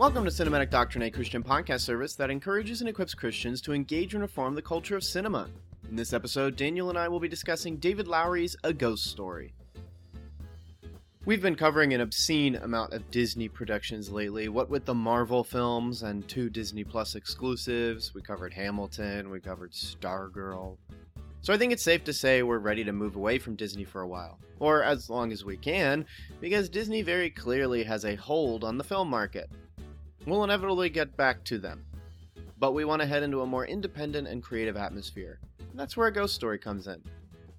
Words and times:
Welcome 0.00 0.24
to 0.24 0.30
Cinematic 0.30 0.70
Doctrine, 0.70 1.02
a 1.02 1.10
Christian 1.10 1.42
podcast 1.42 1.80
service 1.80 2.14
that 2.14 2.30
encourages 2.30 2.80
and 2.80 2.88
equips 2.88 3.12
Christians 3.12 3.60
to 3.60 3.74
engage 3.74 4.14
and 4.14 4.22
reform 4.22 4.54
the 4.54 4.62
culture 4.62 4.96
of 4.96 5.04
cinema. 5.04 5.50
In 5.90 5.94
this 5.94 6.14
episode, 6.14 6.56
Daniel 6.56 6.88
and 6.88 6.98
I 6.98 7.06
will 7.06 7.20
be 7.20 7.28
discussing 7.28 7.76
David 7.76 8.08
Lowery's 8.08 8.56
A 8.64 8.72
Ghost 8.72 9.04
Story. 9.04 9.52
We've 11.26 11.42
been 11.42 11.54
covering 11.54 11.92
an 11.92 12.00
obscene 12.00 12.56
amount 12.56 12.94
of 12.94 13.10
Disney 13.10 13.46
productions 13.46 14.10
lately, 14.10 14.48
what 14.48 14.70
with 14.70 14.86
the 14.86 14.94
Marvel 14.94 15.44
films 15.44 16.02
and 16.02 16.26
two 16.26 16.48
Disney 16.48 16.82
Plus 16.82 17.14
exclusives. 17.14 18.14
We 18.14 18.22
covered 18.22 18.54
Hamilton, 18.54 19.28
we 19.28 19.38
covered 19.38 19.72
Stargirl. 19.72 20.78
So 21.42 21.52
I 21.52 21.58
think 21.58 21.74
it's 21.74 21.84
safe 21.84 22.04
to 22.04 22.14
say 22.14 22.42
we're 22.42 22.58
ready 22.58 22.84
to 22.84 22.92
move 22.92 23.16
away 23.16 23.38
from 23.38 23.54
Disney 23.54 23.84
for 23.84 24.00
a 24.00 24.08
while, 24.08 24.38
or 24.60 24.82
as 24.82 25.10
long 25.10 25.30
as 25.30 25.44
we 25.44 25.58
can, 25.58 26.06
because 26.40 26.70
Disney 26.70 27.02
very 27.02 27.28
clearly 27.28 27.82
has 27.82 28.06
a 28.06 28.14
hold 28.14 28.64
on 28.64 28.78
the 28.78 28.84
film 28.84 29.10
market. 29.10 29.50
We'll 30.30 30.44
inevitably 30.44 30.90
get 30.90 31.16
back 31.16 31.42
to 31.46 31.58
them. 31.58 31.84
But 32.60 32.72
we 32.72 32.84
want 32.84 33.02
to 33.02 33.08
head 33.08 33.24
into 33.24 33.40
a 33.40 33.46
more 33.46 33.66
independent 33.66 34.28
and 34.28 34.40
creative 34.40 34.76
atmosphere. 34.76 35.40
And 35.58 35.76
that's 35.76 35.96
where 35.96 36.06
a 36.06 36.12
ghost 36.12 36.36
story 36.36 36.56
comes 36.56 36.86
in. 36.86 37.02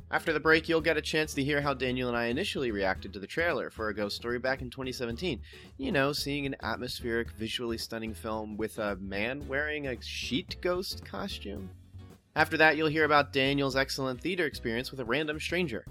After 0.10 0.32
the 0.32 0.40
break, 0.40 0.70
you'll 0.70 0.80
get 0.80 0.96
a 0.96 1.02
chance 1.02 1.34
to 1.34 1.44
hear 1.44 1.60
how 1.60 1.74
Daniel 1.74 2.08
and 2.08 2.18
I 2.18 2.28
initially 2.28 2.72
reacted 2.72 3.12
to 3.12 3.20
the 3.20 3.28
trailer 3.28 3.70
for 3.70 3.90
A 3.90 3.94
Ghost 3.94 4.16
Story 4.16 4.40
back 4.40 4.62
in 4.62 4.70
2017. 4.70 5.42
You 5.78 5.92
know, 5.92 6.14
seeing 6.14 6.46
an 6.46 6.56
atmospheric, 6.64 7.32
visually 7.32 7.78
stunning 7.78 8.14
film 8.14 8.56
with 8.56 8.80
a 8.80 8.96
man 8.96 9.46
wearing 9.50 9.88
a 9.88 10.02
sheet 10.02 10.56
ghost 10.62 11.04
costume. 11.04 11.70
After 12.38 12.56
that, 12.56 12.78
you'll 12.78 12.88
hear 12.88 13.04
about 13.04 13.34
Daniel's 13.34 13.76
excellent 13.76 14.22
theater 14.22 14.46
experience 14.46 14.92
with 14.92 15.02
a 15.02 15.06
random 15.06 15.42
stranger. 15.42 15.86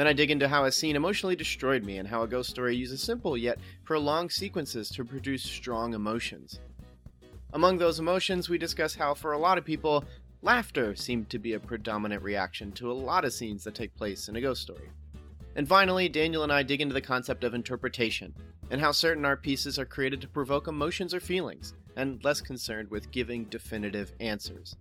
Then 0.00 0.06
I 0.06 0.14
dig 0.14 0.30
into 0.30 0.48
how 0.48 0.64
a 0.64 0.72
scene 0.72 0.96
emotionally 0.96 1.36
destroyed 1.36 1.84
me 1.84 1.98
and 1.98 2.08
how 2.08 2.22
a 2.22 2.26
ghost 2.26 2.48
story 2.48 2.74
uses 2.74 3.02
simple 3.02 3.36
yet 3.36 3.58
prolonged 3.84 4.32
sequences 4.32 4.88
to 4.92 5.04
produce 5.04 5.42
strong 5.42 5.92
emotions. 5.92 6.58
Among 7.52 7.76
those 7.76 7.98
emotions, 7.98 8.48
we 8.48 8.56
discuss 8.56 8.94
how, 8.94 9.12
for 9.12 9.32
a 9.32 9.38
lot 9.38 9.58
of 9.58 9.64
people, 9.66 10.06
laughter 10.40 10.94
seemed 10.94 11.28
to 11.28 11.38
be 11.38 11.52
a 11.52 11.60
predominant 11.60 12.22
reaction 12.22 12.72
to 12.72 12.90
a 12.90 12.94
lot 12.94 13.26
of 13.26 13.34
scenes 13.34 13.62
that 13.64 13.74
take 13.74 13.94
place 13.94 14.30
in 14.30 14.36
a 14.36 14.40
ghost 14.40 14.62
story. 14.62 14.88
And 15.54 15.68
finally, 15.68 16.08
Daniel 16.08 16.44
and 16.44 16.50
I 16.50 16.62
dig 16.62 16.80
into 16.80 16.94
the 16.94 17.02
concept 17.02 17.44
of 17.44 17.52
interpretation, 17.52 18.34
and 18.70 18.80
how 18.80 18.92
certain 18.92 19.26
art 19.26 19.42
pieces 19.42 19.78
are 19.78 19.84
created 19.84 20.22
to 20.22 20.28
provoke 20.28 20.66
emotions 20.66 21.12
or 21.12 21.20
feelings, 21.20 21.74
and 21.96 22.24
less 22.24 22.40
concerned 22.40 22.90
with 22.90 23.10
giving 23.10 23.44
definitive 23.44 24.14
answers. 24.18 24.76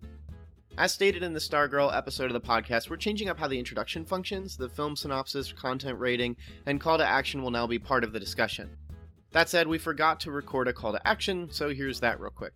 As 0.80 0.94
stated 0.94 1.24
in 1.24 1.34
the 1.34 1.42
Stargirl 1.42 1.94
episode 1.94 2.28
of 2.28 2.32
the 2.32 2.40
podcast, 2.40 2.90
we're 2.90 2.96
changing 2.96 3.28
up 3.28 3.38
how 3.38 3.50
the 3.50 3.60
introduction 3.60 4.06
functions, 4.06 4.56
the 4.56 4.70
film 4.70 4.96
synopsis, 4.96 5.52
content 5.52 6.00
rating, 6.00 6.38
and 6.68 6.80
call 6.80 6.98
to 6.98 7.06
action 7.06 7.44
will 7.44 7.52
now 7.52 7.68
be 7.68 7.78
part 7.78 8.06
of 8.06 8.14
the 8.14 8.20
discussion. 8.20 8.70
That 9.32 9.50
said, 9.50 9.68
we 9.68 9.78
forgot 9.78 10.22
to 10.22 10.32
record 10.32 10.70
a 10.70 10.74
call 10.74 10.94
to 10.94 11.06
action, 11.06 11.50
so 11.52 11.68
here's 11.74 12.00
that 12.00 12.22
real 12.22 12.32
quick. 12.32 12.54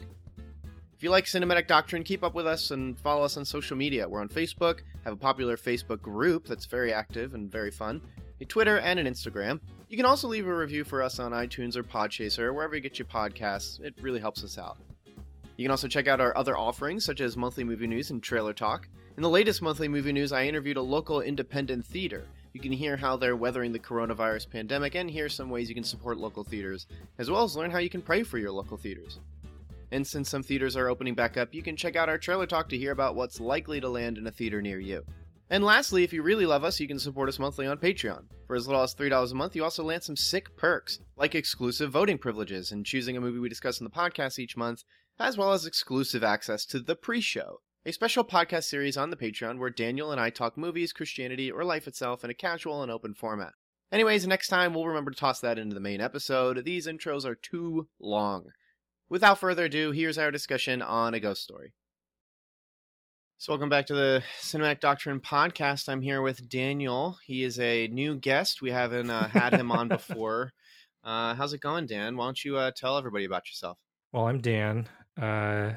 If 0.96 1.04
you 1.04 1.10
like 1.10 1.26
cinematic 1.26 1.68
doctrine, 1.68 2.06
keep 2.06 2.24
up 2.24 2.34
with 2.34 2.48
us 2.48 2.72
and 2.72 2.98
follow 2.98 3.26
us 3.26 3.36
on 3.36 3.44
social 3.44 3.76
media. 3.76 4.08
We're 4.08 4.22
on 4.22 4.30
Facebook, 4.30 4.84
have 5.04 5.12
a 5.12 5.18
popular 5.18 5.58
Facebook 5.58 6.02
group 6.02 6.48
that's 6.48 6.66
very 6.66 6.94
active 6.94 7.34
and 7.34 7.52
very 7.52 7.72
fun, 7.72 8.02
a 8.40 8.46
Twitter, 8.46 8.78
and 8.78 9.02
an 9.02 9.06
Instagram. 9.06 9.60
You 9.90 9.98
can 9.98 10.06
also 10.06 10.30
leave 10.30 10.48
a 10.48 10.56
review 10.56 10.86
for 10.86 11.02
us 11.02 11.20
on 11.20 11.34
iTunes 11.34 11.76
or 11.76 11.84
Podchaser, 11.84 12.40
or 12.40 12.54
wherever 12.54 12.74
you 12.74 12.80
get 12.80 12.98
your 12.98 13.06
podcasts. 13.06 13.82
It 13.82 13.96
really 14.00 14.22
helps 14.22 14.46
us 14.46 14.58
out. 14.58 14.78
You 15.64 15.68
can 15.68 15.72
also 15.72 15.88
check 15.88 16.10
out 16.10 16.20
our 16.20 16.36
other 16.36 16.58
offerings, 16.58 17.06
such 17.06 17.22
as 17.22 17.38
monthly 17.38 17.64
movie 17.64 17.88
news 17.88 18.12
and 18.12 18.22
trailer 18.22 18.52
talk. 18.52 18.90
In 19.16 19.24
the 19.24 19.30
latest 19.30 19.62
monthly 19.62 19.88
movie 19.88 20.12
news, 20.12 20.34
I 20.34 20.44
interviewed 20.44 20.76
a 20.76 20.82
local 20.82 21.22
independent 21.22 21.86
theater. 21.86 22.28
You 22.52 22.60
can 22.60 22.74
hear 22.74 22.98
how 22.98 23.16
they're 23.16 23.38
weathering 23.38 23.72
the 23.72 23.80
coronavirus 23.80 24.50
pandemic 24.50 24.96
and 24.96 25.10
hear 25.10 25.30
some 25.30 25.50
ways 25.50 25.70
you 25.70 25.74
can 25.74 25.86
support 25.86 26.18
local 26.18 26.44
theaters, 26.44 26.86
as 27.18 27.32
well 27.32 27.46
as 27.46 27.56
learn 27.56 27.72
how 27.72 27.78
you 27.78 27.90
can 27.90 28.02
pray 28.02 28.24
for 28.24 28.38
your 28.38 28.52
local 28.52 28.76
theaters. 28.76 29.22
And 29.94 30.06
since 30.06 30.28
some 30.28 30.44
theaters 30.44 30.76
are 30.76 30.90
opening 30.90 31.16
back 31.16 31.38
up, 31.38 31.54
you 31.54 31.64
can 31.64 31.78
check 31.78 31.96
out 31.96 32.10
our 32.10 32.18
trailer 32.18 32.46
talk 32.46 32.68
to 32.68 32.78
hear 32.78 32.92
about 32.92 33.16
what's 33.16 33.40
likely 33.40 33.80
to 33.80 33.88
land 33.88 34.18
in 34.18 34.28
a 34.28 34.32
theater 34.32 34.62
near 34.62 34.82
you. 34.82 35.06
And 35.50 35.64
lastly, 35.64 36.04
if 36.04 36.12
you 36.12 36.24
really 36.24 36.46
love 36.46 36.66
us, 36.66 36.82
you 36.82 36.90
can 36.90 37.00
support 37.00 37.30
us 37.30 37.40
monthly 37.40 37.68
on 37.68 37.78
Patreon. 37.78 38.24
For 38.48 38.58
as 38.58 38.68
little 38.68 38.82
as 38.84 38.96
$3 38.96 39.32
a 39.32 39.36
month, 39.36 39.56
you 39.56 39.64
also 39.64 39.84
land 39.84 40.04
some 40.04 40.18
sick 40.18 40.58
perks, 40.58 41.00
like 41.16 41.36
exclusive 41.36 41.90
voting 41.90 42.18
privileges 42.18 42.74
and 42.74 42.86
choosing 42.86 43.16
a 43.16 43.22
movie 43.22 43.40
we 43.40 43.48
discuss 43.48 43.80
in 43.80 43.86
the 43.86 43.90
podcast 43.90 44.40
each 44.40 44.58
month, 44.58 44.84
as 45.24 45.38
well 45.38 45.54
as 45.54 45.66
exclusive 45.66 46.22
access 46.22 46.66
to 46.66 46.82
the 46.82 46.98
pre 46.98 47.22
show, 47.22 47.62
a 47.86 47.94
special 47.94 48.26
podcast 48.26 48.66
series 48.66 48.98
on 48.98 49.10
the 49.10 49.16
Patreon 49.16 49.58
where 49.58 49.70
Daniel 49.70 50.12
and 50.12 50.20
I 50.20 50.30
talk 50.30 50.58
movies, 50.58 50.92
Christianity, 50.92 51.50
or 51.50 51.64
life 51.64 51.88
itself 51.88 52.26
in 52.26 52.30
a 52.30 52.34
casual 52.34 52.84
and 52.84 52.92
open 52.92 53.14
format. 53.14 53.54
Anyways, 53.90 54.28
next 54.28 54.50
time 54.50 54.74
we'll 54.74 54.86
remember 54.86 55.12
to 55.12 55.18
toss 55.18 55.40
that 55.40 55.58
into 55.58 55.76
the 55.76 55.80
main 55.80 56.02
episode. 56.02 56.66
These 56.66 56.88
intros 56.88 57.24
are 57.24 57.36
too 57.36 57.88
long. 58.02 58.48
Without 59.08 59.40
further 59.40 59.66
ado, 59.66 59.92
here's 59.92 60.18
our 60.18 60.30
discussion 60.30 60.82
on 60.82 61.14
A 61.14 61.22
Ghost 61.22 61.42
Story. 61.42 61.72
So, 63.38 63.54
welcome 63.54 63.70
back 63.70 63.86
to 63.88 63.94
the 63.94 64.24
Cinematic 64.42 64.82
Doctrine 64.82 65.22
podcast. 65.22 65.88
I'm 65.88 66.02
here 66.02 66.22
with 66.22 66.50
Daniel. 66.50 67.18
He 67.26 67.44
is 67.44 67.58
a 67.62 67.88
new 67.88 68.16
guest. 68.18 68.62
We 68.62 68.72
haven't 68.72 69.10
uh, 69.10 69.30
had 69.30 69.54
him 69.54 69.72
on 69.72 69.88
before. 69.88 70.52
Uh, 71.02 71.34
how's 71.34 71.54
it 71.54 71.62
going, 71.62 71.86
Dan? 71.86 72.18
Why 72.18 72.26
don't 72.26 72.44
you 72.44 72.58
uh, 72.58 72.72
tell 72.76 72.98
everybody 72.98 73.24
about 73.24 73.48
yourself? 73.48 73.78
Well, 74.12 74.28
I'm 74.28 74.42
Dan. 74.42 74.90
Uh, 75.20 75.74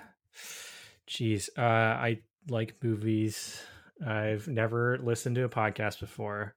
geez, 1.06 1.50
uh, 1.56 1.60
I 1.60 2.20
like 2.48 2.76
movies. 2.82 3.62
I've 4.06 4.48
never 4.48 4.98
listened 4.98 5.36
to 5.36 5.44
a 5.44 5.48
podcast 5.48 6.00
before, 6.00 6.54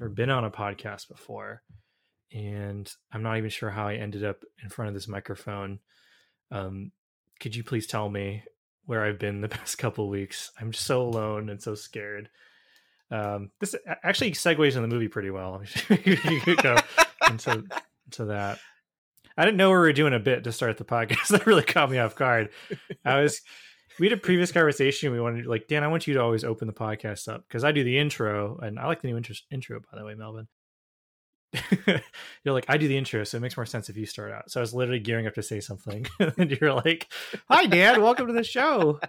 or 0.00 0.08
been 0.08 0.30
on 0.30 0.44
a 0.44 0.50
podcast 0.50 1.08
before, 1.08 1.62
and 2.32 2.90
I'm 3.12 3.22
not 3.22 3.38
even 3.38 3.50
sure 3.50 3.70
how 3.70 3.88
I 3.88 3.94
ended 3.94 4.24
up 4.24 4.44
in 4.62 4.68
front 4.68 4.88
of 4.88 4.94
this 4.94 5.08
microphone. 5.08 5.78
Um, 6.50 6.92
could 7.40 7.56
you 7.56 7.64
please 7.64 7.86
tell 7.86 8.08
me 8.08 8.42
where 8.86 9.04
I've 9.04 9.18
been 9.18 9.40
the 9.40 9.48
past 9.50 9.78
couple 9.78 10.08
weeks? 10.08 10.50
I'm 10.60 10.72
just 10.72 10.86
so 10.86 11.02
alone 11.02 11.48
and 11.48 11.62
so 11.62 11.74
scared. 11.74 12.28
Um, 13.10 13.50
this 13.60 13.74
actually 14.02 14.32
segues 14.32 14.76
in 14.76 14.82
the 14.82 14.88
movie 14.88 15.08
pretty 15.08 15.30
well. 15.30 15.62
you 16.04 16.40
could 16.40 16.62
go 16.62 16.76
into, 17.28 17.64
into 18.06 18.24
that. 18.26 18.58
I 19.36 19.44
didn't 19.44 19.56
know 19.56 19.70
we 19.70 19.76
were 19.76 19.92
doing 19.92 20.14
a 20.14 20.20
bit 20.20 20.44
to 20.44 20.52
start 20.52 20.78
the 20.78 20.84
podcast. 20.84 21.28
That 21.30 21.46
really 21.46 21.62
caught 21.62 21.90
me 21.90 21.98
off 21.98 22.14
guard. 22.14 22.50
I 23.04 23.20
was 23.20 23.40
we 23.98 24.06
had 24.08 24.16
a 24.16 24.20
previous 24.20 24.52
conversation. 24.52 25.12
We 25.12 25.20
wanted 25.20 25.46
like 25.46 25.68
Dan, 25.68 25.84
I 25.84 25.88
want 25.88 26.06
you 26.06 26.14
to 26.14 26.22
always 26.22 26.44
open 26.44 26.66
the 26.66 26.72
podcast 26.72 27.28
up 27.28 27.44
because 27.48 27.64
I 27.64 27.72
do 27.72 27.84
the 27.84 27.98
intro, 27.98 28.58
and 28.58 28.78
I 28.78 28.86
like 28.86 29.02
the 29.02 29.08
new 29.08 29.16
intro. 29.16 29.34
Intro, 29.50 29.80
by 29.80 29.98
the 29.98 30.04
way, 30.04 30.14
Melvin. 30.14 30.48
you're 31.86 32.54
like, 32.54 32.66
I 32.68 32.76
do 32.76 32.88
the 32.88 32.96
intro, 32.96 33.22
so 33.22 33.36
it 33.36 33.40
makes 33.40 33.56
more 33.56 33.66
sense 33.66 33.88
if 33.88 33.96
you 33.96 34.06
start 34.06 34.32
out. 34.32 34.50
So 34.50 34.58
I 34.58 34.62
was 34.62 34.74
literally 34.74 34.98
gearing 34.98 35.26
up 35.26 35.34
to 35.34 35.42
say 35.42 35.60
something, 35.60 36.06
and 36.18 36.50
you're 36.50 36.74
like, 36.74 37.08
"Hi, 37.48 37.66
Dan, 37.66 38.02
welcome 38.02 38.26
to 38.26 38.32
the 38.32 38.44
show." 38.44 39.00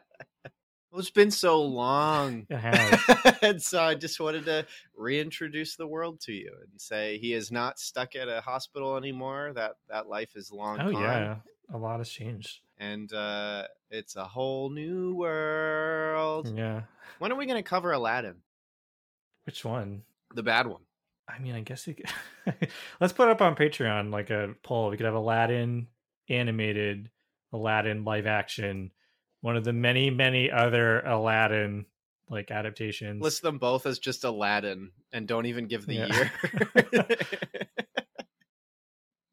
Well, 0.95 1.01
it's 1.01 1.09
been 1.09 1.29
so 1.29 1.61
long. 1.61 2.47
It 2.49 2.57
has. 2.57 3.37
and 3.41 3.61
so 3.61 3.83
I 3.83 3.95
just 3.95 4.17
wanted 4.17 4.45
to 4.45 4.65
reintroduce 4.95 5.75
the 5.75 5.85
world 5.85 6.21
to 6.21 6.31
you 6.31 6.53
and 6.61 6.79
say 6.79 7.17
he 7.17 7.33
is 7.33 7.51
not 7.51 7.79
stuck 7.79 8.15
at 8.15 8.29
a 8.29 8.39
hospital 8.39 8.95
anymore. 8.95 9.51
That 9.55 9.73
that 9.89 10.07
life 10.07 10.37
is 10.37 10.53
long 10.53 10.79
oh 10.79 10.93
gone. 10.93 11.01
yeah, 11.01 11.35
a 11.73 11.77
lot 11.77 11.97
has 11.97 12.07
changed. 12.07 12.61
And 12.77 13.11
uh, 13.11 13.63
it's 13.89 14.15
a 14.15 14.23
whole 14.23 14.69
new 14.69 15.15
world. 15.15 16.57
Yeah. 16.57 16.83
When 17.19 17.29
are 17.29 17.35
we 17.35 17.45
going 17.45 17.61
to 17.61 17.69
cover 17.69 17.91
Aladdin? 17.91 18.35
Which 19.43 19.65
one? 19.65 20.03
The 20.33 20.43
bad 20.43 20.65
one. 20.65 20.83
I 21.27 21.39
mean, 21.39 21.55
I 21.55 21.59
guess 21.59 21.87
we 21.87 21.95
could... 21.95 22.09
let's 23.01 23.11
put 23.11 23.27
up 23.27 23.41
on 23.41 23.57
Patreon 23.57 24.13
like 24.13 24.29
a 24.29 24.55
poll. 24.63 24.91
We 24.91 24.95
could 24.95 25.07
have 25.07 25.15
Aladdin 25.15 25.87
animated, 26.29 27.09
Aladdin 27.51 28.05
live 28.05 28.27
action, 28.27 28.91
one 29.45 29.55
of 29.55 29.63
the 29.63 29.71
many, 29.73 30.09
many 30.09 30.49
other 30.49 31.01
Aladdin 31.01 31.85
like 32.31 32.49
adaptations. 32.49 33.21
List 33.21 33.43
them 33.43 33.59
both 33.59 33.85
as 33.85 33.99
just 33.99 34.23
Aladdin 34.23 34.89
and 35.13 35.27
don't 35.27 35.45
even 35.45 35.67
give 35.67 35.85
the 35.85 35.93
Yeah. 35.93 36.07
year. 36.07 36.31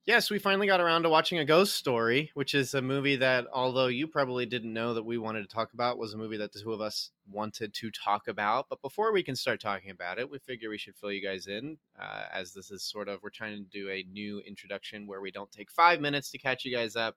Yes, 0.04 0.30
we 0.30 0.40
finally 0.40 0.66
got 0.66 0.80
around 0.80 1.04
to 1.04 1.08
watching 1.08 1.38
A 1.38 1.44
Ghost 1.44 1.76
Story, 1.76 2.32
which 2.34 2.56
is 2.56 2.74
a 2.74 2.82
movie 2.82 3.14
that, 3.16 3.46
although 3.52 3.86
you 3.86 4.08
probably 4.08 4.46
didn't 4.46 4.72
know 4.72 4.94
that 4.94 5.04
we 5.04 5.16
wanted 5.16 5.42
to 5.48 5.54
talk 5.54 5.72
about, 5.74 5.96
was 5.96 6.12
a 6.12 6.18
movie 6.18 6.36
that 6.38 6.52
the 6.52 6.58
two 6.60 6.72
of 6.72 6.80
us 6.80 7.12
wanted 7.30 7.72
to 7.74 7.90
talk 7.92 8.26
about. 8.26 8.66
But 8.68 8.82
before 8.82 9.12
we 9.12 9.22
can 9.22 9.36
start 9.36 9.60
talking 9.60 9.92
about 9.92 10.18
it, 10.18 10.28
we 10.28 10.40
figure 10.40 10.70
we 10.70 10.76
should 10.76 10.96
fill 10.96 11.12
you 11.12 11.22
guys 11.22 11.46
in, 11.46 11.78
uh, 11.96 12.24
as 12.32 12.52
this 12.52 12.72
is 12.72 12.82
sort 12.82 13.08
of, 13.08 13.22
we're 13.22 13.30
trying 13.30 13.56
to 13.56 13.70
do 13.70 13.90
a 13.90 14.02
new 14.12 14.40
introduction 14.40 15.06
where 15.06 15.20
we 15.20 15.30
don't 15.30 15.52
take 15.52 15.70
five 15.70 16.00
minutes 16.00 16.32
to 16.32 16.38
catch 16.38 16.64
you 16.64 16.74
guys 16.74 16.96
up, 16.96 17.14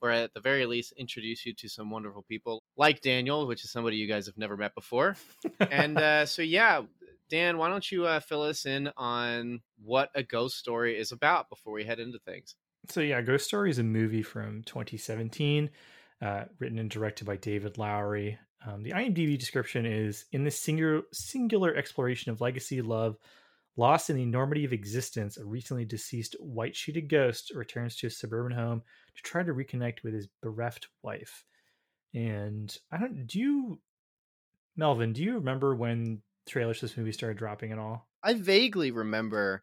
or 0.00 0.10
at 0.10 0.34
the 0.34 0.40
very 0.40 0.66
least, 0.66 0.92
introduce 0.96 1.44
you 1.44 1.54
to 1.54 1.68
some 1.68 1.90
wonderful 1.90 2.24
people 2.28 2.62
like 2.76 3.00
Daniel, 3.00 3.46
which 3.46 3.64
is 3.64 3.70
somebody 3.70 3.96
you 3.96 4.06
guys 4.06 4.26
have 4.26 4.38
never 4.38 4.56
met 4.56 4.74
before. 4.74 5.16
and 5.70 5.98
uh, 5.98 6.26
so, 6.26 6.42
yeah, 6.42 6.82
Dan, 7.28 7.58
why 7.58 7.68
don't 7.68 7.90
you 7.90 8.06
uh, 8.06 8.20
fill 8.20 8.42
us 8.42 8.66
in 8.66 8.90
on 8.96 9.60
what 9.82 10.10
a 10.14 10.22
ghost 10.22 10.56
story 10.56 10.98
is 10.98 11.12
about 11.12 11.48
before 11.50 11.72
we 11.72 11.84
head 11.84 12.00
into 12.00 12.18
things? 12.18 12.54
So 12.88 13.00
yeah, 13.00 13.20
Ghost 13.20 13.46
Story 13.46 13.70
is 13.70 13.78
a 13.78 13.82
movie 13.82 14.22
from 14.22 14.62
2017, 14.62 15.68
uh, 16.22 16.44
written 16.58 16.78
and 16.78 16.88
directed 16.88 17.26
by 17.26 17.36
David 17.36 17.76
Lowery. 17.76 18.38
Um, 18.66 18.82
the 18.82 18.92
IMDb 18.92 19.38
description 19.38 19.84
is 19.84 20.24
in 20.32 20.44
this 20.44 20.58
singular 20.58 21.02
singular 21.12 21.74
exploration 21.74 22.32
of 22.32 22.40
legacy, 22.40 22.80
love, 22.80 23.16
lost 23.76 24.10
in 24.10 24.16
the 24.16 24.22
enormity 24.22 24.64
of 24.64 24.72
existence. 24.72 25.36
A 25.36 25.44
recently 25.44 25.84
deceased 25.84 26.34
white 26.40 26.74
sheeted 26.74 27.10
ghost 27.10 27.52
returns 27.54 27.94
to 27.96 28.06
a 28.06 28.10
suburban 28.10 28.56
home 28.56 28.82
to 29.18 29.22
try 29.22 29.42
to 29.42 29.52
reconnect 29.52 30.02
with 30.02 30.14
his 30.14 30.28
bereft 30.42 30.88
wife. 31.02 31.44
And 32.14 32.74
I 32.90 32.98
don't. 32.98 33.26
Do 33.26 33.38
you, 33.38 33.80
Melvin? 34.76 35.12
Do 35.12 35.22
you 35.22 35.34
remember 35.34 35.74
when 35.74 36.22
trailers 36.48 36.78
for 36.78 36.86
this 36.86 36.96
movie 36.96 37.12
started 37.12 37.36
dropping 37.36 37.72
at 37.72 37.78
all? 37.78 38.08
I 38.22 38.34
vaguely 38.34 38.90
remember 38.90 39.62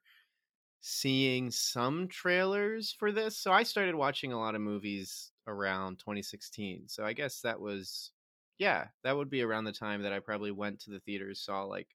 seeing 0.82 1.50
some 1.50 2.08
trailers 2.08 2.92
for 2.92 3.12
this. 3.12 3.38
So 3.38 3.52
I 3.52 3.64
started 3.64 3.96
watching 3.96 4.34
a 4.34 4.40
lot 4.40 4.56
of 4.56 4.62
movies 4.62 5.32
around 5.48 6.00
2016. 6.00 6.84
So 6.88 7.04
I 7.04 7.14
guess 7.14 7.42
that 7.42 7.60
was 7.60 8.12
yeah, 8.58 8.88
that 9.04 9.18
would 9.18 9.30
be 9.30 9.42
around 9.42 9.66
the 9.66 9.72
time 9.72 10.04
that 10.04 10.14
I 10.14 10.20
probably 10.20 10.52
went 10.52 10.80
to 10.82 10.92
the 10.92 11.00
theaters, 11.00 11.42
saw 11.42 11.64
like 11.64 11.88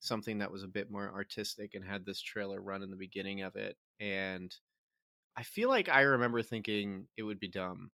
something 0.00 0.38
that 0.38 0.50
was 0.50 0.62
a 0.62 0.68
bit 0.68 0.90
more 0.90 1.12
artistic 1.12 1.74
and 1.74 1.84
had 1.84 2.04
this 2.04 2.20
trailer 2.20 2.60
run 2.60 2.82
in 2.82 2.90
the 2.90 2.96
beginning 2.96 3.42
of 3.42 3.56
it. 3.56 3.76
And 4.00 4.54
I 5.36 5.42
feel 5.42 5.68
like 5.68 5.88
I 5.88 6.02
remember 6.02 6.42
thinking 6.42 7.08
it 7.16 7.22
would 7.22 7.40
be 7.40 7.48
dumb. 7.48 7.90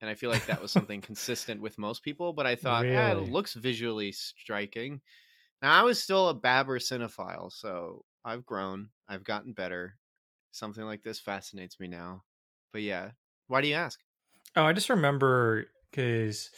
And 0.00 0.10
I 0.10 0.14
feel 0.14 0.30
like 0.30 0.46
that 0.46 0.62
was 0.62 0.72
something 0.72 1.00
consistent 1.02 1.60
with 1.62 1.78
most 1.78 2.02
people, 2.04 2.32
but 2.32 2.46
I 2.46 2.56
thought, 2.56 2.88
ah, 2.92 3.12
really? 3.12 3.12
yeah, 3.12 3.12
it 3.12 3.18
looks 3.18 3.54
visually 3.54 4.12
striking. 4.12 5.02
Now 5.62 5.80
I 5.80 5.84
was 5.84 6.02
still 6.02 6.28
a 6.30 6.40
Babber 6.40 6.80
cinephile, 6.80 7.52
so 7.52 8.04
I've 8.24 8.46
grown. 8.46 8.90
I've 9.08 9.24
gotten 9.24 9.54
better. 9.54 9.98
Something 10.52 10.84
like 10.84 11.02
this 11.02 11.20
fascinates 11.20 11.80
me 11.80 11.88
now. 11.88 12.24
But 12.72 12.82
yeah, 12.82 13.12
why 13.48 13.62
do 13.62 13.68
you 13.68 13.74
ask? 13.74 14.00
Oh, 14.56 14.64
I 14.64 14.72
just 14.72 14.90
remember 14.90 15.66
because 15.90 16.50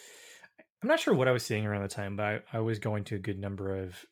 I'm 0.82 0.88
not 0.88 1.00
sure 1.00 1.14
what 1.14 1.28
I 1.28 1.32
was 1.32 1.44
seeing 1.44 1.66
around 1.66 1.82
the 1.82 1.88
time, 1.88 2.16
but 2.16 2.44
I, 2.52 2.58
I 2.58 2.60
was 2.60 2.78
going 2.78 3.04
to 3.04 3.16
a 3.16 3.20
good 3.20 3.38
number 3.38 3.76
of, 3.76 4.06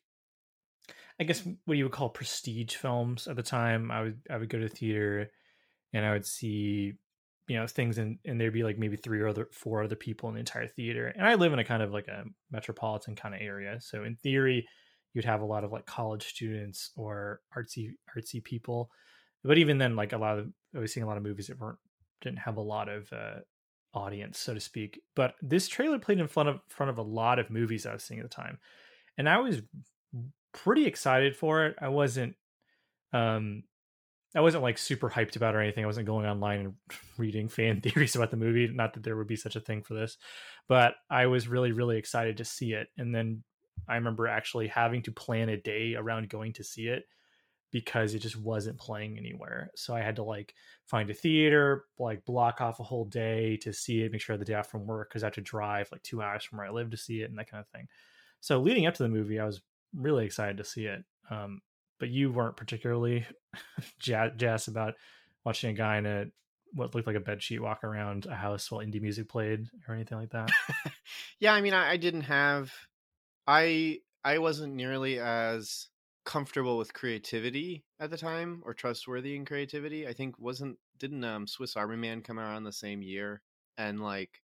I 1.19 1.23
guess, 1.23 1.47
what 1.65 1.77
you 1.77 1.85
would 1.85 1.93
call 1.93 2.09
prestige 2.09 2.75
films 2.75 3.27
at 3.27 3.35
the 3.35 3.43
time. 3.43 3.91
I 3.91 4.01
would 4.01 4.21
I 4.29 4.37
would 4.37 4.49
go 4.49 4.59
to 4.59 4.67
the 4.67 4.75
theater, 4.75 5.31
and 5.93 6.05
I 6.05 6.11
would 6.11 6.25
see, 6.25 6.93
you 7.47 7.57
know, 7.57 7.67
things, 7.67 7.97
and 7.97 8.17
and 8.25 8.39
there'd 8.39 8.53
be 8.53 8.63
like 8.63 8.77
maybe 8.77 8.97
three 8.97 9.21
or 9.21 9.27
other 9.27 9.47
four 9.51 9.83
other 9.83 9.95
people 9.95 10.29
in 10.29 10.35
the 10.35 10.39
entire 10.39 10.67
theater. 10.67 11.07
And 11.07 11.25
I 11.27 11.35
live 11.35 11.53
in 11.53 11.59
a 11.59 11.63
kind 11.63 11.83
of 11.83 11.91
like 11.91 12.07
a 12.07 12.23
metropolitan 12.51 13.15
kind 13.15 13.35
of 13.35 13.41
area, 13.41 13.79
so 13.81 14.03
in 14.03 14.15
theory, 14.15 14.67
you'd 15.13 15.25
have 15.25 15.41
a 15.41 15.45
lot 15.45 15.63
of 15.63 15.71
like 15.71 15.85
college 15.85 16.27
students 16.27 16.91
or 16.95 17.41
artsy 17.55 17.91
artsy 18.15 18.43
people 18.43 18.89
but 19.43 19.57
even 19.57 19.77
then 19.77 19.95
like 19.95 20.13
a 20.13 20.17
lot 20.17 20.39
of 20.39 20.47
i 20.75 20.79
was 20.79 20.93
seeing 20.93 21.03
a 21.03 21.07
lot 21.07 21.17
of 21.17 21.23
movies 21.23 21.47
that 21.47 21.59
weren't 21.59 21.79
didn't 22.21 22.39
have 22.39 22.57
a 22.57 22.61
lot 22.61 22.87
of 22.87 23.11
uh, 23.13 23.39
audience 23.93 24.39
so 24.39 24.53
to 24.53 24.59
speak 24.59 25.01
but 25.15 25.35
this 25.41 25.67
trailer 25.67 25.99
played 25.99 26.19
in 26.19 26.27
front 26.27 26.47
of 26.47 26.59
front 26.69 26.89
of 26.89 26.97
a 26.97 27.03
lot 27.03 27.39
of 27.39 27.49
movies 27.49 27.85
i 27.85 27.93
was 27.93 28.03
seeing 28.03 28.19
at 28.19 28.29
the 28.29 28.35
time 28.35 28.57
and 29.17 29.27
i 29.27 29.37
was 29.37 29.61
pretty 30.53 30.85
excited 30.85 31.35
for 31.35 31.65
it 31.65 31.75
i 31.81 31.89
wasn't 31.89 32.35
um 33.13 33.63
I 34.35 34.41
wasn't 34.41 34.63
like 34.63 34.77
super 34.77 35.09
hyped 35.09 35.35
about 35.35 35.55
or 35.55 35.61
anything. 35.61 35.83
I 35.83 35.87
wasn't 35.87 36.07
going 36.07 36.25
online 36.25 36.59
and 36.59 36.73
reading 37.17 37.49
fan 37.49 37.81
theories 37.81 38.15
about 38.15 38.31
the 38.31 38.37
movie. 38.37 38.67
Not 38.67 38.93
that 38.93 39.03
there 39.03 39.17
would 39.17 39.27
be 39.27 39.35
such 39.35 39.55
a 39.55 39.61
thing 39.61 39.83
for 39.83 39.93
this, 39.93 40.17
but 40.67 40.95
I 41.09 41.27
was 41.27 41.47
really, 41.47 41.71
really 41.71 41.97
excited 41.97 42.37
to 42.37 42.45
see 42.45 42.73
it. 42.73 42.87
And 42.97 43.13
then 43.13 43.43
I 43.87 43.95
remember 43.95 44.27
actually 44.27 44.67
having 44.67 45.01
to 45.03 45.11
plan 45.11 45.49
a 45.49 45.57
day 45.57 45.95
around 45.95 46.29
going 46.29 46.53
to 46.53 46.63
see 46.63 46.87
it 46.87 47.05
because 47.71 48.13
it 48.13 48.19
just 48.19 48.37
wasn't 48.37 48.77
playing 48.77 49.17
anywhere. 49.17 49.71
So 49.75 49.95
I 49.95 50.01
had 50.01 50.17
to 50.17 50.23
like 50.23 50.53
find 50.85 51.09
a 51.09 51.13
theater, 51.13 51.85
like 51.97 52.25
block 52.25 52.59
off 52.61 52.79
a 52.79 52.83
whole 52.83 53.05
day 53.05 53.57
to 53.57 53.71
see 53.71 54.01
it, 54.01 54.11
make 54.11 54.21
sure 54.21 54.37
the 54.37 54.45
day 54.45 54.55
off 54.55 54.69
from 54.69 54.85
work 54.85 55.09
because 55.09 55.23
I 55.23 55.27
had 55.27 55.33
to 55.35 55.41
drive 55.41 55.89
like 55.91 56.03
two 56.03 56.21
hours 56.21 56.43
from 56.43 56.57
where 56.57 56.67
I 56.67 56.71
live 56.71 56.91
to 56.91 56.97
see 56.97 57.21
it 57.21 57.29
and 57.29 57.39
that 57.39 57.49
kind 57.49 57.61
of 57.61 57.67
thing. 57.69 57.87
So 58.41 58.59
leading 58.59 58.85
up 58.87 58.93
to 58.95 59.03
the 59.03 59.09
movie, 59.09 59.39
I 59.39 59.45
was 59.45 59.61
really 59.95 60.25
excited 60.25 60.57
to 60.57 60.65
see 60.65 60.85
it. 60.85 61.03
Um, 61.29 61.61
but 62.01 62.09
you 62.09 62.31
weren't 62.31 62.57
particularly 62.57 63.23
jazzed 63.99 64.67
about 64.67 64.95
watching 65.45 65.69
a 65.69 65.73
guy 65.73 65.99
in 65.99 66.07
a 66.07 66.25
what 66.73 66.95
looked 66.95 67.05
like 67.05 67.15
a 67.15 67.19
bed 67.19 67.43
sheet 67.43 67.61
walk 67.61 67.83
around 67.83 68.25
a 68.25 68.33
house 68.33 68.71
while 68.71 68.81
indie 68.81 69.01
music 69.01 69.29
played 69.29 69.67
or 69.87 69.93
anything 69.93 70.17
like 70.17 70.31
that. 70.31 70.49
yeah, 71.39 71.53
I 71.53 71.61
mean, 71.61 71.73
I, 71.73 71.91
I 71.91 71.97
didn't 71.97 72.21
have 72.21 72.73
I 73.45 73.99
I 74.23 74.39
wasn't 74.39 74.73
nearly 74.73 75.19
as 75.19 75.89
comfortable 76.25 76.79
with 76.79 76.91
creativity 76.93 77.83
at 77.99 78.09
the 78.09 78.17
time 78.17 78.63
or 78.65 78.73
trustworthy 78.73 79.35
in 79.35 79.45
creativity. 79.45 80.07
I 80.07 80.13
think 80.13 80.39
wasn't 80.39 80.79
didn't 80.97 81.23
um 81.23 81.45
Swiss 81.45 81.75
Army 81.75 81.97
Man 81.97 82.21
come 82.21 82.39
around 82.39 82.63
the 82.63 82.73
same 82.73 83.03
year 83.03 83.43
and 83.77 84.01
like 84.01 84.41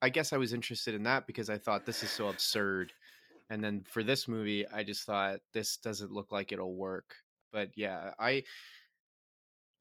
I 0.00 0.08
guess 0.08 0.32
I 0.32 0.38
was 0.38 0.54
interested 0.54 0.94
in 0.94 1.02
that 1.02 1.26
because 1.26 1.50
I 1.50 1.58
thought 1.58 1.84
this 1.84 2.02
is 2.02 2.08
so 2.10 2.28
absurd. 2.28 2.94
And 3.50 3.62
then 3.62 3.84
for 3.86 4.02
this 4.02 4.28
movie, 4.28 4.66
I 4.66 4.84
just 4.84 5.04
thought 5.04 5.40
this 5.52 5.76
doesn't 5.76 6.12
look 6.12 6.32
like 6.32 6.52
it'll 6.52 6.74
work. 6.74 7.14
But 7.52 7.70
yeah, 7.76 8.12
I 8.18 8.44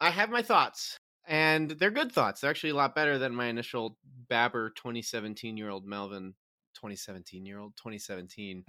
I 0.01 0.09
have 0.09 0.29
my 0.29 0.41
thoughts 0.41 0.99
and 1.27 1.69
they're 1.71 1.91
good 1.91 2.11
thoughts. 2.11 2.41
They're 2.41 2.49
actually 2.49 2.71
a 2.71 2.75
lot 2.75 2.95
better 2.95 3.17
than 3.19 3.35
my 3.35 3.45
initial 3.45 3.97
Babber 4.29 4.75
2017 4.75 5.55
year 5.55 5.69
old 5.69 5.85
Melvin 5.85 6.33
2017 6.75 7.45
year 7.45 7.59
old 7.59 7.75
2017 7.77 8.63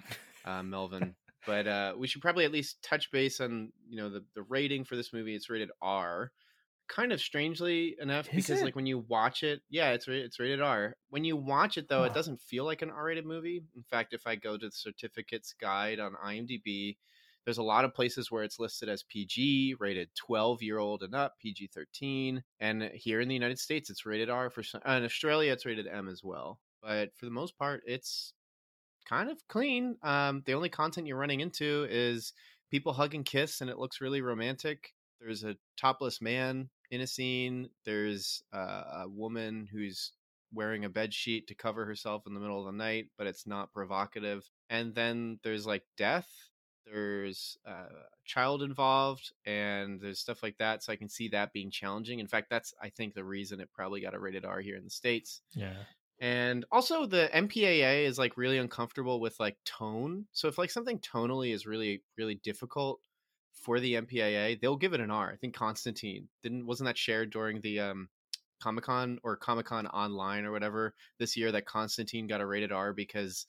uh, 0.45 0.63
melvin 0.63 1.15
but 1.47 1.67
uh, 1.67 1.95
we 1.97 2.07
should 2.07 2.23
probably 2.23 2.45
at 2.45 2.53
least 2.53 2.83
touch 2.83 3.11
base 3.11 3.41
on 3.41 3.73
you 3.89 3.97
know 3.97 4.11
the, 4.11 4.25
the 4.35 4.43
rating 4.43 4.85
for 4.85 4.97
this 4.97 5.13
movie 5.13 5.35
it's 5.35 5.51
rated 5.51 5.71
r 5.81 6.33
kind 6.95 7.13
of 7.13 7.21
strangely 7.21 7.97
enough 8.01 8.27
Is 8.29 8.47
because 8.47 8.61
it? 8.61 8.65
like 8.65 8.77
when 8.77 8.87
you 8.87 9.05
watch 9.09 9.43
it 9.43 9.61
yeah 9.71 9.91
it's 9.91 10.09
it's 10.09 10.41
rated 10.41 10.61
r 10.61 10.97
when 11.09 11.25
you 11.25 11.37
watch 11.37 11.79
it 11.79 11.89
though 11.89 12.03
oh. 12.03 12.05
it 12.05 12.15
doesn't 12.15 12.41
feel 12.41 12.65
like 12.65 12.83
an 12.83 12.91
r-rated 12.91 13.25
movie 13.25 13.63
in 13.77 13.83
fact 13.85 14.13
if 14.13 14.27
i 14.27 14.35
go 14.35 14.59
to 14.59 14.67
the 14.67 14.73
certificates 14.73 15.55
guide 15.61 16.01
on 16.01 16.15
imdb 16.27 16.97
there's 17.45 17.59
a 17.59 17.63
lot 17.63 17.85
of 17.85 17.95
places 17.95 18.31
where 18.31 18.45
it's 18.45 18.61
listed 18.61 18.91
as 18.91 19.03
PG, 19.05 19.77
rated 19.81 20.11
12 20.15 20.63
year 20.63 20.77
old 20.77 21.03
and 21.03 21.15
up, 21.15 21.39
PG 21.41 21.71
13. 21.75 22.45
And 22.61 22.91
here 22.93 23.23
in 23.23 23.29
the 23.29 23.35
United 23.35 23.59
States, 23.59 23.89
it's 23.89 24.05
rated 24.05 24.29
R 24.29 24.51
for 24.51 24.63
some, 24.63 24.83
uh, 24.87 24.93
in 24.93 25.05
Australia, 25.05 25.51
it's 25.51 25.65
rated 25.65 25.87
M 25.87 26.07
as 26.07 26.21
well 26.23 26.61
but 26.83 27.11
for 27.17 27.27
the 27.27 27.31
most 27.31 27.59
part, 27.59 27.83
it's 27.87 28.33
kind 29.09 29.31
of 29.31 29.39
clean. 29.49 29.97
Um, 30.03 30.43
the 30.47 30.55
only 30.55 30.69
content 30.69 31.07
you're 31.07 31.17
running 31.17 31.41
into 31.41 31.87
is 31.91 32.33
people 32.71 32.93
hug 32.93 33.15
and 33.15 33.25
kiss, 33.25 33.61
and 33.61 33.71
it 33.71 33.79
looks 33.79 34.01
really 34.01 34.23
romantic. 34.23 34.93
There's 35.21 35.45
a 35.45 35.57
topless 35.77 36.21
man 36.21 36.71
in 36.91 37.01
a 37.01 37.07
scene. 37.07 37.71
There's 37.85 38.43
uh, 38.53 39.03
a 39.03 39.09
woman 39.09 39.69
who's 39.71 40.13
wearing 40.53 40.85
a 40.85 40.89
bed 40.89 41.15
sheet 41.15 41.47
to 41.49 41.55
cover 41.55 41.85
herself 41.85 42.27
in 42.27 42.35
the 42.35 42.41
middle 42.41 42.59
of 42.59 42.67
the 42.67 42.73
night, 42.77 43.07
but 43.17 43.27
it's 43.27 43.47
not 43.47 43.73
provocative. 43.73 44.49
And 44.69 44.95
then 44.95 45.39
there's 45.43 45.67
like 45.67 45.85
death. 45.97 46.29
There's 46.87 47.57
uh, 47.69 47.89
a 47.93 48.25
child 48.25 48.63
involved, 48.63 49.33
and 49.45 50.01
there's 50.01 50.19
stuff 50.19 50.43
like 50.43 50.57
that. 50.59 50.83
So 50.83 50.93
I 50.93 50.97
can 50.97 51.09
see 51.09 51.29
that 51.29 51.53
being 51.53 51.71
challenging. 51.71 52.19
In 52.19 52.27
fact, 52.27 52.51
that's 52.51 52.75
I 52.83 52.89
think 52.89 53.15
the 53.15 53.25
reason 53.25 53.61
it 53.61 53.71
probably 53.73 54.01
got 54.01 54.15
a 54.15 54.19
rated 54.19 54.45
R 54.45 54.61
here 54.61 54.77
in 54.77 54.85
the 54.85 54.91
states. 54.91 55.43
Yeah. 55.55 55.75
And 56.21 56.67
also 56.71 57.07
the 57.07 57.31
MPAA 57.33 58.05
is 58.05 58.19
like 58.19 58.37
really 58.37 58.59
uncomfortable 58.59 59.21
with 59.21 59.39
like 59.41 59.57
tone. 59.65 60.27
So 60.33 60.49
if 60.49 60.59
like 60.59 60.71
something 60.71 60.99
tonally 60.99 61.55
is 61.55 61.65
really 61.65 62.03
really 62.19 62.35
difficult 62.35 63.01
for 63.53 63.81
the 63.81 63.95
MPAA, 63.95 64.61
they'll 64.61 64.77
give 64.77 64.93
it 64.95 65.01
an 65.01 65.11
R. 65.11 65.31
I 65.33 65.37
think 65.37 65.55
Constantine 65.55 66.29
didn't 66.43 66.67
wasn't 66.67 66.87
that 66.87 66.99
shared 66.99 67.31
during 67.31 67.61
the 67.61 67.81
um 67.81 68.09
Comic 68.63 68.85
Con 68.85 69.19
or 69.23 69.37
Comic 69.37 69.67
Con 69.67 69.87
online 69.87 70.45
or 70.45 70.53
whatever 70.53 70.95
this 71.19 71.37
year 71.37 71.53
that 71.53 71.67
Constantine 71.67 72.27
got 72.27 72.41
a 72.41 72.47
rated 72.47 72.73
R 72.73 72.93
because 72.93 73.47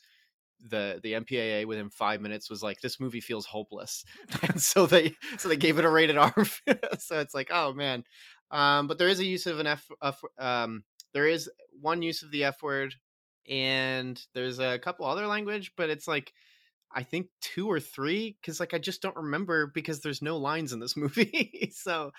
the 0.69 0.99
the 1.03 1.13
MPAA 1.13 1.65
within 1.65 1.89
five 1.89 2.21
minutes 2.21 2.49
was 2.49 2.61
like 2.61 2.79
this 2.81 2.99
movie 2.99 3.21
feels 3.21 3.45
hopeless, 3.45 4.03
and 4.43 4.61
so 4.61 4.85
they 4.85 5.15
so 5.37 5.49
they 5.49 5.57
gave 5.57 5.79
it 5.79 5.85
a 5.85 5.89
rated 5.89 6.17
R. 6.17 6.33
so 6.99 7.19
it's 7.19 7.33
like 7.33 7.49
oh 7.51 7.73
man, 7.73 8.03
um, 8.51 8.87
but 8.87 8.97
there 8.97 9.09
is 9.09 9.19
a 9.19 9.25
use 9.25 9.45
of 9.47 9.59
an 9.59 9.67
F, 9.67 9.87
F 10.01 10.21
um, 10.37 10.83
there 11.13 11.27
is 11.27 11.49
one 11.79 12.01
use 12.01 12.23
of 12.23 12.31
the 12.31 12.43
F 12.43 12.61
word, 12.61 12.95
and 13.49 14.21
there's 14.33 14.59
a 14.59 14.79
couple 14.79 15.05
other 15.05 15.27
language, 15.27 15.73
but 15.75 15.89
it's 15.89 16.07
like 16.07 16.33
I 16.95 17.03
think 17.03 17.29
two 17.41 17.67
or 17.69 17.79
three 17.79 18.37
because 18.41 18.59
like 18.59 18.73
I 18.73 18.79
just 18.79 19.01
don't 19.01 19.15
remember 19.15 19.67
because 19.67 20.01
there's 20.01 20.21
no 20.21 20.37
lines 20.37 20.73
in 20.73 20.79
this 20.79 20.97
movie. 20.97 21.71
so 21.73 22.11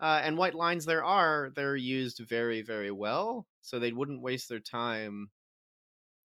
Uh, 0.00 0.20
and 0.24 0.38
white 0.38 0.54
lines 0.54 0.86
there 0.86 1.04
are, 1.04 1.50
they're 1.56 1.76
used 1.76 2.20
very, 2.20 2.62
very 2.62 2.92
well. 2.92 3.48
So 3.62 3.78
they 3.80 3.92
wouldn't 3.92 4.22
waste 4.22 4.48
their 4.50 4.60
time 4.60 5.30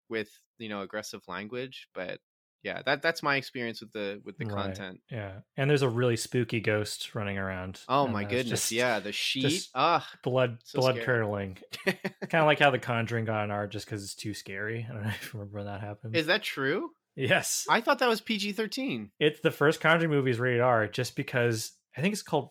with 0.10 0.30
you 0.58 0.70
know 0.70 0.82
aggressive 0.82 1.22
language. 1.28 1.88
But 1.94 2.20
yeah, 2.64 2.82
that 2.84 3.02
that's 3.02 3.24
my 3.24 3.36
experience 3.38 3.82
with 3.82 3.92
the 3.92 4.22
with 4.24 4.38
the 4.38 4.46
Right. 4.46 4.46
content. 4.46 5.02
Yeah, 5.10 5.42
and 5.58 5.70
there's 5.70 5.82
a 5.82 5.90
really 5.90 6.16
spooky 6.16 6.62
ghost 6.62 7.14
running 7.16 7.38
around. 7.38 7.82
Oh 7.88 8.08
my 8.08 8.26
goodness, 8.26 8.72
just 8.72 8.72
yeah, 8.72 9.00
the 9.00 9.12
sheet. 9.12 9.68
Ah, 9.76 10.08
blood 10.24 10.60
So 10.64 10.80
blood 10.80 11.02
scary. 11.02 11.14
curdling. 11.16 11.58
kind 11.86 12.42
of 12.42 12.46
like 12.46 12.60
how 12.60 12.72
the 12.72 12.80
Conjuring 12.80 13.26
got 13.26 13.44
an 13.44 13.52
R 13.52 13.68
just 13.68 13.86
because 13.86 14.04
it's 14.04 14.16
too 14.16 14.34
scary. 14.34 14.86
I 14.90 14.94
don't 14.94 15.04
know 15.04 15.10
if 15.10 15.34
you 15.34 15.40
remember 15.40 15.58
when 15.60 15.66
that 15.68 15.82
happened. 15.82 16.22
is 16.22 16.28
that 16.28 16.44
true? 16.44 16.92
Yes, 17.16 17.66
I 17.70 17.82
thought 17.82 18.00
that 18.00 18.10
was 18.10 18.22
PG 18.22 18.54
thirteen. 18.54 19.12
it's 19.20 19.42
the 19.42 19.52
first 19.52 19.82
Conjuring 19.82 20.12
movie 20.12 20.32
is 20.32 20.40
rated 20.40 20.62
R 20.62 20.88
just 20.88 21.16
because 21.16 21.72
I 21.98 22.02
think 22.02 22.14
it's 22.14 22.24
called. 22.24 22.50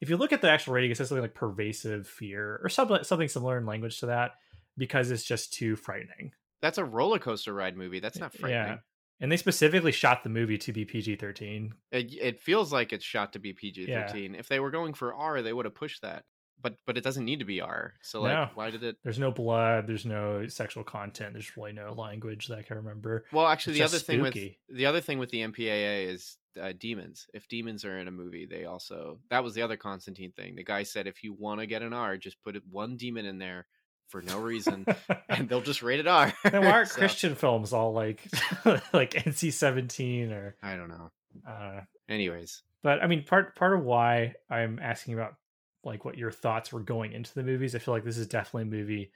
If 0.00 0.08
you 0.08 0.16
look 0.16 0.32
at 0.32 0.40
the 0.40 0.50
actual 0.50 0.74
rating, 0.74 0.90
it 0.90 0.96
says 0.96 1.08
something 1.08 1.22
like 1.22 1.34
pervasive 1.34 2.06
fear 2.06 2.60
or 2.62 2.68
something 2.68 3.02
something 3.02 3.28
similar 3.28 3.58
in 3.58 3.66
language 3.66 4.00
to 4.00 4.06
that 4.06 4.32
because 4.76 5.10
it's 5.10 5.24
just 5.24 5.52
too 5.52 5.76
frightening. 5.76 6.32
That's 6.62 6.78
a 6.78 6.84
roller 6.84 7.18
coaster 7.18 7.52
ride 7.52 7.76
movie. 7.76 8.00
That's 8.00 8.18
not 8.18 8.34
frightening. 8.34 8.72
Yeah, 8.72 8.76
and 9.20 9.30
they 9.30 9.36
specifically 9.36 9.92
shot 9.92 10.22
the 10.22 10.30
movie 10.30 10.58
to 10.58 10.72
be 10.72 10.84
PG 10.84 11.16
thirteen. 11.16 11.74
It, 11.92 12.14
it 12.14 12.40
feels 12.40 12.72
like 12.72 12.92
it's 12.92 13.04
shot 13.04 13.34
to 13.34 13.38
be 13.38 13.52
PG 13.52 13.86
thirteen. 13.86 14.34
If 14.34 14.48
they 14.48 14.60
were 14.60 14.70
going 14.70 14.94
for 14.94 15.14
R, 15.14 15.42
they 15.42 15.52
would 15.52 15.66
have 15.66 15.74
pushed 15.74 16.02
that. 16.02 16.24
But 16.62 16.76
but 16.86 16.98
it 16.98 17.04
doesn't 17.04 17.24
need 17.24 17.38
to 17.38 17.44
be 17.44 17.60
R. 17.60 17.94
So 18.02 18.22
like, 18.22 18.32
No. 18.32 18.48
why 18.54 18.70
did 18.70 18.82
it? 18.82 18.96
There's 19.02 19.18
no 19.18 19.30
blood. 19.30 19.86
There's 19.86 20.04
no 20.04 20.46
sexual 20.48 20.84
content. 20.84 21.32
There's 21.32 21.56
really 21.56 21.72
no 21.72 21.92
language 21.92 22.48
that 22.48 22.58
I 22.58 22.62
can 22.62 22.76
remember. 22.76 23.24
Well, 23.32 23.46
actually, 23.46 23.74
the 23.74 23.82
other 23.82 23.92
just 23.92 24.06
thing 24.06 24.20
with 24.22 24.34
the 24.68 24.86
other 24.86 25.00
thing 25.00 25.18
with 25.18 25.30
the 25.30 25.38
MPAA 25.40 26.08
is 26.08 26.36
uh, 26.60 26.72
demons. 26.78 27.26
If 27.32 27.48
demons 27.48 27.84
are 27.84 27.98
in 27.98 28.08
a 28.08 28.10
movie, 28.10 28.46
they 28.46 28.64
also 28.64 29.20
that 29.30 29.42
was 29.44 29.54
the 29.54 29.62
other 29.62 29.76
Constantine 29.76 30.32
thing. 30.32 30.56
The 30.56 30.64
guy 30.64 30.82
said 30.82 31.06
if 31.06 31.22
you 31.24 31.32
want 31.32 31.60
to 31.60 31.66
get 31.66 31.82
an 31.82 31.92
R, 31.92 32.16
just 32.16 32.42
put 32.42 32.60
one 32.70 32.96
demon 32.96 33.24
in 33.24 33.38
there 33.38 33.66
for 34.08 34.20
no 34.22 34.38
reason, 34.40 34.84
and 35.28 35.48
they'll 35.48 35.60
just 35.60 35.82
rate 35.82 36.00
it 36.00 36.08
R. 36.08 36.32
Why 36.42 36.50
aren't 36.66 36.88
So, 36.88 36.96
Christian 36.98 37.36
films 37.36 37.72
all 37.72 37.92
like 37.92 38.26
like 38.92 39.12
NC 39.14 39.52
seventeen 39.52 40.32
or 40.32 40.56
I 40.62 40.76
don't 40.76 40.88
know. 40.88 41.10
I 41.46 41.50
don't 41.64 41.76
know. 41.76 41.82
Anyways, 42.08 42.62
But 42.82 43.02
I 43.02 43.06
mean, 43.06 43.22
part 43.24 43.54
part 43.54 43.72
of 43.78 43.84
why 43.84 44.34
I'm 44.50 44.80
asking 44.82 45.14
about 45.14 45.36
like 45.84 46.04
what 46.04 46.18
your 46.18 46.30
thoughts 46.30 46.72
were 46.72 46.80
going 46.80 47.12
into 47.12 47.32
the 47.34 47.42
movies, 47.42 47.74
I 47.74 47.78
feel 47.78 47.94
like 47.94 48.04
this 48.04 48.18
is 48.18 48.26
definitely 48.26 48.62
a 48.62 48.80
movie 48.80 49.12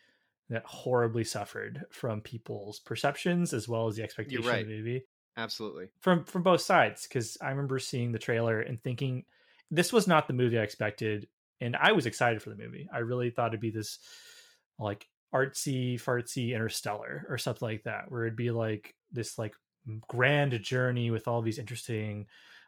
that 0.51 0.65
horribly 0.65 1.25
suffered 1.25 1.85
from 1.91 2.21
people's 2.21 2.79
perceptions 2.81 3.53
as 3.53 3.69
well 3.69 3.87
as 3.87 3.97
the 3.97 4.03
expectation 4.03 4.47
right. 4.47 4.63
of 4.63 4.69
the 4.69 4.77
movie 4.77 5.05
absolutely. 5.37 5.89
from 6.01 6.25
from 6.25 6.43
both 6.43 6.61
sides. 6.61 7.07
Because 7.07 7.37
I 7.41 7.51
remember 7.51 7.79
seeing 7.79 8.13
the 8.13 8.19
trailer 8.19 8.61
and 8.61 8.83
thinking 8.83 9.25
this 9.71 9.93
was 9.93 10.07
not 10.07 10.27
the 10.27 10.35
movie 10.35 10.59
I 10.59 10.63
expected, 10.63 11.29
and 11.61 11.77
I 11.77 11.93
was 11.93 12.07
excited 12.07 12.43
for 12.43 12.51
the 12.51 12.57
movie. 12.57 12.89
I 12.93 12.99
really 12.99 13.31
thought 13.31 13.49
it'd 13.49 13.61
be 13.61 13.71
this 13.71 13.99
like 14.79 15.07
artsy 15.35 16.01
fartsy 16.01 16.55
interstellar 16.55 17.27
or 17.29 17.39
something 17.39 17.67
like 17.67 17.83
that 17.85 18.11
where 18.11 18.25
it'd 18.25 18.37
be 18.37 18.51
like 18.51 18.95
this 19.11 19.39
like 19.39 19.55
grand 20.07 20.61
journey 20.63 21.11
with 21.11 21.27
all 21.27 21.43
these 21.43 21.59
interesting 21.59 22.27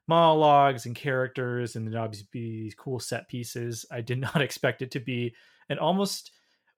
monologues 0.08 0.86
and 0.86 0.94
characters 0.94 1.76
and 1.76 1.86
then 1.86 1.96
obviously 1.96 2.28
be 2.32 2.62
these 2.62 2.74
cool 2.74 3.00
set 3.00 3.28
pieces 3.28 3.84
i 3.90 4.00
did 4.00 4.18
not 4.20 4.40
expect 4.40 4.82
it 4.82 4.90
to 4.92 5.00
be 5.00 5.34
an 5.68 5.78
almost 5.78 6.30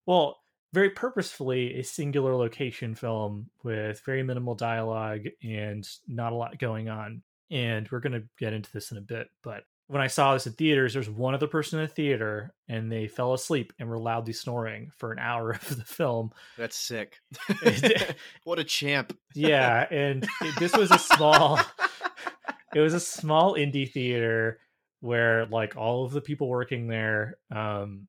well 0.06 0.38
very 0.72 0.90
purposefully 0.90 1.78
a 1.78 1.82
singular 1.82 2.34
location 2.36 2.94
film 2.94 3.48
with 3.62 4.00
very 4.04 4.22
minimal 4.22 4.54
dialogue 4.54 5.22
and 5.42 5.88
not 6.06 6.32
a 6.32 6.36
lot 6.36 6.58
going 6.58 6.88
on 6.88 7.22
and 7.50 7.88
we're 7.90 8.00
going 8.00 8.12
to 8.12 8.24
get 8.38 8.52
into 8.52 8.70
this 8.72 8.90
in 8.90 8.98
a 8.98 9.02
bit 9.02 9.28
but 9.42 9.64
when 9.86 10.02
i 10.02 10.06
saw 10.06 10.34
this 10.34 10.46
in 10.46 10.52
theaters 10.52 10.92
there's 10.92 11.08
one 11.08 11.34
other 11.34 11.46
person 11.46 11.78
in 11.78 11.86
the 11.86 11.92
theater 11.92 12.52
and 12.68 12.92
they 12.92 13.08
fell 13.08 13.32
asleep 13.32 13.72
and 13.78 13.88
were 13.88 13.98
loudly 13.98 14.34
snoring 14.34 14.90
for 14.98 15.12
an 15.12 15.18
hour 15.22 15.52
of 15.52 15.76
the 15.76 15.84
film 15.84 16.30
That's 16.58 16.76
sick. 16.76 17.18
What 18.44 18.58
a 18.58 18.64
champ. 18.64 19.16
yeah 19.34 19.86
and 19.90 20.26
this 20.58 20.76
was 20.76 20.90
a 20.90 20.98
small 20.98 21.58
it 22.74 22.80
was 22.80 22.94
a 22.94 23.00
small 23.00 23.54
indie 23.54 23.90
theater 23.90 24.60
where 25.00 25.46
like 25.46 25.76
all 25.76 26.04
of 26.04 26.12
the 26.12 26.20
people 26.20 26.48
working 26.48 26.86
there 26.86 27.38
um 27.50 28.06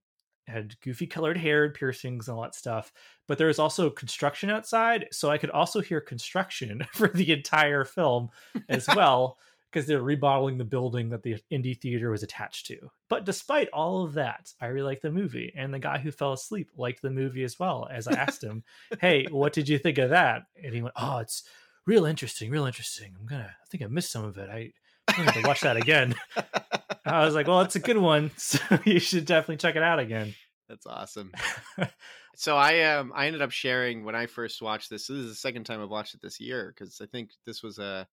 had 0.47 0.79
goofy 0.81 1.05
colored 1.05 1.37
hair 1.37 1.65
and 1.65 1.73
piercings 1.75 2.27
and 2.27 2.35
all 2.35 2.43
that 2.43 2.55
stuff 2.55 2.91
but 3.27 3.37
there 3.37 3.47
was 3.47 3.59
also 3.59 3.89
construction 3.89 4.49
outside 4.49 5.07
so 5.11 5.29
i 5.29 5.37
could 5.37 5.51
also 5.51 5.79
hear 5.79 6.01
construction 6.01 6.83
for 6.93 7.07
the 7.09 7.31
entire 7.31 7.85
film 7.85 8.29
as 8.67 8.87
well 8.95 9.37
because 9.71 9.85
they're 9.85 10.01
remodeling 10.01 10.57
the 10.57 10.63
building 10.63 11.09
that 11.09 11.21
the 11.21 11.37
indie 11.51 11.79
theater 11.79 12.09
was 12.09 12.23
attached 12.23 12.65
to. 12.65 12.89
But 13.07 13.25
despite 13.25 13.69
all 13.69 14.03
of 14.03 14.13
that 14.13 14.51
i 14.59 14.67
really 14.67 14.87
liked 14.87 15.03
the 15.03 15.11
movie 15.11 15.53
and 15.55 15.73
the 15.73 15.79
guy 15.79 15.99
who 15.99 16.11
fell 16.11 16.33
asleep 16.33 16.69
liked 16.77 17.01
the 17.01 17.09
movie 17.09 17.43
as 17.43 17.59
well 17.59 17.87
as 17.91 18.07
i 18.07 18.13
asked 18.13 18.43
him 18.43 18.63
hey 18.99 19.25
what 19.29 19.53
did 19.53 19.69
you 19.69 19.77
think 19.77 19.97
of 19.97 20.09
that? 20.09 20.43
And 20.63 20.73
he 20.73 20.81
went 20.81 20.95
oh 20.97 21.17
it's 21.19 21.43
real 21.85 22.05
interesting 22.05 22.51
real 22.51 22.65
interesting 22.65 23.15
i'm 23.19 23.25
gonna 23.25 23.49
i 23.49 23.65
think 23.69 23.83
i 23.83 23.87
missed 23.87 24.11
some 24.11 24.25
of 24.25 24.37
it 24.37 24.49
i 24.49 24.71
i'm 25.07 25.15
gonna 25.17 25.31
have 25.31 25.41
to 25.41 25.47
watch 25.47 25.61
that 25.61 25.77
again 25.77 26.13
i 27.05 27.25
was 27.25 27.33
like 27.33 27.47
well 27.47 27.61
it's 27.61 27.75
a 27.75 27.79
good 27.79 27.97
one 27.97 28.31
so 28.37 28.59
you 28.85 28.99
should 28.99 29.25
definitely 29.25 29.57
check 29.57 29.75
it 29.75 29.83
out 29.83 29.99
again 29.99 30.33
That's 30.69 30.85
awesome. 30.85 31.31
so 32.35 32.55
I 32.55 32.83
um 32.83 33.11
I 33.15 33.25
ended 33.25 33.41
up 33.41 33.49
sharing 33.49 34.05
when 34.05 34.13
I 34.15 34.27
first 34.27 34.61
watched 34.61 34.91
this. 34.91 35.07
So 35.07 35.13
this 35.13 35.23
is 35.23 35.29
the 35.31 35.35
second 35.35 35.63
time 35.63 35.81
I've 35.81 35.89
watched 35.89 36.13
it 36.13 36.21
this 36.21 36.39
year 36.39 36.71
because 36.71 37.01
I 37.01 37.07
think 37.07 37.31
this 37.43 37.63
was 37.63 37.79
a 37.79 38.07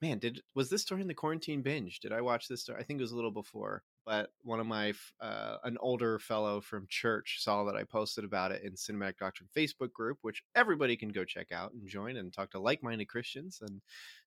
man. 0.00 0.18
Did 0.18 0.40
was 0.54 0.70
this 0.70 0.86
during 0.86 1.06
the 1.06 1.12
quarantine 1.14 1.60
binge? 1.60 2.00
Did 2.00 2.12
I 2.12 2.22
watch 2.22 2.48
this? 2.48 2.66
I 2.70 2.82
think 2.82 2.98
it 2.98 3.02
was 3.02 3.12
a 3.12 3.16
little 3.16 3.30
before. 3.30 3.82
But 4.04 4.30
one 4.42 4.60
of 4.60 4.66
my 4.66 4.92
uh, 5.20 5.58
an 5.64 5.76
older 5.80 6.18
fellow 6.18 6.60
from 6.60 6.86
church 6.88 7.38
saw 7.40 7.64
that 7.64 7.76
I 7.76 7.84
posted 7.84 8.24
about 8.24 8.52
it 8.52 8.62
in 8.62 8.72
Cinematic 8.72 9.18
Doctrine 9.18 9.48
Facebook 9.56 9.92
group, 9.92 10.18
which 10.22 10.42
everybody 10.54 10.96
can 10.96 11.10
go 11.10 11.24
check 11.24 11.52
out 11.52 11.72
and 11.72 11.86
join 11.86 12.16
and 12.16 12.32
talk 12.32 12.50
to 12.50 12.58
like 12.58 12.82
minded 12.82 13.08
Christians 13.08 13.60
and 13.62 13.80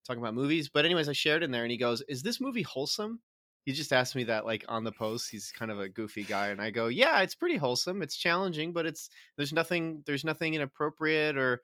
talk 0.07 0.17
about 0.17 0.33
movies. 0.33 0.69
But 0.69 0.85
anyways, 0.85 1.09
I 1.09 1.13
shared 1.13 1.43
in 1.43 1.51
there 1.51 1.63
and 1.63 1.71
he 1.71 1.77
goes, 1.77 2.01
"Is 2.07 2.23
this 2.23 2.39
movie 2.39 2.63
wholesome?" 2.63 3.19
he 3.65 3.71
just 3.71 3.91
asked 3.91 4.15
me 4.15 4.23
that 4.23 4.45
like 4.45 4.63
on 4.67 4.83
the 4.83 4.91
post 4.91 5.29
he's 5.29 5.51
kind 5.51 5.71
of 5.71 5.79
a 5.79 5.89
goofy 5.89 6.23
guy 6.23 6.47
and 6.49 6.61
i 6.61 6.69
go 6.69 6.87
yeah 6.87 7.21
it's 7.21 7.35
pretty 7.35 7.57
wholesome 7.57 8.01
it's 8.01 8.15
challenging 8.15 8.71
but 8.71 8.85
it's 8.85 9.09
there's 9.37 9.51
nothing 9.51 10.03
there's 10.05 10.23
nothing 10.23 10.53
inappropriate 10.53 11.35
or 11.35 11.61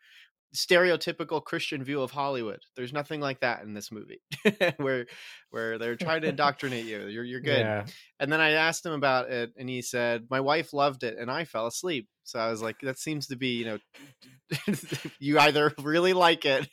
stereotypical 0.56 1.42
christian 1.44 1.84
view 1.84 2.02
of 2.02 2.12
hollywood. 2.12 2.60
There's 2.76 2.92
nothing 2.94 3.22
like 3.22 3.40
that 3.40 3.64
in 3.64 3.74
this 3.74 3.92
movie 3.92 4.22
where 4.78 5.06
where 5.50 5.78
they're 5.78 5.96
trying 5.96 6.22
to 6.24 6.28
indoctrinate 6.36 6.86
you 6.86 7.08
you're, 7.08 7.24
you're 7.24 7.40
good. 7.40 7.60
Yeah. 7.60 7.86
And 8.20 8.32
then 8.32 8.42
i 8.42 8.52
asked 8.52 8.86
him 8.86 8.92
about 8.92 9.30
it 9.32 9.52
and 9.58 9.70
he 9.70 9.82
said 9.82 10.28
my 10.30 10.42
wife 10.42 10.74
loved 10.74 11.04
it 11.04 11.18
and 11.18 11.32
i 11.32 11.46
fell 11.46 11.68
asleep. 11.68 12.08
So 12.24 12.40
i 12.40 12.50
was 12.50 12.62
like 12.62 12.80
that 12.82 13.00
seems 13.00 13.28
to 13.28 13.36
be 13.38 13.58
you 13.60 13.66
know 13.66 13.80
you 15.20 15.40
either 15.40 15.74
really 15.82 16.14
like 16.14 16.44
it 16.46 16.68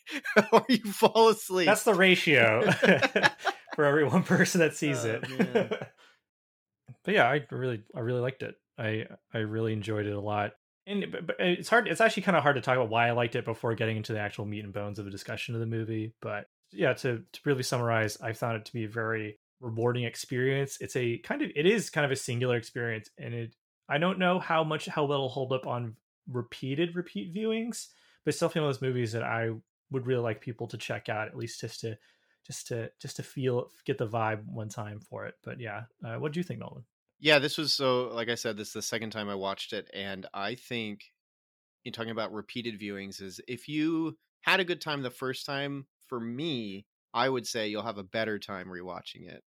or 0.53 0.65
you 0.69 0.79
fall 0.93 1.29
asleep. 1.29 1.67
That's 1.67 1.85
the 1.85 1.95
ratio 1.95 2.71
for 3.77 3.85
every 3.85 4.05
one 4.05 4.25
person 4.25 4.61
that 4.61 4.75
sees 4.75 5.05
Oh, 5.05 5.21
it. 5.23 5.69
but 7.05 7.15
yeah 7.15 7.25
i 7.29 7.45
really 7.51 7.83
i 7.95 8.01
really 8.01 8.21
liked 8.21 8.43
it. 8.43 8.55
I 8.77 9.07
i 9.33 9.39
really 9.39 9.73
enjoyed 9.73 10.07
it 10.07 10.13
a 10.15 10.21
lot 10.21 10.53
and 10.89 11.07
but 11.27 11.37
it's 11.39 11.69
hard 11.69 11.87
it's 11.87 12.01
actually 12.01 12.23
kind 12.23 12.37
of 12.37 12.43
hard 12.43 12.57
to 12.57 12.63
talk 12.63 12.77
about 12.77 12.89
why 12.89 13.09
i 13.09 13.13
liked 13.13 13.37
it 13.37 13.45
before 13.45 13.75
getting 13.75 13.97
into 13.97 14.13
the 14.13 14.19
actual 14.19 14.45
meat 14.45 14.65
and 14.65 14.73
bones 14.73 14.99
of 14.99 15.07
a 15.07 15.11
discussion 15.11 15.55
of 15.55 15.61
the 15.61 15.67
movie 15.67 16.13
but 16.21 16.47
yeah 16.73 16.93
to 16.93 17.23
to 17.33 17.41
really 17.45 17.63
summarize 17.63 18.21
i 18.21 18.33
found 18.33 18.57
it 18.57 18.65
to 18.65 18.73
be 18.73 18.85
a 18.85 18.89
very 18.89 19.39
rewarding 19.61 20.05
experience. 20.05 20.79
It's 20.81 20.97
a 20.97 21.19
kind 21.19 21.43
of 21.43 21.51
it 21.55 21.67
is 21.67 21.91
kind 21.91 22.05
of 22.05 22.11
a 22.11 22.17
singular 22.17 22.57
experience 22.57 23.11
and 23.19 23.35
it 23.35 23.55
i 23.89 23.99
don't 23.99 24.19
know 24.19 24.39
how 24.39 24.63
much 24.63 24.87
how 24.87 25.05
well 25.05 25.19
it'll 25.19 25.29
hold 25.29 25.53
up 25.53 25.67
on 25.67 25.97
repeated 26.31 26.95
repeat 26.95 27.35
viewings 27.35 27.89
but 28.25 28.35
definitely 28.35 28.61
one 28.61 28.71
of 28.71 28.77
those 28.77 28.83
movies 28.83 29.13
that 29.13 29.23
i 29.23 29.51
would 29.91 30.07
really 30.07 30.23
like 30.23 30.43
people 30.43 30.67
to 30.67 30.77
check 30.77 31.09
out 31.09 31.27
at 31.27 31.37
least 31.37 31.61
just 31.61 31.81
to 31.81 31.97
just 32.47 32.67
to 32.67 32.91
just 33.01 33.17
to 33.17 33.23
feel 33.23 33.71
get 33.87 33.97
the 33.97 34.07
vibe 34.07 34.45
one 34.45 34.69
time 34.69 35.01
for 35.01 35.25
it 35.25 35.35
but 35.43 35.59
yeah 35.59 35.85
uh, 36.05 36.17
what 36.17 36.33
do 36.33 36.39
you 36.39 36.45
think 36.45 36.61
nolan 36.61 36.85
Yeah, 37.21 37.39
this 37.39 37.59
was 37.59 37.73
so. 37.73 38.09
Like 38.09 38.29
I 38.29 38.35
said, 38.37 38.57
this 38.57 38.69
is 38.69 38.75
the 38.75 38.83
second 38.83 39.11
time 39.11 39.29
I 39.29 39.35
watched 39.35 39.73
it, 39.73 39.91
and 39.93 40.27
I 40.33 40.55
think 40.55 41.13
in 41.85 41.93
talking 41.93 42.13
about 42.13 42.33
repeated 42.33 42.81
viewings 42.81 43.23
is 43.23 43.41
if 43.49 43.69
you 43.69 44.19
had 44.43 44.61
a 44.61 44.65
good 44.65 44.81
time 44.81 45.03
the 45.03 45.11
first 45.11 45.47
time, 45.47 45.87
for 46.09 46.21
me, 46.21 46.87
I 47.15 47.29
would 47.29 47.47
say 47.47 47.69
you'll 47.69 47.83
have 47.83 47.99
a 47.99 48.05
better 48.05 48.39
time 48.39 48.69
rewatching 48.69 49.29
it. 49.29 49.43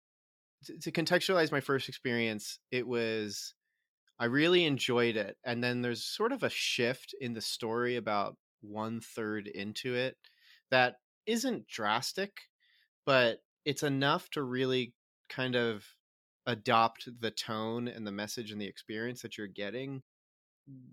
To, 0.65 0.79
to 0.79 0.91
contextualize 0.91 1.51
my 1.51 1.61
first 1.61 1.89
experience, 1.89 2.59
it 2.71 2.87
was 2.87 3.55
I 4.19 4.25
really 4.25 4.65
enjoyed 4.65 5.17
it, 5.17 5.37
and 5.45 5.63
then 5.63 5.81
there's 5.81 6.03
sort 6.05 6.31
of 6.33 6.43
a 6.43 6.49
shift 6.49 7.15
in 7.21 7.33
the 7.33 7.41
story 7.41 7.95
about 7.97 8.37
one 8.61 9.01
third 9.01 9.47
into 9.47 9.95
it 9.95 10.17
that 10.71 10.97
isn't 11.25 11.67
drastic, 11.67 12.33
but 13.05 13.39
it's 13.65 13.83
enough 13.83 14.29
to 14.31 14.43
really 14.43 14.93
kind 15.29 15.55
of 15.55 15.85
adopt 16.48 17.07
the 17.19 17.31
tone 17.31 17.88
and 17.88 18.05
the 18.05 18.12
message 18.12 18.51
and 18.51 18.62
the 18.62 18.65
experience 18.65 19.21
that 19.21 19.38
you're 19.38 19.48
getting 19.48 20.01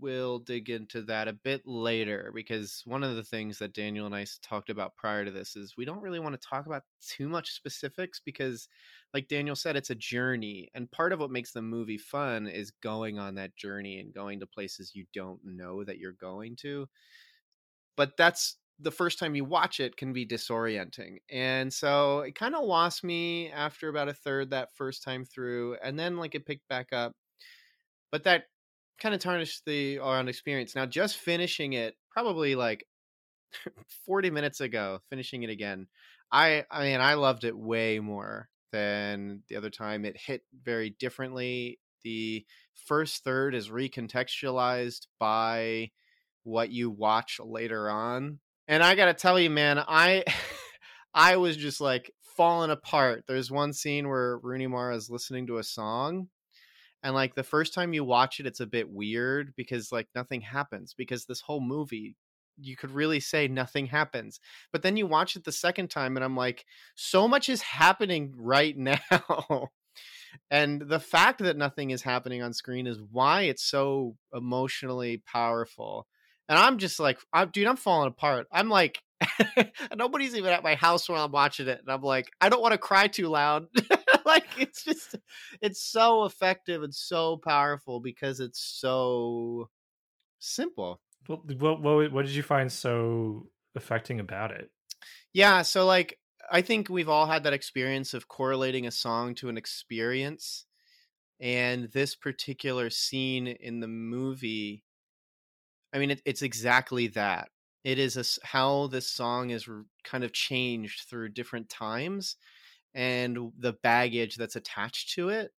we'll 0.00 0.38
dig 0.38 0.70
into 0.70 1.02
that 1.02 1.28
a 1.28 1.32
bit 1.32 1.62
later 1.66 2.30
because 2.34 2.82
one 2.84 3.04
of 3.04 3.16
the 3.16 3.22
things 3.22 3.58
that 3.58 3.74
Daniel 3.74 4.06
and 4.06 4.14
I 4.14 4.26
talked 4.42 4.70
about 4.70 4.96
prior 4.96 5.24
to 5.24 5.30
this 5.30 5.56
is 5.56 5.76
we 5.76 5.84
don't 5.84 6.02
really 6.02 6.20
want 6.20 6.40
to 6.40 6.48
talk 6.48 6.66
about 6.66 6.84
too 7.06 7.28
much 7.28 7.52
specifics 7.52 8.20
because 8.24 8.68
like 9.14 9.28
Daniel 9.28 9.56
said 9.56 9.76
it's 9.76 9.90
a 9.90 9.94
journey 9.94 10.68
and 10.74 10.90
part 10.90 11.12
of 11.12 11.20
what 11.20 11.30
makes 11.30 11.52
the 11.52 11.62
movie 11.62 11.98
fun 11.98 12.46
is 12.46 12.72
going 12.82 13.18
on 13.18 13.34
that 13.34 13.56
journey 13.56 14.00
and 14.00 14.14
going 14.14 14.40
to 14.40 14.46
places 14.46 14.94
you 14.94 15.04
don't 15.12 15.40
know 15.44 15.84
that 15.84 15.98
you're 15.98 16.12
going 16.12 16.56
to. 16.56 16.86
But 17.96 18.16
that's 18.16 18.56
the 18.80 18.90
first 18.92 19.18
time 19.18 19.34
you 19.34 19.44
watch 19.44 19.80
it 19.80 19.96
can 19.96 20.12
be 20.12 20.26
disorienting 20.26 21.16
and 21.30 21.72
so 21.72 22.20
it 22.20 22.34
kind 22.34 22.54
of 22.54 22.64
lost 22.64 23.02
me 23.04 23.50
after 23.50 23.88
about 23.88 24.08
a 24.08 24.14
third 24.14 24.50
that 24.50 24.74
first 24.76 25.02
time 25.02 25.24
through 25.24 25.76
and 25.82 25.98
then 25.98 26.16
like 26.16 26.34
it 26.34 26.46
picked 26.46 26.66
back 26.68 26.92
up 26.92 27.12
but 28.10 28.24
that 28.24 28.44
kind 28.98 29.14
of 29.14 29.20
tarnished 29.20 29.64
the 29.66 29.98
all 29.98 30.12
around 30.12 30.28
experience. 30.28 30.74
Now, 30.74 30.86
just 30.86 31.16
finishing 31.16 31.74
it, 31.74 31.96
probably 32.10 32.54
like 32.54 32.84
40 34.06 34.30
minutes 34.30 34.60
ago, 34.60 35.00
finishing 35.10 35.42
it 35.42 35.50
again, 35.50 35.88
I 36.32 36.64
I 36.70 36.84
mean, 36.84 37.00
I 37.00 37.14
loved 37.14 37.44
it 37.44 37.56
way 37.56 38.00
more 38.00 38.48
than 38.72 39.42
the 39.48 39.56
other 39.56 39.70
time. 39.70 40.04
It 40.04 40.16
hit 40.18 40.42
very 40.62 40.90
differently. 40.90 41.80
The 42.04 42.46
first 42.86 43.24
third 43.24 43.54
is 43.54 43.70
recontextualized 43.70 45.06
by 45.18 45.90
what 46.44 46.70
you 46.70 46.90
watch 46.90 47.40
later 47.42 47.90
on. 47.90 48.40
And 48.68 48.82
I 48.82 48.94
got 48.94 49.06
to 49.06 49.14
tell 49.14 49.40
you, 49.40 49.50
man, 49.50 49.78
I 49.78 50.24
I 51.14 51.36
was 51.36 51.56
just 51.56 51.80
like 51.80 52.12
falling 52.22 52.70
apart. 52.70 53.24
There's 53.26 53.50
one 53.50 53.72
scene 53.72 54.08
where 54.08 54.38
Rooney 54.38 54.66
Mara 54.68 54.94
is 54.94 55.10
listening 55.10 55.46
to 55.48 55.58
a 55.58 55.64
song 55.64 56.28
and 57.02 57.14
like 57.14 57.34
the 57.34 57.42
first 57.42 57.74
time 57.74 57.92
you 57.92 58.04
watch 58.04 58.40
it 58.40 58.46
it's 58.46 58.60
a 58.60 58.66
bit 58.66 58.90
weird 58.90 59.54
because 59.56 59.92
like 59.92 60.08
nothing 60.14 60.40
happens 60.40 60.94
because 60.96 61.24
this 61.24 61.40
whole 61.40 61.60
movie 61.60 62.16
you 62.60 62.74
could 62.76 62.90
really 62.90 63.20
say 63.20 63.46
nothing 63.46 63.86
happens. 63.86 64.40
But 64.72 64.82
then 64.82 64.96
you 64.96 65.06
watch 65.06 65.36
it 65.36 65.44
the 65.44 65.52
second 65.52 65.90
time 65.90 66.16
and 66.16 66.24
i'm 66.24 66.36
like 66.36 66.64
so 66.94 67.28
much 67.28 67.48
is 67.48 67.62
happening 67.62 68.34
right 68.36 68.76
now. 68.76 69.68
And 70.50 70.82
the 70.82 71.00
fact 71.00 71.38
that 71.40 71.56
nothing 71.56 71.90
is 71.90 72.02
happening 72.02 72.42
on 72.42 72.52
screen 72.52 72.86
is 72.86 72.98
why 73.10 73.42
it's 73.42 73.64
so 73.64 74.16
emotionally 74.32 75.22
powerful 75.26 76.06
and 76.48 76.58
i'm 76.58 76.78
just 76.78 77.00
like 77.00 77.18
I'm, 77.32 77.50
dude 77.50 77.66
i'm 77.66 77.76
falling 77.76 78.08
apart 78.08 78.46
i'm 78.52 78.68
like 78.68 79.00
nobody's 79.96 80.36
even 80.36 80.52
at 80.52 80.62
my 80.62 80.74
house 80.74 81.08
while 81.08 81.24
i'm 81.24 81.32
watching 81.32 81.68
it 81.68 81.80
and 81.80 81.90
i'm 81.90 82.02
like 82.02 82.30
i 82.40 82.48
don't 82.48 82.62
want 82.62 82.72
to 82.72 82.78
cry 82.78 83.08
too 83.08 83.28
loud 83.28 83.66
like 84.24 84.46
it's 84.58 84.84
just 84.84 85.16
it's 85.60 85.82
so 85.82 86.24
effective 86.24 86.82
and 86.82 86.94
so 86.94 87.38
powerful 87.38 87.98
because 88.00 88.38
it's 88.38 88.60
so 88.60 89.68
simple. 90.38 91.00
What 91.26 91.40
what, 91.60 92.12
what 92.12 92.26
did 92.26 92.34
you 92.34 92.42
find 92.42 92.70
so 92.70 93.48
affecting 93.74 94.20
about 94.20 94.52
it? 94.52 94.70
Yeah, 95.32 95.62
so 95.62 95.86
like 95.86 96.18
I 96.50 96.62
think 96.62 96.88
we've 96.88 97.08
all 97.08 97.26
had 97.26 97.44
that 97.44 97.52
experience 97.52 98.14
of 98.14 98.28
correlating 98.28 98.86
a 98.86 98.90
song 98.90 99.34
to 99.36 99.48
an 99.48 99.58
experience. 99.58 100.64
And 101.40 101.84
this 101.92 102.16
particular 102.16 102.90
scene 102.90 103.46
in 103.46 103.78
the 103.78 103.86
movie, 103.86 104.82
I 105.92 105.98
mean, 105.98 106.10
it, 106.12 106.22
it's 106.24 106.42
exactly 106.42 107.08
that. 107.08 107.48
It 107.84 107.98
is 107.98 108.16
a, 108.16 108.46
how 108.46 108.88
this 108.88 109.08
song 109.08 109.50
is 109.50 109.68
kind 110.04 110.24
of 110.24 110.32
changed 110.32 111.08
through 111.08 111.30
different 111.30 111.68
times 111.68 112.36
and 112.94 113.52
the 113.58 113.74
baggage 113.82 114.36
that's 114.36 114.56
attached 114.56 115.14
to 115.14 115.28
it. 115.30 115.52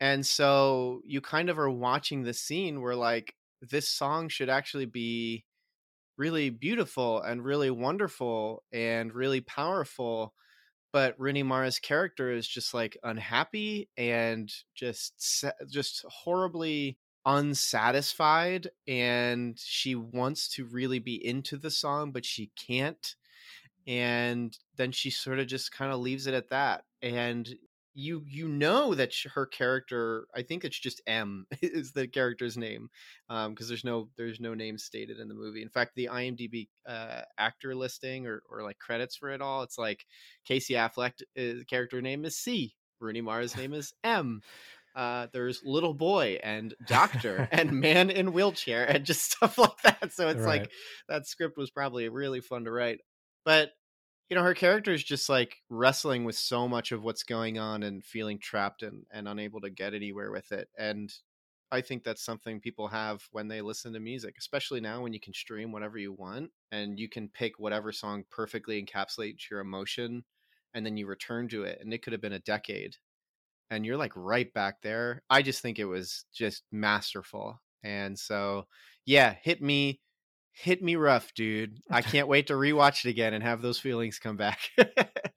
And 0.00 0.24
so 0.26 1.00
you 1.04 1.20
kind 1.20 1.50
of 1.50 1.58
are 1.58 1.70
watching 1.70 2.22
the 2.22 2.34
scene 2.34 2.80
where 2.80 2.96
like 2.96 3.34
this 3.62 3.88
song 3.88 4.28
should 4.28 4.48
actually 4.48 4.86
be 4.86 5.44
really 6.16 6.50
beautiful 6.50 7.20
and 7.20 7.44
really 7.44 7.70
wonderful 7.70 8.62
and 8.72 9.14
really 9.14 9.40
powerful 9.40 10.34
but 10.92 11.14
Rooney 11.18 11.42
Mara's 11.42 11.78
character 11.78 12.32
is 12.32 12.48
just 12.48 12.72
like 12.72 12.96
unhappy 13.02 13.88
and 13.96 14.50
just 14.74 15.44
just 15.70 16.04
horribly 16.08 16.98
unsatisfied 17.28 18.70
and 18.88 19.58
she 19.60 19.94
wants 19.94 20.48
to 20.48 20.64
really 20.64 20.98
be 20.98 21.14
into 21.26 21.58
the 21.58 21.70
song 21.70 22.12
but 22.12 22.24
she 22.24 22.50
can't 22.56 23.16
and 23.86 24.58
then 24.76 24.92
she 24.92 25.10
sort 25.10 25.38
of 25.38 25.46
just 25.46 25.72
kind 25.72 25.92
of 25.92 26.00
leaves 26.00 26.26
it 26.26 26.34
at 26.34 26.50
that 26.50 26.84
and 27.02 27.54
you 27.94 28.22
you 28.28 28.46
know 28.48 28.94
that 28.94 29.12
her 29.34 29.46
character 29.46 30.26
i 30.34 30.42
think 30.42 30.64
it's 30.64 30.78
just 30.78 31.00
m 31.06 31.46
is 31.62 31.92
the 31.92 32.06
character's 32.06 32.56
name 32.56 32.88
because 33.28 33.46
um, 33.46 33.54
there's 33.68 33.84
no 33.84 34.08
there's 34.16 34.40
no 34.40 34.54
name 34.54 34.78
stated 34.78 35.18
in 35.18 35.28
the 35.28 35.34
movie. 35.34 35.62
In 35.62 35.68
fact 35.68 35.94
the 35.96 36.08
imdb 36.10 36.68
uh, 36.86 37.22
actor 37.38 37.74
listing 37.74 38.26
or, 38.26 38.42
or 38.48 38.62
like 38.62 38.78
credits 38.78 39.16
for 39.16 39.30
it 39.30 39.40
all 39.40 39.62
it's 39.62 39.78
like 39.78 40.06
casey 40.44 40.74
affleck 40.74 41.14
uh, 41.38 41.64
character 41.68 42.00
name 42.00 42.24
is 42.24 42.36
c 42.38 42.74
rooney 43.00 43.20
mara's 43.20 43.56
name 43.56 43.72
is 43.72 43.92
m 44.04 44.40
uh, 44.98 45.28
there's 45.32 45.62
little 45.64 45.94
boy 45.94 46.38
and 46.42 46.74
doctor 46.86 47.48
and 47.52 47.72
man 47.72 48.10
in 48.10 48.32
wheelchair 48.32 48.84
and 48.84 49.04
just 49.04 49.32
stuff 49.32 49.56
like 49.56 49.80
that. 49.84 50.12
So 50.12 50.28
it's 50.28 50.40
right. 50.40 50.62
like 50.62 50.70
that 51.08 51.26
script 51.26 51.56
was 51.56 51.70
probably 51.70 52.08
really 52.08 52.40
fun 52.40 52.64
to 52.64 52.70
write. 52.70 53.00
But 53.44 53.70
you 54.28 54.36
know 54.36 54.42
her 54.42 54.54
character 54.54 54.92
is 54.92 55.02
just 55.02 55.28
like 55.28 55.56
wrestling 55.70 56.24
with 56.24 56.36
so 56.36 56.68
much 56.68 56.92
of 56.92 57.02
what's 57.02 57.22
going 57.22 57.58
on 57.58 57.82
and 57.82 58.04
feeling 58.04 58.38
trapped 58.38 58.82
and, 58.82 59.04
and 59.10 59.26
unable 59.26 59.62
to 59.62 59.70
get 59.70 59.94
anywhere 59.94 60.30
with 60.30 60.52
it. 60.52 60.68
And 60.76 61.12
i 61.70 61.82
think 61.82 62.02
that's 62.02 62.24
something 62.24 62.60
people 62.60 62.88
have 62.88 63.22
when 63.30 63.46
they 63.46 63.60
listen 63.60 63.92
to 63.92 64.00
music 64.00 64.36
especially 64.38 64.80
now 64.80 65.02
when 65.02 65.12
you 65.12 65.20
can 65.20 65.34
stream 65.34 65.70
whatever 65.70 65.98
you 65.98 66.14
want 66.14 66.50
and 66.72 66.98
you 66.98 67.10
can 67.10 67.28
pick 67.28 67.58
whatever 67.58 67.92
song 67.92 68.24
perfectly 68.30 68.82
encapsulates 68.82 69.50
your 69.50 69.60
emotion 69.60 70.24
and 70.74 70.84
then 70.84 70.96
you 70.96 71.06
return 71.06 71.48
to 71.48 71.64
it. 71.64 71.78
And 71.80 71.92
it 71.92 72.02
could 72.02 72.12
have 72.12 72.22
been 72.22 72.32
a 72.32 72.38
decade 72.40 72.96
and 73.70 73.84
you're 73.84 73.96
like 73.96 74.12
right 74.16 74.52
back 74.54 74.76
there 74.82 75.22
i 75.30 75.42
just 75.42 75.60
think 75.60 75.78
it 75.78 75.84
was 75.84 76.24
just 76.34 76.62
masterful 76.72 77.60
and 77.82 78.18
so 78.18 78.66
yeah 79.06 79.34
hit 79.42 79.62
me 79.62 80.00
hit 80.60 80.82
me 80.82 80.96
rough, 80.96 81.32
dude. 81.34 81.80
I 81.90 82.02
can't 82.02 82.28
wait 82.28 82.48
to 82.48 82.54
rewatch 82.54 83.04
it 83.04 83.10
again 83.10 83.34
and 83.34 83.42
have 83.42 83.62
those 83.62 83.78
feelings 83.78 84.18
come 84.18 84.36
back. 84.36 84.60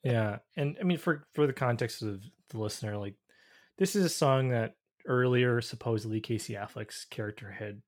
yeah, 0.04 0.40
and 0.58 0.78
I 0.80 0.84
mean 0.84 0.98
for 0.98 1.26
for 1.34 1.48
the 1.48 1.54
context 1.54 2.02
of 2.02 2.22
the 2.50 2.60
listener, 2.60 2.98
like 2.98 3.16
this 3.78 3.96
is 3.96 4.06
a 4.06 4.10
song 4.10 4.50
that 4.50 4.76
earlier 5.08 5.62
supposedly 5.62 6.20
Casey 6.20 6.54
Affleck's 6.54 7.06
character 7.10 7.52
had 7.52 7.82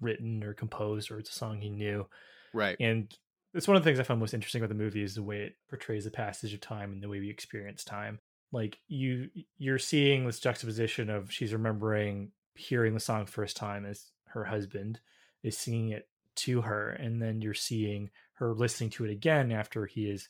written 0.00 0.42
or 0.42 0.54
composed, 0.54 1.10
or 1.10 1.18
it's 1.18 1.30
a 1.30 1.34
song 1.34 1.60
he 1.60 1.70
knew, 1.70 2.06
right? 2.54 2.76
And 2.80 3.12
it's 3.54 3.68
one 3.68 3.76
of 3.76 3.82
the 3.82 3.88
things 3.88 4.00
I 4.00 4.04
find 4.04 4.20
most 4.20 4.34
interesting 4.34 4.62
about 4.62 4.68
the 4.68 4.82
movie 4.82 5.02
is 5.02 5.14
the 5.14 5.22
way 5.22 5.38
it 5.40 5.54
portrays 5.68 6.04
the 6.04 6.10
passage 6.10 6.52
of 6.52 6.60
time 6.60 6.92
and 6.92 7.02
the 7.02 7.08
way 7.08 7.20
we 7.20 7.30
experience 7.30 7.84
time. 7.84 8.18
Like 8.52 8.78
you, 8.88 9.28
you're 9.58 9.78
seeing 9.78 10.26
this 10.26 10.40
juxtaposition 10.40 11.10
of 11.10 11.30
she's 11.30 11.52
remembering 11.52 12.32
hearing 12.54 12.94
the 12.94 13.00
song 13.00 13.26
first 13.26 13.56
time 13.56 13.86
as 13.86 14.10
her 14.26 14.44
husband 14.44 15.00
is 15.42 15.56
singing 15.56 15.90
it 15.90 16.08
to 16.34 16.60
her 16.62 16.90
and 16.90 17.20
then 17.20 17.40
you're 17.40 17.54
seeing 17.54 18.10
her 18.34 18.52
listening 18.52 18.90
to 18.90 19.04
it 19.04 19.10
again 19.10 19.50
after 19.50 19.86
he 19.86 20.08
has 20.08 20.28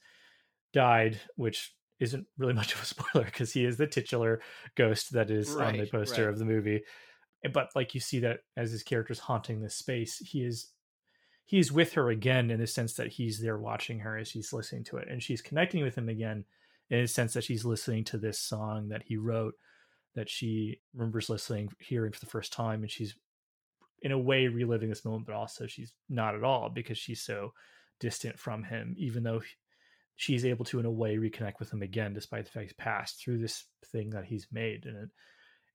died 0.72 1.18
which 1.36 1.74
isn't 2.00 2.26
really 2.38 2.52
much 2.54 2.74
of 2.74 2.82
a 2.82 2.86
spoiler 2.86 3.24
because 3.24 3.52
he 3.52 3.64
is 3.64 3.76
the 3.76 3.86
titular 3.86 4.40
ghost 4.74 5.12
that 5.12 5.30
is 5.30 5.50
right, 5.50 5.68
on 5.68 5.78
the 5.78 5.86
poster 5.86 6.24
right. 6.24 6.32
of 6.32 6.38
the 6.38 6.44
movie 6.44 6.82
eh, 7.44 7.48
but 7.52 7.68
like 7.74 7.94
you 7.94 8.00
see 8.00 8.20
that 8.20 8.40
as 8.56 8.70
his 8.70 8.82
character's 8.82 9.18
haunting 9.18 9.60
this 9.60 9.74
space 9.74 10.18
he 10.18 10.42
is 10.42 10.72
he's 11.44 11.72
with 11.72 11.92
her 11.94 12.10
again 12.10 12.50
in 12.50 12.60
the 12.60 12.66
sense 12.66 12.94
that 12.94 13.08
he's 13.08 13.40
there 13.40 13.58
watching 13.58 13.98
her 14.00 14.16
as 14.16 14.28
she's 14.28 14.52
listening 14.52 14.84
to 14.84 14.96
it 14.96 15.08
and 15.10 15.22
she's 15.22 15.42
connecting 15.42 15.82
with 15.82 15.96
him 15.96 16.08
again 16.08 16.44
in 16.90 17.00
a 17.00 17.08
sense 17.08 17.34
that 17.34 17.44
she's 17.44 17.64
listening 17.64 18.04
to 18.04 18.18
this 18.18 18.38
song 18.38 18.88
that 18.88 19.02
he 19.06 19.16
wrote 19.16 19.54
that 20.14 20.28
she 20.28 20.80
remembers 20.94 21.30
listening 21.30 21.68
hearing 21.78 22.12
for 22.12 22.20
the 22.20 22.26
first 22.26 22.52
time 22.52 22.82
and 22.82 22.90
she's 22.90 23.14
in 24.02 24.12
a 24.12 24.18
way 24.18 24.48
reliving 24.48 24.88
this 24.88 25.04
moment, 25.04 25.26
but 25.26 25.34
also 25.34 25.66
she's 25.66 25.92
not 26.08 26.34
at 26.34 26.44
all 26.44 26.68
because 26.68 26.98
she's 26.98 27.22
so 27.22 27.52
distant 28.00 28.38
from 28.38 28.62
him, 28.62 28.94
even 28.96 29.22
though 29.22 29.42
she's 30.16 30.44
able 30.44 30.64
to, 30.64 30.78
in 30.78 30.86
a 30.86 30.90
way, 30.90 31.16
reconnect 31.16 31.58
with 31.58 31.72
him 31.72 31.82
again, 31.82 32.14
despite 32.14 32.44
the 32.44 32.50
fact 32.50 32.64
he's 32.64 32.72
passed 32.74 33.22
through 33.22 33.38
this 33.38 33.64
thing 33.86 34.10
that 34.10 34.24
he's 34.24 34.46
made. 34.52 34.86
And 34.86 34.96
it, 34.96 35.08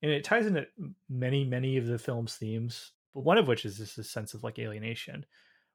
and 0.02 0.12
it 0.12 0.24
ties 0.24 0.46
into 0.46 0.66
many, 1.10 1.46
many 1.46 1.78
of 1.78 1.86
the 1.86 1.98
film's 1.98 2.36
themes, 2.36 2.92
but 3.14 3.24
one 3.24 3.38
of 3.38 3.48
which 3.48 3.66
is 3.66 3.78
this, 3.78 3.96
this 3.96 4.12
sense 4.12 4.34
of 4.34 4.44
like 4.44 4.60
alienation, 4.60 5.26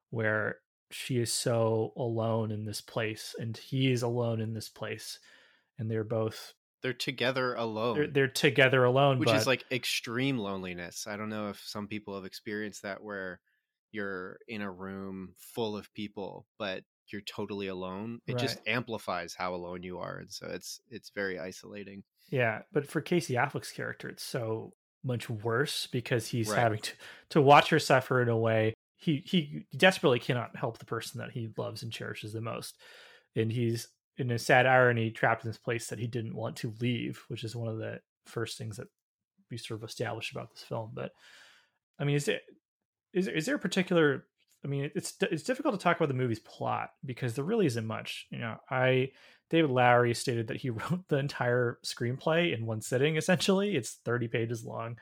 where 0.09 0.57
she 0.91 1.19
is 1.19 1.31
so 1.31 1.93
alone 1.95 2.51
in 2.51 2.65
this 2.65 2.81
place 2.81 3.35
and 3.39 3.55
he 3.55 3.91
is 3.91 4.01
alone 4.01 4.41
in 4.41 4.53
this 4.53 4.69
place. 4.69 5.19
And 5.77 5.89
they're 5.89 6.03
both 6.03 6.53
they're 6.81 6.93
together 6.93 7.55
alone. 7.55 7.95
They're, 7.95 8.07
they're 8.07 8.27
together 8.27 8.83
alone, 8.83 9.19
which 9.19 9.27
but... 9.27 9.35
is 9.35 9.47
like 9.47 9.65
extreme 9.71 10.37
loneliness. 10.37 11.07
I 11.07 11.17
don't 11.17 11.29
know 11.29 11.49
if 11.49 11.61
some 11.65 11.87
people 11.87 12.15
have 12.15 12.25
experienced 12.25 12.83
that 12.83 13.03
where 13.03 13.39
you're 13.91 14.37
in 14.47 14.61
a 14.61 14.71
room 14.71 15.33
full 15.37 15.75
of 15.75 15.93
people, 15.93 16.45
but 16.57 16.83
you're 17.11 17.21
totally 17.21 17.67
alone. 17.67 18.19
It 18.27 18.33
right. 18.33 18.41
just 18.41 18.59
amplifies 18.67 19.33
how 19.33 19.55
alone 19.55 19.83
you 19.83 19.99
are, 19.99 20.17
and 20.17 20.31
so 20.31 20.47
it's 20.47 20.79
it's 20.89 21.09
very 21.09 21.39
isolating. 21.39 22.03
Yeah, 22.29 22.61
but 22.71 22.87
for 22.87 23.01
Casey 23.01 23.33
Affleck's 23.33 23.71
character, 23.71 24.07
it's 24.07 24.23
so 24.23 24.73
much 25.03 25.29
worse 25.29 25.87
because 25.87 26.27
he's 26.27 26.49
Right. 26.49 26.59
having 26.59 26.79
to, 26.79 26.93
to 27.29 27.41
watch 27.41 27.69
her 27.69 27.79
suffer 27.79 28.21
in 28.21 28.29
a 28.29 28.37
way 28.37 28.73
he 29.09 29.65
he 29.71 29.77
desperately 29.77 30.19
cannot 30.19 30.55
help 30.55 30.77
the 30.77 30.85
person 30.85 31.19
that 31.19 31.31
he 31.31 31.49
loves 31.57 31.83
and 31.83 31.91
cherishes 31.91 32.33
the 32.33 32.41
most. 32.41 32.77
And 33.35 33.51
he's 33.51 33.87
in 34.17 34.31
a 34.31 34.37
sad 34.37 34.65
irony 34.65 35.09
trapped 35.09 35.43
in 35.43 35.49
this 35.49 35.57
place 35.57 35.87
that 35.87 35.99
he 35.99 36.07
didn't 36.07 36.35
want 36.35 36.57
to 36.57 36.73
leave 36.81 37.23
which 37.29 37.43
is 37.43 37.55
one 37.55 37.69
of 37.69 37.77
the 37.77 37.99
first 38.25 38.57
things 38.57 38.77
that 38.77 38.87
we 39.49 39.57
sort 39.57 39.81
of 39.81 39.89
established 39.89 40.31
about 40.31 40.51
this 40.51 40.63
film. 40.63 40.91
But 40.93 41.11
i 41.99 42.03
mean 42.03 42.15
is 42.15 42.27
it 42.27 42.41
is, 43.13 43.27
is 43.27 43.45
there 43.45 43.55
a 43.55 43.59
particular 43.59 44.25
i 44.63 44.67
mean 44.67 44.91
it's 44.93 45.15
it's 45.21 45.43
difficult 45.43 45.73
to 45.73 45.83
talk 45.83 45.97
about 45.97 46.09
the 46.09 46.13
movie's 46.13 46.39
plot 46.39 46.91
because 47.03 47.33
there 47.33 47.45
really 47.45 47.65
isn't 47.65 47.87
much 47.87 48.27
you 48.29 48.39
know. 48.39 48.57
I 48.69 49.11
david 49.49 49.71
lowery 49.71 50.13
stated 50.13 50.47
that 50.47 50.57
he 50.57 50.69
wrote 50.69 51.07
the 51.07 51.17
entire 51.17 51.79
screenplay 51.83 52.55
in 52.55 52.65
one 52.65 52.81
sitting 52.81 53.15
essentially. 53.15 53.75
It's 53.75 53.93
30 54.05 54.27
pages 54.27 54.65
long. 54.65 54.97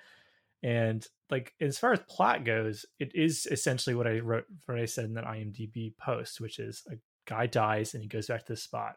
And 0.64 1.06
like 1.30 1.54
as 1.60 1.78
far 1.78 1.94
as 1.94 2.00
plot 2.08 2.46
goes 2.46 2.86
it 3.00 3.12
is 3.14 3.48
essentially 3.52 3.96
what 3.96 4.08
i 4.08 4.20
wrote 4.20 4.46
what 4.66 4.80
i 4.80 4.86
said 4.86 5.06
in 5.06 5.14
that 5.14 5.26
imdb 5.26 5.94
post 5.98 6.40
which 6.40 6.60
is 6.60 6.84
a 6.92 6.96
guy 7.26 7.46
dies 7.46 7.94
and 7.94 8.02
he 8.02 8.08
goes 8.08 8.28
back 8.28 8.46
to 8.46 8.54
this 8.54 8.64
spot 8.64 8.96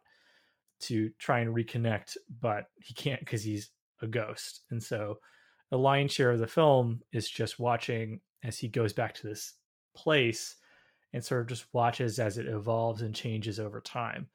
to 0.78 1.10
try 1.18 1.40
and 1.40 1.54
reconnect 1.54 2.16
but 2.40 2.66
he 2.80 2.94
can't 2.94 3.20
because 3.20 3.42
he's 3.42 3.70
a 4.02 4.06
ghost. 4.06 4.62
And 4.70 4.82
so 4.82 5.18
the 5.70 5.78
lion's 5.78 6.12
share 6.12 6.30
of 6.30 6.38
the 6.38 6.46
film 6.46 7.00
is 7.12 7.28
just 7.28 7.58
watching 7.58 8.20
as 8.42 8.58
he 8.58 8.68
goes 8.68 8.92
back 8.92 9.14
to 9.14 9.26
this 9.26 9.54
place 9.94 10.56
and 11.12 11.24
sort 11.24 11.42
of 11.42 11.48
just 11.48 11.66
watches 11.72 12.18
as 12.18 12.38
it 12.38 12.46
evolves 12.46 13.02
and 13.02 13.14
changes 13.14 13.60
over 13.60 13.80
time. 13.80 14.28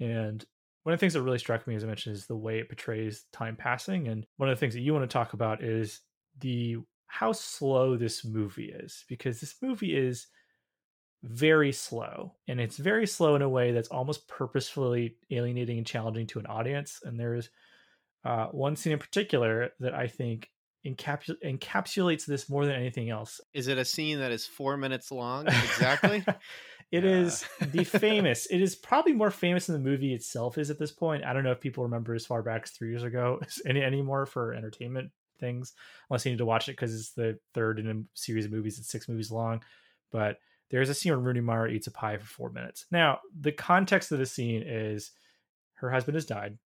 And 0.00 0.44
one 0.82 0.92
of 0.92 0.98
the 0.98 1.00
things 1.00 1.14
that 1.14 1.22
really 1.22 1.38
struck 1.38 1.66
me 1.66 1.74
as 1.74 1.84
i 1.84 1.86
mentioned 1.86 2.16
is 2.16 2.26
the 2.26 2.36
way 2.36 2.58
it 2.58 2.68
portrays 2.68 3.24
time 3.32 3.56
passing. 3.56 4.08
And 4.08 4.26
one 4.36 4.48
of 4.48 4.56
the 4.56 4.60
things 4.60 4.74
that 4.74 4.80
you 4.80 4.92
want 4.92 5.08
to 5.08 5.12
talk 5.12 5.32
about 5.32 5.62
is 5.62 6.00
the 6.40 6.76
how 7.08 7.32
slow 7.32 7.96
this 7.96 8.24
movie 8.24 8.70
is 8.70 9.04
because 9.08 9.40
this 9.40 9.56
movie 9.60 9.96
is 9.96 10.28
very 11.24 11.72
slow 11.72 12.34
and 12.46 12.60
it's 12.60 12.76
very 12.76 13.06
slow 13.06 13.34
in 13.34 13.42
a 13.42 13.48
way 13.48 13.72
that's 13.72 13.88
almost 13.88 14.28
purposefully 14.28 15.16
alienating 15.32 15.78
and 15.78 15.86
challenging 15.86 16.26
to 16.28 16.38
an 16.38 16.46
audience 16.46 17.00
and 17.04 17.18
there's 17.18 17.50
uh, 18.24 18.46
one 18.48 18.76
scene 18.76 18.92
in 18.92 18.98
particular 19.00 19.70
that 19.80 19.94
i 19.94 20.06
think 20.06 20.48
encaps- 20.86 21.34
encapsulates 21.44 22.24
this 22.24 22.48
more 22.48 22.64
than 22.66 22.76
anything 22.76 23.10
else 23.10 23.40
Is 23.52 23.66
it 23.66 23.78
a 23.78 23.84
scene 23.84 24.20
that 24.20 24.30
is 24.30 24.46
four 24.46 24.76
minutes 24.76 25.10
long? 25.10 25.46
Exactly. 25.48 26.24
It 26.90 27.04
Uh. 27.04 27.08
is 27.08 27.44
the 27.60 27.84
famous 27.84 28.46
it 28.46 28.62
is 28.62 28.74
probably 28.74 29.12
more 29.12 29.30
famous 29.30 29.66
than 29.66 29.74
the 29.74 29.90
movie 29.90 30.14
itself 30.14 30.56
is 30.56 30.70
at 30.70 30.78
this 30.78 30.90
point 30.90 31.22
i 31.22 31.34
don't 31.34 31.44
know 31.44 31.52
if 31.52 31.60
people 31.60 31.84
remember 31.84 32.14
as 32.14 32.24
far 32.24 32.42
back 32.42 32.62
as 32.64 32.70
three 32.70 32.88
years 32.88 33.02
ago 33.02 33.40
any 33.66 33.82
anymore 33.82 34.24
for 34.24 34.54
entertainment 34.54 35.10
things 35.38 35.72
unless 36.08 36.24
you 36.24 36.32
need 36.32 36.38
to 36.38 36.46
watch 36.46 36.68
it 36.68 36.72
because 36.72 36.94
it's 36.94 37.12
the 37.12 37.38
third 37.54 37.78
in 37.78 37.88
a 37.88 38.18
series 38.18 38.44
of 38.44 38.52
movies 38.52 38.78
it's 38.78 38.90
six 38.90 39.08
movies 39.08 39.30
long 39.30 39.62
but 40.10 40.38
there's 40.70 40.88
a 40.88 40.94
scene 40.94 41.12
where 41.12 41.18
rooney 41.20 41.40
mara 41.40 41.70
eats 41.70 41.86
a 41.86 41.90
pie 41.90 42.16
for 42.16 42.26
four 42.26 42.50
minutes 42.50 42.86
now 42.90 43.18
the 43.40 43.52
context 43.52 44.12
of 44.12 44.18
the 44.18 44.26
scene 44.26 44.62
is 44.66 45.10
her 45.74 45.90
husband 45.90 46.14
has 46.14 46.26
died 46.26 46.58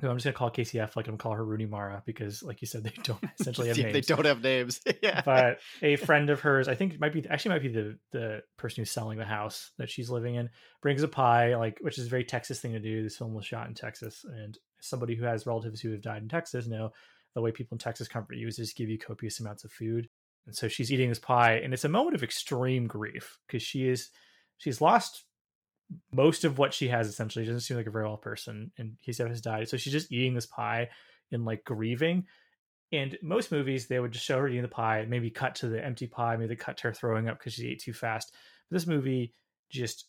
who 0.00 0.08
i'm 0.10 0.16
just 0.16 0.24
going 0.24 0.34
to 0.34 0.38
call 0.38 0.50
casey 0.50 0.78
affleck 0.78 1.08
and 1.08 1.18
call 1.18 1.32
her 1.32 1.44
rooney 1.44 1.66
mara 1.66 2.02
because 2.04 2.42
like 2.42 2.60
you 2.60 2.66
said 2.66 2.84
they 2.84 2.92
don't 3.02 3.22
essentially 3.40 3.68
have 3.68 3.78
Yeah, 3.78 3.84
names 3.84 4.06
they 4.06 4.14
don't 4.14 4.26
have 4.26 4.42
names. 4.42 4.80
yeah. 5.02 5.22
but 5.24 5.58
a 5.82 5.96
friend 5.96 6.28
of 6.28 6.40
hers, 6.40 6.68
I 6.68 6.74
think 6.74 6.94
it 6.94 7.00
might 7.00 7.12
be 7.12 7.26
actually 7.28 7.50
might 7.50 7.62
be 7.62 7.68
the 7.68 7.98
the 8.12 8.42
person 8.58 8.80
who's 8.82 8.90
selling 8.90 9.18
the 9.18 9.24
house 9.24 9.70
that 9.78 9.88
she's 9.88 10.10
living 10.10 10.34
in, 10.34 10.50
brings 10.82 11.02
a 11.02 11.08
pie, 11.08 11.56
like 11.56 11.78
which 11.80 11.98
is 11.98 12.06
a 12.06 12.10
very 12.10 12.24
Texas 12.24 12.60
thing 12.60 12.72
to 12.72 12.78
do. 12.78 13.02
This 13.02 13.16
film 13.16 13.32
was 13.32 13.46
shot 13.46 13.68
in 13.68 13.74
Texas, 13.74 14.24
and 14.24 14.58
somebody 14.80 15.14
who 15.14 15.24
has 15.24 15.46
relatives 15.46 15.80
who 15.80 15.92
have 15.92 16.02
died 16.02 16.22
in 16.22 16.28
Texas 16.28 16.66
know 16.66 16.92
the 17.36 17.42
way 17.42 17.52
people 17.52 17.74
in 17.74 17.78
Texas 17.78 18.08
comfort 18.08 18.38
you 18.38 18.48
is 18.48 18.56
just 18.56 18.76
give 18.76 18.88
you 18.88 18.98
copious 18.98 19.40
amounts 19.40 19.62
of 19.62 19.70
food. 19.70 20.08
And 20.46 20.56
so 20.56 20.68
she's 20.68 20.90
eating 20.90 21.10
this 21.10 21.18
pie, 21.18 21.56
and 21.56 21.74
it's 21.74 21.84
a 21.84 21.88
moment 21.88 22.16
of 22.16 22.22
extreme 22.22 22.86
grief 22.86 23.38
because 23.46 23.62
she 23.62 23.86
is 23.86 24.08
she's 24.56 24.80
lost 24.80 25.24
most 26.12 26.44
of 26.44 26.56
what 26.56 26.72
she 26.72 26.88
has 26.88 27.08
essentially. 27.08 27.44
She 27.44 27.50
doesn't 27.50 27.60
seem 27.60 27.76
like 27.76 27.86
a 27.86 27.90
very 27.90 28.06
well 28.06 28.16
person, 28.16 28.72
and 28.78 28.96
he 29.00 29.12
has 29.12 29.40
died. 29.42 29.68
So 29.68 29.76
she's 29.76 29.92
just 29.92 30.10
eating 30.10 30.32
this 30.32 30.46
pie 30.46 30.88
and 31.30 31.44
like 31.44 31.62
grieving. 31.64 32.24
And 32.90 33.18
most 33.22 33.52
movies, 33.52 33.86
they 33.86 34.00
would 34.00 34.12
just 34.12 34.24
show 34.24 34.38
her 34.38 34.48
eating 34.48 34.62
the 34.62 34.68
pie, 34.68 35.04
maybe 35.06 35.28
cut 35.28 35.56
to 35.56 35.68
the 35.68 35.84
empty 35.84 36.06
pie, 36.06 36.36
maybe 36.36 36.56
cut 36.56 36.78
to 36.78 36.84
her 36.84 36.94
throwing 36.94 37.28
up 37.28 37.38
because 37.38 37.52
she 37.52 37.68
ate 37.68 37.82
too 37.82 37.92
fast. 37.92 38.32
But 38.70 38.76
this 38.76 38.86
movie 38.86 39.34
just 39.68 40.06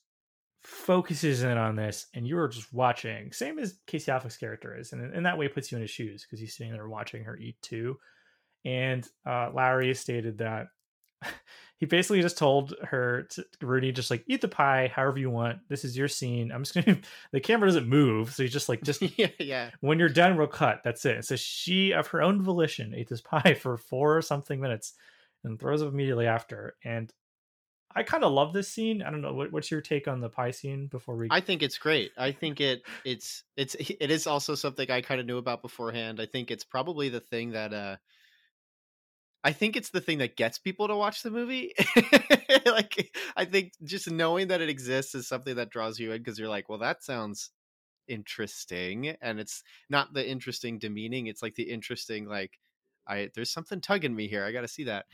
focuses 0.61 1.43
in 1.43 1.57
on 1.57 1.75
this, 1.75 2.07
and 2.13 2.27
you're 2.27 2.47
just 2.47 2.73
watching, 2.73 3.31
same 3.31 3.59
as 3.59 3.79
Casey 3.87 4.11
Affleck's 4.11 4.37
character 4.37 4.77
is, 4.77 4.93
and 4.93 5.13
in 5.13 5.23
that 5.23 5.37
way, 5.37 5.45
it 5.45 5.53
puts 5.53 5.71
you 5.71 5.77
in 5.77 5.81
his 5.81 5.91
shoes 5.91 6.25
because 6.25 6.39
he's 6.39 6.55
sitting 6.55 6.73
there 6.73 6.87
watching 6.87 7.23
her 7.23 7.37
eat 7.37 7.55
too. 7.61 7.97
And 8.65 9.07
uh, 9.25 9.51
Lowery 9.53 9.93
stated 9.93 10.39
that 10.39 10.67
he 11.77 11.85
basically 11.85 12.21
just 12.21 12.37
told 12.37 12.73
her, 12.83 13.27
to, 13.31 13.45
Rooney, 13.61 13.91
just 13.91 14.11
like 14.11 14.23
eat 14.27 14.41
the 14.41 14.47
pie 14.47 14.91
however 14.93 15.19
you 15.19 15.29
want. 15.29 15.59
This 15.69 15.85
is 15.85 15.97
your 15.97 16.07
scene. 16.07 16.51
I'm 16.51 16.63
just 16.63 16.73
gonna. 16.75 16.99
the 17.31 17.39
camera 17.39 17.67
doesn't 17.67 17.87
move, 17.87 18.33
so 18.33 18.43
he's 18.43 18.53
just 18.53 18.69
like 18.69 18.83
just 18.83 19.01
yeah, 19.17 19.27
yeah. 19.39 19.69
when 19.81 19.99
you're 19.99 20.09
done, 20.09 20.37
we'll 20.37 20.47
cut. 20.47 20.81
That's 20.83 21.05
it. 21.05 21.25
So 21.25 21.35
she, 21.35 21.93
of 21.93 22.07
her 22.07 22.21
own 22.21 22.41
volition, 22.41 22.93
ate 22.95 23.09
this 23.09 23.21
pie 23.21 23.53
for 23.53 23.77
four 23.77 24.17
or 24.17 24.21
something 24.21 24.59
minutes 24.59 24.93
and 25.43 25.59
throws 25.59 25.81
up 25.81 25.93
immediately 25.93 26.27
after. 26.27 26.75
And 26.83 27.11
I 27.97 28.03
kind 28.03 28.23
of 28.23 28.31
love 28.31 28.53
this 28.53 28.69
scene. 28.69 29.01
I 29.01 29.10
don't 29.10 29.21
know. 29.21 29.33
What, 29.33 29.51
what's 29.51 29.71
your 29.71 29.81
take 29.81 30.07
on 30.07 30.21
the 30.21 30.29
pie 30.29 30.51
scene 30.51 30.86
before 30.86 31.15
we? 31.15 31.29
I 31.31 31.41
think 31.41 31.63
it's 31.63 31.79
great. 31.79 32.12
I 32.15 32.31
think 32.31 32.62
it 32.62 32.83
it's 33.03 33.43
it's 33.55 33.75
it 33.79 34.12
is 34.12 34.27
also 34.27 34.53
something 34.53 34.89
I 34.91 35.01
kind 35.01 35.19
of 35.19 35.25
knew 35.25 35.39
about 35.39 35.63
beforehand. 35.63 36.21
I 36.21 36.27
think 36.27 36.51
it's 36.51 36.63
probably 36.63 37.10
the 37.10 37.19
thing 37.19 37.51
that 37.51 37.73
uh 37.73 37.97
I 39.43 39.51
think 39.51 39.75
it's 39.75 39.89
the 39.89 40.01
thing 40.01 40.19
that 40.19 40.38
gets 40.38 40.60
people 40.60 40.88
to 40.88 40.95
watch 40.95 41.23
the 41.23 41.31
movie. 41.31 41.73
like 42.67 43.12
I 43.36 43.45
think 43.45 43.73
just 43.83 44.12
knowing 44.12 44.49
that 44.49 44.62
it 44.62 44.69
exists 44.69 45.15
is 45.15 45.27
something 45.27 45.55
that 45.55 45.71
draws 45.71 45.97
you 45.97 46.12
in 46.12 46.19
because 46.19 46.38
you're 46.38 46.49
like, 46.49 46.69
well, 46.69 46.79
that 46.79 47.03
sounds 47.03 47.49
interesting, 48.07 49.15
and 49.21 49.39
it's 49.39 49.63
not 49.89 50.13
the 50.13 50.27
interesting 50.29 50.77
demeaning. 50.77 51.25
It's 51.25 51.41
like 51.41 51.55
the 51.55 51.71
interesting 51.71 52.27
like. 52.27 52.60
I, 53.07 53.29
there's 53.35 53.51
something 53.51 53.81
tugging 53.81 54.15
me 54.15 54.27
here. 54.27 54.43
I 54.43 54.51
got 54.51 54.61
to 54.61 54.67
see 54.67 54.85
that. 54.85 55.05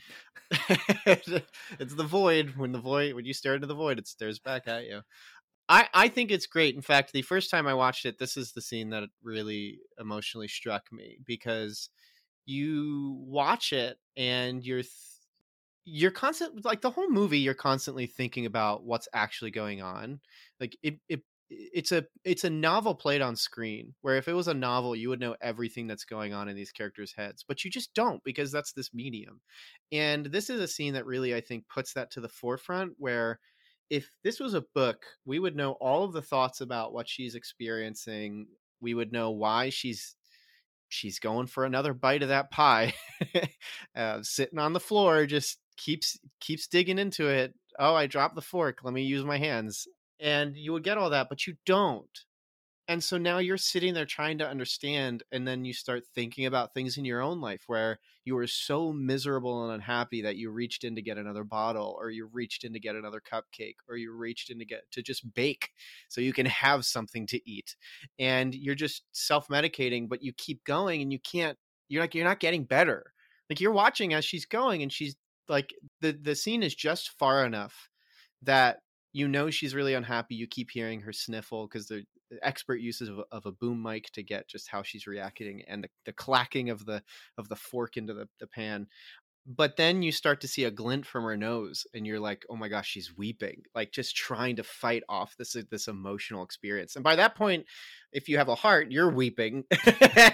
it's 1.06 1.96
the 1.96 2.04
void. 2.04 2.54
When 2.58 2.72
the 2.72 2.80
void, 2.80 3.14
when 3.14 3.26
you 3.26 3.34
stare 3.34 3.56
into 3.56 3.68
the 3.68 3.76
void, 3.76 4.00
it 4.00 4.08
stares 4.08 4.40
back 4.40 4.68
at 4.68 4.86
you. 4.86 5.02
I, 5.70 5.88
I 5.94 6.08
think 6.10 6.32
it's 6.32 6.46
great. 6.46 6.76
In 6.76 6.82
fact, 6.82 7.14
the 7.14 7.22
first 7.22 7.50
time 7.50 7.68
I 7.68 7.74
watched 7.74 8.06
it, 8.06 8.18
this 8.18 8.36
is 8.36 8.52
the 8.52 8.62
scene 8.62 8.90
that 8.90 9.04
really 9.24 9.80
emotionally 10.00 10.48
struck 10.48 10.92
me 10.92 11.20
because 11.26 11.90
you 12.46 13.18
watch 13.26 13.72
it 13.72 13.98
and 14.18 14.64
you're 14.64 14.82
th- 14.82 14.92
you're 15.86 16.12
constant 16.12 16.64
like 16.64 16.82
the 16.82 16.90
whole 16.90 17.10
movie 17.10 17.40
you're 17.40 17.54
constantly 17.54 18.06
thinking 18.06 18.46
about 18.46 18.84
what's 18.84 19.08
actually 19.14 19.52
going 19.52 19.82
on. 19.82 20.20
Like 20.60 20.78
it 20.84 21.00
it 21.10 21.22
it's 21.74 21.92
a 21.92 22.06
it's 22.24 22.44
a 22.44 22.50
novel 22.50 22.96
played 22.96 23.22
on 23.22 23.36
screen 23.36 23.94
where 24.02 24.18
if 24.18 24.28
it 24.28 24.34
was 24.34 24.48
a 24.48 24.54
novel 24.54 24.96
you 24.96 25.10
would 25.10 25.20
know 25.20 25.36
everything 25.42 25.88
that's 25.88 26.06
going 26.06 26.34
on 26.34 26.48
in 26.48 26.56
these 26.56 26.72
characters 26.72 27.14
heads 27.16 27.44
but 27.48 27.64
you 27.64 27.72
just 27.72 27.94
don't 27.94 28.24
because 28.24 28.52
that's 28.52 28.74
this 28.74 28.94
medium 28.94 29.42
and 29.92 30.28
this 30.28 30.50
is 30.50 30.60
a 30.60 30.68
scene 30.68 30.94
that 30.94 31.06
really 31.06 31.36
i 31.36 31.42
think 31.42 31.68
puts 31.68 31.94
that 31.94 32.12
to 32.12 32.22
the 32.22 32.30
forefront 32.30 32.94
where 32.98 33.40
if 33.94 34.12
this 34.24 34.40
was 34.40 34.56
a 34.56 34.66
book, 34.74 35.06
we 35.24 35.38
would 35.38 35.56
know 35.56 35.74
all 35.74 36.04
of 36.04 36.14
the 36.14 36.22
thoughts 36.22 36.62
about 36.62 36.94
what 36.94 37.08
she's 37.08 37.36
experiencing. 37.36 38.48
We 38.82 38.96
would 38.96 39.12
know 39.12 39.30
why 39.30 39.70
she's 39.70 40.16
she's 40.90 41.20
going 41.20 41.48
for 41.48 41.64
another 41.64 41.94
bite 41.94 42.24
of 42.24 42.30
that 42.30 42.52
pie, 42.52 42.94
uh, 43.96 44.20
sitting 44.24 44.60
on 44.60 44.74
the 44.74 44.80
floor, 44.80 45.28
just 45.28 45.60
keeps 45.78 46.18
keeps 46.40 46.68
digging 46.68 47.00
into 47.00 47.28
it. 47.28 47.54
Oh, 47.78 47.96
I 47.96 48.08
dropped 48.08 48.36
the 48.36 48.42
fork. 48.42 48.80
Let 48.84 48.94
me 48.96 49.04
use 49.04 49.24
my 49.26 49.38
hands, 49.38 49.88
and 50.20 50.56
you 50.56 50.74
would 50.74 50.84
get 50.84 50.98
all 50.98 51.10
that, 51.12 51.30
but 51.30 51.48
you 51.48 51.56
don't. 51.66 52.26
And 52.90 53.02
so 53.02 53.18
now 53.18 53.38
you're 53.38 53.56
sitting 53.58 53.94
there 53.94 54.06
trying 54.06 54.40
to 54.40 54.48
understand, 54.48 55.24
and 55.32 55.48
then 55.48 55.64
you 55.64 55.72
start 55.72 56.04
thinking 56.14 56.46
about 56.46 56.74
things 56.74 56.98
in 56.98 57.06
your 57.06 57.22
own 57.22 57.40
life 57.40 57.64
where 57.68 58.00
you 58.26 58.36
were 58.36 58.48
so 58.48 58.92
miserable 58.92 59.64
and 59.64 59.74
unhappy 59.74 60.22
that 60.24 60.36
you 60.36 60.52
reached 60.52 60.84
in 60.84 60.96
to 60.96 61.02
get 61.02 61.18
another 61.18 61.46
bottle, 61.46 61.96
or 61.98 62.10
you 62.10 62.30
reached 62.34 62.66
in 62.66 62.74
to 62.74 62.82
get 62.82 62.98
another 62.98 63.22
cupcake, 63.22 63.76
or 63.88 63.96
you 63.96 64.14
reached 64.14 64.50
in 64.50 64.60
to 64.60 64.66
get 64.66 64.82
to 64.92 65.02
just 65.02 65.34
bake 65.34 65.70
so 66.10 66.20
you 66.20 66.34
can 66.34 66.46
have 66.46 66.86
something 66.86 67.26
to 67.28 67.50
eat. 67.50 67.78
And 68.20 68.54
you're 68.54 68.76
just 68.76 69.04
self 69.14 69.48
medicating, 69.48 70.10
but 70.10 70.22
you 70.22 70.34
keep 70.34 70.66
going 70.66 71.02
and 71.02 71.12
you 71.12 71.20
can't, 71.20 71.58
you're 71.88 72.02
like, 72.02 72.14
you're 72.14 72.26
not 72.26 72.42
getting 72.42 72.66
better. 72.66 73.14
Like 73.50 73.62
you're 73.62 73.72
watching 73.72 74.14
as 74.14 74.26
she's 74.26 74.46
going, 74.46 74.84
and 74.84 74.92
she's 74.92 75.16
like, 75.48 75.74
the, 76.02 76.12
the 76.12 76.36
scene 76.36 76.64
is 76.64 76.76
just 76.76 77.12
far 77.18 77.46
enough 77.46 77.90
that 78.42 78.80
you 79.14 79.28
know 79.28 79.50
she's 79.50 79.76
really 79.76 79.94
unhappy. 79.94 80.36
You 80.36 80.48
keep 80.48 80.72
hearing 80.72 81.02
her 81.02 81.14
sniffle 81.14 81.68
because 81.68 81.88
the 81.88 82.04
expert 82.42 82.82
uses 82.82 83.10
of, 83.10 83.22
of, 83.32 83.46
a 83.46 83.52
boom 83.52 83.82
mic 83.82 84.12
to 84.12 84.24
get 84.24 84.48
just 84.48 84.68
how 84.68 84.82
she's 84.82 85.08
reacting 85.08 85.64
and 85.68 85.84
the, 85.84 85.90
the 86.06 86.14
clacking 86.14 86.70
of 86.70 86.86
the 86.86 87.04
of 87.38 87.48
the 87.48 87.56
fork 87.56 87.96
into 87.96 88.14
the, 88.14 88.28
the 88.40 88.48
pan. 88.48 88.88
but 89.46 89.78
then 89.78 90.02
you 90.02 90.12
start 90.12 90.42
to 90.42 90.48
see 90.48 90.64
a 90.64 90.72
glint 90.72 91.06
from 91.06 91.24
her 91.26 91.38
nose 91.38 91.86
and 91.94 92.08
you're 92.08 92.20
like 92.20 92.44
oh 92.50 92.56
my 92.56 92.70
gosh 92.70 92.88
she's 92.88 93.16
weeping 93.16 93.62
like 93.76 93.92
just 93.92 94.16
trying 94.16 94.56
to 94.56 94.64
fight 94.64 95.04
off 95.08 95.36
this 95.38 95.56
this 95.70 95.88
emotional 95.88 96.44
experience 96.44 96.96
and 96.96 97.04
by 97.04 97.16
that 97.16 97.36
point 97.36 97.66
if 98.12 98.28
you 98.28 98.38
have 98.38 98.50
a 98.50 98.56
heart 98.56 98.92
you're 98.92 99.12
weeping 99.12 99.64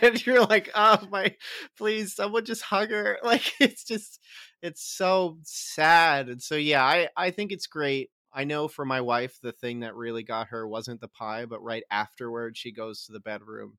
and 0.01 0.25
you're 0.25 0.45
like 0.45 0.69
oh 0.75 0.99
my 1.11 1.35
please 1.77 2.15
someone 2.15 2.45
just 2.45 2.61
hug 2.61 2.91
her 2.91 3.17
like 3.23 3.51
it's 3.59 3.83
just 3.83 4.19
it's 4.61 4.83
so 4.83 5.37
sad 5.43 6.29
and 6.29 6.41
so 6.41 6.55
yeah 6.55 6.83
i 6.83 7.09
i 7.17 7.31
think 7.31 7.51
it's 7.51 7.67
great 7.67 8.09
i 8.33 8.43
know 8.43 8.67
for 8.67 8.85
my 8.85 9.01
wife 9.01 9.39
the 9.41 9.51
thing 9.51 9.81
that 9.81 9.95
really 9.95 10.23
got 10.23 10.47
her 10.47 10.67
wasn't 10.67 10.99
the 11.01 11.07
pie 11.07 11.45
but 11.45 11.63
right 11.63 11.83
afterward 11.91 12.57
she 12.57 12.71
goes 12.71 13.05
to 13.05 13.11
the 13.11 13.19
bedroom 13.19 13.77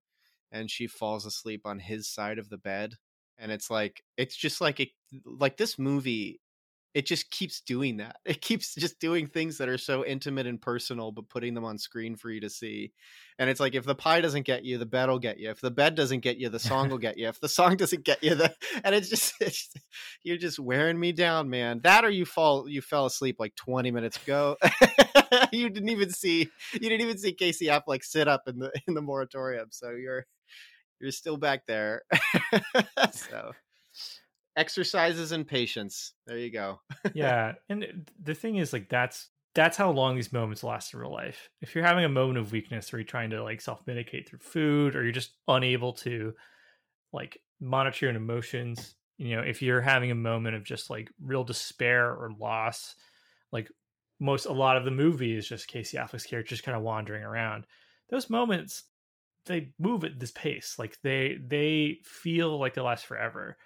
and 0.53 0.71
she 0.71 0.87
falls 0.87 1.27
asleep 1.27 1.63
on 1.65 1.79
his 1.79 2.09
side 2.09 2.39
of 2.39 2.49
the 2.49 2.59
bed 2.59 2.95
and 3.39 3.51
it's 3.53 3.71
like 3.71 4.03
it's 4.17 4.37
just 4.37 4.61
like 4.61 4.81
it 4.81 4.89
like 5.25 5.57
this 5.57 5.79
movie 5.79 6.41
it 6.95 7.07
just 7.07 7.31
keeps 7.31 7.61
doing 7.61 7.99
that. 7.99 8.17
It 8.31 8.41
keeps 8.41 8.75
just 8.75 9.01
doing 9.01 9.27
things 9.27 9.59
that 9.59 9.69
are 9.69 9.79
so 9.79 10.05
intimate 10.05 10.47
and 10.47 10.61
personal 10.61 11.11
but 11.11 11.29
putting 11.29 11.55
them 11.55 11.65
on 11.65 11.79
screen 11.79 12.17
for 12.17 12.31
you 12.31 12.41
to 12.41 12.51
see. 12.51 12.93
And 13.39 13.51
it's 13.51 13.61
like 13.61 13.75
if 13.75 13.85
the 13.85 13.95
pie 13.95 14.21
doesn't 14.21 14.45
get 14.45 14.65
you 14.65 14.79
the 14.79 14.87
bed 14.87 15.09
will 15.09 15.19
get 15.19 15.39
you. 15.39 15.51
If 15.51 15.61
the 15.61 15.71
bed 15.71 15.95
doesn't 15.95 16.21
get 16.21 16.39
you 16.39 16.49
the 16.49 16.59
song 16.59 16.89
will 16.89 16.99
get 16.99 17.19
you. 17.19 17.29
If 17.29 17.41
the 17.41 17.49
song 17.49 17.77
doesn't 17.79 18.05
get 18.05 18.23
you 18.23 18.35
the 18.35 18.55
and 18.85 18.95
it's 18.95 19.09
just 19.09 19.35
it's, 19.41 19.69
you're 20.23 20.37
just 20.37 20.59
wearing 20.59 20.99
me 20.99 21.13
down 21.13 21.51
man. 21.51 21.81
That 21.83 22.05
or 22.05 22.11
you 22.11 22.25
fall 22.25 22.69
you 22.69 22.83
fell 22.83 23.07
asleep 23.07 23.37
like 23.39 23.55
20 23.57 23.91
minutes 23.91 24.23
ago. 24.23 24.57
You 25.53 25.71
didn't 25.71 25.89
even 25.91 26.11
see 26.11 26.49
you 26.73 26.81
didn't 26.81 27.03
even 27.03 27.19
see 27.19 27.33
casey 27.33 27.67
affleck 27.67 28.05
sit 28.05 28.29
up 28.29 28.43
in 28.47 28.59
the 28.59 28.71
in 28.87 28.95
the 28.95 29.03
moratorium. 29.03 29.69
So 29.71 29.91
you're 29.91 30.27
you're 31.01 31.13
still 31.13 31.37
back 31.37 31.67
there. 31.67 32.03
so 33.13 33.53
exercises 34.57 35.33
and 35.33 35.47
patience. 35.47 36.13
There 36.27 36.39
you 36.39 36.51
go. 36.51 36.81
yeah, 37.15 37.55
and 37.69 38.09
the 38.23 38.35
thing 38.35 38.57
is, 38.57 38.73
like, 38.73 38.89
that's 38.89 39.29
that's 39.55 39.77
how 39.77 39.91
long 39.91 40.15
these 40.15 40.33
moments 40.33 40.63
last 40.63 40.95
in 40.95 41.01
real 41.01 41.13
life. 41.13 41.49
If 41.61 41.75
you're 41.75 41.85
having 41.85 42.05
a 42.05 42.09
moment 42.09 42.39
of 42.39 42.53
weakness, 42.53 42.93
or 42.93 42.99
you're 42.99 43.05
trying 43.05 43.31
to 43.31 43.43
like 43.43 43.61
self 43.61 43.85
medicate 43.87 44.29
through 44.29 44.41
food, 44.41 44.97
or 44.97 45.03
you're 45.03 45.13
just 45.13 45.35
unable 45.49 45.93
to 45.95 46.35
like 47.13 47.39
monitor 47.61 48.07
your 48.07 48.15
emotions, 48.15 48.95
you 49.19 49.37
know, 49.37 49.43
if 49.43 49.61
you're 49.61 49.81
having 49.81 50.11
a 50.11 50.17
moment 50.17 50.57
of 50.57 50.65
just 50.65 50.91
like 50.91 51.11
real 51.23 51.45
despair 51.45 52.11
or 52.11 52.33
loss, 52.39 52.95
like 53.53 53.69
most 54.21 54.47
a 54.47 54.53
lot 54.53 54.77
of 54.77 54.85
the 54.85 54.91
movie 54.91 55.37
is 55.37 55.49
just 55.49 55.69
Casey 55.69 55.97
Affleck's 55.97 56.25
character 56.25 56.51
just 56.51 56.63
kind 56.63 56.77
of 56.77 56.83
wandering 56.83 57.25
around. 57.25 57.65
Those 58.11 58.31
moments 58.31 58.85
they 59.47 59.73
move 59.79 60.05
at 60.05 60.21
this 60.21 60.33
pace 60.33 60.77
like 60.79 60.99
they 61.03 61.39
they 61.45 61.99
feel 62.05 62.59
like 62.59 62.75
they 62.75 62.81
last 62.81 63.07
forever 63.07 63.57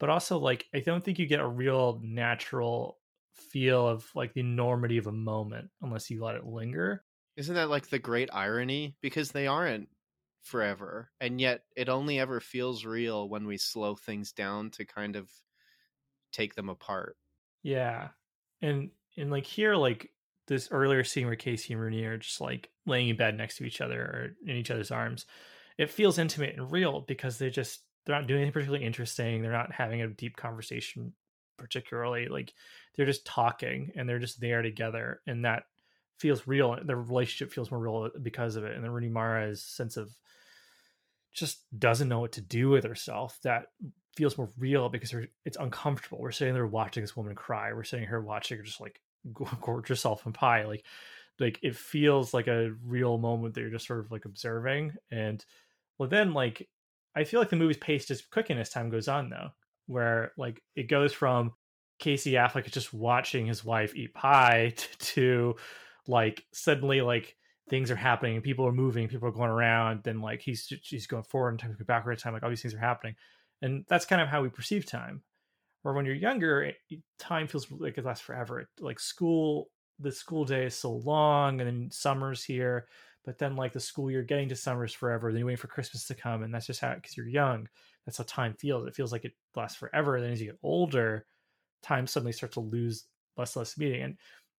but 0.00 0.10
also 0.10 0.38
like 0.38 0.66
i 0.74 0.80
don't 0.80 1.04
think 1.04 1.20
you 1.20 1.26
get 1.26 1.38
a 1.38 1.46
real 1.46 2.00
natural 2.02 2.98
feel 3.40 3.86
of 3.86 4.08
like 4.14 4.32
the 4.34 4.40
enormity 4.40 4.98
of 4.98 5.06
a 5.06 5.12
moment 5.12 5.70
unless 5.82 6.10
you 6.10 6.22
let 6.22 6.36
it 6.36 6.46
linger. 6.46 7.04
Isn't 7.36 7.54
that 7.54 7.70
like 7.70 7.88
the 7.88 7.98
great 7.98 8.28
irony? 8.32 8.96
Because 9.00 9.32
they 9.32 9.46
aren't 9.46 9.88
forever 10.42 11.10
and 11.20 11.38
yet 11.38 11.64
it 11.76 11.90
only 11.90 12.18
ever 12.18 12.40
feels 12.40 12.86
real 12.86 13.28
when 13.28 13.46
we 13.46 13.58
slow 13.58 13.94
things 13.94 14.32
down 14.32 14.70
to 14.70 14.86
kind 14.86 15.14
of 15.14 15.28
take 16.32 16.54
them 16.54 16.70
apart. 16.70 17.16
Yeah 17.62 18.08
and 18.62 18.90
and 19.18 19.30
like 19.30 19.44
here 19.44 19.74
like 19.74 20.10
this 20.46 20.68
earlier 20.70 21.04
scene 21.04 21.26
where 21.26 21.36
Casey 21.36 21.74
and 21.74 21.82
Rooney 21.82 22.04
are 22.04 22.16
just 22.16 22.40
like 22.40 22.70
laying 22.86 23.08
in 23.08 23.16
bed 23.16 23.36
next 23.36 23.56
to 23.56 23.64
each 23.64 23.80
other 23.80 24.00
or 24.00 24.36
in 24.46 24.56
each 24.56 24.70
other's 24.70 24.90
arms, 24.90 25.26
it 25.78 25.90
feels 25.90 26.18
intimate 26.18 26.56
and 26.56 26.72
real 26.72 27.02
because 27.02 27.38
they 27.38 27.50
just 27.50 27.80
they're 28.04 28.16
not 28.16 28.26
doing 28.26 28.40
anything 28.40 28.52
particularly 28.52 28.84
interesting. 28.84 29.42
They're 29.42 29.52
not 29.52 29.72
having 29.72 30.02
a 30.02 30.08
deep 30.08 30.36
conversation 30.36 31.12
particularly. 31.58 32.28
Like 32.28 32.52
they're 32.96 33.06
just 33.06 33.26
talking 33.26 33.92
and 33.94 34.08
they're 34.08 34.18
just 34.18 34.40
there 34.40 34.62
together, 34.62 35.20
and 35.26 35.44
that 35.44 35.64
feels 36.18 36.46
real. 36.46 36.78
The 36.82 36.96
relationship 36.96 37.52
feels 37.52 37.70
more 37.70 37.80
real 37.80 38.10
because 38.22 38.56
of 38.56 38.64
it. 38.64 38.74
And 38.74 38.84
then 38.84 38.90
Rooney 38.90 39.08
Mara's 39.08 39.62
sense 39.62 39.96
of 39.96 40.10
just 41.32 41.60
doesn't 41.78 42.08
know 42.08 42.20
what 42.20 42.32
to 42.32 42.40
do 42.40 42.68
with 42.68 42.84
herself 42.84 43.38
that 43.44 43.66
feels 44.16 44.36
more 44.36 44.50
real 44.58 44.88
because 44.88 45.14
it's 45.44 45.56
uncomfortable. 45.56 46.18
We're 46.20 46.32
sitting 46.32 46.54
there 46.54 46.66
watching 46.66 47.02
this 47.02 47.16
woman 47.16 47.34
cry. 47.34 47.72
We're 47.72 47.84
sitting 47.84 48.06
here 48.06 48.20
watching 48.20 48.58
her 48.58 48.64
just 48.64 48.80
like 48.80 49.00
gorge 49.60 49.88
yourself 49.88 50.26
in 50.26 50.32
pie 50.32 50.64
like 50.64 50.84
like 51.38 51.58
it 51.62 51.74
feels 51.74 52.34
like 52.34 52.46
a 52.46 52.72
real 52.84 53.18
moment 53.18 53.54
that 53.54 53.62
you're 53.62 53.70
just 53.70 53.86
sort 53.86 54.00
of 54.00 54.10
like 54.10 54.24
observing 54.26 54.94
and 55.10 55.44
well 55.98 56.08
then 56.08 56.32
like 56.32 56.68
i 57.16 57.24
feel 57.24 57.40
like 57.40 57.50
the 57.50 57.56
movie's 57.56 57.76
pace 57.76 58.06
just 58.06 58.30
quicking 58.30 58.58
as 58.58 58.70
time 58.70 58.90
goes 58.90 59.08
on 59.08 59.30
though 59.30 59.50
where 59.86 60.32
like 60.36 60.62
it 60.76 60.88
goes 60.88 61.12
from 61.12 61.52
casey 61.98 62.32
affleck 62.32 62.70
just 62.70 62.94
watching 62.94 63.46
his 63.46 63.64
wife 63.64 63.94
eat 63.94 64.14
pie 64.14 64.72
to, 64.76 64.98
to 64.98 65.56
like 66.06 66.44
suddenly 66.52 67.00
like 67.00 67.36
things 67.70 67.90
are 67.90 67.96
happening 67.96 68.40
people 68.42 68.66
are 68.66 68.72
moving 68.72 69.08
people 69.08 69.28
are 69.28 69.32
going 69.32 69.48
around 69.48 70.02
then 70.02 70.20
like 70.20 70.42
he's 70.42 70.70
she's 70.82 71.06
going 71.06 71.22
forward 71.22 71.50
and 71.50 71.60
time 71.60 71.76
backward 71.86 72.12
in 72.12 72.18
time 72.18 72.32
like 72.34 72.42
all 72.42 72.50
these 72.50 72.60
things 72.60 72.74
are 72.74 72.78
happening. 72.78 73.14
And 73.62 73.84
that's 73.88 74.06
kind 74.06 74.20
of 74.20 74.28
how 74.28 74.42
we 74.42 74.48
perceive 74.48 74.84
time 74.84 75.22
or 75.84 75.94
when 75.94 76.04
you're 76.04 76.14
younger 76.14 76.72
time 77.18 77.46
feels 77.46 77.70
like 77.70 77.96
it 77.96 78.04
lasts 78.04 78.24
forever. 78.24 78.68
Like 78.80 78.98
school 78.98 79.70
the 80.00 80.10
school 80.10 80.44
day 80.44 80.64
is 80.64 80.74
so 80.74 80.92
long 80.92 81.60
and 81.60 81.68
then 81.68 81.90
summer's 81.92 82.42
here 82.42 82.86
but 83.24 83.38
then 83.38 83.56
like 83.56 83.72
the 83.72 83.80
school 83.80 84.10
year 84.10 84.22
getting 84.22 84.48
to 84.48 84.56
summer's 84.56 84.92
forever 84.92 85.30
then 85.30 85.40
you're 85.40 85.46
waiting 85.46 85.56
for 85.56 85.66
christmas 85.68 86.06
to 86.06 86.14
come 86.14 86.42
and 86.42 86.54
that's 86.54 86.66
just 86.66 86.80
how 86.80 86.94
because 86.94 87.16
you're 87.16 87.28
young 87.28 87.68
that's 88.06 88.18
how 88.18 88.24
time 88.26 88.54
feels. 88.54 88.86
It 88.86 88.94
feels 88.94 89.12
like 89.12 89.24
it 89.24 89.34
lasts 89.54 89.78
forever 89.78 90.20
then 90.20 90.32
as 90.32 90.40
you 90.40 90.46
get 90.46 90.58
older 90.62 91.26
time 91.82 92.06
suddenly 92.06 92.32
starts 92.32 92.54
to 92.54 92.60
lose 92.60 93.04
less 93.36 93.56
less 93.56 93.78
meaning 93.78 94.02
and 94.02 94.16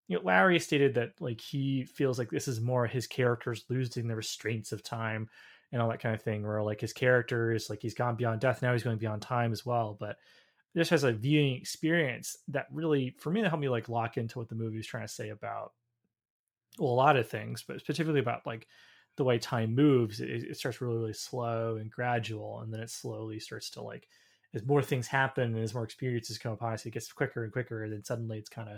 you 0.07 0.17
know 0.17 0.23
lowery 0.23 0.59
stated 0.59 0.95
that 0.95 1.11
like 1.19 1.39
he 1.39 1.85
feels 1.85 2.17
like 2.17 2.29
this 2.29 2.47
is 2.47 2.59
more 2.59 2.87
his 2.87 3.07
characters 3.07 3.65
losing 3.69 4.07
the 4.07 4.15
restraints 4.15 4.71
of 4.71 4.83
time 4.83 5.29
and 5.71 5.81
all 5.81 5.89
that 5.89 5.99
kind 5.99 6.15
of 6.15 6.21
thing 6.21 6.43
where 6.43 6.63
like 6.63 6.81
his 6.81 6.93
character 6.93 7.53
is 7.53 7.69
like 7.69 7.79
he's 7.81 7.93
gone 7.93 8.15
beyond 8.15 8.41
death 8.41 8.61
now 8.61 8.71
he's 8.71 8.83
going 8.83 8.97
beyond 8.97 9.21
time 9.21 9.51
as 9.51 9.65
well 9.65 9.95
but 9.99 10.17
this 10.73 10.89
has 10.89 11.03
a 11.03 11.11
viewing 11.11 11.55
experience 11.55 12.37
that 12.47 12.67
really 12.71 13.15
for 13.19 13.29
me 13.29 13.41
to 13.41 13.49
help 13.49 13.61
me 13.61 13.69
like 13.69 13.89
lock 13.89 14.17
into 14.17 14.39
what 14.39 14.49
the 14.49 14.55
movie 14.55 14.79
is 14.79 14.87
trying 14.87 15.05
to 15.05 15.13
say 15.13 15.29
about 15.29 15.73
well 16.79 16.91
a 16.91 16.93
lot 16.93 17.17
of 17.17 17.27
things 17.27 17.63
but 17.67 17.79
specifically 17.79 18.19
about 18.19 18.45
like 18.45 18.67
the 19.17 19.23
way 19.23 19.37
time 19.37 19.75
moves 19.75 20.19
it, 20.19 20.29
it, 20.29 20.57
starts 20.57 20.81
really 20.81 20.97
really 20.97 21.13
slow 21.13 21.77
and 21.77 21.91
gradual 21.91 22.59
and 22.61 22.73
then 22.73 22.79
it 22.79 22.89
slowly 22.89 23.39
starts 23.39 23.69
to 23.69 23.81
like 23.81 24.07
as 24.53 24.65
more 24.65 24.81
things 24.81 25.07
happen 25.07 25.55
and 25.55 25.63
as 25.63 25.73
more 25.73 25.83
experiences 25.83 26.37
come 26.37 26.53
upon 26.53 26.73
us 26.73 26.85
it 26.85 26.91
gets 26.91 27.11
quicker 27.11 27.43
and 27.43 27.51
quicker 27.51 27.83
and 27.83 27.93
then 27.93 28.03
suddenly 28.03 28.37
it's 28.37 28.49
kind 28.49 28.69
of 28.69 28.77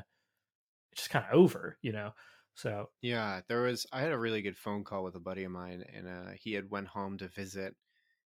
it's 0.92 1.02
just 1.02 1.10
kind 1.10 1.26
of 1.26 1.34
over 1.34 1.78
you 1.82 1.92
know? 1.92 2.12
So 2.56 2.90
yeah 3.02 3.42
there 3.48 3.64
was 3.64 3.88
i 3.92 4.02
had 4.02 4.12
a 4.12 4.18
really 4.18 4.42
good 4.42 4.58
phone 4.58 4.84
call 4.84 5.04
with 5.04 5.16
a 5.16 5.20
buddy 5.20 5.44
of 5.44 5.52
mine 5.52 5.84
and 5.92 6.08
uh, 6.08 6.32
he 6.36 6.54
had 6.54 6.70
went 6.70 6.88
home 6.88 7.18
to 7.18 7.28
visit 7.28 7.76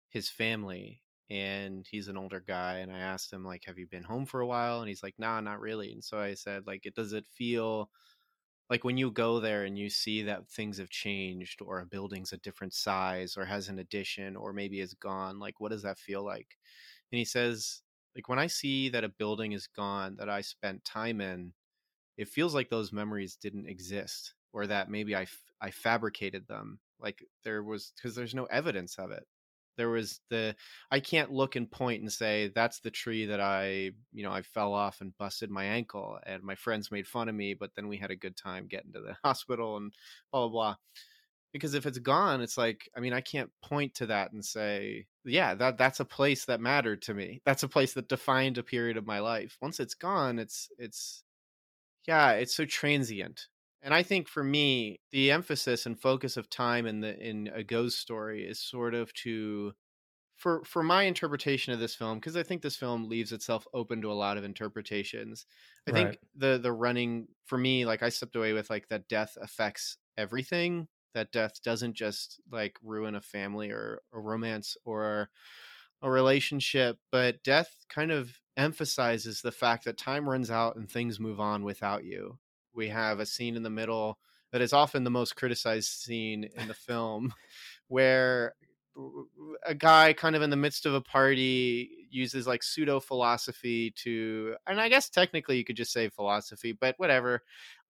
his 0.08 0.30
family 0.30 1.02
and 1.30 1.86
he's 1.90 2.08
an 2.08 2.16
older 2.16 2.42
guy 2.46 2.78
and 2.78 2.92
i 2.92 2.98
asked 2.98 3.32
him 3.32 3.44
like 3.44 3.64
have 3.66 3.78
you 3.78 3.86
been 3.86 4.02
home 4.02 4.26
for 4.26 4.40
a 4.40 4.46
while? 4.46 4.80
And 4.80 4.88
he's 4.88 5.02
like 5.02 5.14
nah 5.18 5.40
not 5.40 5.60
really. 5.60 5.92
And 5.92 6.04
so 6.04 6.18
i 6.18 6.34
said 6.34 6.66
like 6.66 6.86
it 6.86 6.94
does 6.94 7.12
it 7.12 7.26
feel 7.26 7.90
like 8.70 8.84
when 8.84 8.96
you 8.96 9.10
go 9.10 9.40
there 9.40 9.64
and 9.64 9.78
you 9.78 9.90
see 9.90 10.22
that 10.22 10.48
things 10.48 10.78
have 10.78 10.90
changed 10.90 11.60
or 11.62 11.80
a 11.80 11.86
building's 11.86 12.32
a 12.32 12.38
different 12.38 12.74
size 12.74 13.36
or 13.36 13.44
has 13.44 13.68
an 13.68 13.78
addition 13.78 14.36
or 14.36 14.52
maybe 14.52 14.80
is 14.80 14.94
gone 14.94 15.38
like 15.38 15.60
what 15.60 15.70
does 15.72 15.82
that 15.82 15.98
feel 15.98 16.24
like? 16.24 16.56
And 17.12 17.18
he 17.18 17.24
says 17.24 17.82
like 18.16 18.28
when 18.28 18.38
i 18.38 18.46
see 18.46 18.88
that 18.90 19.04
a 19.04 19.08
building 19.08 19.52
is 19.52 19.66
gone 19.66 20.16
that 20.18 20.28
i 20.28 20.40
spent 20.40 20.84
time 20.84 21.20
in 21.20 21.52
it 22.16 22.28
feels 22.28 22.54
like 22.54 22.70
those 22.70 22.92
memories 22.92 23.36
didn't 23.36 23.68
exist 23.68 24.34
or 24.52 24.66
that 24.66 24.90
maybe 24.90 25.16
i 25.16 25.26
i 25.60 25.70
fabricated 25.70 26.46
them. 26.48 26.80
Like 27.00 27.24
there 27.44 27.62
was 27.62 27.92
because 27.96 28.14
there's 28.16 28.34
no 28.34 28.44
evidence 28.46 28.98
of 28.98 29.10
it 29.10 29.26
there 29.76 29.90
was 29.90 30.20
the 30.30 30.54
i 30.90 31.00
can't 31.00 31.32
look 31.32 31.56
and 31.56 31.70
point 31.70 32.00
and 32.00 32.12
say 32.12 32.50
that's 32.54 32.80
the 32.80 32.90
tree 32.90 33.26
that 33.26 33.40
i 33.40 33.90
you 34.12 34.22
know 34.22 34.32
i 34.32 34.42
fell 34.42 34.72
off 34.72 35.00
and 35.00 35.16
busted 35.18 35.50
my 35.50 35.64
ankle 35.64 36.18
and 36.26 36.42
my 36.42 36.54
friends 36.54 36.90
made 36.90 37.06
fun 37.06 37.28
of 37.28 37.34
me 37.34 37.54
but 37.54 37.70
then 37.74 37.88
we 37.88 37.96
had 37.96 38.10
a 38.10 38.16
good 38.16 38.36
time 38.36 38.66
getting 38.66 38.92
to 38.92 39.00
the 39.00 39.16
hospital 39.24 39.76
and 39.76 39.92
blah 40.32 40.42
blah 40.42 40.48
blah. 40.48 40.74
Because 41.52 41.74
if 41.74 41.86
it's 41.86 41.98
gone 41.98 42.40
it's 42.40 42.58
like 42.58 42.88
i 42.96 43.00
mean 43.00 43.12
i 43.12 43.20
can't 43.20 43.50
point 43.62 43.94
to 43.94 44.06
that 44.06 44.32
and 44.32 44.44
say 44.44 45.06
yeah 45.24 45.54
that 45.54 45.78
that's 45.78 46.00
a 46.00 46.04
place 46.04 46.44
that 46.46 46.60
mattered 46.60 47.02
to 47.02 47.14
me. 47.14 47.40
That's 47.44 47.62
a 47.62 47.68
place 47.68 47.94
that 47.94 48.08
defined 48.08 48.58
a 48.58 48.62
period 48.62 48.96
of 48.96 49.06
my 49.06 49.20
life. 49.20 49.56
Once 49.62 49.78
it's 49.78 49.94
gone 49.94 50.38
it's 50.38 50.68
it's 50.78 51.22
yeah 52.06 52.32
it's 52.32 52.54
so 52.56 52.64
transient 52.64 53.46
and 53.84 53.94
I 53.94 54.02
think 54.02 54.28
for 54.28 54.42
me, 54.42 55.00
the 55.12 55.30
emphasis 55.30 55.86
and 55.86 56.00
focus 56.00 56.36
of 56.38 56.50
time 56.50 56.86
in 56.86 57.00
the 57.00 57.18
in 57.18 57.48
a 57.54 57.62
ghost 57.62 58.00
story 58.00 58.44
is 58.46 58.58
sort 58.60 58.94
of 58.94 59.12
to 59.14 59.74
for 60.36 60.64
for 60.64 60.82
my 60.82 61.04
interpretation 61.04 61.72
of 61.72 61.80
this 61.80 61.94
film 61.94 62.18
because 62.18 62.36
I 62.36 62.42
think 62.42 62.62
this 62.62 62.76
film 62.76 63.08
leaves 63.08 63.32
itself 63.32 63.66
open 63.74 64.02
to 64.02 64.10
a 64.10 64.14
lot 64.14 64.38
of 64.38 64.44
interpretations. 64.44 65.46
I 65.88 65.92
right. 65.92 66.12
think 66.12 66.18
the 66.34 66.58
the 66.58 66.72
running 66.72 67.28
for 67.46 67.58
me 67.58 67.84
like 67.86 68.02
I 68.02 68.08
stepped 68.08 68.36
away 68.36 68.52
with 68.54 68.70
like 68.70 68.88
that 68.88 69.08
death 69.08 69.36
affects 69.40 69.98
everything. 70.16 70.88
That 71.14 71.32
death 71.32 71.62
doesn't 71.62 71.94
just 71.94 72.40
like 72.50 72.78
ruin 72.82 73.14
a 73.14 73.20
family 73.20 73.70
or 73.70 74.02
a 74.12 74.20
romance 74.20 74.76
or 74.84 75.30
a 76.02 76.10
relationship, 76.10 76.98
but 77.12 77.42
death 77.42 77.84
kind 77.88 78.10
of 78.12 78.40
emphasizes 78.56 79.42
the 79.42 79.52
fact 79.52 79.84
that 79.84 79.98
time 79.98 80.28
runs 80.28 80.50
out 80.50 80.76
and 80.76 80.90
things 80.90 81.20
move 81.20 81.40
on 81.40 81.64
without 81.64 82.04
you. 82.04 82.38
We 82.74 82.88
have 82.88 83.20
a 83.20 83.26
scene 83.26 83.56
in 83.56 83.62
the 83.62 83.70
middle 83.70 84.18
that 84.52 84.60
is 84.60 84.72
often 84.72 85.04
the 85.04 85.10
most 85.10 85.36
criticized 85.36 85.90
scene 85.90 86.48
in 86.56 86.68
the 86.68 86.74
film 86.74 87.34
where 87.88 88.54
a 89.66 89.74
guy 89.74 90.12
kind 90.12 90.36
of 90.36 90.42
in 90.42 90.50
the 90.50 90.56
midst 90.56 90.86
of 90.86 90.94
a 90.94 91.00
party 91.00 92.06
uses 92.10 92.46
like 92.46 92.62
pseudo 92.62 93.00
philosophy 93.00 93.90
to 93.96 94.54
and 94.68 94.80
i 94.80 94.88
guess 94.88 95.10
technically 95.10 95.56
you 95.56 95.64
could 95.64 95.76
just 95.76 95.92
say 95.92 96.08
philosophy 96.08 96.72
but 96.72 96.94
whatever. 96.98 97.42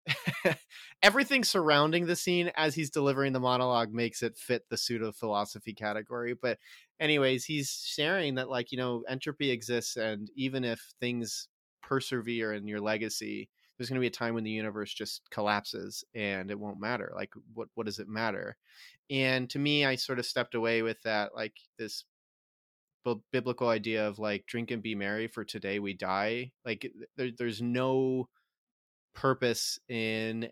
Everything 1.03 1.45
surrounding 1.45 2.07
the 2.07 2.17
scene 2.17 2.51
as 2.57 2.75
he's 2.75 2.91
delivering 2.91 3.33
the 3.33 3.41
monologue 3.41 3.93
makes 3.93 4.23
it 4.23 4.37
fit 4.37 4.65
the 4.69 4.77
pseudo 4.77 5.13
philosophy 5.13 5.75
category 5.75 6.35
but 6.35 6.59
anyways 6.99 7.45
he's 7.45 7.85
sharing 7.87 8.35
that 8.35 8.49
like 8.49 8.73
you 8.73 8.79
know 8.79 9.03
entropy 9.09 9.51
exists 9.51 9.97
and 9.97 10.31
even 10.35 10.65
if 10.65 10.95
things 11.01 11.49
persevere 11.83 12.53
in 12.55 12.67
your 12.67 12.81
legacy 12.81 13.49
there's 13.81 13.89
going 13.89 13.97
to 13.97 14.01
be 14.03 14.07
a 14.07 14.11
time 14.11 14.35
when 14.35 14.45
the 14.45 14.51
universe 14.51 14.93
just 14.93 15.23
collapses 15.31 16.05
and 16.15 16.51
it 16.51 16.59
won't 16.59 16.79
matter 16.79 17.15
like 17.17 17.33
what 17.55 17.69
what 17.75 17.87
does 17.87 17.99
it 17.99 18.09
matter? 18.09 18.59
And 19.09 19.49
to 19.49 19.59
me 19.59 19.87
i 19.87 19.97
sort 19.97 20.19
of 20.19 20.27
stepped 20.27 20.55
away 20.55 20.83
with 20.83 21.01
that 21.03 21.35
like 21.35 21.55
this 21.79 22.05
biblical 23.33 23.69
idea 23.69 24.07
of 24.07 24.19
like 24.19 24.45
drink 24.47 24.71
and 24.71 24.83
be 24.83 24.95
merry 24.95 25.27
for 25.27 25.43
today 25.43 25.79
we 25.79 25.95
die 25.95 26.53
like 26.67 26.93
there, 27.17 27.31
there's 27.37 27.63
no 27.63 28.29
purpose 29.15 29.79
in 29.89 30.51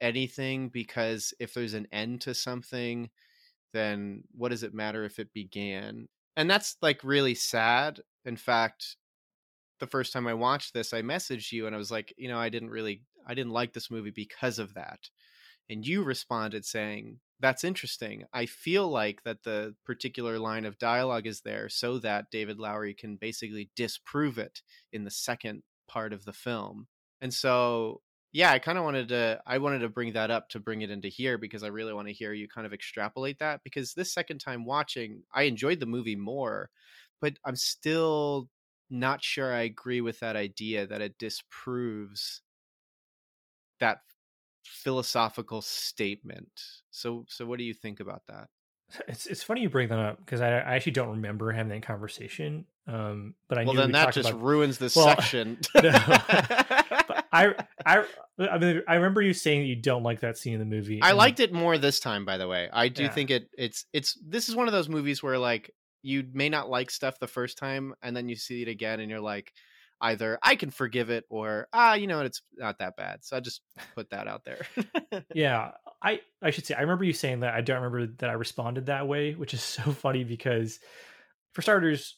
anything 0.00 0.68
because 0.68 1.34
if 1.40 1.52
there's 1.52 1.74
an 1.74 1.88
end 1.90 2.20
to 2.20 2.32
something 2.32 3.10
then 3.72 4.22
what 4.36 4.50
does 4.50 4.62
it 4.62 4.72
matter 4.72 5.04
if 5.04 5.18
it 5.18 5.32
began? 5.34 6.08
And 6.36 6.48
that's 6.48 6.76
like 6.80 7.02
really 7.02 7.34
sad. 7.34 8.00
In 8.24 8.36
fact 8.36 8.96
the 9.78 9.86
first 9.86 10.12
time 10.12 10.26
i 10.26 10.34
watched 10.34 10.74
this 10.74 10.92
i 10.92 11.02
messaged 11.02 11.52
you 11.52 11.66
and 11.66 11.74
i 11.74 11.78
was 11.78 11.90
like 11.90 12.12
you 12.16 12.28
know 12.28 12.38
i 12.38 12.48
didn't 12.48 12.70
really 12.70 13.02
i 13.28 13.34
didn't 13.34 13.52
like 13.52 13.74
this 13.74 13.90
movie 13.90 14.10
because 14.10 14.58
of 14.58 14.74
that. 14.74 15.10
And 15.70 15.86
you 15.86 16.02
responded 16.02 16.64
saying 16.64 17.20
that's 17.40 17.62
interesting. 17.62 18.24
I 18.32 18.46
feel 18.46 18.88
like 18.88 19.22
that 19.22 19.44
the 19.44 19.76
particular 19.84 20.40
line 20.40 20.64
of 20.64 20.78
dialogue 20.78 21.26
is 21.26 21.42
there 21.42 21.68
so 21.68 21.98
that 21.98 22.30
david 22.30 22.58
lowery 22.58 22.94
can 22.94 23.16
basically 23.16 23.70
disprove 23.76 24.38
it 24.38 24.62
in 24.92 25.04
the 25.04 25.10
second 25.10 25.62
part 25.86 26.12
of 26.12 26.24
the 26.24 26.32
film. 26.32 26.88
And 27.20 27.32
so 27.32 28.00
yeah 28.32 28.52
i 28.52 28.58
kind 28.58 28.76
of 28.76 28.84
wanted 28.84 29.08
to 29.08 29.40
i 29.46 29.56
wanted 29.56 29.78
to 29.78 29.88
bring 29.88 30.12
that 30.12 30.30
up 30.30 30.50
to 30.50 30.60
bring 30.60 30.82
it 30.82 30.90
into 30.90 31.08
here 31.08 31.38
because 31.38 31.62
i 31.62 31.66
really 31.66 31.94
want 31.94 32.06
to 32.06 32.12
hear 32.12 32.34
you 32.34 32.46
kind 32.46 32.66
of 32.66 32.74
extrapolate 32.74 33.38
that 33.38 33.62
because 33.64 33.94
this 33.94 34.12
second 34.12 34.38
time 34.38 34.66
watching 34.66 35.22
i 35.32 35.44
enjoyed 35.44 35.80
the 35.80 35.86
movie 35.86 36.14
more 36.14 36.68
but 37.22 37.38
i'm 37.46 37.56
still 37.56 38.50
not 38.90 39.22
sure 39.22 39.52
i 39.52 39.62
agree 39.62 40.00
with 40.00 40.20
that 40.20 40.36
idea 40.36 40.86
that 40.86 41.00
it 41.00 41.18
disproves 41.18 42.42
that 43.80 44.00
philosophical 44.64 45.62
statement 45.62 46.48
so 46.90 47.24
so 47.28 47.46
what 47.46 47.58
do 47.58 47.64
you 47.64 47.74
think 47.74 48.00
about 48.00 48.22
that 48.26 48.48
it's 49.06 49.26
it's 49.26 49.42
funny 49.42 49.62
you 49.62 49.68
bring 49.68 49.88
that 49.88 49.98
up 49.98 50.18
because 50.18 50.40
I, 50.40 50.48
I 50.48 50.76
actually 50.76 50.92
don't 50.92 51.10
remember 51.10 51.52
having 51.52 51.70
that 51.70 51.82
conversation. 51.82 52.64
Um, 52.86 53.34
but 53.48 53.58
I 53.58 53.64
well 53.64 53.74
then 53.74 53.88
we 53.88 53.92
that 53.92 54.14
just 54.14 54.30
about, 54.30 54.42
ruins 54.42 54.78
this 54.78 54.94
Well, 54.94 55.06
section. 55.06 55.58
no. 55.74 55.90
I 57.32 57.54
I 57.84 58.04
I 58.38 58.58
mean 58.58 58.82
I 58.88 58.94
remember 58.94 59.20
you 59.20 59.34
saying 59.34 59.60
that 59.60 59.66
you 59.66 59.76
don't 59.76 60.02
like 60.02 60.20
that 60.20 60.38
scene 60.38 60.54
in 60.54 60.58
the 60.58 60.64
movie. 60.64 61.00
I 61.02 61.12
liked 61.12 61.40
it 61.40 61.52
more 61.52 61.76
this 61.76 62.00
time, 62.00 62.24
by 62.24 62.38
the 62.38 62.48
way. 62.48 62.68
I 62.72 62.88
do 62.88 63.02
Yeah. 63.02 63.10
think 63.10 63.30
it 63.30 63.50
it's 63.58 63.84
it's 63.92 64.18
this 64.26 64.48
is 64.48 64.56
one 64.56 64.68
of 64.68 64.72
those 64.72 64.88
movies 64.88 65.22
where 65.22 65.38
like 65.38 65.70
you 66.02 66.24
may 66.32 66.48
not 66.48 66.70
like 66.70 66.90
stuff 66.90 67.18
the 67.18 67.26
first 67.26 67.58
time 67.58 67.94
and 68.02 68.16
then 68.16 68.28
you 68.28 68.36
see 68.36 68.62
it 68.62 68.68
again 68.68 69.00
and 69.00 69.10
you're 69.10 69.20
like 69.20 69.52
either 70.00 70.38
I 70.42 70.56
can 70.56 70.70
forgive 70.70 71.10
it 71.10 71.24
or 71.28 71.68
ah, 71.72 71.94
you 71.94 72.06
know 72.06 72.20
it's 72.20 72.42
not 72.56 72.78
that 72.78 72.96
bad. 72.96 73.24
So 73.24 73.36
I 73.36 73.40
just 73.40 73.62
put 73.94 74.10
that 74.10 74.28
out 74.28 74.44
there. 74.44 74.66
Yeah, 75.34 75.72
I 76.02 76.20
I 76.42 76.50
should 76.50 76.66
say 76.66 76.74
I 76.74 76.82
remember 76.82 77.04
you 77.04 77.12
saying 77.12 77.40
that. 77.40 77.54
I 77.54 77.60
don't 77.60 77.82
remember 77.82 78.06
that 78.18 78.30
I 78.30 78.34
responded 78.34 78.86
that 78.86 79.08
way, 79.08 79.34
which 79.34 79.54
is 79.54 79.62
so 79.62 79.82
funny 79.92 80.24
because 80.24 80.78
for 81.52 81.62
starters, 81.62 82.16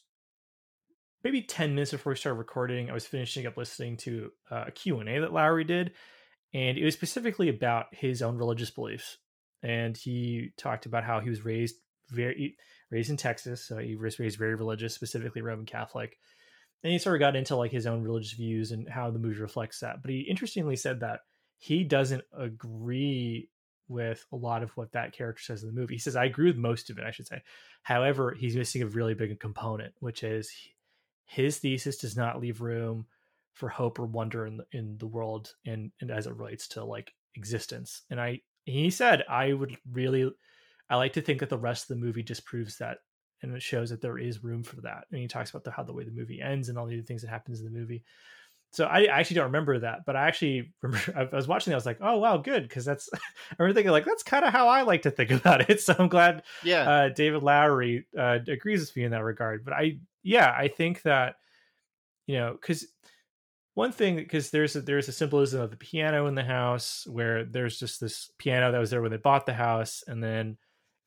maybe 1.23 1.41
10 1.41 1.75
minutes 1.75 1.91
before 1.91 2.11
we 2.11 2.17
started 2.17 2.37
recording, 2.37 2.89
I 2.89 2.93
was 2.93 3.07
finishing 3.07 3.47
up 3.47 3.57
listening 3.57 3.97
to 3.97 4.31
uh, 4.49 4.65
a 4.67 4.71
Q&A 4.71 5.19
that 5.19 5.33
Lowery 5.33 5.63
did, 5.63 5.93
and 6.53 6.77
it 6.77 6.83
was 6.83 6.93
specifically 6.93 7.49
about 7.49 7.87
his 7.91 8.21
own 8.21 8.37
religious 8.37 8.69
beliefs. 8.69 9.17
And 9.63 9.95
he 9.95 10.51
talked 10.57 10.85
about 10.85 11.03
how 11.03 11.19
he 11.19 11.29
was 11.29 11.45
raised 11.45 11.75
very 12.09 12.57
raised 12.91 13.09
in 13.09 13.17
Texas, 13.17 13.65
so 13.65 13.77
he 13.77 13.95
was 13.95 14.19
raised 14.19 14.37
very 14.37 14.55
religious, 14.55 14.93
specifically 14.93 15.41
Roman 15.41 15.65
Catholic. 15.65 16.17
And 16.83 16.91
he 16.91 16.99
sort 16.99 17.15
of 17.15 17.19
got 17.19 17.35
into 17.35 17.55
like 17.55 17.71
his 17.71 17.87
own 17.87 18.01
religious 18.01 18.33
views 18.33 18.71
and 18.71 18.89
how 18.89 19.11
the 19.11 19.19
movie 19.19 19.39
reflects 19.39 19.79
that. 19.79 20.01
But 20.01 20.11
he 20.11 20.21
interestingly 20.21 20.75
said 20.75 20.99
that 20.99 21.21
he 21.57 21.83
doesn't 21.83 22.23
agree 22.37 23.49
with 23.87 24.25
a 24.31 24.35
lot 24.35 24.63
of 24.63 24.71
what 24.71 24.93
that 24.93 25.13
character 25.13 25.43
says 25.43 25.63
in 25.63 25.67
the 25.67 25.79
movie. 25.79 25.95
He 25.95 25.99
says, 25.99 26.15
I 26.15 26.25
agree 26.25 26.47
with 26.47 26.57
most 26.57 26.89
of 26.89 26.97
it, 26.97 27.03
I 27.03 27.11
should 27.11 27.27
say. 27.27 27.41
However, 27.83 28.35
he's 28.37 28.55
missing 28.55 28.81
a 28.81 28.87
really 28.87 29.13
big 29.13 29.39
component, 29.39 29.93
which 29.99 30.23
is 30.23 30.51
his 31.25 31.59
thesis 31.59 31.97
does 31.97 32.17
not 32.17 32.39
leave 32.39 32.61
room 32.61 33.05
for 33.53 33.69
hope 33.69 33.99
or 33.99 34.05
wonder 34.05 34.45
in 34.45 34.57
the, 34.57 34.65
in 34.71 34.97
the 34.97 35.07
world 35.07 35.53
and, 35.65 35.91
and 36.01 36.09
as 36.09 36.25
it 36.25 36.35
relates 36.35 36.67
to 36.69 36.83
like 36.83 37.13
existence. 37.35 38.01
And 38.09 38.19
I, 38.19 38.41
he 38.65 38.89
said, 38.89 39.23
I 39.29 39.53
would 39.53 39.77
really, 39.91 40.31
I 40.91 40.97
like 40.97 41.13
to 41.13 41.21
think 41.21 41.39
that 41.39 41.49
the 41.49 41.57
rest 41.57 41.89
of 41.89 41.97
the 41.97 42.05
movie 42.05 42.23
disproves 42.23 42.77
that. 42.77 42.97
And 43.41 43.55
it 43.55 43.63
shows 43.63 43.89
that 43.89 44.01
there 44.01 44.19
is 44.19 44.43
room 44.43 44.61
for 44.61 44.81
that. 44.81 45.05
And 45.11 45.19
he 45.19 45.27
talks 45.27 45.49
about 45.49 45.63
the, 45.63 45.71
how 45.71 45.81
the 45.81 45.93
way 45.93 46.03
the 46.03 46.11
movie 46.11 46.41
ends 46.41 46.69
and 46.69 46.77
all 46.77 46.85
the 46.85 46.93
other 46.93 47.01
things 47.01 47.23
that 47.23 47.29
happens 47.29 47.59
in 47.59 47.65
the 47.65 47.79
movie 47.79 48.03
so 48.71 48.85
I, 48.85 49.01
I 49.01 49.19
actually 49.19 49.35
don't 49.35 49.45
remember 49.45 49.79
that, 49.79 50.05
but 50.05 50.15
I 50.15 50.27
actually 50.27 50.71
remember 50.81 51.29
I 51.33 51.35
was 51.35 51.47
watching 51.47 51.71
that. 51.71 51.75
I 51.75 51.77
was 51.77 51.85
like, 51.85 51.99
oh 52.01 52.17
wow, 52.17 52.37
good, 52.37 52.63
because 52.63 52.85
that's 52.85 53.09
I 53.13 53.19
remember 53.59 53.75
thinking 53.75 53.91
like 53.91 54.05
that's 54.05 54.23
kind 54.23 54.45
of 54.45 54.51
how 54.51 54.67
I 54.67 54.81
like 54.83 55.03
to 55.03 55.11
think 55.11 55.31
about 55.31 55.69
it. 55.69 55.81
So 55.81 55.95
I'm 55.97 56.07
glad 56.07 56.43
yeah. 56.63 56.89
uh, 56.89 57.09
David 57.09 57.43
Lowery 57.43 58.05
uh, 58.17 58.39
agrees 58.47 58.81
with 58.81 58.95
me 58.95 59.03
in 59.03 59.11
that 59.11 59.23
regard. 59.23 59.63
But 59.63 59.73
I, 59.73 59.99
yeah, 60.23 60.53
I 60.55 60.67
think 60.67 61.01
that 61.03 61.35
you 62.27 62.37
know, 62.37 62.53
because 62.53 62.87
one 63.73 63.91
thing, 63.91 64.15
because 64.15 64.51
there's 64.51 64.75
a, 64.75 64.81
there's 64.81 65.07
a 65.07 65.13
symbolism 65.13 65.61
of 65.61 65.71
the 65.71 65.77
piano 65.77 66.27
in 66.27 66.35
the 66.35 66.43
house 66.43 67.05
where 67.09 67.43
there's 67.45 67.79
just 67.79 67.99
this 67.99 68.31
piano 68.37 68.71
that 68.71 68.79
was 68.79 68.89
there 68.89 69.01
when 69.01 69.11
they 69.11 69.17
bought 69.17 69.45
the 69.45 69.53
house, 69.53 70.03
and 70.07 70.23
then 70.23 70.57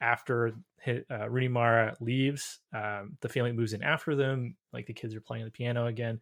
after 0.04 0.52
uh, 0.86 1.30
Rooney 1.30 1.48
Mara 1.48 1.96
leaves, 2.00 2.58
um, 2.74 3.16
the 3.22 3.28
family 3.28 3.52
moves 3.52 3.72
in 3.72 3.82
after 3.82 4.14
them. 4.14 4.56
Like 4.72 4.86
the 4.86 4.92
kids 4.92 5.14
are 5.14 5.20
playing 5.20 5.46
the 5.46 5.50
piano 5.50 5.86
again. 5.86 6.20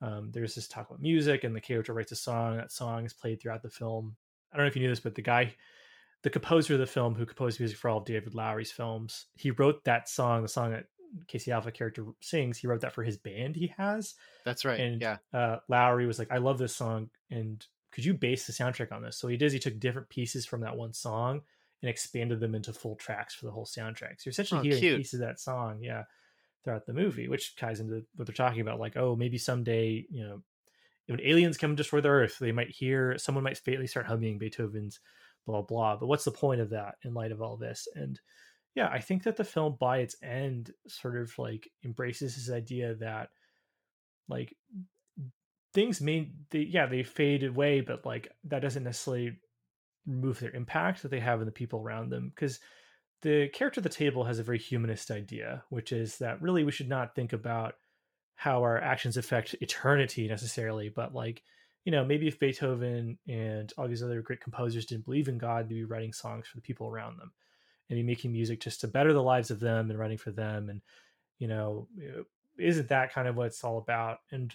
Um, 0.00 0.30
there's 0.32 0.56
this 0.56 0.66
talk 0.66 0.88
about 0.88 1.00
music, 1.00 1.44
and 1.44 1.54
the 1.54 1.60
character 1.60 1.94
writes 1.94 2.10
a 2.10 2.16
song. 2.16 2.56
That 2.56 2.72
song 2.72 3.04
is 3.04 3.12
played 3.12 3.40
throughout 3.40 3.62
the 3.62 3.70
film. 3.70 4.16
I 4.52 4.56
don't 4.56 4.66
know 4.66 4.68
if 4.68 4.76
you 4.76 4.82
knew 4.82 4.88
this, 4.88 5.00
but 5.00 5.14
the 5.14 5.22
guy, 5.22 5.54
the 6.22 6.30
composer 6.30 6.74
of 6.74 6.80
the 6.80 6.86
film, 6.86 7.14
who 7.14 7.24
composed 7.24 7.60
music 7.60 7.78
for 7.78 7.88
all 7.88 7.98
of 7.98 8.04
David 8.04 8.34
Lowery's 8.34 8.72
films, 8.72 9.26
he 9.36 9.52
wrote 9.52 9.84
that 9.84 10.08
song, 10.08 10.42
the 10.42 10.48
song 10.48 10.72
that 10.72 10.86
Casey 11.28 11.52
Affleck 11.52 11.74
character 11.74 12.04
sings. 12.20 12.58
He 12.58 12.66
wrote 12.66 12.80
that 12.80 12.92
for 12.92 13.04
his 13.04 13.16
band 13.16 13.54
he 13.54 13.72
has. 13.76 14.14
That's 14.44 14.64
right. 14.64 14.80
And 14.80 15.00
yeah. 15.00 15.18
uh, 15.32 15.58
Lowery 15.68 16.06
was 16.06 16.18
like, 16.18 16.32
"I 16.32 16.38
love 16.38 16.58
this 16.58 16.74
song, 16.74 17.10
and 17.30 17.64
could 17.92 18.04
you 18.04 18.14
base 18.14 18.48
the 18.48 18.52
soundtrack 18.52 18.90
on 18.90 19.02
this?" 19.02 19.16
So 19.16 19.28
he 19.28 19.36
did. 19.36 19.52
He 19.52 19.60
took 19.60 19.78
different 19.78 20.08
pieces 20.08 20.44
from 20.44 20.62
that 20.62 20.76
one 20.76 20.92
song 20.92 21.42
and 21.82 21.90
expanded 21.90 22.40
them 22.40 22.54
into 22.54 22.72
full 22.72 22.96
tracks 22.96 23.34
for 23.34 23.46
the 23.46 23.52
whole 23.52 23.66
soundtrack. 23.66 24.20
So 24.20 24.26
you're 24.26 24.30
essentially 24.30 24.60
Oh, 24.60 24.62
hearing 24.62 24.78
cute. 24.78 24.94
pieces 24.94 25.20
of 25.20 25.26
that 25.26 25.40
song, 25.40 25.80
yeah, 25.82 26.04
throughout 26.64 26.86
the 26.86 26.92
movie, 26.94 27.28
which 27.28 27.56
ties 27.56 27.80
into 27.80 28.04
what 28.14 28.26
they're 28.26 28.34
talking 28.34 28.60
about. 28.60 28.80
Like, 28.80 28.96
oh, 28.96 29.16
maybe 29.16 29.38
someday, 29.38 30.06
you 30.10 30.24
know, 30.24 30.42
when 31.06 31.20
aliens 31.20 31.58
come 31.58 31.70
and 31.70 31.76
destroy 31.76 32.00
the 32.00 32.08
Earth, 32.08 32.38
they 32.38 32.52
might 32.52 32.70
hear 32.70 33.18
someone 33.18 33.44
might 33.44 33.58
fatally 33.58 33.86
start 33.86 34.06
humming 34.06 34.38
Beethoven's 34.38 35.00
blah 35.46 35.62
blah. 35.62 35.96
But 35.96 36.06
what's 36.06 36.24
the 36.24 36.30
point 36.30 36.60
of 36.60 36.70
that 36.70 36.96
in 37.04 37.14
light 37.14 37.32
of 37.32 37.42
all 37.42 37.56
this? 37.56 37.88
And 37.94 38.20
yeah, 38.74 38.88
I 38.88 39.00
think 39.00 39.24
that 39.24 39.36
the 39.36 39.44
film 39.44 39.76
by 39.78 39.98
its 39.98 40.16
end 40.22 40.72
sort 40.88 41.16
of 41.16 41.36
like 41.38 41.68
embraces 41.84 42.36
this 42.36 42.54
idea 42.54 42.94
that 42.96 43.30
like 44.28 44.56
things 45.74 46.00
may 46.00 46.30
they 46.50 46.60
yeah 46.60 46.86
they 46.86 47.02
fade 47.02 47.44
away 47.44 47.80
but 47.80 48.04
like 48.04 48.28
that 48.44 48.60
doesn't 48.60 48.84
necessarily 48.84 49.38
remove 50.06 50.40
their 50.40 50.54
impact 50.54 51.02
that 51.02 51.10
they 51.10 51.20
have 51.20 51.40
in 51.40 51.46
the 51.46 51.52
people 51.52 51.80
around 51.80 52.10
them 52.10 52.32
because 52.34 52.58
the 53.22 53.48
character 53.48 53.78
at 53.78 53.84
the 53.84 53.88
table 53.88 54.24
has 54.24 54.38
a 54.38 54.42
very 54.42 54.58
humanist 54.58 55.10
idea 55.10 55.62
which 55.68 55.92
is 55.92 56.18
that 56.18 56.40
really 56.42 56.64
we 56.64 56.72
should 56.72 56.88
not 56.88 57.14
think 57.14 57.32
about 57.32 57.74
how 58.34 58.62
our 58.62 58.80
actions 58.80 59.16
affect 59.16 59.54
eternity 59.60 60.26
necessarily 60.26 60.88
but 60.88 61.14
like 61.14 61.42
you 61.84 61.92
know 61.92 62.04
maybe 62.04 62.26
if 62.26 62.38
beethoven 62.38 63.18
and 63.28 63.72
all 63.78 63.86
these 63.86 64.02
other 64.02 64.22
great 64.22 64.40
composers 64.40 64.86
didn't 64.86 65.04
believe 65.04 65.28
in 65.28 65.38
god 65.38 65.68
they'd 65.68 65.74
be 65.74 65.84
writing 65.84 66.12
songs 66.12 66.46
for 66.46 66.56
the 66.56 66.62
people 66.62 66.88
around 66.88 67.18
them 67.18 67.32
and 67.88 67.96
be 67.96 68.02
making 68.02 68.32
music 68.32 68.60
just 68.60 68.80
to 68.80 68.88
better 68.88 69.12
the 69.12 69.22
lives 69.22 69.50
of 69.50 69.60
them 69.60 69.90
and 69.90 69.98
writing 69.98 70.18
for 70.18 70.32
them 70.32 70.68
and 70.68 70.80
you 71.38 71.46
know 71.46 71.86
isn't 72.58 72.88
that 72.88 73.12
kind 73.12 73.26
of 73.26 73.36
what 73.36 73.46
it's 73.46 73.64
all 73.64 73.78
about. 73.78 74.18
And 74.30 74.54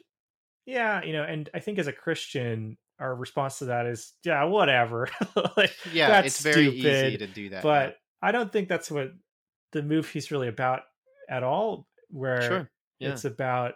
yeah 0.67 1.03
you 1.03 1.13
know 1.13 1.23
and 1.23 1.49
i 1.55 1.59
think 1.59 1.79
as 1.79 1.87
a 1.87 1.93
christian 1.93 2.77
our 2.99 3.15
response 3.15 3.59
to 3.59 3.65
that 3.65 3.85
is 3.85 4.13
yeah 4.23 4.43
whatever 4.45 5.07
like 5.57 5.71
Yeah. 5.93 6.07
that's 6.09 6.27
it's 6.27 6.41
very 6.41 6.67
easy 6.69 6.81
stupid, 6.81 7.19
to 7.19 7.27
do 7.27 7.49
that. 7.49 7.63
but 7.63 7.97
i 8.21 8.31
don't 8.31 8.51
think 8.51 8.67
that's 8.69 8.89
what 8.89 9.11
the 9.71 9.83
movie's 9.83 10.31
really 10.31 10.47
about 10.47 10.81
at 11.29 11.43
all 11.43 11.87
where 12.09 12.41
sure. 12.41 12.69
Yeah. 12.99 13.09
it's 13.11 13.25
about 13.25 13.75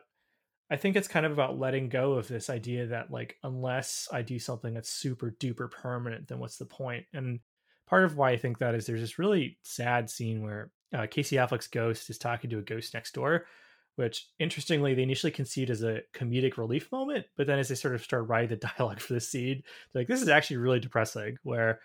I 0.69 0.77
think 0.77 0.95
it's 0.95 1.09
kind 1.09 1.25
of 1.25 1.33
about 1.33 1.59
letting 1.59 1.89
go 1.89 2.13
of 2.13 2.29
this 2.29 2.49
idea 2.49 2.87
that 2.87 3.11
like 3.11 3.35
unless 3.43 4.07
I 4.09 4.21
do 4.21 4.39
something 4.39 4.73
that's 4.73 4.89
super 4.89 5.35
duper 5.37 5.69
permanent, 5.69 6.29
then 6.29 6.39
what's 6.39 6.55
the 6.57 6.65
point? 6.65 7.03
And 7.13 7.41
part 7.89 8.05
of 8.05 8.15
why 8.15 8.31
I 8.31 8.37
think 8.37 8.59
that 8.59 8.73
is 8.73 8.85
there's 8.85 9.01
this 9.01 9.19
really 9.19 9.57
sad 9.63 10.09
scene 10.09 10.41
where 10.43 10.71
uh, 10.93 11.07
Casey 11.11 11.35
Affleck's 11.35 11.67
ghost 11.67 12.09
is 12.09 12.17
talking 12.17 12.49
to 12.51 12.59
a 12.59 12.61
ghost 12.61 12.93
next 12.93 13.13
door, 13.13 13.47
which 13.95 14.27
interestingly 14.39 14.93
they 14.93 15.03
initially 15.03 15.31
conceived 15.31 15.69
as 15.69 15.83
a 15.83 16.01
comedic 16.13 16.57
relief 16.57 16.91
moment, 16.91 17.25
but 17.37 17.47
then 17.47 17.59
as 17.59 17.67
they 17.67 17.75
sort 17.75 17.95
of 17.95 18.03
start 18.03 18.27
writing 18.27 18.49
the 18.49 18.67
dialogue 18.77 18.99
for 18.99 19.13
the 19.13 19.19
scene, 19.19 19.63
they're 19.93 20.01
like 20.01 20.07
this 20.07 20.21
is 20.21 20.29
actually 20.29 20.57
really 20.57 20.79
depressing. 20.79 21.37
Where 21.43 21.79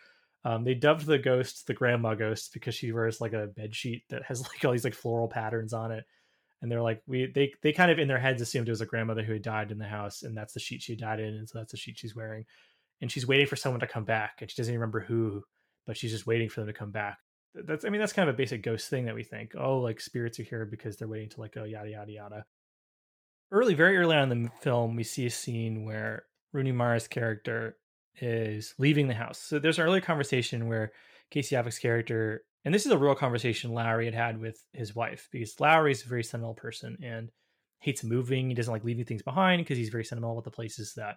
um, 0.44 0.62
they 0.62 0.74
dubbed 0.74 1.06
the 1.06 1.18
ghost 1.18 1.66
the 1.66 1.74
grandma 1.74 2.14
ghost 2.14 2.52
because 2.52 2.74
she 2.74 2.92
wears 2.92 3.20
like 3.20 3.32
a 3.32 3.48
bed 3.48 3.74
sheet 3.74 4.04
that 4.10 4.22
has 4.24 4.42
like 4.48 4.64
all 4.64 4.72
these 4.72 4.84
like 4.84 4.94
floral 4.94 5.28
patterns 5.28 5.72
on 5.72 5.90
it 5.90 6.04
and 6.62 6.70
they're 6.70 6.82
like 6.82 7.02
we 7.06 7.26
they 7.34 7.52
they 7.62 7.72
kind 7.72 7.90
of 7.90 7.98
in 7.98 8.08
their 8.08 8.18
heads 8.18 8.40
assumed 8.40 8.68
it 8.68 8.72
was 8.72 8.80
a 8.80 8.86
grandmother 8.86 9.22
who 9.22 9.34
had 9.34 9.42
died 9.42 9.70
in 9.70 9.78
the 9.78 9.84
house 9.84 10.22
and 10.22 10.36
that's 10.36 10.54
the 10.54 10.60
sheet 10.60 10.82
she 10.82 10.96
died 10.96 11.20
in 11.20 11.34
and 11.34 11.48
so 11.48 11.58
that's 11.58 11.72
the 11.72 11.76
sheet 11.76 11.98
she's 11.98 12.14
wearing 12.14 12.44
and 13.00 13.10
she's 13.10 13.26
waiting 13.26 13.46
for 13.46 13.56
someone 13.56 13.80
to 13.80 13.86
come 13.86 14.04
back 14.04 14.36
and 14.40 14.50
she 14.50 14.56
doesn't 14.56 14.72
even 14.72 14.80
remember 14.80 15.00
who 15.00 15.42
but 15.86 15.96
she's 15.96 16.12
just 16.12 16.26
waiting 16.26 16.48
for 16.48 16.60
them 16.60 16.68
to 16.68 16.72
come 16.72 16.90
back 16.92 17.18
that's 17.64 17.84
i 17.84 17.88
mean 17.88 18.00
that's 18.00 18.12
kind 18.12 18.28
of 18.28 18.34
a 18.34 18.36
basic 18.36 18.62
ghost 18.62 18.88
thing 18.88 19.06
that 19.06 19.14
we 19.14 19.22
think 19.22 19.52
oh 19.58 19.78
like 19.78 20.00
spirits 20.00 20.38
are 20.40 20.44
here 20.44 20.64
because 20.64 20.96
they're 20.96 21.08
waiting 21.08 21.28
to 21.28 21.40
like 21.40 21.52
go 21.52 21.64
yada 21.64 21.90
yada 21.90 22.12
yada 22.12 22.44
early 23.50 23.74
very 23.74 23.96
early 23.96 24.16
on 24.16 24.30
in 24.30 24.42
the 24.42 24.50
film 24.60 24.96
we 24.96 25.02
see 25.02 25.26
a 25.26 25.30
scene 25.30 25.84
where 25.84 26.24
rooney 26.52 26.72
mara's 26.72 27.08
character 27.08 27.76
is 28.20 28.74
leaving 28.78 29.08
the 29.08 29.14
house 29.14 29.38
so 29.38 29.58
there's 29.58 29.78
an 29.78 29.84
earlier 29.84 30.00
conversation 30.00 30.68
where 30.68 30.92
casey 31.30 31.54
affleck's 31.54 31.78
character 31.78 32.42
and 32.66 32.74
this 32.74 32.84
is 32.84 32.90
a 32.90 32.98
real 32.98 33.14
conversation 33.14 33.70
Lowery 33.70 34.06
had 34.06 34.14
had 34.14 34.40
with 34.40 34.60
his 34.72 34.92
wife 34.92 35.28
because 35.30 35.60
Lowery 35.60 35.92
is 35.92 36.04
a 36.04 36.08
very 36.08 36.24
sentimental 36.24 36.54
person 36.54 36.98
and 37.00 37.30
hates 37.78 38.02
moving. 38.02 38.48
He 38.48 38.56
doesn't 38.56 38.72
like 38.72 38.82
leaving 38.82 39.04
things 39.04 39.22
behind 39.22 39.60
because 39.60 39.78
he's 39.78 39.88
very 39.88 40.04
sentimental 40.04 40.36
about 40.36 40.44
the 40.44 40.50
places 40.50 40.94
that 40.96 41.14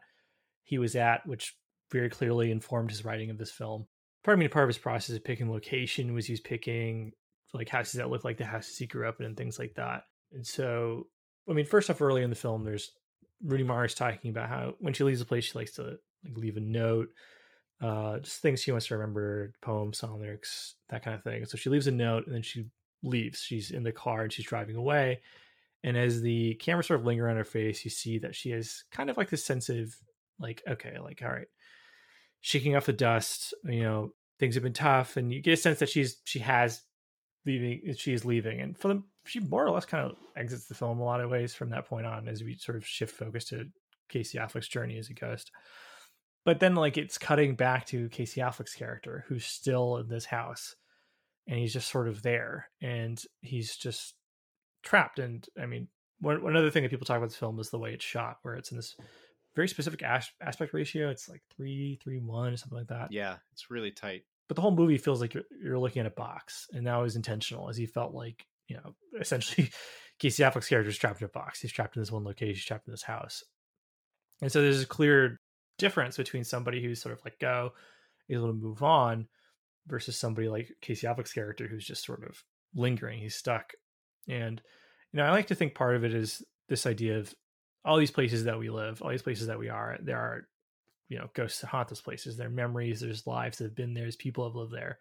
he 0.64 0.78
was 0.78 0.96
at, 0.96 1.26
which 1.26 1.58
very 1.92 2.08
clearly 2.08 2.52
informed 2.52 2.92
his 2.92 3.04
writing 3.04 3.32
of 3.32 3.40
this 3.40 3.52
film. 3.52 3.88
Part 4.24 4.36
of 4.36 4.40
me, 4.40 4.48
part 4.48 4.64
of 4.64 4.70
his 4.70 4.78
process 4.78 5.16
of 5.16 5.24
picking 5.24 5.52
location 5.52 6.14
was 6.14 6.26
he 6.26 6.34
was 6.34 6.42
picking 6.42 7.14
like 7.54 7.70
houses 7.70 7.94
that 7.94 8.10
look 8.10 8.24
like 8.24 8.38
the 8.38 8.46
houses 8.46 8.78
he 8.78 8.86
grew 8.86 9.08
up 9.08 9.20
in 9.20 9.26
and 9.26 9.38
things 9.38 9.58
like 9.58 9.74
that. 9.76 10.04
And 10.34 10.46
so, 10.46 11.08
I 11.50 11.54
mean, 11.54 11.66
first 11.66 11.90
off, 11.90 12.02
early 12.02 12.22
in 12.22 12.30
the 12.30 12.36
film, 12.36 12.64
there's 12.64 12.92
Rooney 13.44 13.64
Mara's 13.64 13.96
talking 13.96 14.30
about 14.30 14.50
how 14.50 14.74
when 14.80 14.94
she 14.94 15.04
leaves 15.04 15.22
a 15.22 15.26
place, 15.26 15.46
she 15.46 15.58
likes 15.58 15.74
to 15.74 15.98
like 16.24 16.38
leave 16.38 16.58
a 16.58 16.62
note 16.62 17.10
uh, 17.82 18.20
just 18.20 18.42
things 18.42 18.62
she 18.62 18.72
wants 18.72 18.88
to 18.88 18.98
remember, 18.98 19.54
poems, 19.62 19.98
song 19.98 20.20
lyrics, 20.20 20.76
that 20.90 21.04
kind 21.04 21.16
of 21.16 21.24
thing. 21.24 21.46
So 21.46 21.58
she 21.58 21.70
leaves 21.70 21.88
a 21.88 21.92
note 21.92 22.26
and 22.26 22.36
then 22.36 22.42
she 22.42 22.66
leaves. 23.04 23.42
She's 23.42 23.72
in 23.72 23.84
the 23.84 23.92
car 23.92 24.24
and 24.24 24.34
she's 24.34 24.46
driving 24.46 24.76
away. 24.76 25.22
And 25.84 25.96
as 25.96 26.22
the 26.22 26.56
camera 26.56 26.84
sort 26.84 27.00
of 27.00 27.06
linger 27.06 27.30
on 27.30 27.38
her 27.38 27.46
face, 27.46 27.86
you 27.86 27.92
see 27.92 28.18
that 28.20 28.36
she 28.36 28.50
has 28.50 28.84
kind 28.92 29.10
of 29.10 29.16
like 29.16 29.30
this 29.30 29.46
sense 29.46 29.70
of 29.70 29.96
like, 30.40 30.62
okay, 30.68 30.98
like, 31.00 31.22
all 31.24 31.32
right, 31.32 31.48
shaking 32.42 32.76
off 32.76 32.86
the 32.86 32.94
dust, 32.94 33.54
you 33.66 33.84
know, 33.84 34.12
things 34.40 34.56
have 34.56 34.64
been 34.64 34.74
tough. 34.74 35.18
And 35.18 35.34
you 35.34 35.42
get 35.42 35.54
a 35.54 35.58
sense 35.58 35.80
that 35.80 35.90
she's, 35.90 36.18
she 36.24 36.40
has 36.40 36.82
leaving, 37.46 37.94
she 37.98 38.14
is 38.14 38.26
leaving. 38.26 38.62
And 38.62 38.78
for 38.78 38.88
the 38.90 39.04
she 39.26 39.40
more 39.40 39.66
or 39.66 39.72
less 39.72 39.86
kind 39.86 40.10
of 40.10 40.18
exits 40.36 40.66
the 40.66 40.74
film 40.74 41.00
a 41.00 41.04
lot 41.04 41.22
of 41.22 41.30
ways 41.30 41.54
from 41.54 41.70
that 41.70 41.86
point 41.86 42.06
on 42.06 42.28
as 42.28 42.44
we 42.44 42.56
sort 42.56 42.78
of 42.78 42.86
shift 42.86 43.16
focus 43.16 43.46
to 43.46 43.66
Casey 44.10 44.38
Affleck's 44.38 44.68
journey 44.68 44.98
as 44.98 45.10
a 45.10 45.14
ghost 45.14 45.52
but 46.46 46.60
then 46.60 46.76
like 46.76 46.98
it's 46.98 47.18
cutting 47.18 47.56
back 47.56 47.86
to 47.88 48.10
Casey 48.10 48.42
Affleck's 48.42 48.74
character 48.74 49.26
who's 49.28 49.46
still 49.46 49.98
in 49.98 50.08
this 50.08 50.26
house 50.26 50.76
and 51.48 51.60
he's 51.60 51.74
just 51.74 51.92
sort 51.92 52.08
of 52.08 52.24
there 52.24 52.70
and 52.82 53.22
he's 53.42 53.76
just 53.76 54.16
trapped 54.84 55.20
and 55.20 55.46
I 55.62 55.68
mean 55.68 55.90
one, 56.22 56.42
one 56.42 56.58
other 56.58 56.72
thing 56.72 56.84
that 56.84 56.90
people 56.90 57.06
talk 57.06 57.18
about 57.18 57.30
this 57.30 57.38
film 57.38 57.60
is 57.60 57.70
the 57.70 57.80
way 57.80 57.94
it's 57.94 58.04
shot 58.04 58.38
where 58.42 58.56
it's 58.56 58.72
in 58.72 58.78
this 58.78 58.96
very 59.60 59.68
specific 59.68 60.02
as- 60.04 60.32
aspect 60.42 60.74
ratio 60.74 61.10
it's 61.10 61.28
like 61.28 61.42
three 61.56 62.00
three 62.02 62.18
one 62.18 62.54
or 62.54 62.58
something 62.58 62.78
like 62.78 62.88
that 62.88 63.12
yeah 63.12 63.36
it's 63.52 63.70
really 63.70 63.92
tight 63.92 64.24
but 64.48 64.56
the 64.56 64.62
whole 64.62 64.72
movie 64.72 64.98
feels 64.98 65.22
like 65.22 65.34
you're, 65.34 65.44
you're 65.62 65.78
looking 65.78 66.00
at 66.00 66.06
a 66.06 66.12
box 66.12 66.68
and 66.72 66.88
that 66.88 66.96
was 66.96 67.16
intentional 67.16 67.70
as 67.70 67.76
he 67.76 67.86
felt 67.86 68.14
like 68.14 68.46
you 68.68 68.78
know 68.78 68.96
essentially 69.20 69.70
Casey 70.20 70.44
Affleck's 70.44 70.68
character 70.68 70.90
is 70.90 70.98
trapped 70.98 71.22
in 71.22 71.26
a 71.26 71.30
box 71.30 71.60
he's 71.60 71.72
trapped 71.72 71.96
in 71.96 72.02
this 72.02 72.12
one 72.12 72.24
location 72.24 72.56
he's 72.56 72.64
trapped 72.64 72.88
in 72.88 72.94
this 72.94 73.04
house 73.04 73.44
and 74.42 74.52
so 74.52 74.62
there's 74.62 74.82
a 74.82 74.88
clear 74.88 75.40
difference 75.78 76.18
between 76.18 76.44
somebody 76.44 76.82
who's 76.82 77.02
sort 77.02 77.14
of 77.14 77.24
like 77.26 77.40
go 77.40 77.72
able 78.30 78.48
to 78.48 78.54
move 78.54 78.82
on 78.82 79.28
versus 79.88 80.16
somebody 80.16 80.48
like 80.48 80.72
Casey 80.82 81.08
Affleck's 81.08 81.34
character 81.34 81.68
who's 81.68 81.86
just 81.86 82.06
sort 82.06 82.24
of 82.24 82.44
lingering. 82.76 83.20
He's 83.20 83.36
stuck. 83.36 83.74
And 84.28 84.62
you 85.12 85.18
know, 85.18 85.26
I 85.26 85.32
like 85.32 85.48
to 85.48 85.56
think 85.56 85.74
part 85.74 85.96
of 85.96 86.04
it 86.04 86.14
is 86.14 86.44
this 86.68 86.86
idea 86.86 87.18
of 87.18 87.34
all 87.86 87.98
these 87.98 88.12
places 88.12 88.44
that 88.46 88.60
we 88.60 88.70
live, 88.70 89.02
all 89.02 89.10
these 89.10 89.22
places 89.22 89.48
that 89.48 89.60
we 89.60 89.70
are, 89.70 89.98
there 90.02 90.18
are, 90.18 90.48
you 91.08 91.18
know, 91.18 91.30
ghosts 91.34 91.62
haunt 91.62 91.90
those 91.90 92.02
places. 92.02 92.38
There 92.38 92.48
are 92.48 92.52
memories, 92.52 93.00
there's 93.00 93.28
lives 93.28 93.58
that 93.58 93.66
have 93.66 93.76
been 93.76 93.94
there, 93.94 94.04
there's 94.04 94.16
people 94.16 94.48
have 94.48 94.56
lived 94.56 94.74
there. 94.74 95.00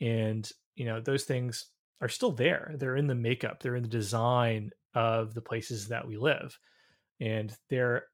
And, 0.00 0.48
you 0.74 0.84
know, 0.84 1.00
those 1.00 1.24
things 1.24 1.66
are 2.00 2.08
still 2.08 2.32
there. 2.32 2.74
They're 2.76 2.96
in 2.96 3.06
the 3.06 3.14
makeup, 3.14 3.62
they're 3.62 3.76
in 3.76 3.82
the 3.82 3.88
design 3.88 4.70
of 4.94 5.34
the 5.34 5.42
places 5.42 5.88
that 5.88 6.06
we 6.06 6.16
live. 6.16 6.58
And 7.20 7.54
they're 7.70 8.04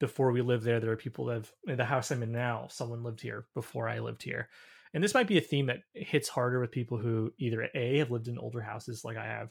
before 0.00 0.32
we 0.32 0.42
lived 0.42 0.64
there, 0.64 0.80
there 0.80 0.90
are 0.90 0.96
people 0.96 1.26
that 1.26 1.34
have 1.34 1.52
in 1.66 1.76
the 1.76 1.84
house 1.84 2.10
I'm 2.10 2.22
in 2.22 2.32
now. 2.32 2.66
Someone 2.68 3.02
lived 3.02 3.20
here 3.20 3.46
before 3.54 3.88
I 3.88 4.00
lived 4.00 4.22
here, 4.22 4.48
and 4.92 5.02
this 5.02 5.14
might 5.14 5.28
be 5.28 5.38
a 5.38 5.42
theme 5.42 5.66
that 5.66 5.80
hits 5.94 6.28
harder 6.28 6.60
with 6.60 6.72
people 6.72 6.98
who 6.98 7.32
either 7.38 7.68
a 7.74 7.98
have 7.98 8.10
lived 8.10 8.28
in 8.28 8.38
older 8.38 8.60
houses 8.60 9.04
like 9.04 9.16
I 9.16 9.24
have, 9.24 9.50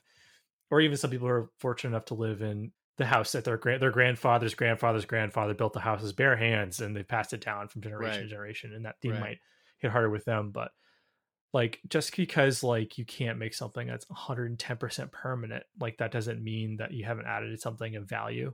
or 0.70 0.82
even 0.82 0.98
some 0.98 1.10
people 1.10 1.28
who 1.28 1.34
are 1.34 1.50
fortunate 1.60 1.92
enough 1.92 2.06
to 2.06 2.14
live 2.14 2.42
in 2.42 2.72
the 2.98 3.06
house 3.06 3.32
that 3.32 3.44
their 3.44 3.58
grand 3.58 3.82
their 3.82 3.92
grandfather's 3.92 4.54
grandfather's 4.54 5.06
grandfather 5.06 5.54
built 5.54 5.74
the 5.74 5.80
house 5.80 6.04
as 6.04 6.14
bare 6.14 6.36
hands 6.36 6.80
and 6.80 6.96
they 6.96 7.04
passed 7.04 7.34
it 7.34 7.44
down 7.44 7.68
from 7.68 7.82
generation 7.82 8.22
right. 8.22 8.24
to 8.24 8.30
generation, 8.30 8.74
and 8.74 8.86
that 8.86 8.96
theme 9.02 9.14
right. 9.14 9.22
might 9.22 9.38
hit 9.80 9.92
harder 9.92 10.10
with 10.10 10.26
them, 10.26 10.52
but 10.52 10.72
like 11.54 11.80
just 11.88 12.16
because 12.16 12.64
like 12.64 12.98
you 12.98 13.06
can't 13.06 13.38
make 13.38 13.54
something 13.54 13.88
that's 13.88 14.06
110% 14.06 15.12
permanent 15.12 15.64
like 15.80 15.98
that 15.98 16.12
doesn't 16.12 16.44
mean 16.44 16.78
that 16.78 16.92
you 16.92 17.06
haven't 17.06 17.28
added 17.28 17.60
something 17.62 17.96
of 17.96 18.10
value 18.10 18.54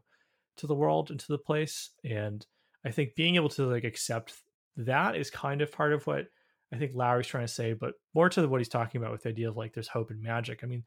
to 0.57 0.67
the 0.67 0.75
world 0.75 1.09
and 1.09 1.19
to 1.19 1.27
the 1.29 1.37
place 1.37 1.91
and 2.03 2.45
i 2.85 2.91
think 2.91 3.15
being 3.15 3.35
able 3.35 3.49
to 3.49 3.65
like 3.65 3.85
accept 3.85 4.33
that 4.75 5.15
is 5.15 5.29
kind 5.29 5.61
of 5.61 5.71
part 5.71 5.93
of 5.93 6.05
what 6.05 6.25
i 6.73 6.77
think 6.77 6.91
lowery's 6.93 7.27
trying 7.27 7.47
to 7.47 7.51
say 7.51 7.73
but 7.73 7.93
more 8.13 8.29
to 8.29 8.45
what 8.47 8.59
he's 8.59 8.69
talking 8.69 9.01
about 9.01 9.11
with 9.11 9.23
the 9.23 9.29
idea 9.29 9.49
of 9.49 9.57
like 9.57 9.73
there's 9.73 9.87
hope 9.87 10.11
and 10.11 10.21
magic 10.21 10.59
i 10.63 10.67
mean 10.67 10.83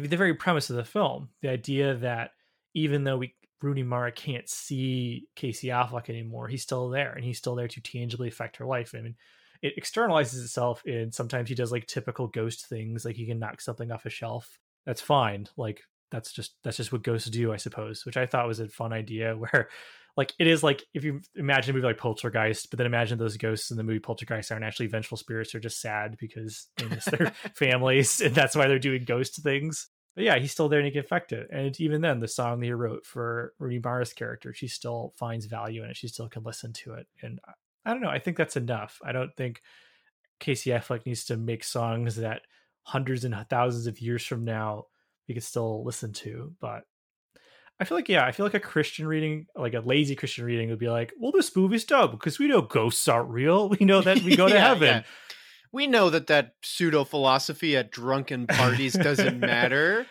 the, 0.00 0.16
very 0.16 0.34
premise 0.34 0.70
of 0.70 0.76
the 0.76 0.84
film 0.84 1.28
the 1.40 1.48
idea 1.48 1.94
that 1.96 2.30
even 2.74 3.04
though 3.04 3.18
we 3.18 3.34
Rooney 3.62 3.82
Mara 3.82 4.12
can't 4.12 4.48
see 4.48 5.28
Casey 5.36 5.68
Affleck 5.68 6.08
anymore. 6.08 6.48
He's 6.48 6.62
still 6.62 6.88
there, 6.88 7.12
and 7.12 7.24
he's 7.24 7.38
still 7.38 7.54
there 7.54 7.68
to 7.68 7.80
tangibly 7.80 8.28
affect 8.28 8.56
her 8.56 8.66
life. 8.66 8.94
I 8.96 9.00
mean, 9.00 9.14
it 9.62 9.74
externalizes 9.80 10.42
itself 10.42 10.84
in 10.84 11.12
sometimes 11.12 11.48
he 11.48 11.54
does 11.54 11.70
like 11.70 11.86
typical 11.86 12.26
ghost 12.26 12.66
things, 12.66 13.04
like 13.04 13.16
he 13.16 13.26
can 13.26 13.38
knock 13.38 13.60
something 13.60 13.92
off 13.92 14.06
a 14.06 14.10
shelf. 14.10 14.58
That's 14.84 15.00
fine. 15.00 15.46
Like 15.56 15.82
that's 16.10 16.32
just 16.32 16.56
that's 16.64 16.76
just 16.76 16.92
what 16.92 17.04
ghosts 17.04 17.30
do, 17.30 17.52
I 17.52 17.56
suppose. 17.56 18.04
Which 18.04 18.16
I 18.16 18.26
thought 18.26 18.48
was 18.48 18.60
a 18.60 18.68
fun 18.68 18.92
idea. 18.92 19.36
Where 19.36 19.68
like 20.16 20.34
it 20.38 20.46
is 20.46 20.62
like 20.62 20.84
if 20.92 21.04
you 21.04 21.20
imagine 21.34 21.70
a 21.70 21.74
movie 21.74 21.86
like 21.86 21.98
Poltergeist, 21.98 22.70
but 22.70 22.76
then 22.76 22.86
imagine 22.86 23.18
those 23.18 23.36
ghosts 23.36 23.70
in 23.70 23.76
the 23.76 23.82
movie 23.82 23.98
Poltergeist 23.98 24.52
aren't 24.52 24.64
actually 24.64 24.88
vengeful 24.88 25.16
spirits; 25.16 25.52
they're 25.52 25.60
just 25.60 25.80
sad 25.80 26.16
because 26.18 26.68
they 26.76 26.86
miss 26.86 27.06
their 27.06 27.32
families, 27.54 28.20
and 28.20 28.34
that's 28.34 28.54
why 28.54 28.66
they're 28.66 28.78
doing 28.78 29.04
ghost 29.04 29.42
things. 29.42 29.88
But 30.14 30.24
yeah, 30.24 30.38
he's 30.38 30.52
still 30.52 30.68
there 30.68 30.78
and 30.78 30.86
he 30.86 30.92
can 30.92 31.00
affect 31.00 31.32
it. 31.32 31.48
And 31.50 31.78
even 31.80 32.02
then, 32.02 32.20
the 32.20 32.28
song 32.28 32.60
that 32.60 32.66
he 32.66 32.72
wrote 32.72 33.06
for 33.06 33.54
Rooney 33.58 33.80
Mara's 33.82 34.12
character, 34.12 34.52
she 34.52 34.68
still 34.68 35.14
finds 35.16 35.46
value 35.46 35.82
in 35.82 35.90
it. 35.90 35.96
She 35.96 36.08
still 36.08 36.28
can 36.28 36.42
listen 36.42 36.74
to 36.84 36.94
it. 36.94 37.06
And 37.22 37.40
I 37.86 37.92
don't 37.92 38.02
know. 38.02 38.10
I 38.10 38.18
think 38.18 38.36
that's 38.36 38.56
enough. 38.56 39.00
I 39.02 39.12
don't 39.12 39.34
think 39.34 39.62
Casey 40.38 40.70
Affleck 40.70 41.06
needs 41.06 41.24
to 41.26 41.38
make 41.38 41.64
songs 41.64 42.16
that 42.16 42.42
hundreds 42.82 43.24
and 43.24 43.34
thousands 43.48 43.86
of 43.86 44.00
years 44.00 44.24
from 44.24 44.44
now 44.44 44.84
you 45.26 45.34
could 45.34 45.44
still 45.44 45.82
listen 45.82 46.12
to. 46.12 46.52
But 46.60 46.82
I 47.80 47.84
feel 47.84 47.98
like 47.98 48.08
yeah, 48.08 48.24
I 48.24 48.32
feel 48.32 48.46
like 48.46 48.54
a 48.54 48.60
Christian 48.60 49.06
reading, 49.06 49.46
like 49.56 49.74
a 49.74 49.80
lazy 49.80 50.14
Christian 50.14 50.44
reading, 50.44 50.70
would 50.70 50.78
be 50.78 50.88
like, 50.88 51.12
well, 51.18 51.32
this 51.32 51.54
movie's 51.56 51.84
dumb 51.84 52.12
because 52.12 52.38
we 52.38 52.48
know 52.48 52.62
ghosts 52.62 53.08
aren't 53.08 53.30
real. 53.30 53.68
We 53.80 53.84
know 53.84 54.00
that 54.02 54.22
we 54.22 54.36
go 54.36 54.48
to 54.48 54.54
yeah, 54.54 54.68
heaven. 54.68 54.88
Yeah. 54.88 55.02
We 55.72 55.86
know 55.86 56.10
that 56.10 56.26
that 56.26 56.54
pseudo 56.62 57.04
philosophy 57.04 57.76
at 57.76 57.90
drunken 57.90 58.46
parties 58.46 58.92
doesn't 58.92 59.40
matter. 59.40 60.06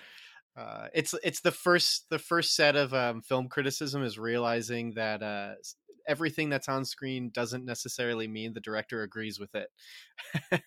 Uh, 0.57 0.87
it's 0.93 1.15
it's 1.23 1.41
the 1.41 1.51
first 1.51 2.07
the 2.09 2.19
first 2.19 2.55
set 2.55 2.75
of 2.75 2.93
um, 2.93 3.21
film 3.21 3.47
criticism 3.47 4.03
is 4.03 4.19
realizing 4.19 4.93
that 4.95 5.23
uh, 5.23 5.53
everything 6.07 6.49
that's 6.49 6.69
on 6.69 6.85
screen 6.85 7.29
doesn't 7.33 7.65
necessarily 7.65 8.27
mean 8.27 8.53
the 8.53 8.59
director 8.59 9.03
agrees 9.03 9.39
with 9.39 9.53
it. 9.55 9.67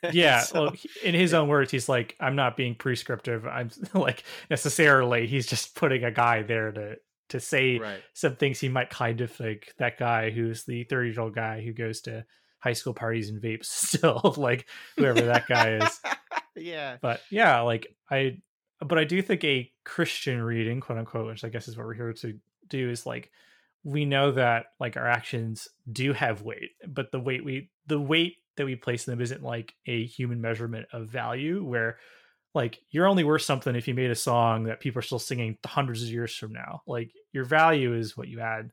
yeah, 0.13 0.41
so, 0.41 0.65
well, 0.65 0.73
in 1.03 1.15
his 1.15 1.35
own 1.35 1.49
words, 1.49 1.71
he's 1.71 1.89
like, 1.89 2.17
"I'm 2.21 2.37
not 2.37 2.57
being 2.57 2.75
prescriptive. 2.75 3.47
I'm 3.47 3.71
like 3.95 4.25
necessarily. 4.51 5.27
He's 5.27 5.47
just 5.47 5.75
putting 5.75 6.05
a 6.05 6.11
guy 6.11 6.43
there 6.43 6.73
to 6.73 6.97
to 7.31 7.41
say 7.41 7.79
right. 7.79 8.03
some 8.13 8.37
things 8.37 8.61
he 8.61 8.69
might 8.69 8.91
kind 8.91 9.21
of 9.21 9.31
think 9.31 9.73
that 9.79 9.99
guy 9.99 10.31
who's 10.31 10.65
the 10.65 10.85
30 10.85 11.11
year 11.11 11.21
old 11.21 11.35
guy 11.35 11.63
who 11.63 11.73
goes 11.73 12.03
to 12.03 12.25
high 12.59 12.75
school 12.75 12.93
parties 12.93 13.31
and 13.31 13.43
vapes 13.43 13.65
still 13.65 14.35
like 14.37 14.69
whoever 14.97 15.23
that 15.23 15.47
guy 15.49 15.77
is 15.77 16.01
yeah 16.55 16.99
but 17.01 17.23
yeah 17.31 17.61
like 17.61 17.87
i 18.11 18.37
but 18.81 18.99
I 18.99 19.05
do 19.05 19.23
think 19.23 19.45
a 19.45 19.71
Christian 19.85 20.43
reading, 20.43 20.81
quote 20.81 20.99
unquote, 20.99 21.27
which 21.27 21.45
I 21.45 21.49
guess 21.49 21.69
is 21.69 21.77
what 21.77 21.87
we're 21.87 21.95
here 21.95 22.13
to 22.13 22.39
do, 22.69 22.91
is 22.91 23.07
like 23.07 23.31
we 23.85 24.07
know 24.07 24.33
that 24.33 24.67
like 24.81 24.97
our 24.97 25.07
actions 25.07 25.69
do 25.91 26.13
have 26.15 26.43
weight, 26.43 26.71
but 26.89 27.13
the 27.13 27.21
weight 27.21 27.45
we 27.45 27.71
the 27.87 28.01
weight 28.01 28.37
that 28.57 28.65
we 28.65 28.77
place 28.77 29.07
in 29.07 29.13
them 29.13 29.21
isn't 29.21 29.43
like 29.43 29.75
a 29.87 30.07
human 30.07 30.41
measurement 30.41 30.87
of 30.93 31.09
value 31.09 31.63
where 31.65 31.99
like 32.55 32.79
you're 32.91 33.07
only 33.07 33.25
worth 33.25 33.43
something 33.43 33.75
if 33.75 33.87
you 33.87 33.95
made 33.95 34.11
a 34.11 34.17
song 34.17 34.65
that 34.65 34.81
people 34.81 35.01
are 35.01 35.03
still 35.03 35.19
singing 35.19 35.59
hundreds 35.67 36.03
of 36.03 36.09
years 36.09 36.35
from 36.35 36.53
now. 36.53 36.81
Like 36.87 37.11
your 37.33 37.45
value 37.45 37.95
is 37.95 38.17
what 38.17 38.29
you 38.29 38.41
add 38.41 38.71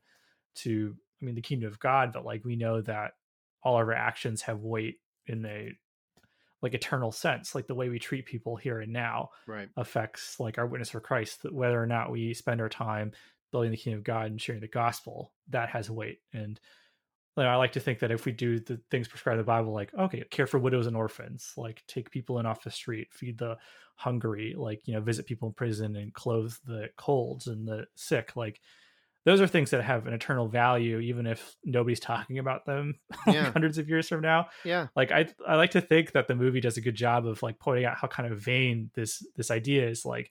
to 0.56 0.94
I 1.20 1.24
mean 1.24 1.34
the 1.34 1.42
kingdom 1.42 1.68
of 1.68 1.78
God, 1.78 2.12
but 2.12 2.24
like 2.24 2.44
we 2.44 2.56
know 2.56 2.80
that 2.82 3.12
all 3.62 3.74
of 3.80 3.86
our 3.86 3.92
actions 3.92 4.42
have 4.42 4.60
weight 4.60 4.96
in 5.26 5.44
a 5.44 5.72
like 6.62 6.74
eternal 6.74 7.10
sense 7.10 7.54
like 7.54 7.66
the 7.66 7.74
way 7.74 7.88
we 7.88 7.98
treat 7.98 8.24
people 8.24 8.56
here 8.56 8.80
and 8.80 8.92
now 8.92 9.28
right 9.46 9.68
affects 9.76 10.38
like 10.38 10.58
our 10.58 10.66
witness 10.66 10.90
for 10.90 11.00
christ 11.00 11.40
whether 11.50 11.80
or 11.80 11.86
not 11.86 12.10
we 12.10 12.32
spend 12.32 12.60
our 12.60 12.68
time 12.68 13.10
building 13.52 13.70
the 13.70 13.76
kingdom 13.76 13.98
of 13.98 14.04
god 14.04 14.26
and 14.26 14.40
sharing 14.40 14.60
the 14.60 14.68
gospel 14.68 15.32
that 15.50 15.68
has 15.68 15.90
weight. 15.90 16.18
And 16.32 16.58
like, 17.36 17.46
i 17.46 17.56
like 17.56 17.72
to 17.72 17.80
think 17.80 18.00
that 18.00 18.10
if 18.10 18.26
we 18.26 18.32
do 18.32 18.58
the 18.58 18.80
things 18.90 19.08
prescribed 19.08 19.36
in 19.36 19.38
the 19.38 19.44
bible 19.44 19.72
like 19.72 19.92
okay 19.94 20.22
care 20.30 20.46
for 20.46 20.58
widows 20.58 20.86
and 20.86 20.94
orphans 20.94 21.54
like 21.56 21.82
take 21.86 22.10
people 22.10 22.38
in 22.38 22.44
off 22.44 22.62
the 22.62 22.70
street 22.70 23.08
feed 23.10 23.38
the 23.38 23.56
hungry 23.96 24.54
like 24.56 24.82
you 24.84 24.92
know 24.92 25.00
visit 25.00 25.24
people 25.24 25.48
in 25.48 25.54
prison 25.54 25.96
and 25.96 26.12
clothe 26.12 26.52
the 26.66 26.90
colds 26.96 27.46
and 27.46 27.66
the 27.66 27.86
sick 27.94 28.36
like 28.36 28.60
those 29.24 29.40
are 29.40 29.46
things 29.46 29.70
that 29.70 29.82
have 29.82 30.06
an 30.06 30.12
eternal 30.12 30.48
value 30.48 30.98
even 30.98 31.26
if 31.26 31.56
nobody's 31.64 32.00
talking 32.00 32.38
about 32.38 32.66
them 32.66 32.98
yeah. 33.26 33.50
hundreds 33.52 33.78
of 33.78 33.88
years 33.88 34.08
from 34.08 34.20
now. 34.20 34.48
Yeah. 34.64 34.88
Like 34.96 35.12
i 35.12 35.26
i 35.46 35.56
like 35.56 35.70
to 35.72 35.80
think 35.80 36.12
that 36.12 36.28
the 36.28 36.34
movie 36.34 36.60
does 36.60 36.76
a 36.76 36.80
good 36.80 36.94
job 36.94 37.26
of 37.26 37.42
like 37.42 37.58
pointing 37.58 37.84
out 37.84 37.96
how 37.96 38.08
kind 38.08 38.32
of 38.32 38.40
vain 38.40 38.90
this 38.94 39.24
this 39.36 39.50
idea 39.50 39.88
is 39.88 40.04
like 40.04 40.30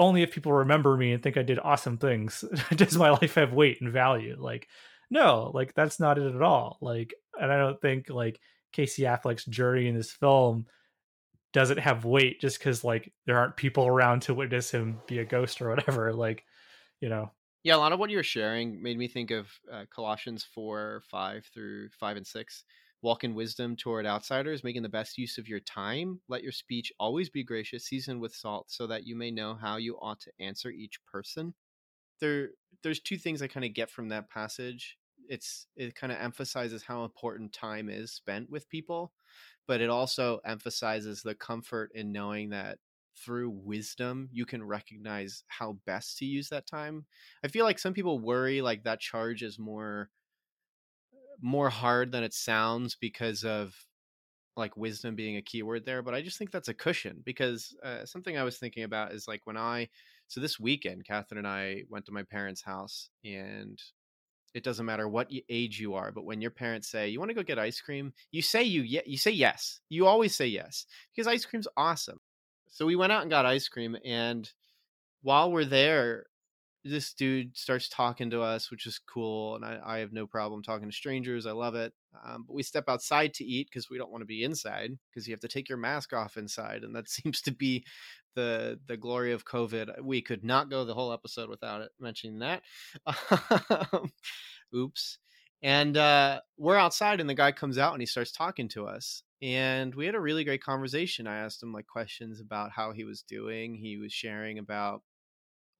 only 0.00 0.22
if 0.22 0.32
people 0.32 0.52
remember 0.52 0.96
me 0.96 1.12
and 1.12 1.22
think 1.22 1.36
i 1.36 1.42
did 1.42 1.60
awesome 1.62 1.98
things 1.98 2.44
does 2.74 2.96
my 2.96 3.10
life 3.10 3.34
have 3.34 3.52
weight 3.52 3.80
and 3.80 3.92
value? 3.92 4.36
Like 4.38 4.68
no 5.10 5.52
like 5.54 5.74
that's 5.74 6.00
not 6.00 6.18
it 6.18 6.34
at 6.34 6.42
all. 6.42 6.78
Like 6.80 7.14
and 7.40 7.52
i 7.52 7.56
don't 7.56 7.80
think 7.80 8.10
like 8.10 8.40
casey 8.72 9.02
affleck's 9.02 9.44
journey 9.44 9.86
in 9.86 9.94
this 9.94 10.10
film 10.10 10.66
doesn't 11.52 11.78
have 11.78 12.04
weight 12.04 12.40
just 12.40 12.58
because 12.58 12.82
like 12.82 13.12
there 13.26 13.38
aren't 13.38 13.56
people 13.56 13.86
around 13.86 14.22
to 14.22 14.34
witness 14.34 14.70
him 14.70 15.00
be 15.06 15.18
a 15.18 15.24
ghost 15.24 15.62
or 15.62 15.68
whatever 15.68 16.12
like 16.26 16.44
you 17.00 17.08
know? 17.08 17.30
Yeah, 17.62 17.76
a 17.76 17.78
lot 17.78 17.92
of 17.92 17.98
what 17.98 18.10
you're 18.10 18.22
sharing 18.22 18.82
made 18.82 18.96
me 18.96 19.08
think 19.08 19.30
of 19.30 19.48
uh, 19.70 19.84
Colossians 19.94 20.46
4, 20.54 21.02
5 21.10 21.50
through 21.52 21.90
5 21.98 22.16
and 22.16 22.26
6. 22.26 22.64
Walk 23.02 23.24
in 23.24 23.34
wisdom 23.34 23.76
toward 23.76 24.06
outsiders, 24.06 24.62
making 24.62 24.82
the 24.82 24.88
best 24.88 25.16
use 25.16 25.38
of 25.38 25.48
your 25.48 25.60
time. 25.60 26.20
Let 26.28 26.42
your 26.42 26.52
speech 26.52 26.92
always 27.00 27.30
be 27.30 27.42
gracious, 27.42 27.86
seasoned 27.86 28.20
with 28.20 28.34
salt, 28.34 28.70
so 28.70 28.86
that 28.88 29.06
you 29.06 29.16
may 29.16 29.30
know 29.30 29.54
how 29.54 29.76
you 29.76 29.96
ought 29.96 30.20
to 30.20 30.32
answer 30.38 30.70
each 30.70 31.04
person. 31.06 31.54
There, 32.20 32.50
there's 32.82 33.00
two 33.00 33.16
things 33.16 33.40
I 33.40 33.46
kind 33.46 33.64
of 33.64 33.72
get 33.72 33.90
from 33.90 34.08
that 34.10 34.28
passage. 34.28 34.98
It's 35.28 35.66
it 35.76 35.94
kind 35.94 36.12
of 36.12 36.18
emphasizes 36.20 36.82
how 36.82 37.04
important 37.04 37.52
time 37.52 37.88
is 37.88 38.12
spent 38.12 38.50
with 38.50 38.68
people, 38.68 39.12
but 39.66 39.80
it 39.80 39.88
also 39.88 40.40
emphasizes 40.44 41.22
the 41.22 41.34
comfort 41.34 41.92
in 41.94 42.12
knowing 42.12 42.50
that 42.50 42.78
through 43.16 43.50
wisdom 43.50 44.28
you 44.32 44.46
can 44.46 44.62
recognize 44.62 45.44
how 45.48 45.76
best 45.84 46.16
to 46.18 46.24
use 46.24 46.48
that 46.48 46.66
time 46.66 47.04
i 47.44 47.48
feel 47.48 47.64
like 47.64 47.78
some 47.78 47.92
people 47.92 48.18
worry 48.18 48.62
like 48.62 48.84
that 48.84 49.00
charge 49.00 49.42
is 49.42 49.58
more 49.58 50.10
more 51.42 51.70
hard 51.70 52.12
than 52.12 52.22
it 52.22 52.34
sounds 52.34 52.96
because 53.00 53.44
of 53.44 53.74
like 54.56 54.76
wisdom 54.76 55.14
being 55.14 55.36
a 55.36 55.42
keyword 55.42 55.84
there 55.84 56.02
but 56.02 56.14
i 56.14 56.20
just 56.20 56.36
think 56.36 56.50
that's 56.50 56.68
a 56.68 56.74
cushion 56.74 57.22
because 57.24 57.74
uh, 57.84 58.04
something 58.04 58.36
i 58.36 58.42
was 58.42 58.58
thinking 58.58 58.82
about 58.82 59.12
is 59.12 59.28
like 59.28 59.40
when 59.46 59.56
i 59.56 59.88
so 60.28 60.40
this 60.40 60.60
weekend 60.60 61.04
catherine 61.04 61.38
and 61.38 61.46
i 61.46 61.82
went 61.88 62.04
to 62.04 62.12
my 62.12 62.22
parents 62.24 62.62
house 62.62 63.10
and 63.24 63.80
it 64.52 64.64
doesn't 64.64 64.86
matter 64.86 65.08
what 65.08 65.30
age 65.48 65.78
you 65.78 65.94
are 65.94 66.10
but 66.12 66.24
when 66.24 66.40
your 66.40 66.50
parents 66.50 66.90
say 66.90 67.08
you 67.08 67.18
want 67.18 67.30
to 67.30 67.34
go 67.34 67.42
get 67.42 67.58
ice 67.58 67.80
cream? 67.80 68.12
you 68.32 68.42
say 68.42 68.62
you 68.62 68.82
you 68.82 69.16
say 69.16 69.30
yes. 69.30 69.80
You 69.88 70.06
always 70.06 70.34
say 70.34 70.46
yes 70.46 70.86
because 71.14 71.26
ice 71.26 71.44
cream's 71.44 71.68
awesome. 71.76 72.18
So 72.68 72.86
we 72.86 72.96
went 72.96 73.12
out 73.12 73.22
and 73.22 73.30
got 73.30 73.46
ice 73.46 73.68
cream, 73.68 73.96
and 74.04 74.48
while 75.22 75.50
we're 75.50 75.64
there, 75.64 76.26
this 76.84 77.12
dude 77.12 77.56
starts 77.56 77.88
talking 77.88 78.30
to 78.30 78.40
us, 78.42 78.70
which 78.70 78.86
is 78.86 78.98
cool, 78.98 79.56
and 79.56 79.64
I, 79.64 79.78
I 79.84 79.98
have 79.98 80.12
no 80.12 80.26
problem 80.26 80.62
talking 80.62 80.88
to 80.88 80.94
strangers. 80.94 81.46
I 81.46 81.52
love 81.52 81.74
it. 81.74 81.92
Um, 82.24 82.44
but 82.46 82.54
we 82.54 82.62
step 82.62 82.84
outside 82.88 83.34
to 83.34 83.44
eat 83.44 83.68
because 83.70 83.90
we 83.90 83.98
don't 83.98 84.10
want 84.10 84.22
to 84.22 84.26
be 84.26 84.42
inside 84.42 84.90
because 85.10 85.26
you 85.28 85.32
have 85.32 85.40
to 85.40 85.48
take 85.48 85.68
your 85.68 85.78
mask 85.78 86.12
off 86.12 86.36
inside, 86.36 86.82
and 86.82 86.94
that 86.96 87.08
seems 87.08 87.40
to 87.42 87.52
be 87.52 87.84
the 88.34 88.78
the 88.86 88.96
glory 88.96 89.32
of 89.32 89.44
COVID. 89.44 90.02
We 90.02 90.22
could 90.22 90.44
not 90.44 90.70
go 90.70 90.84
the 90.84 90.94
whole 90.94 91.12
episode 91.12 91.50
without 91.50 91.82
it 91.82 91.90
mentioning 91.98 92.40
that. 92.40 92.62
Oops. 94.74 95.18
And 95.62 95.96
uh, 95.96 96.40
we're 96.56 96.76
outside, 96.76 97.20
and 97.20 97.28
the 97.28 97.34
guy 97.34 97.52
comes 97.52 97.76
out 97.76 97.92
and 97.92 98.00
he 98.00 98.06
starts 98.06 98.32
talking 98.32 98.68
to 98.70 98.86
us 98.86 99.22
and 99.42 99.94
we 99.94 100.04
had 100.06 100.14
a 100.14 100.20
really 100.20 100.44
great 100.44 100.62
conversation. 100.62 101.26
I 101.26 101.38
asked 101.38 101.62
him 101.62 101.72
like 101.72 101.86
questions 101.86 102.40
about 102.40 102.72
how 102.72 102.92
he 102.92 103.04
was 103.04 103.22
doing. 103.22 103.74
He 103.74 103.96
was 103.96 104.12
sharing 104.12 104.58
about 104.58 105.02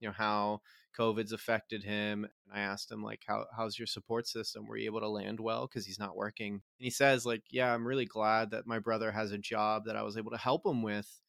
you 0.00 0.08
know 0.08 0.14
how 0.16 0.60
COVID's 0.98 1.32
affected 1.32 1.84
him. 1.84 2.24
And 2.24 2.32
I 2.52 2.60
asked 2.60 2.90
him 2.90 3.02
like 3.02 3.22
how 3.26 3.46
how's 3.56 3.78
your 3.78 3.86
support 3.86 4.26
system? 4.26 4.66
Were 4.66 4.76
you 4.76 4.86
able 4.86 5.00
to 5.00 5.08
land 5.08 5.40
well 5.40 5.66
because 5.66 5.86
he's 5.86 5.98
not 5.98 6.16
working? 6.16 6.54
And 6.54 6.62
he 6.78 6.90
says 6.90 7.24
like, 7.26 7.42
yeah, 7.50 7.72
I'm 7.72 7.86
really 7.86 8.06
glad 8.06 8.50
that 8.50 8.66
my 8.66 8.78
brother 8.78 9.12
has 9.12 9.32
a 9.32 9.38
job 9.38 9.84
that 9.86 9.96
I 9.96 10.02
was 10.02 10.16
able 10.16 10.30
to 10.32 10.36
help 10.36 10.66
him 10.66 10.82
with, 10.82 11.20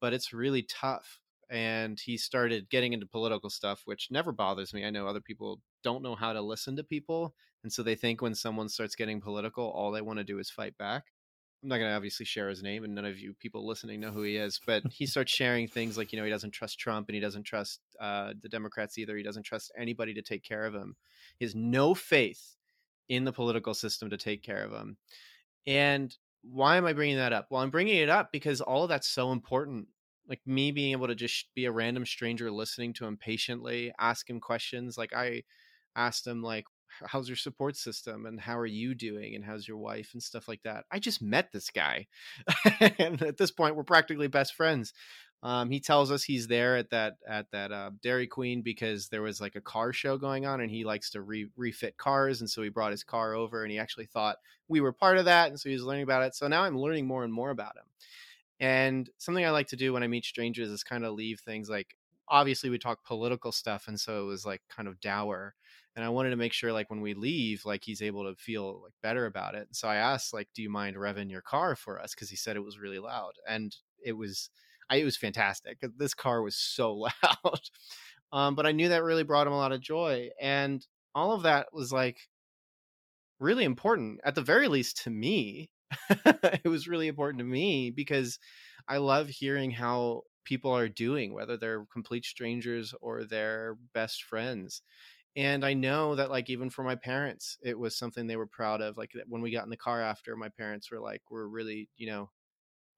but 0.00 0.12
it's 0.12 0.32
really 0.32 0.62
tough. 0.62 1.20
And 1.48 1.98
he 2.00 2.16
started 2.16 2.68
getting 2.70 2.92
into 2.92 3.06
political 3.06 3.50
stuff, 3.50 3.82
which 3.84 4.08
never 4.10 4.32
bothers 4.32 4.74
me. 4.74 4.84
I 4.84 4.90
know 4.90 5.06
other 5.06 5.20
people 5.20 5.60
don't 5.84 6.02
know 6.02 6.16
how 6.16 6.32
to 6.32 6.40
listen 6.40 6.74
to 6.76 6.82
people. 6.82 7.34
And 7.62 7.72
so 7.72 7.84
they 7.84 7.94
think 7.94 8.20
when 8.20 8.34
someone 8.34 8.68
starts 8.68 8.96
getting 8.96 9.20
political, 9.20 9.70
all 9.70 9.92
they 9.92 10.02
want 10.02 10.18
to 10.18 10.24
do 10.24 10.40
is 10.40 10.50
fight 10.50 10.76
back. 10.76 11.04
I'm 11.66 11.70
not 11.70 11.78
going 11.78 11.90
to 11.90 11.96
obviously 11.96 12.24
share 12.24 12.48
his 12.48 12.62
name, 12.62 12.84
and 12.84 12.94
none 12.94 13.04
of 13.04 13.18
you 13.18 13.34
people 13.34 13.66
listening 13.66 13.98
know 13.98 14.12
who 14.12 14.22
he 14.22 14.36
is. 14.36 14.60
But 14.64 14.84
he 14.88 15.04
starts 15.06 15.32
sharing 15.32 15.66
things 15.66 15.98
like, 15.98 16.12
you 16.12 16.18
know, 16.18 16.24
he 16.24 16.30
doesn't 16.30 16.52
trust 16.52 16.78
Trump 16.78 17.08
and 17.08 17.16
he 17.16 17.20
doesn't 17.20 17.42
trust 17.42 17.80
uh, 18.00 18.34
the 18.40 18.48
Democrats 18.48 18.98
either. 18.98 19.16
He 19.16 19.24
doesn't 19.24 19.42
trust 19.42 19.72
anybody 19.76 20.14
to 20.14 20.22
take 20.22 20.44
care 20.44 20.64
of 20.64 20.74
him. 20.74 20.94
He 21.40 21.44
has 21.44 21.56
no 21.56 21.92
faith 21.92 22.54
in 23.08 23.24
the 23.24 23.32
political 23.32 23.74
system 23.74 24.10
to 24.10 24.16
take 24.16 24.44
care 24.44 24.62
of 24.62 24.70
him. 24.70 24.96
And 25.66 26.16
why 26.44 26.76
am 26.76 26.86
I 26.86 26.92
bringing 26.92 27.16
that 27.16 27.32
up? 27.32 27.48
Well, 27.50 27.62
I'm 27.62 27.70
bringing 27.70 27.96
it 27.96 28.08
up 28.08 28.30
because 28.30 28.60
all 28.60 28.84
of 28.84 28.88
that's 28.88 29.08
so 29.08 29.32
important. 29.32 29.88
Like 30.28 30.42
me 30.46 30.70
being 30.70 30.92
able 30.92 31.08
to 31.08 31.16
just 31.16 31.46
be 31.56 31.64
a 31.64 31.72
random 31.72 32.06
stranger 32.06 32.48
listening 32.48 32.92
to 32.94 33.06
him 33.06 33.16
patiently, 33.16 33.92
ask 33.98 34.30
him 34.30 34.38
questions. 34.38 34.96
Like 34.96 35.12
I 35.12 35.42
asked 35.96 36.28
him, 36.28 36.44
like, 36.44 36.66
how's 37.04 37.28
your 37.28 37.36
support 37.36 37.76
system 37.76 38.26
and 38.26 38.40
how 38.40 38.58
are 38.58 38.66
you 38.66 38.94
doing 38.94 39.34
and 39.34 39.44
how's 39.44 39.66
your 39.66 39.76
wife 39.76 40.10
and 40.12 40.22
stuff 40.22 40.48
like 40.48 40.62
that? 40.62 40.84
I 40.90 40.98
just 40.98 41.22
met 41.22 41.52
this 41.52 41.70
guy 41.70 42.06
and 42.98 43.20
at 43.22 43.36
this 43.36 43.50
point 43.50 43.76
we're 43.76 43.84
practically 43.84 44.28
best 44.28 44.54
friends. 44.54 44.92
Um, 45.42 45.70
he 45.70 45.80
tells 45.80 46.10
us 46.10 46.24
he's 46.24 46.48
there 46.48 46.76
at 46.76 46.90
that 46.90 47.18
at 47.28 47.50
that 47.52 47.70
uh, 47.70 47.90
dairy 48.02 48.26
queen 48.26 48.62
because 48.62 49.08
there 49.08 49.22
was 49.22 49.40
like 49.40 49.54
a 49.54 49.60
car 49.60 49.92
show 49.92 50.16
going 50.16 50.46
on 50.46 50.60
and 50.60 50.70
he 50.70 50.84
likes 50.84 51.10
to 51.10 51.20
re- 51.20 51.50
refit 51.56 51.96
cars 51.98 52.40
and 52.40 52.48
so 52.48 52.62
he 52.62 52.68
brought 52.68 52.90
his 52.90 53.04
car 53.04 53.34
over 53.34 53.62
and 53.62 53.70
he 53.70 53.78
actually 53.78 54.06
thought 54.06 54.38
we 54.68 54.80
were 54.80 54.92
part 54.92 55.18
of 55.18 55.26
that 55.26 55.48
and 55.48 55.60
so 55.60 55.68
he 55.68 55.74
was 55.74 55.84
learning 55.84 56.04
about 56.04 56.22
it. 56.22 56.34
So 56.34 56.48
now 56.48 56.62
i'm 56.62 56.78
learning 56.78 57.06
more 57.06 57.22
and 57.22 57.32
more 57.32 57.50
about 57.50 57.76
him. 57.76 57.84
And 58.58 59.10
something 59.18 59.44
i 59.44 59.50
like 59.50 59.68
to 59.68 59.76
do 59.76 59.92
when 59.92 60.02
i 60.02 60.08
meet 60.08 60.24
strangers 60.24 60.70
is 60.70 60.82
kind 60.82 61.04
of 61.04 61.12
leave 61.12 61.40
things 61.40 61.68
like 61.68 61.94
obviously 62.28 62.70
we 62.70 62.78
talk 62.78 63.04
political 63.04 63.52
stuff 63.52 63.88
and 63.88 64.00
so 64.00 64.22
it 64.22 64.26
was 64.26 64.44
like 64.44 64.62
kind 64.68 64.88
of 64.88 65.00
dour 65.00 65.54
and 65.96 66.04
I 66.04 66.10
wanted 66.10 66.30
to 66.30 66.36
make 66.36 66.52
sure 66.52 66.72
like 66.72 66.90
when 66.90 67.00
we 67.00 67.14
leave, 67.14 67.64
like 67.64 67.84
he's 67.84 68.02
able 68.02 68.24
to 68.24 68.36
feel 68.36 68.82
like 68.84 68.92
better 69.02 69.26
about 69.26 69.54
it. 69.56 69.68
So 69.72 69.88
I 69.88 69.96
asked 69.96 70.34
like, 70.34 70.48
"Do 70.54 70.62
you 70.62 70.70
mind 70.70 70.96
revving 70.96 71.30
your 71.30 71.42
car 71.42 71.76
for 71.76 72.00
us?" 72.00 72.14
Because 72.14 72.30
he 72.30 72.36
said 72.36 72.56
it 72.56 72.64
was 72.64 72.78
really 72.78 72.98
loud, 73.00 73.32
and 73.48 73.74
it 74.04 74.12
was, 74.12 74.50
I, 74.90 74.96
it 74.96 75.04
was 75.04 75.16
fantastic. 75.16 75.78
This 75.96 76.14
car 76.14 76.42
was 76.42 76.56
so 76.56 76.94
loud, 77.24 77.60
um, 78.32 78.54
but 78.54 78.66
I 78.66 78.72
knew 78.72 78.88
that 78.90 79.02
really 79.04 79.24
brought 79.24 79.46
him 79.46 79.52
a 79.54 79.58
lot 79.58 79.72
of 79.72 79.80
joy, 79.80 80.30
and 80.40 80.86
all 81.14 81.32
of 81.32 81.42
that 81.44 81.68
was 81.72 81.92
like 81.92 82.18
really 83.38 83.64
important, 83.64 84.20
at 84.24 84.34
the 84.34 84.42
very 84.42 84.68
least 84.68 85.02
to 85.04 85.10
me. 85.10 85.70
it 86.10 86.66
was 86.68 86.88
really 86.88 87.08
important 87.08 87.38
to 87.38 87.44
me 87.44 87.90
because 87.90 88.38
I 88.88 88.98
love 88.98 89.28
hearing 89.28 89.70
how 89.70 90.22
people 90.44 90.72
are 90.72 90.88
doing, 90.88 91.32
whether 91.32 91.56
they're 91.56 91.84
complete 91.92 92.24
strangers 92.24 92.94
or 93.00 93.24
they're 93.24 93.76
best 93.94 94.22
friends 94.24 94.82
and 95.36 95.64
i 95.64 95.74
know 95.74 96.14
that 96.16 96.30
like 96.30 96.50
even 96.50 96.70
for 96.70 96.82
my 96.82 96.94
parents 96.96 97.58
it 97.62 97.78
was 97.78 97.96
something 97.96 98.26
they 98.26 98.36
were 98.36 98.46
proud 98.46 98.80
of 98.80 98.96
like 98.96 99.12
when 99.28 99.42
we 99.42 99.50
got 99.52 99.64
in 99.64 99.70
the 99.70 99.76
car 99.76 100.00
after 100.02 100.36
my 100.36 100.48
parents 100.48 100.90
were 100.90 101.00
like 101.00 101.22
we're 101.30 101.46
really 101.46 101.88
you 101.96 102.06
know 102.08 102.30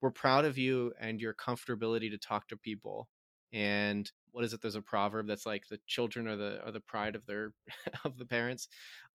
we're 0.01 0.11
proud 0.11 0.45
of 0.45 0.59
you 0.59 0.93
and 1.01 1.21
your 1.21 1.35
comfortability 1.35 2.11
to 2.11 2.19
talk 2.19 2.49
to 2.49 2.57
people. 2.57 3.09
And 3.53 4.11
what 4.33 4.45
is 4.45 4.53
it? 4.53 4.61
There's 4.61 4.75
a 4.75 4.83
proverb 4.83 5.27
that's 5.27 5.47
like 5.47 5.65
the 5.69 5.81
children 5.87 6.29
are 6.29 6.37
the 6.37 6.61
are 6.65 6.73
the 6.73 6.81
pride 6.81 7.17
of 7.17 7.27
their 7.27 7.53
of 8.05 8.19
the 8.19 8.27
parents. 8.27 8.69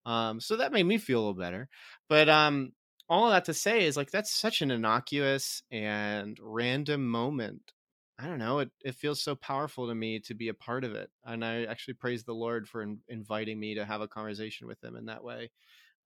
Um 0.04 0.40
so 0.40 0.56
that 0.56 0.72
made 0.72 0.84
me 0.86 0.98
feel 0.98 1.18
a 1.18 1.20
little 1.20 1.34
better. 1.34 1.68
But 2.08 2.28
um 2.28 2.72
all 3.08 3.30
that 3.30 3.44
to 3.46 3.54
say 3.54 3.84
is 3.86 3.96
like 3.96 4.10
that's 4.10 4.32
such 4.32 4.62
an 4.62 4.70
innocuous 4.70 5.62
and 5.70 6.38
random 6.42 7.08
moment 7.08 7.73
I 8.18 8.26
don't 8.28 8.38
know, 8.38 8.60
it, 8.60 8.70
it 8.84 8.94
feels 8.94 9.20
so 9.20 9.34
powerful 9.34 9.88
to 9.88 9.94
me 9.94 10.20
to 10.20 10.34
be 10.34 10.48
a 10.48 10.54
part 10.54 10.84
of 10.84 10.94
it. 10.94 11.10
And 11.24 11.44
I 11.44 11.64
actually 11.64 11.94
praise 11.94 12.22
the 12.22 12.34
Lord 12.34 12.68
for 12.68 12.80
in, 12.82 13.00
inviting 13.08 13.58
me 13.58 13.74
to 13.74 13.84
have 13.84 14.00
a 14.02 14.08
conversation 14.08 14.68
with 14.68 14.82
him 14.84 14.94
in 14.94 15.06
that 15.06 15.24
way. 15.24 15.50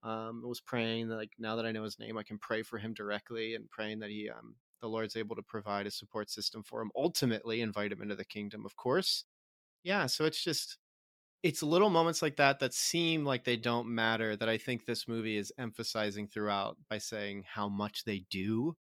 Um, 0.03 0.43
I 0.45 0.47
was 0.47 0.61
praying 0.61 1.09
that 1.09 1.17
like 1.17 1.33
now 1.39 1.55
that 1.57 1.65
I 1.65 1.73
know 1.73 1.83
his 1.83 1.99
name, 1.99 2.17
I 2.17 2.23
can 2.23 2.39
pray 2.39 2.63
for 2.63 2.79
him 2.79 2.93
directly 2.93 3.55
and 3.55 3.69
praying 3.69 3.99
that 3.99 4.11
he 4.11 4.29
um 4.29 4.57
the 4.81 4.89
Lord's 4.89 5.15
able 5.17 5.35
to 5.37 5.43
provide 5.43 5.87
a 5.87 5.91
support 5.91 6.29
system 6.29 6.63
for 6.63 6.81
him. 6.81 6.91
Ultimately, 6.95 7.61
invite 7.61 7.91
him 7.91 8.01
into 8.01 8.15
the 8.15 8.25
kingdom, 8.25 8.65
of 8.65 8.75
course. 8.77 9.25
Yeah, 9.83 10.07
so 10.07 10.25
it's 10.25 10.43
just 10.43 10.77
it's 11.43 11.63
little 11.63 11.89
moments 11.91 12.21
like 12.21 12.37
that 12.37 12.59
that 12.59 12.73
seem 12.73 13.25
like 13.25 13.43
they 13.45 13.57
don't 13.57 13.87
matter 13.93 14.35
that 14.37 14.49
I 14.49 14.57
think 14.57 14.85
this 14.85 15.07
movie 15.07 15.37
is 15.37 15.53
emphasizing 15.57 16.27
throughout 16.27 16.77
by 16.89 16.97
saying 16.99 17.45
how 17.47 17.69
much 17.69 18.03
they 18.05 18.19
do. 18.31 18.77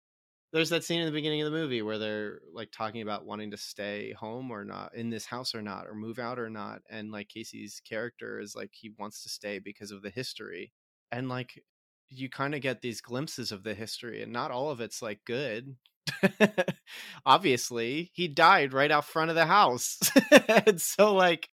There's 0.53 0.71
that 0.71 0.85
scene 0.85 1.01
in 1.01 1.07
the 1.07 1.13
beginning 1.13 1.43
of 1.43 1.51
the 1.51 1.59
movie 1.59 1.83
where 1.83 1.99
they're 1.99 2.41
like 2.55 2.71
talking 2.73 3.03
about 3.03 3.27
wanting 3.27 3.51
to 3.51 3.57
stay 3.59 4.13
home 4.13 4.51
or 4.51 4.65
not 4.65 4.95
in 4.95 5.11
this 5.11 5.27
house 5.27 5.55
or 5.55 5.61
not 5.61 5.87
or 5.87 5.95
move 5.95 6.19
out 6.19 6.39
or 6.39 6.49
not 6.49 6.81
and 6.89 7.11
like 7.13 7.29
Casey's 7.29 7.83
character 7.87 8.41
is 8.41 8.55
like 8.55 8.71
he 8.73 8.91
wants 8.99 9.23
to 9.23 9.29
stay 9.29 9.59
because 9.59 9.91
of 9.91 10.03
the 10.03 10.11
history. 10.11 10.73
And 11.13 11.29
like 11.29 11.63
you 12.11 12.29
kind 12.31 12.55
of 12.55 12.61
get 12.61 12.81
these 12.81 13.01
glimpses 13.01 13.53
of 13.53 13.63
the 13.63 13.75
history 13.75 14.23
and 14.23 14.33
not 14.33 14.51
all 14.51 14.71
of 14.71 14.81
it's 14.81 15.03
like 15.03 15.21
good 15.25 15.77
obviously 17.27 18.11
he 18.15 18.29
died 18.29 18.73
right 18.73 18.91
out 18.91 19.05
front 19.05 19.31
of 19.31 19.37
the 19.37 19.47
house 19.47 19.99
and 20.49 20.81
so 20.81 21.15
like 21.15 21.49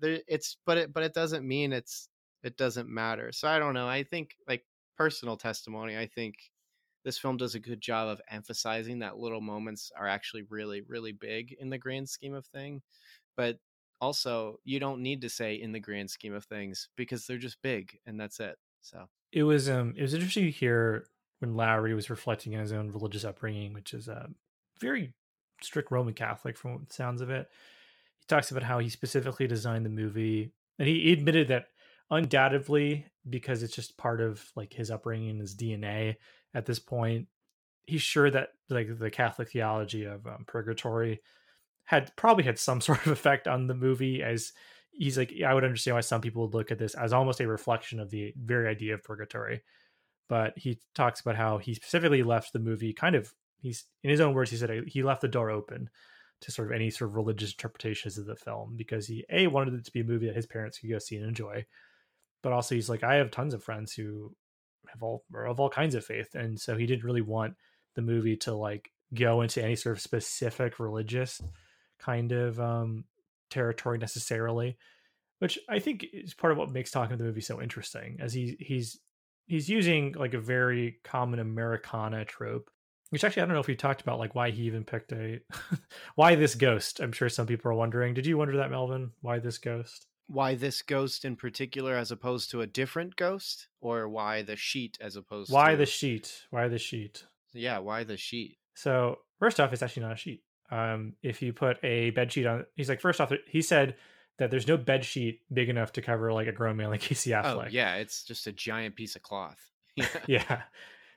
there 0.00 0.20
it's 0.28 0.56
but 0.64 0.78
it 0.78 0.92
but 0.92 1.02
it 1.02 1.12
doesn't 1.12 1.46
mean 1.46 1.72
it's 1.72 2.08
it 2.44 2.56
doesn't 2.56 2.88
matter 2.88 3.32
so 3.32 3.48
i 3.48 3.58
don't 3.58 3.74
know 3.74 3.88
i 3.88 4.02
think 4.04 4.36
like 4.48 4.64
personal 4.96 5.36
testimony 5.36 5.96
i 5.96 6.06
think 6.06 6.36
this 7.06 7.16
film 7.16 7.38
does 7.38 7.54
a 7.54 7.60
good 7.60 7.80
job 7.80 8.08
of 8.08 8.20
emphasizing 8.30 8.98
that 8.98 9.16
little 9.16 9.40
moments 9.40 9.90
are 9.96 10.06
actually 10.06 10.42
really 10.50 10.82
really 10.82 11.12
big 11.12 11.56
in 11.58 11.70
the 11.70 11.78
grand 11.78 12.06
scheme 12.06 12.34
of 12.34 12.44
thing 12.46 12.82
but 13.36 13.56
also 14.02 14.58
you 14.64 14.78
don't 14.78 15.00
need 15.00 15.22
to 15.22 15.30
say 15.30 15.54
in 15.54 15.72
the 15.72 15.80
grand 15.80 16.10
scheme 16.10 16.34
of 16.34 16.44
things 16.44 16.90
because 16.96 17.26
they're 17.26 17.38
just 17.38 17.62
big 17.62 17.98
and 18.04 18.20
that's 18.20 18.40
it 18.40 18.56
so 18.82 19.06
it 19.32 19.44
was 19.44 19.70
um 19.70 19.94
it 19.96 20.02
was 20.02 20.12
interesting 20.12 20.44
to 20.44 20.50
hear 20.50 21.06
when 21.38 21.54
lowery 21.54 21.94
was 21.94 22.10
reflecting 22.10 22.54
on 22.54 22.60
his 22.60 22.72
own 22.72 22.90
religious 22.90 23.24
upbringing, 23.24 23.72
which 23.72 23.92
is 23.92 24.08
a 24.08 24.28
very 24.80 25.12
strict 25.62 25.90
Roman 25.90 26.14
Catholic 26.14 26.56
from 26.56 26.72
what 26.72 26.92
sounds 26.92 27.20
of 27.20 27.30
it. 27.30 27.48
He 28.20 28.26
talks 28.26 28.50
about 28.50 28.62
how 28.62 28.78
he 28.78 28.88
specifically 28.88 29.46
designed 29.46 29.84
the 29.84 29.90
movie, 29.90 30.52
and 30.78 30.88
he, 30.88 31.12
admitted 31.12 31.48
that 31.48 31.68
undoubtedly 32.10 33.06
because 33.28 33.62
it's 33.62 33.74
just 33.74 33.96
part 33.96 34.20
of 34.20 34.44
like 34.54 34.72
his 34.72 34.90
upbringing, 34.90 35.38
his 35.38 35.56
DNA 35.56 36.16
at 36.54 36.66
this 36.66 36.78
point. 36.78 37.28
He's 37.86 38.02
sure 38.02 38.30
that 38.30 38.50
like 38.68 38.98
the 38.98 39.10
Catholic 39.10 39.50
theology 39.50 40.04
of 40.04 40.26
um, 40.26 40.44
purgatory 40.46 41.20
had 41.86 42.10
probably 42.16 42.44
had 42.44 42.58
some 42.58 42.80
sort 42.82 43.04
of 43.06 43.12
effect 43.12 43.48
on 43.48 43.66
the 43.66 43.74
movie 43.74 44.22
as 44.22 44.52
he's 44.96 45.18
like 45.18 45.32
i 45.46 45.52
would 45.52 45.64
understand 45.64 45.94
why 45.94 46.00
some 46.00 46.20
people 46.20 46.42
would 46.42 46.54
look 46.54 46.70
at 46.70 46.78
this 46.78 46.94
as 46.94 47.12
almost 47.12 47.40
a 47.40 47.48
reflection 47.48 48.00
of 48.00 48.10
the 48.10 48.32
very 48.36 48.68
idea 48.68 48.94
of 48.94 49.02
purgatory 49.02 49.62
but 50.28 50.56
he 50.56 50.80
talks 50.94 51.20
about 51.20 51.36
how 51.36 51.58
he 51.58 51.74
specifically 51.74 52.22
left 52.22 52.52
the 52.52 52.58
movie 52.58 52.92
kind 52.92 53.14
of 53.14 53.32
he's 53.60 53.84
in 54.02 54.10
his 54.10 54.20
own 54.20 54.34
words 54.34 54.50
he 54.50 54.56
said 54.56 54.84
he 54.86 55.02
left 55.02 55.20
the 55.20 55.28
door 55.28 55.50
open 55.50 55.88
to 56.40 56.50
sort 56.50 56.68
of 56.68 56.74
any 56.74 56.90
sort 56.90 57.10
of 57.10 57.16
religious 57.16 57.52
interpretations 57.52 58.18
of 58.18 58.26
the 58.26 58.36
film 58.36 58.74
because 58.76 59.06
he 59.06 59.24
a 59.30 59.46
wanted 59.46 59.74
it 59.74 59.84
to 59.84 59.92
be 59.92 60.00
a 60.00 60.04
movie 60.04 60.26
that 60.26 60.36
his 60.36 60.46
parents 60.46 60.78
could 60.78 60.90
go 60.90 60.98
see 60.98 61.16
and 61.16 61.26
enjoy 61.26 61.64
but 62.42 62.52
also 62.52 62.74
he's 62.74 62.88
like 62.88 63.04
i 63.04 63.16
have 63.16 63.30
tons 63.30 63.54
of 63.54 63.62
friends 63.62 63.92
who 63.92 64.34
have 64.96 65.02
all 65.02 65.24
of 65.46 65.60
all 65.60 65.70
kinds 65.70 65.94
of 65.94 66.04
faith 66.04 66.34
and 66.34 66.58
so 66.58 66.76
he 66.76 66.86
didn't 66.86 67.04
really 67.04 67.20
want 67.20 67.54
the 67.94 68.02
movie 68.02 68.36
to 68.36 68.54
like 68.54 68.90
go 69.14 69.42
into 69.42 69.62
any 69.62 69.76
sort 69.76 69.96
of 69.96 70.02
specific 70.02 70.78
religious 70.78 71.40
kind 71.98 72.32
of 72.32 72.58
um 72.58 73.04
territory 73.50 73.98
necessarily 73.98 74.76
which 75.38 75.58
i 75.68 75.78
think 75.78 76.04
is 76.12 76.34
part 76.34 76.52
of 76.52 76.58
what 76.58 76.70
makes 76.70 76.90
talking 76.90 77.16
to 77.16 77.22
the 77.22 77.28
movie 77.28 77.40
so 77.40 77.62
interesting 77.62 78.16
as 78.20 78.34
he 78.34 78.56
he's 78.58 78.98
he's 79.46 79.68
using 79.68 80.12
like 80.12 80.34
a 80.34 80.40
very 80.40 80.98
common 81.04 81.38
Americana 81.38 82.24
trope. 82.24 82.70
Which 83.10 83.22
actually, 83.22 83.42
I 83.42 83.46
don't 83.46 83.54
know 83.54 83.60
if 83.60 83.68
we 83.68 83.76
talked 83.76 84.02
about 84.02 84.18
like 84.18 84.34
why 84.34 84.50
he 84.50 84.62
even 84.62 84.84
picked 84.84 85.12
a 85.12 85.40
why 86.16 86.34
this 86.34 86.56
ghost. 86.56 87.00
I'm 87.00 87.12
sure 87.12 87.28
some 87.28 87.46
people 87.46 87.70
are 87.70 87.74
wondering. 87.74 88.14
Did 88.14 88.26
you 88.26 88.36
wonder 88.36 88.56
that, 88.56 88.70
Melvin? 88.70 89.12
Why 89.20 89.38
this 89.38 89.58
ghost? 89.58 90.06
Why 90.28 90.54
this 90.54 90.82
ghost 90.82 91.24
in 91.24 91.36
particular, 91.36 91.94
as 91.94 92.10
opposed 92.10 92.50
to 92.50 92.60
a 92.60 92.66
different 92.66 93.16
ghost, 93.16 93.68
or 93.80 94.08
why 94.08 94.42
the 94.42 94.56
sheet 94.56 94.98
as 95.00 95.16
opposed? 95.16 95.48
To 95.48 95.54
Why 95.54 95.72
to... 95.72 95.76
the 95.76 95.86
sheet? 95.86 96.46
Why 96.50 96.68
the 96.68 96.78
sheet? 96.78 97.24
Yeah, 97.52 97.78
why 97.78 98.04
the 98.04 98.16
sheet? 98.16 98.58
So 98.74 99.18
first 99.38 99.60
off, 99.60 99.72
it's 99.72 99.82
actually 99.82 100.02
not 100.02 100.12
a 100.12 100.16
sheet. 100.16 100.42
Um, 100.70 101.14
if 101.22 101.42
you 101.42 101.52
put 101.52 101.78
a 101.84 102.10
bed 102.10 102.32
sheet 102.32 102.46
on, 102.46 102.64
he's 102.74 102.88
like, 102.88 103.00
first 103.00 103.20
off, 103.20 103.32
he 103.46 103.62
said 103.62 103.94
that 104.38 104.50
there's 104.50 104.68
no 104.68 104.76
bed 104.76 105.04
sheet 105.04 105.40
big 105.52 105.68
enough 105.68 105.92
to 105.92 106.02
cover 106.02 106.32
like 106.32 106.48
a 106.48 106.52
grown 106.52 106.76
man 106.76 106.90
like 106.90 107.00
Casey 107.02 107.34
oh, 107.34 107.42
Affleck. 107.42 107.66
Oh 107.66 107.70
yeah, 107.70 107.96
it's 107.96 108.24
just 108.24 108.46
a 108.46 108.52
giant 108.52 108.96
piece 108.96 109.16
of 109.16 109.22
cloth. 109.22 109.70
yeah. 110.26 110.62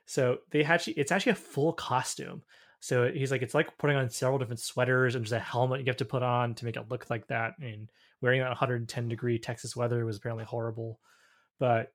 So 0.06 0.38
they 0.50 0.64
actually 0.64 0.94
it's 0.94 1.12
actually 1.12 1.32
a 1.32 1.36
full 1.36 1.72
costume. 1.72 2.42
So 2.82 3.10
he's 3.12 3.30
like, 3.30 3.42
it's 3.42 3.54
like 3.54 3.76
putting 3.76 3.96
on 3.96 4.08
several 4.08 4.38
different 4.38 4.60
sweaters 4.60 5.14
and 5.14 5.24
just 5.24 5.34
a 5.34 5.38
helmet 5.38 5.80
you 5.80 5.86
have 5.86 5.98
to 5.98 6.06
put 6.06 6.22
on 6.22 6.54
to 6.54 6.64
make 6.64 6.76
it 6.76 6.88
look 6.88 7.10
like 7.10 7.26
that. 7.26 7.52
And 7.60 7.90
wearing 8.20 8.40
that 8.40 8.48
110 8.48 9.08
degree 9.08 9.38
Texas 9.38 9.74
weather 9.76 10.04
was 10.04 10.18
apparently 10.18 10.44
horrible. 10.44 11.00
But 11.58 11.92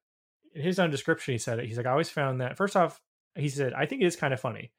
in 0.53 0.61
his 0.61 0.79
own 0.79 0.91
description, 0.91 1.33
he 1.33 1.37
said 1.37 1.59
it. 1.59 1.65
He's 1.65 1.77
like, 1.77 1.85
I 1.85 1.91
always 1.91 2.09
found 2.09 2.41
that 2.41 2.57
first 2.57 2.75
off, 2.75 3.01
he 3.35 3.49
said, 3.49 3.73
I 3.73 3.85
think 3.85 4.01
it 4.01 4.05
is 4.05 4.15
kind 4.15 4.33
of 4.33 4.39
funny 4.39 4.71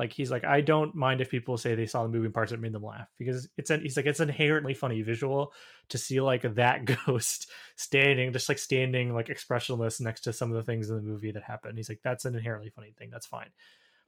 like 0.00 0.14
he's 0.14 0.30
like 0.30 0.44
i 0.44 0.62
don't 0.62 0.94
mind 0.94 1.20
if 1.20 1.30
people 1.30 1.58
say 1.58 1.74
they 1.74 1.86
saw 1.86 2.02
the 2.02 2.08
moving 2.08 2.32
parts 2.32 2.50
that 2.50 2.60
made 2.60 2.72
them 2.72 2.82
laugh 2.82 3.08
because 3.18 3.48
it's 3.58 3.68
an 3.68 3.82
he's 3.82 3.98
like 3.98 4.06
it's 4.06 4.18
inherently 4.18 4.72
funny 4.72 5.02
visual 5.02 5.52
to 5.90 5.98
see 5.98 6.20
like 6.20 6.42
that 6.54 6.84
ghost 7.06 7.50
standing 7.76 8.32
just 8.32 8.48
like 8.48 8.58
standing 8.58 9.14
like 9.14 9.28
expressionless 9.28 10.00
next 10.00 10.22
to 10.22 10.32
some 10.32 10.50
of 10.50 10.56
the 10.56 10.62
things 10.62 10.88
in 10.88 10.96
the 10.96 11.02
movie 11.02 11.30
that 11.30 11.42
happened 11.42 11.76
he's 11.76 11.90
like 11.90 12.00
that's 12.02 12.24
an 12.24 12.34
inherently 12.34 12.70
funny 12.70 12.94
thing 12.98 13.10
that's 13.10 13.26
fine 13.26 13.50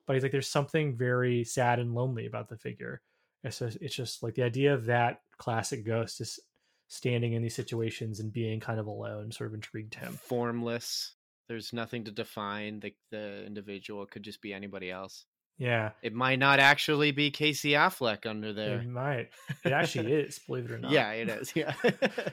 but 0.07 0.15
he's 0.15 0.23
like 0.23 0.33
there's 0.33 0.49
something 0.49 0.97
very 0.97 1.45
sad 1.45 1.79
and 1.79 1.95
lonely 1.95 2.25
about 2.27 2.49
the 2.49 2.57
figure 2.57 3.03
it's 3.45 3.59
just, 3.59 3.79
it's 3.81 3.95
just 3.95 4.23
like 4.23 4.35
the 4.35 4.43
idea 4.43 4.73
of 4.73 4.87
that 4.87 5.21
classic 5.37 5.85
ghost 5.85 6.21
is 6.23 6.41
standing 6.93 7.33
in 7.33 7.43
these 7.43 7.55
situations 7.55 8.21
and 8.21 8.33
being 8.33 8.61
kind 8.61 8.79
of 8.79 8.87
alone 8.87 9.33
sort 9.33 9.49
of 9.49 9.55
intrigued 9.55 9.95
him 9.95 10.19
formless 10.25 11.15
there's 11.49 11.73
nothing 11.73 12.05
to 12.05 12.11
define 12.11 12.81
the, 12.81 12.93
the 13.11 13.45
individual 13.47 14.03
it 14.03 14.11
could 14.11 14.23
just 14.23 14.43
be 14.43 14.53
anybody 14.53 14.91
else 14.91 15.25
yeah. 15.59 15.91
It 16.03 16.13
might 16.13 16.39
not 16.39 16.59
actually 16.59 17.13
be 17.13 17.31
Casey 17.31 17.73
Affleck 17.73 18.27
under 18.27 18.53
there. 18.53 18.81
It 18.81 18.89
might. 18.89 19.29
It 19.65 19.73
actually 19.73 20.13
is, 20.25 20.41
believe 20.41 20.65
it 20.65 20.73
or 20.73 20.79
not. 20.79 20.91
Yeah, 20.91 21.13
it 21.13 21.29
is. 21.29 21.53
Yeah. 21.55 21.75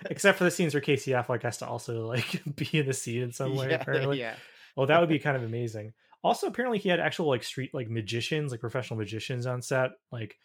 Except 0.10 0.38
for 0.38 0.46
the 0.46 0.52
scenes 0.52 0.74
where 0.74 0.82
Casey 0.82 1.12
Affleck 1.12 1.44
has 1.44 1.58
to 1.58 1.68
also 1.68 2.08
like 2.08 2.42
be 2.56 2.80
in 2.80 2.88
the 2.88 2.94
scene 2.94 3.22
in 3.22 3.32
some 3.32 3.56
way, 3.56 3.70
yeah, 3.70 3.76
apparently. 3.76 4.20
Yeah. 4.20 4.36
Well, 4.76 4.88
that 4.88 5.00
would 5.00 5.10
be 5.10 5.20
kind 5.20 5.38
of 5.38 5.44
amazing. 5.44 5.94
Also, 6.24 6.48
apparently 6.48 6.80
he 6.80 6.90
had 6.90 7.00
actual 7.00 7.28
like 7.28 7.44
street 7.44 7.72
like 7.74 7.90
magicians, 7.90 8.52
like 8.52 8.62
professional 8.62 8.98
magicians 8.98 9.46
on 9.46 9.62
set, 9.62 9.92
like 10.12 10.38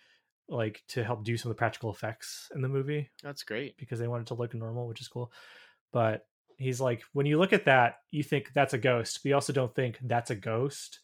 like 0.48 0.82
to 0.88 1.04
help 1.04 1.24
do 1.24 1.36
some 1.36 1.50
of 1.50 1.56
the 1.56 1.58
practical 1.58 1.90
effects 1.90 2.50
in 2.54 2.62
the 2.62 2.68
movie. 2.68 3.10
That's 3.22 3.42
great. 3.42 3.76
Because 3.76 3.98
they 3.98 4.08
wanted 4.08 4.28
to 4.28 4.34
look 4.34 4.54
normal, 4.54 4.86
which 4.86 5.00
is 5.00 5.08
cool. 5.08 5.32
But 5.92 6.26
he's 6.58 6.80
like, 6.80 7.02
when 7.12 7.26
you 7.26 7.38
look 7.38 7.52
at 7.52 7.64
that, 7.66 7.96
you 8.10 8.22
think 8.22 8.52
that's 8.52 8.74
a 8.74 8.78
ghost, 8.78 9.20
but 9.22 9.28
you 9.28 9.34
also 9.34 9.52
don't 9.52 9.74
think 9.74 9.98
that's 10.02 10.30
a 10.30 10.36
ghost 10.36 11.00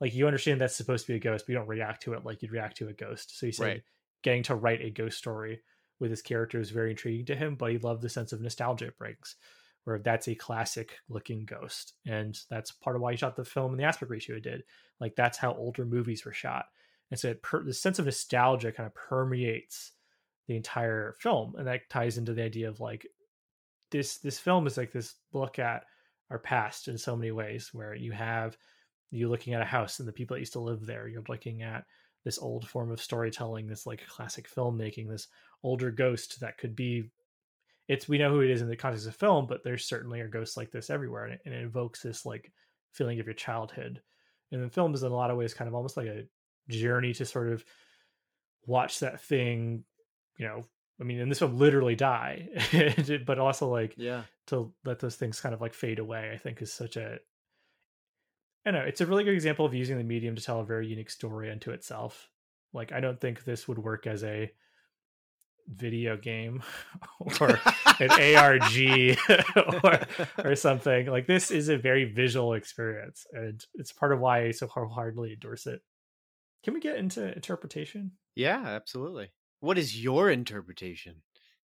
like 0.00 0.14
you 0.14 0.26
understand 0.26 0.60
that's 0.60 0.76
supposed 0.76 1.06
to 1.06 1.12
be 1.12 1.16
a 1.16 1.20
ghost, 1.20 1.44
but 1.46 1.52
you 1.52 1.58
don't 1.58 1.68
react 1.68 2.02
to 2.04 2.14
it 2.14 2.24
like 2.24 2.42
you'd 2.42 2.52
react 2.52 2.78
to 2.78 2.88
a 2.88 2.92
ghost. 2.92 3.38
So 3.38 3.46
he 3.46 3.52
said 3.52 3.64
right. 3.64 3.82
getting 4.22 4.42
to 4.44 4.54
write 4.54 4.80
a 4.80 4.90
ghost 4.90 5.18
story 5.18 5.60
with 5.98 6.10
his 6.10 6.22
character 6.22 6.58
is 6.58 6.70
very 6.70 6.90
intriguing 6.90 7.26
to 7.26 7.36
him, 7.36 7.54
but 7.54 7.70
he 7.70 7.78
loved 7.78 8.02
the 8.02 8.08
sense 8.08 8.32
of 8.32 8.40
nostalgia 8.40 8.86
it 8.86 8.98
brings, 8.98 9.36
where 9.84 9.98
that's 9.98 10.28
a 10.28 10.34
classic 10.34 10.96
looking 11.10 11.44
ghost. 11.44 11.94
And 12.06 12.38
that's 12.48 12.72
part 12.72 12.96
of 12.96 13.02
why 13.02 13.12
he 13.12 13.18
shot 13.18 13.36
the 13.36 13.44
film 13.44 13.72
in 13.72 13.78
the 13.78 13.84
aspect 13.84 14.10
ratio 14.10 14.36
it 14.36 14.42
did. 14.42 14.62
Like 14.98 15.14
that's 15.16 15.36
how 15.36 15.54
older 15.54 15.84
movies 15.84 16.24
were 16.24 16.32
shot. 16.32 16.66
And 17.10 17.18
so 17.18 17.34
per- 17.34 17.64
the 17.64 17.74
sense 17.74 17.98
of 17.98 18.04
nostalgia 18.04 18.72
kind 18.72 18.86
of 18.86 18.94
permeates 18.94 19.92
the 20.46 20.56
entire 20.56 21.14
film. 21.20 21.54
And 21.56 21.66
that 21.66 21.88
ties 21.90 22.18
into 22.18 22.34
the 22.34 22.42
idea 22.42 22.68
of 22.68 22.80
like 22.80 23.06
this 23.90 24.18
this 24.18 24.38
film 24.38 24.66
is 24.66 24.76
like 24.76 24.92
this 24.92 25.14
look 25.32 25.58
at 25.58 25.84
our 26.30 26.38
past 26.38 26.88
in 26.88 26.96
so 26.96 27.16
many 27.16 27.30
ways 27.32 27.70
where 27.72 27.94
you 27.94 28.12
have 28.12 28.56
you're 29.10 29.28
looking 29.28 29.54
at 29.54 29.62
a 29.62 29.66
house 29.66 29.98
and 29.98 30.08
the 30.08 30.12
people 30.12 30.34
that 30.34 30.40
used 30.40 30.52
to 30.52 30.60
live 30.60 30.86
there 30.86 31.08
you're 31.08 31.24
looking 31.28 31.62
at 31.62 31.84
this 32.24 32.38
old 32.38 32.68
form 32.68 32.90
of 32.90 33.00
storytelling 33.00 33.66
this 33.66 33.86
like 33.86 34.06
classic 34.06 34.48
filmmaking 34.48 35.08
this 35.08 35.28
older 35.62 35.90
ghost 35.90 36.40
that 36.40 36.58
could 36.58 36.76
be 36.76 37.04
it's 37.88 38.08
we 38.08 38.18
know 38.18 38.30
who 38.30 38.40
it 38.40 38.50
is 38.50 38.62
in 38.62 38.68
the 38.68 38.76
context 38.76 39.06
of 39.06 39.16
film 39.16 39.46
but 39.46 39.64
there 39.64 39.78
certainly 39.78 40.20
are 40.20 40.28
ghosts 40.28 40.56
like 40.56 40.70
this 40.70 40.90
everywhere 40.90 41.24
and 41.24 41.34
it, 41.34 41.40
and 41.44 41.54
it 41.54 41.62
invokes 41.62 42.02
this 42.02 42.24
like 42.24 42.52
feeling 42.92 43.18
of 43.18 43.26
your 43.26 43.34
childhood 43.34 44.00
and 44.52 44.62
the 44.62 44.70
film 44.70 44.94
is 44.94 45.02
in 45.02 45.12
a 45.12 45.14
lot 45.14 45.30
of 45.30 45.36
ways 45.36 45.54
kind 45.54 45.68
of 45.68 45.74
almost 45.74 45.96
like 45.96 46.06
a 46.06 46.24
journey 46.68 47.12
to 47.12 47.24
sort 47.24 47.48
of 47.48 47.64
watch 48.66 49.00
that 49.00 49.20
thing 49.20 49.84
you 50.38 50.46
know 50.46 50.64
i 51.00 51.04
mean 51.04 51.20
and 51.20 51.30
this 51.30 51.40
will 51.40 51.48
literally 51.48 51.96
die 51.96 52.48
but 53.26 53.38
also 53.38 53.68
like 53.68 53.94
yeah 53.96 54.22
to 54.46 54.72
let 54.84 55.00
those 55.00 55.16
things 55.16 55.40
kind 55.40 55.54
of 55.54 55.60
like 55.60 55.74
fade 55.74 55.98
away 55.98 56.30
i 56.32 56.36
think 56.36 56.60
is 56.60 56.72
such 56.72 56.96
a 56.96 57.18
I 58.66 58.72
know 58.72 58.80
it's 58.80 59.00
a 59.00 59.06
really 59.06 59.24
good 59.24 59.34
example 59.34 59.64
of 59.64 59.74
using 59.74 59.96
the 59.96 60.04
medium 60.04 60.36
to 60.36 60.42
tell 60.42 60.60
a 60.60 60.64
very 60.64 60.86
unique 60.86 61.10
story 61.10 61.50
unto 61.50 61.70
itself. 61.70 62.28
Like 62.72 62.92
I 62.92 63.00
don't 63.00 63.20
think 63.20 63.44
this 63.44 63.66
would 63.66 63.78
work 63.78 64.06
as 64.06 64.22
a 64.22 64.50
video 65.66 66.16
game 66.16 66.62
or 67.40 67.58
an 68.00 68.36
ARG 68.36 69.18
or 69.84 70.00
or 70.44 70.54
something. 70.56 71.06
Like 71.06 71.26
this 71.26 71.50
is 71.50 71.68
a 71.68 71.78
very 71.78 72.04
visual 72.04 72.52
experience, 72.52 73.26
and 73.32 73.64
it's 73.74 73.92
part 73.92 74.12
of 74.12 74.20
why 74.20 74.44
I 74.44 74.50
so 74.50 74.66
wholeheartedly 74.66 75.32
endorse 75.32 75.66
it. 75.66 75.80
Can 76.62 76.74
we 76.74 76.80
get 76.80 76.96
into 76.96 77.32
interpretation? 77.34 78.12
Yeah, 78.34 78.62
absolutely. 78.64 79.30
What 79.60 79.78
is 79.78 80.02
your 80.02 80.30
interpretation, 80.30 81.22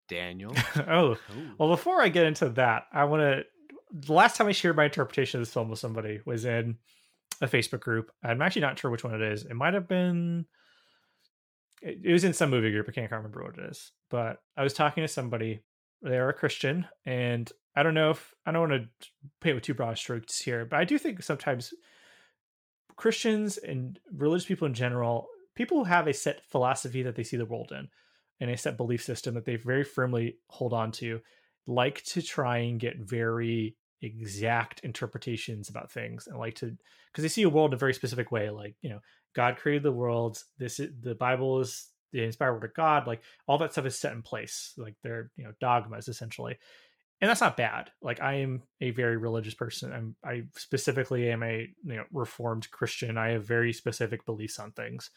Daniel? 0.08 0.54
oh, 0.88 1.12
Ooh. 1.12 1.18
well, 1.58 1.68
before 1.68 2.00
I 2.00 2.08
get 2.08 2.26
into 2.26 2.48
that, 2.50 2.84
I 2.92 3.04
want 3.04 3.22
to. 3.22 3.44
The 3.92 4.12
last 4.12 4.36
time 4.36 4.48
I 4.48 4.52
shared 4.52 4.76
my 4.76 4.84
interpretation 4.84 5.40
of 5.40 5.46
this 5.46 5.52
film 5.52 5.68
with 5.68 5.78
somebody 5.78 6.20
was 6.26 6.44
in 6.44 6.76
a 7.40 7.46
Facebook 7.46 7.80
group. 7.80 8.10
I'm 8.22 8.42
actually 8.42 8.62
not 8.62 8.78
sure 8.78 8.90
which 8.90 9.04
one 9.04 9.14
it 9.14 9.22
is. 9.22 9.44
It 9.44 9.54
might 9.54 9.74
have 9.74 9.88
been. 9.88 10.46
It 11.82 12.00
it 12.04 12.12
was 12.12 12.24
in 12.24 12.32
some 12.32 12.50
movie 12.50 12.70
group. 12.70 12.86
I 12.88 12.92
can't 12.92 13.10
remember 13.10 13.42
what 13.42 13.58
it 13.58 13.70
is. 13.70 13.92
But 14.10 14.38
I 14.56 14.62
was 14.62 14.74
talking 14.74 15.04
to 15.04 15.08
somebody. 15.08 15.60
They're 16.02 16.28
a 16.28 16.34
Christian, 16.34 16.86
and 17.04 17.50
I 17.74 17.82
don't 17.82 17.94
know 17.94 18.10
if 18.10 18.34
I 18.44 18.52
don't 18.52 18.68
want 18.68 18.82
to 18.82 19.08
paint 19.40 19.54
with 19.54 19.64
too 19.64 19.74
broad 19.74 19.98
strokes 19.98 20.40
here, 20.40 20.64
but 20.64 20.78
I 20.78 20.84
do 20.84 20.98
think 20.98 21.22
sometimes 21.22 21.72
Christians 22.96 23.58
and 23.58 23.98
religious 24.14 24.46
people 24.46 24.66
in 24.66 24.74
general, 24.74 25.26
people 25.54 25.78
who 25.78 25.84
have 25.84 26.06
a 26.06 26.14
set 26.14 26.42
philosophy 26.48 27.02
that 27.02 27.14
they 27.14 27.22
see 27.22 27.36
the 27.36 27.44
world 27.44 27.72
in, 27.72 27.88
and 28.40 28.50
a 28.50 28.56
set 28.56 28.76
belief 28.76 29.02
system 29.02 29.34
that 29.34 29.44
they 29.44 29.56
very 29.56 29.84
firmly 29.84 30.38
hold 30.48 30.72
on 30.72 30.92
to, 30.92 31.20
like 31.66 32.02
to 32.04 32.22
try 32.22 32.58
and 32.58 32.80
get 32.80 32.96
very 32.98 33.76
exact 34.02 34.80
interpretations 34.80 35.68
about 35.68 35.90
things 35.90 36.26
and 36.26 36.38
like 36.38 36.54
to 36.54 36.76
because 37.10 37.22
they 37.22 37.28
see 37.28 37.42
a 37.42 37.48
world 37.48 37.70
in 37.70 37.74
a 37.74 37.78
very 37.78 37.94
specific 37.94 38.30
way 38.30 38.50
like 38.50 38.74
you 38.82 38.90
know 38.90 39.00
god 39.34 39.56
created 39.56 39.82
the 39.82 39.90
world 39.90 40.38
this 40.58 40.78
is 40.78 40.90
the 41.00 41.14
bible 41.14 41.60
is 41.60 41.88
the 42.12 42.22
inspired 42.22 42.52
word 42.52 42.64
of 42.64 42.74
god 42.74 43.06
like 43.06 43.22
all 43.46 43.56
that 43.56 43.72
stuff 43.72 43.86
is 43.86 43.98
set 43.98 44.12
in 44.12 44.20
place 44.20 44.74
like 44.76 44.94
they're 45.02 45.30
you 45.36 45.44
know 45.44 45.52
dogmas 45.60 46.08
essentially 46.08 46.56
and 47.20 47.30
that's 47.30 47.40
not 47.40 47.56
bad 47.56 47.90
like 48.02 48.20
i 48.20 48.34
am 48.34 48.62
a 48.80 48.90
very 48.90 49.16
religious 49.16 49.54
person 49.54 49.92
i'm 49.92 50.16
i 50.24 50.42
specifically 50.56 51.30
am 51.30 51.42
a 51.42 51.68
you 51.84 51.96
know 51.96 52.04
reformed 52.12 52.70
christian 52.70 53.16
i 53.16 53.30
have 53.30 53.44
very 53.44 53.72
specific 53.72 54.24
beliefs 54.26 54.58
on 54.58 54.72
things. 54.72 55.10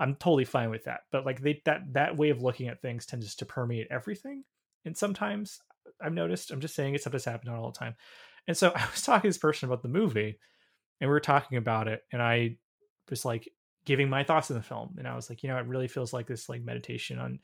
I'm 0.00 0.14
totally 0.14 0.44
fine 0.44 0.70
with 0.70 0.84
that 0.84 1.00
but 1.10 1.26
like 1.26 1.40
they 1.40 1.60
that 1.64 1.92
that 1.94 2.16
way 2.16 2.30
of 2.30 2.40
looking 2.40 2.68
at 2.68 2.80
things 2.80 3.04
tends 3.04 3.34
to 3.34 3.44
permeate 3.44 3.88
everything 3.90 4.44
and 4.84 4.96
sometimes 4.96 5.58
i've 6.00 6.12
noticed 6.12 6.52
i'm 6.52 6.60
just 6.60 6.76
saying 6.76 6.94
it 6.94 7.02
sometimes 7.02 7.24
happens 7.24 7.48
not 7.48 7.58
all 7.58 7.72
the 7.72 7.78
time 7.78 7.96
and 8.46 8.56
so 8.56 8.68
i 8.76 8.86
was 8.92 9.02
talking 9.02 9.22
to 9.22 9.28
this 9.30 9.38
person 9.38 9.68
about 9.68 9.82
the 9.82 9.88
movie 9.88 10.38
and 11.00 11.08
we 11.08 11.12
were 11.12 11.18
talking 11.18 11.58
about 11.58 11.88
it 11.88 12.02
and 12.12 12.22
i 12.22 12.56
was 13.10 13.24
like 13.24 13.48
giving 13.86 14.08
my 14.08 14.22
thoughts 14.22 14.52
on 14.52 14.56
the 14.56 14.62
film 14.62 14.94
and 14.98 15.08
i 15.08 15.16
was 15.16 15.28
like 15.28 15.42
you 15.42 15.48
know 15.48 15.58
it 15.58 15.66
really 15.66 15.88
feels 15.88 16.12
like 16.12 16.28
this 16.28 16.48
like 16.48 16.62
meditation 16.62 17.18
on 17.18 17.40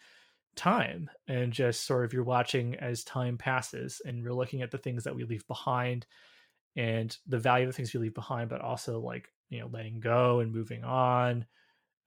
time 0.56 1.10
and 1.28 1.52
just 1.52 1.84
sort 1.84 2.04
of 2.04 2.12
you're 2.12 2.24
watching 2.24 2.74
as 2.76 3.04
time 3.04 3.36
passes 3.36 4.00
and 4.04 4.22
you're 4.22 4.32
looking 4.32 4.62
at 4.62 4.70
the 4.70 4.78
things 4.78 5.04
that 5.04 5.14
we 5.14 5.24
leave 5.24 5.46
behind 5.46 6.06
and 6.76 7.16
the 7.26 7.38
value 7.38 7.66
of 7.66 7.72
the 7.72 7.76
things 7.76 7.92
we 7.92 8.00
leave 8.00 8.14
behind 8.14 8.48
but 8.48 8.60
also 8.60 9.00
like 9.00 9.28
you 9.50 9.60
know 9.60 9.68
letting 9.72 10.00
go 10.00 10.40
and 10.40 10.52
moving 10.52 10.84
on 10.84 11.46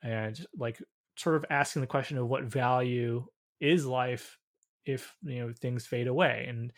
and 0.04 0.46
like 0.58 0.82
sort 1.16 1.36
of 1.36 1.46
asking 1.50 1.82
the 1.82 1.88
question 1.88 2.18
of 2.18 2.28
what 2.28 2.44
value 2.44 3.26
is 3.60 3.86
life 3.86 4.38
if 4.86 5.16
you 5.24 5.40
know 5.40 5.54
things 5.54 5.86
fade 5.86 6.08
away 6.08 6.46
and 6.48 6.72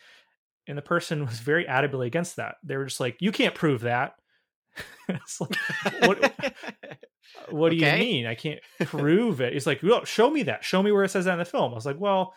and 0.70 0.78
the 0.78 0.82
person 0.82 1.26
was 1.26 1.40
very 1.40 1.64
adamantly 1.66 2.06
against 2.06 2.36
that. 2.36 2.56
They 2.62 2.76
were 2.76 2.86
just 2.86 3.00
like 3.00 3.16
you 3.20 3.32
can't 3.32 3.54
prove 3.54 3.82
that. 3.82 4.14
It's 5.08 5.40
like 5.40 5.56
what 6.02 6.32
Uh, 7.38 7.54
what 7.56 7.70
do 7.70 7.76
you 7.76 7.86
mean? 7.86 8.26
I 8.26 8.34
can't 8.34 8.60
prove 8.80 9.40
it. 9.40 9.54
It's 9.54 9.66
like 9.66 9.82
well 9.82 10.04
show 10.04 10.30
me 10.30 10.44
that. 10.44 10.64
Show 10.64 10.82
me 10.82 10.92
where 10.92 11.04
it 11.04 11.10
says 11.10 11.24
that 11.26 11.32
in 11.34 11.38
the 11.38 11.44
film. 11.44 11.72
I 11.72 11.74
was 11.74 11.86
like 11.86 12.00
well 12.00 12.34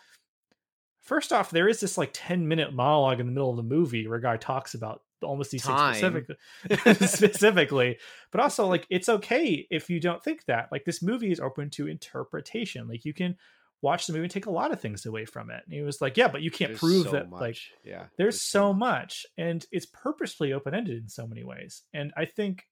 first 1.02 1.32
off 1.32 1.50
there 1.50 1.68
is 1.68 1.80
this 1.80 1.98
like 1.98 2.10
10 2.14 2.48
minute 2.48 2.72
monologue 2.72 3.20
in 3.20 3.26
the 3.26 3.32
middle 3.32 3.50
of 3.50 3.56
the 3.56 3.62
movie 3.62 4.08
where 4.08 4.18
a 4.18 4.22
guy 4.22 4.38
talks 4.38 4.72
about 4.74 5.02
almost 5.22 5.50
these 5.50 5.62
Time. 5.62 5.92
things 5.92 5.98
specifically 5.98 7.06
specifically 7.06 7.98
but 8.30 8.40
also 8.40 8.66
like 8.66 8.86
it's 8.90 9.08
okay 9.08 9.66
if 9.70 9.90
you 9.90 10.00
don't 10.00 10.22
think 10.22 10.44
that. 10.46 10.68
Like 10.72 10.84
this 10.84 11.02
movie 11.02 11.32
is 11.32 11.40
open 11.40 11.70
to 11.70 11.88
interpretation. 11.88 12.88
Like 12.88 13.04
you 13.04 13.14
can 13.14 13.36
watch 13.82 14.06
the 14.06 14.14
movie 14.14 14.24
and 14.24 14.30
take 14.30 14.46
a 14.46 14.50
lot 14.50 14.72
of 14.72 14.80
things 14.80 15.04
away 15.04 15.26
from 15.26 15.50
it. 15.50 15.62
And 15.64 15.74
he 15.74 15.82
was 15.82 16.00
like 16.00 16.16
yeah 16.16 16.28
but 16.28 16.42
you 16.42 16.50
can't 16.50 16.70
There's 16.70 16.80
prove 16.80 17.04
so 17.06 17.12
that 17.12 17.28
much. 17.30 17.40
like 17.40 17.58
yeah 17.84 18.04
there's 18.16 18.40
so 18.40 18.72
much. 18.72 19.26
And 19.36 19.64
it's 19.72 19.86
purposefully 19.86 20.52
open-ended 20.52 21.02
in 21.02 21.08
so 21.08 21.26
many 21.26 21.44
ways. 21.44 21.82
And 21.92 22.12
i 22.16 22.24
think 22.24 22.66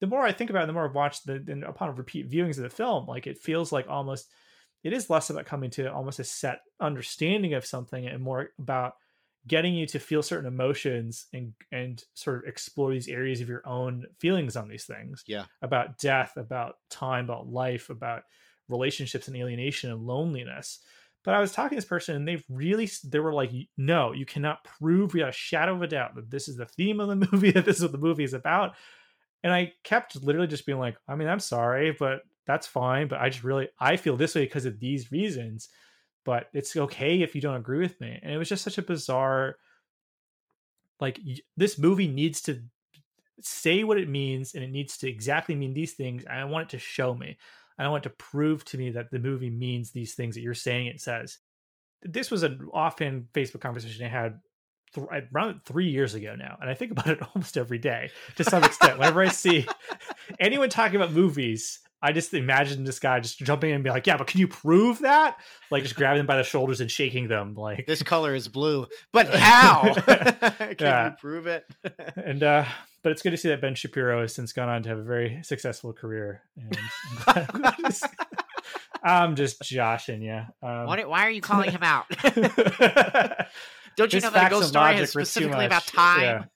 the 0.00 0.06
more 0.06 0.22
i 0.22 0.32
think 0.32 0.50
about 0.50 0.64
it 0.64 0.66
the 0.66 0.72
more 0.72 0.86
i've 0.88 0.94
watched 0.94 1.26
the 1.26 1.34
and 1.48 1.64
upon 1.64 1.94
repeat 1.94 2.30
viewings 2.30 2.56
of 2.56 2.62
the 2.62 2.70
film 2.70 3.06
like 3.06 3.26
it 3.26 3.38
feels 3.38 3.72
like 3.72 3.88
almost 3.88 4.30
it 4.82 4.92
is 4.92 5.10
less 5.10 5.30
about 5.30 5.46
coming 5.46 5.70
to 5.70 5.92
almost 5.92 6.18
a 6.18 6.24
set 6.24 6.60
understanding 6.80 7.54
of 7.54 7.66
something 7.66 8.06
and 8.06 8.22
more 8.22 8.50
about 8.58 8.94
getting 9.46 9.74
you 9.74 9.86
to 9.86 9.98
feel 9.98 10.22
certain 10.22 10.46
emotions 10.46 11.26
and 11.32 11.54
and 11.72 12.04
sort 12.14 12.38
of 12.38 12.48
explore 12.48 12.92
these 12.92 13.08
areas 13.08 13.40
of 13.40 13.48
your 13.48 13.66
own 13.66 14.04
feelings 14.18 14.56
on 14.56 14.68
these 14.68 14.84
things 14.84 15.24
Yeah. 15.26 15.44
about 15.62 15.98
death 15.98 16.36
about 16.36 16.76
time 16.90 17.24
about 17.24 17.48
life 17.48 17.90
about 17.90 18.24
relationships 18.68 19.28
and 19.28 19.36
alienation 19.36 19.90
and 19.90 20.06
loneliness 20.06 20.80
but 21.22 21.34
I 21.34 21.40
was 21.40 21.52
talking 21.52 21.70
to 21.70 21.74
this 21.76 21.84
person 21.88 22.16
and 22.16 22.26
they've 22.26 22.44
really, 22.48 22.88
they 23.04 23.18
were 23.18 23.32
like, 23.34 23.50
no, 23.76 24.12
you 24.12 24.24
cannot 24.24 24.64
prove 24.64 25.12
without 25.12 25.28
a 25.28 25.32
shadow 25.32 25.74
of 25.74 25.82
a 25.82 25.86
doubt 25.86 26.14
that 26.14 26.30
this 26.30 26.48
is 26.48 26.56
the 26.56 26.64
theme 26.64 26.98
of 26.98 27.08
the 27.08 27.28
movie, 27.32 27.50
that 27.50 27.64
this 27.64 27.76
is 27.76 27.82
what 27.82 27.92
the 27.92 27.98
movie 27.98 28.24
is 28.24 28.32
about. 28.32 28.74
And 29.42 29.52
I 29.52 29.72
kept 29.84 30.22
literally 30.22 30.48
just 30.48 30.66
being 30.66 30.78
like, 30.78 30.96
I 31.08 31.14
mean, 31.14 31.28
I'm 31.28 31.40
sorry, 31.40 31.96
but 31.98 32.22
that's 32.46 32.66
fine. 32.66 33.08
But 33.08 33.20
I 33.20 33.30
just 33.30 33.44
really, 33.44 33.68
I 33.78 33.96
feel 33.96 34.16
this 34.16 34.34
way 34.34 34.44
because 34.44 34.66
of 34.66 34.80
these 34.80 35.10
reasons. 35.10 35.68
But 36.24 36.48
it's 36.52 36.76
okay 36.76 37.22
if 37.22 37.34
you 37.34 37.40
don't 37.40 37.56
agree 37.56 37.78
with 37.78 38.00
me. 38.00 38.18
And 38.22 38.32
it 38.32 38.38
was 38.38 38.48
just 38.48 38.64
such 38.64 38.76
a 38.76 38.82
bizarre, 38.82 39.56
like, 41.00 41.18
this 41.56 41.78
movie 41.78 42.08
needs 42.08 42.42
to 42.42 42.62
say 43.40 43.84
what 43.84 43.96
it 43.98 44.08
means 44.08 44.54
and 44.54 44.62
it 44.62 44.70
needs 44.70 44.98
to 44.98 45.08
exactly 45.08 45.54
mean 45.54 45.72
these 45.72 45.94
things. 45.94 46.24
And 46.24 46.38
I 46.38 46.44
want 46.44 46.68
it 46.68 46.76
to 46.76 46.78
show 46.78 47.14
me. 47.14 47.38
I 47.78 47.88
want 47.88 48.04
it 48.04 48.10
to 48.10 48.16
prove 48.16 48.62
to 48.66 48.76
me 48.76 48.90
that 48.90 49.10
the 49.10 49.18
movie 49.18 49.48
means 49.48 49.90
these 49.90 50.14
things 50.14 50.34
that 50.34 50.42
you're 50.42 50.52
saying 50.52 50.88
it 50.88 51.00
says. 51.00 51.38
This 52.02 52.30
was 52.30 52.42
an 52.42 52.68
often 52.74 53.28
Facebook 53.32 53.62
conversation 53.62 54.04
I 54.04 54.10
had 54.10 54.40
th- 54.94 55.06
around 55.32 55.60
three 55.64 55.88
years 55.90 56.14
ago 56.14 56.34
now, 56.36 56.56
and 56.60 56.68
I 56.70 56.74
think 56.74 56.92
about 56.92 57.06
it 57.08 57.20
almost 57.34 57.56
every 57.56 57.78
day 57.78 58.10
to 58.36 58.44
some 58.44 58.64
extent. 58.64 58.98
Whenever 58.98 59.22
I 59.22 59.28
see 59.28 59.66
anyone 60.40 60.68
talking 60.70 60.96
about 60.96 61.12
movies, 61.12 61.80
I 62.02 62.12
just 62.12 62.32
imagine 62.32 62.84
this 62.84 62.98
guy 62.98 63.20
just 63.20 63.38
jumping 63.38 63.70
in 63.70 63.74
and 63.76 63.84
be 63.84 63.90
like, 63.90 64.06
"Yeah, 64.06 64.16
but 64.16 64.26
can 64.26 64.40
you 64.40 64.48
prove 64.48 65.00
that?" 65.00 65.36
Like 65.70 65.82
just 65.82 65.96
grabbing 65.96 66.18
them 66.20 66.26
by 66.26 66.36
the 66.36 66.42
shoulders 66.44 66.80
and 66.80 66.90
shaking 66.90 67.28
them, 67.28 67.54
like 67.54 67.86
this 67.86 68.02
color 68.02 68.34
is 68.34 68.48
blue 68.48 68.86
but 69.12 69.28
how 69.34 69.92
can 69.94 70.76
Yeah. 70.78 71.10
you 71.10 71.16
prove 71.20 71.46
it 71.46 71.64
and 72.16 72.42
uh 72.42 72.64
but 73.02 73.12
it's 73.12 73.22
good 73.22 73.30
to 73.30 73.36
see 73.38 73.48
that 73.48 73.60
Ben 73.62 73.74
Shapiro 73.74 74.20
has 74.20 74.34
since 74.34 74.52
gone 74.52 74.68
on 74.68 74.82
to 74.82 74.88
have 74.90 74.98
a 74.98 75.02
very 75.02 75.40
successful 75.42 75.90
career. 75.94 76.42
And 76.58 76.78
I'm, 77.26 77.74
just, 77.80 78.04
I'm 79.02 79.36
just 79.36 79.62
joshing, 79.62 80.20
yeah. 80.20 80.48
Um, 80.62 80.84
What, 80.84 81.08
why 81.08 81.26
are 81.26 81.30
you 81.30 81.40
calling 81.40 81.70
him 81.70 81.82
out? 81.82 82.04
Yeah. 84.00 84.04
Don't 84.04 84.12
you 84.12 84.16
His 84.16 84.24
know 84.24 84.30
that 84.30 84.40
facts 84.40 84.54
ghost 84.54 84.68
story 84.68 84.96
is 84.96 85.10
specifically 85.10 85.66
about 85.66 85.86
time? 85.86 86.48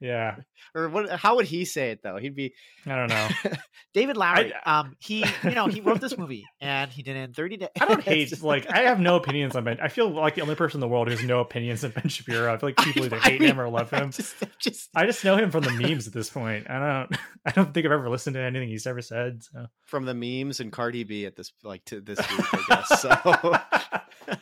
Yeah. 0.00 0.36
or 0.74 0.88
what 0.88 1.08
how 1.08 1.36
would 1.36 1.46
he 1.46 1.64
say 1.64 1.90
it 1.90 2.02
though 2.02 2.16
he'd 2.18 2.34
be 2.34 2.52
I 2.84 2.96
don't 2.96 3.08
know. 3.08 3.28
David 3.94 4.16
Lowery, 4.16 4.52
um, 4.66 4.96
he, 4.98 5.24
you 5.44 5.52
know, 5.52 5.68
he 5.68 5.80
wrote 5.80 6.00
this 6.00 6.18
movie 6.18 6.44
and 6.60 6.90
he 6.90 7.02
did 7.02 7.16
it 7.16 7.20
in 7.20 7.32
30 7.32 7.56
days. 7.58 7.68
I 7.80 7.86
don't 7.86 8.02
hate 8.04 8.42
like 8.42 8.70
I 8.70 8.80
have 8.80 9.00
no 9.00 9.16
opinions 9.16 9.56
on 9.56 9.64
Ben. 9.64 9.78
I 9.80 9.88
feel 9.88 10.10
like 10.10 10.34
the 10.34 10.42
only 10.42 10.56
person 10.56 10.78
in 10.78 10.80
the 10.80 10.88
world 10.88 11.06
who 11.08 11.12
has 11.16 11.24
no 11.24 11.40
opinions 11.40 11.84
on 11.84 11.92
Ben 11.92 12.08
Shapiro. 12.08 12.52
I 12.52 12.58
feel 12.58 12.68
like 12.68 12.76
people 12.76 13.04
either 13.04 13.16
I 13.16 13.20
hate 13.20 13.40
mean, 13.40 13.50
him 13.50 13.60
or 13.60 13.68
love 13.68 13.88
him. 13.88 14.10
just, 14.10 14.34
just 14.58 14.90
I 14.94 15.06
just 15.06 15.24
know 15.24 15.36
him 15.36 15.50
from 15.50 15.62
the 15.62 15.72
memes 15.72 16.06
at 16.06 16.12
this 16.12 16.28
point. 16.28 16.68
I 16.68 16.78
don't. 16.78 17.16
I 17.46 17.52
don't 17.52 17.72
think 17.72 17.86
I've 17.86 17.92
ever 17.92 18.10
listened 18.10 18.34
to 18.34 18.40
anything 18.40 18.68
he's 18.68 18.86
ever 18.86 19.00
said. 19.00 19.42
So. 19.44 19.66
from 19.86 20.04
the 20.04 20.14
memes 20.14 20.60
and 20.60 20.72
Cardi 20.72 21.04
B 21.04 21.24
at 21.24 21.36
this 21.36 21.52
like 21.62 21.84
to 21.86 22.00
this 22.00 22.18
week, 22.18 22.46
I 22.52 22.64
guess. 22.68 23.00
So 23.00 24.38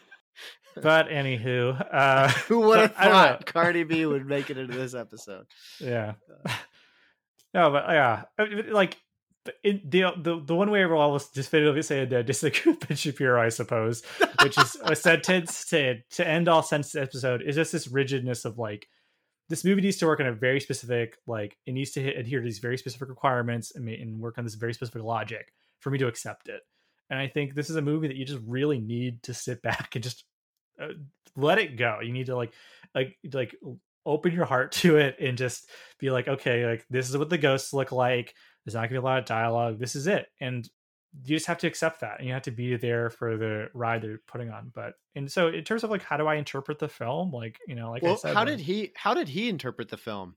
but 0.81 1.09
anywho, 1.09 1.87
uh, 1.93 2.29
who 2.49 2.61
would 2.61 2.79
have 2.79 2.95
thought 2.95 3.47
Cardi 3.47 3.85
B 3.85 4.07
would 4.07 4.27
make 4.27 4.51
it 4.51 4.59
into 4.59 4.77
this 4.77 4.95
episode? 4.95 5.47
yeah. 5.81 6.15
No, 7.55 7.71
but 7.71 7.85
yeah, 7.91 8.23
I 8.39 8.49
mean, 8.49 8.73
like 8.73 8.97
it, 9.63 9.91
the 9.91 10.05
the 10.17 10.41
the 10.43 10.55
one 10.55 10.71
way 10.71 10.83
I 10.83 10.87
will 10.87 10.99
always 10.99 11.27
definitively 11.27 11.83
say 11.83 12.01
I 12.01 12.23
disagree 12.23 12.77
with 12.89 12.99
Shapiro, 12.99 13.43
I 13.43 13.51
suppose, 13.51 14.03
which 14.43 14.57
is 14.57 14.77
a 14.83 14.97
sentence 14.97 15.67
to 15.67 15.99
to 16.13 16.27
end 16.27 16.49
all 16.49 16.63
sentence 16.63 16.95
episode 16.95 17.43
is 17.43 17.57
just 17.57 17.73
this 17.73 17.89
rigidness 17.89 18.47
of 18.47 18.59
like 18.59 18.87
this 19.49 19.65
movie 19.65 19.83
needs 19.83 19.99
to 19.99 20.07
work 20.07 20.21
on 20.21 20.27
a 20.27 20.33
very 20.33 20.61
specific 20.61 21.19
like 21.27 21.59
it 21.67 21.73
needs 21.73 21.91
to 21.93 22.01
hit, 22.01 22.17
adhere 22.17 22.41
to 22.41 22.45
these 22.45 22.59
very 22.59 22.79
specific 22.79 23.09
requirements 23.09 23.73
and, 23.75 23.89
and 23.89 24.21
work 24.21 24.39
on 24.39 24.45
this 24.45 24.55
very 24.55 24.73
specific 24.73 25.03
logic 25.03 25.53
for 25.81 25.91
me 25.91 25.99
to 25.99 26.07
accept 26.07 26.49
it. 26.49 26.63
And 27.11 27.19
I 27.19 27.27
think 27.27 27.55
this 27.55 27.69
is 27.69 27.77
a 27.77 27.83
movie 27.83 28.09
that 28.09 28.17
you 28.17 28.25
just 28.25 28.41
really 28.47 28.79
need 28.79 29.23
to 29.25 29.35
sit 29.35 29.61
back 29.61 29.95
and 29.95 30.03
just 30.03 30.25
uh, 30.25 30.32
Uh, 30.83 30.93
let 31.37 31.59
it 31.59 31.77
go. 31.77 32.01
You 32.03 32.13
need 32.13 32.27
to 32.27 32.37
like 32.37 32.53
like 32.95 33.17
like 33.33 33.55
open 34.05 34.33
your 34.33 34.45
heart 34.45 34.73
to 34.83 34.97
it 34.97 35.17
and 35.21 35.39
just 35.39 35.69
be 35.99 36.11
like, 36.11 36.29
okay, 36.29 36.67
like 36.67 36.85
this 36.91 37.09
is 37.09 37.17
what 37.17 37.31
the 37.31 37.39
ghosts 37.39 37.73
look 37.73 37.93
like. 37.93 38.35
There's 38.65 38.75
not 38.75 38.83
gonna 38.83 38.91
be 38.91 38.97
a 38.97 39.03
lot 39.03 39.19
of 39.19 39.25
dialogue. 39.25 39.79
This 39.79 39.97
is 39.97 40.07
it. 40.07 40.27
And 40.41 40.69
you 41.25 41.37
just 41.37 41.47
have 41.47 41.59
to 41.59 41.67
accept 41.67 42.01
that 42.01 42.19
and 42.19 42.27
you 42.27 42.33
have 42.33 42.43
to 42.43 42.51
be 42.51 42.75
there 42.77 43.11
for 43.11 43.37
the 43.37 43.69
ride 43.75 44.01
they're 44.01 44.21
putting 44.27 44.49
on 44.49 44.73
but 44.75 44.95
and 45.15 45.31
so 45.31 45.49
in 45.49 45.63
terms 45.63 45.85
of 45.85 45.91
like 45.91 46.03
how 46.03 46.17
do 46.17 46.27
i 46.27 46.37
interpret 46.37 46.79
the 46.79 46.89
film 46.89 47.31
like 47.31 47.59
you 47.69 47.75
know 47.75 47.91
like 47.91 48.03
well, 48.03 48.15
i 48.15 48.17
said 48.17 48.35
how 48.35 48.41
like, 48.41 48.49
did 48.49 48.61
he 48.61 48.91
how 48.97 49.13
did 49.13 49.29
he 49.29 49.51
interpret 49.51 49.91
the 49.91 49.99
film? 49.99 50.35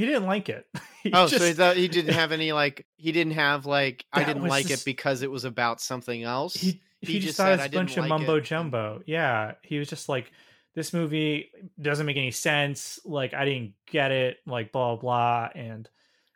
He 0.00 0.06
didn't 0.06 0.26
like 0.26 0.48
it 0.48 0.66
He 1.02 1.12
Oh, 1.14 1.26
so 1.28 1.44
he 1.44 1.52
thought 1.54 1.76
he 1.76 1.88
didn't 1.88 2.14
have 2.14 2.30
any 2.32 2.52
like 2.52 2.86
he 2.96 3.12
didn't 3.12 3.32
have 3.34 3.64
like 3.66 4.04
I 4.12 4.24
didn't 4.24 4.44
like 4.46 4.66
just- 4.66 4.82
it 4.82 4.84
because 4.84 5.22
it 5.22 5.30
was 5.30 5.44
about 5.44 5.80
something 5.80 6.22
else. 6.24 6.54
he 6.54 6.80
he, 7.00 7.12
He 7.14 7.18
just 7.20 7.26
just 7.28 7.36
thought 7.38 7.44
said, 7.46 7.54
it's 7.54 7.62
"I 7.62 7.66
a 7.66 7.70
bunch 7.70 7.92
of 7.92 7.96
like 7.98 8.06
it." 8.06 8.08
mumbo 8.10 8.40
jumbo 8.40 9.02
yeah 9.06 9.52
he 9.62 9.78
was 9.78 9.88
just 9.88 10.08
like 10.08 10.30
this 10.74 10.92
movie 10.92 11.50
doesn't 11.80 12.04
make 12.06 12.16
any 12.18 12.30
sense 12.30 13.00
like 13.06 13.32
i 13.34 13.44
didn't 13.46 13.72
get 13.90 14.10
it 14.12 14.36
like 14.46 14.70
blah 14.72 14.96
blah 14.96 15.00
blah 15.00 15.48
and 15.60 15.88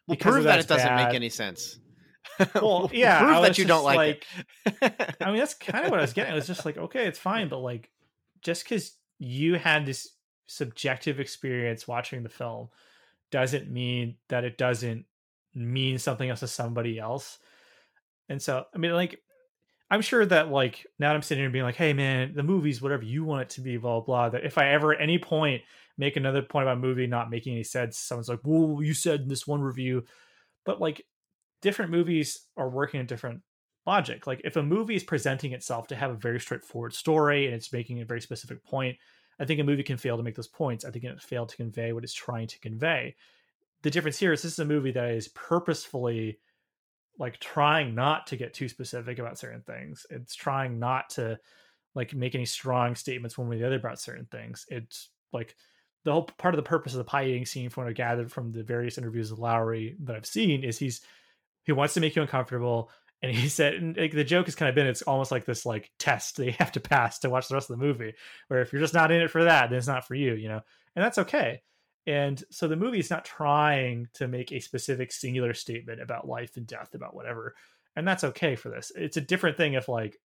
well, 0.09 0.17
prove 0.17 0.45
that 0.45 0.55
that's 0.57 0.65
it 0.65 0.69
doesn't 0.69 0.89
bad. 0.89 1.07
make 1.09 1.15
any 1.15 1.29
sense. 1.29 1.79
well 2.55 2.91
yeah 2.95 3.21
prove 3.25 3.43
that 3.43 3.59
you 3.59 3.65
don't 3.67 3.85
like, 3.85 4.25
it. 4.67 5.15
I 5.21 5.27
mean, 5.31 5.37
that's 5.39 5.55
kind 5.55 5.85
of 5.85 5.91
what 5.91 5.99
I 6.01 6.03
was 6.03 6.13
getting. 6.13 6.33
It 6.33 6.37
was 6.37 6.47
just 6.47 6.65
like, 6.67 6.77
okay, 6.77 7.07
it's 7.07 7.19
fine, 7.19 7.49
but 7.49 7.59
like, 7.59 7.91
just 8.43 8.65
because 8.65 8.93
you 9.19 9.55
had 9.55 9.87
this 9.87 10.09
subjective 10.47 11.21
experience 11.21 11.87
watching 11.89 12.23
the 12.23 12.29
film 12.29 12.69
doesn't 13.31 13.71
mean 13.71 14.17
that 14.29 14.45
it 14.45 14.59
doesn't 14.59 15.07
mean 15.55 15.99
something 15.99 16.29
else 16.29 16.41
to 16.41 16.49
somebody 16.49 16.99
else. 16.99 17.39
And 18.29 18.41
so, 18.41 18.65
I 18.75 18.79
mean, 18.79 18.93
like, 18.93 19.21
I'm 19.91 20.01
sure 20.01 20.25
that 20.27 20.51
like 20.51 20.87
now 20.99 21.13
I'm 21.13 21.23
sitting 21.23 21.45
here 21.45 21.51
being 21.51 21.65
like, 21.65 21.77
hey 21.77 21.93
man, 21.93 22.33
the 22.35 22.43
movie's 22.43 22.81
whatever 22.81 23.05
you 23.05 23.25
want 23.25 23.43
it 23.43 23.49
to 23.51 23.61
be, 23.61 23.77
blah 23.77 24.01
blah. 24.01 24.31
That 24.31 24.45
if 24.45 24.59
I 24.59 24.71
ever 24.71 24.95
at 24.95 25.01
any 25.01 25.19
point 25.19 25.63
make 25.97 26.17
another 26.17 26.43
point 26.43 26.65
about 26.65 26.79
a 26.79 26.81
movie 26.81 27.07
not 27.07 27.31
making 27.31 27.53
any 27.53 27.65
sense, 27.65 27.99
someone's 27.99 28.29
like, 28.29 28.41
well, 28.43 28.83
you 28.83 28.95
said 28.95 29.21
in 29.21 29.29
this 29.29 29.47
one 29.47 29.61
review, 29.61 30.05
but 30.65 30.81
like 30.81 31.03
different 31.63 31.91
movies 31.91 32.47
are 32.57 32.69
working 32.69 33.01
in 33.01 33.07
different 33.07 33.43
logic. 33.87 34.27
Like 34.27 34.41
if 34.45 34.57
a 34.57 34.63
movie 34.63 34.97
is 34.97 35.05
presenting 35.05 35.53
itself 35.53 35.87
to 35.89 35.97
have 35.97 36.11
a 36.11 36.17
very 36.17 36.41
straightforward 36.41 36.95
story 36.95 37.47
and 37.47 37.55
it's 37.55 37.73
making 37.73 38.01
a 38.01 38.07
very 38.07 38.21
specific 38.21 38.65
point, 38.65 38.97
I 39.39 39.45
think 39.45 39.61
a 39.61 39.65
movie 39.65 39.83
can 39.83 39.97
fail 39.97 40.17
to 40.17 40.23
make 40.23 40.37
those 40.37 40.49
points. 40.49 40.85
I 40.85 40.91
think 40.91 41.05
it 41.05 41.21
failed 41.21 41.49
to 41.51 41.57
convey 41.57 41.93
what 41.93 42.05
it's 42.05 42.15
trying 42.15 42.47
to 42.49 42.59
convey. 42.61 43.17
The 43.83 43.91
difference 43.91 44.19
here 44.19 44.33
is 44.33 44.43
this 44.43 44.53
is 44.53 44.59
a 44.59 44.65
movie 44.65 44.93
that 44.93 45.11
is 45.11 45.29
purposefully 45.29 46.39
like 47.19 47.39
trying 47.39 47.95
not 47.95 48.27
to 48.29 48.37
get 48.37 48.55
too 48.55 48.69
specific 48.69 49.19
about 49.19 49.39
certain 49.39 49.63
things. 49.63 50.07
It's 50.11 50.35
trying 50.35 50.79
not 50.79 51.11
to 51.11 51.39
like 51.95 52.15
make 52.15 52.35
any 52.35 52.47
strong 52.47 52.95
statements 52.95 53.39
one 53.39 53.49
way 53.49 53.57
or 53.57 53.59
the 53.61 53.67
other 53.67 53.77
about 53.77 54.01
certain 54.01 54.27
things. 54.27 54.67
It's 54.69 55.11
like 55.33 55.55
the 56.05 56.13
whole 56.13 56.25
part 56.25 56.55
of 56.55 56.57
the 56.57 56.69
purpose 56.69 56.93
of 56.93 56.99
the 56.99 57.05
pie 57.05 57.27
eating 57.27 57.47
scene, 57.47 57.71
from 57.71 57.85
what 57.85 57.91
I 57.91 57.95
gathered 57.95 58.33
from 58.33 58.53
the 58.53 58.63
various 58.63 58.99
interviews 58.99 59.31
of 59.31 59.39
Lowery 59.39 59.97
that 60.05 60.17
I've 60.17 60.27
seen, 60.27 60.65
is 60.65 60.79
he's 60.79 61.01
he 61.65 61.73
wants 61.73 61.95
to 61.95 62.01
make 62.01 62.15
you 62.15 62.23
uncomfortable. 62.23 62.91
And 63.25 63.35
he 63.35 63.49
said, 63.49 63.73
and 63.73 63.97
like, 63.97 64.13
the 64.13 64.23
joke 64.23 64.45
has 64.45 64.55
kind 64.55 64.69
of 64.69 64.75
been, 64.75 64.87
it's 64.87 65.01
almost 65.01 65.33
like 65.33 65.47
this 65.47 65.65
like 65.65 65.91
test 65.99 66.37
they 66.37 66.51
have 66.53 66.73
to 66.73 66.81
pass 66.81 67.21
to 67.21 67.31
watch 67.31 67.49
the 67.49 67.55
rest 67.55 67.71
of 67.71 67.79
the 67.79 67.85
movie. 67.85 68.13
Where 68.49 68.61
if 68.61 68.71
you're 68.71 68.83
just 68.83 68.93
not 68.93 69.11
in 69.11 69.23
it 69.23 69.31
for 69.31 69.45
that, 69.45 69.71
then 69.71 69.79
it's 69.79 69.87
not 69.87 70.07
for 70.07 70.15
you, 70.15 70.35
you 70.35 70.49
know, 70.49 70.61
and 70.95 71.03
that's 71.03 71.17
okay. 71.17 71.63
And 72.07 72.45
so 72.51 72.69
the 72.69 72.77
movie 72.77 72.99
is 72.99 73.09
not 73.09 73.25
trying 73.25 74.09
to 74.15 74.29
make 74.29 74.53
a 74.53 74.61
specific 74.61 75.11
singular 75.11 75.55
statement 75.55 76.03
about 76.03 76.29
life 76.29 76.59
and 76.59 76.67
death, 76.67 76.95
about 76.95 77.17
whatever, 77.17 77.55
and 77.97 78.07
that's 78.07 78.25
okay 78.25 78.57
for 78.57 78.69
this. 78.69 78.93
It's 78.95 79.17
a 79.17 79.23
different 79.23 79.57
thing 79.57 79.73
if 79.73 79.89
like 79.89 80.19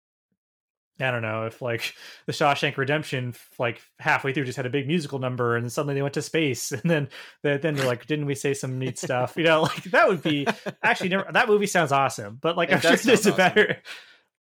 I 1.00 1.12
don't 1.12 1.22
know 1.22 1.46
if 1.46 1.62
like 1.62 1.94
the 2.26 2.32
Shawshank 2.34 2.78
Redemption, 2.78 3.34
like 3.58 3.82
halfway 4.00 4.34
through, 4.34 4.46
just 4.46 4.58
had 4.58 4.66
a 4.66 4.70
big 4.70 4.88
musical 4.88 5.20
number, 5.20 5.56
and 5.56 5.72
suddenly 5.72 5.94
they 5.96 6.02
went 6.02 6.14
to 6.16 6.22
space, 6.22 6.72
and 6.74 6.82
then 6.84 7.10
then 7.44 7.76
they're 7.76 7.86
like, 7.88 8.06
didn't 8.08 8.26
we 8.26 8.36
say 8.36 8.54
some 8.54 8.78
neat 8.80 8.98
stuff? 8.98 9.36
You 9.38 9.44
know, 9.44 9.62
like 9.64 9.84
that 9.86 10.08
would 10.08 10.22
be 10.24 10.48
actually 10.84 11.10
never. 11.10 11.26
That 11.32 11.48
movie 11.48 11.68
sounds 11.68 11.92
awesome, 11.92 12.38
but 12.42 12.58
like 12.58 12.70
It 12.70 12.76
I'm 12.76 12.82
sure 12.82 12.96
there's 12.96 13.26
a 13.26 13.32
awesome. 13.32 13.38
better. 13.38 13.78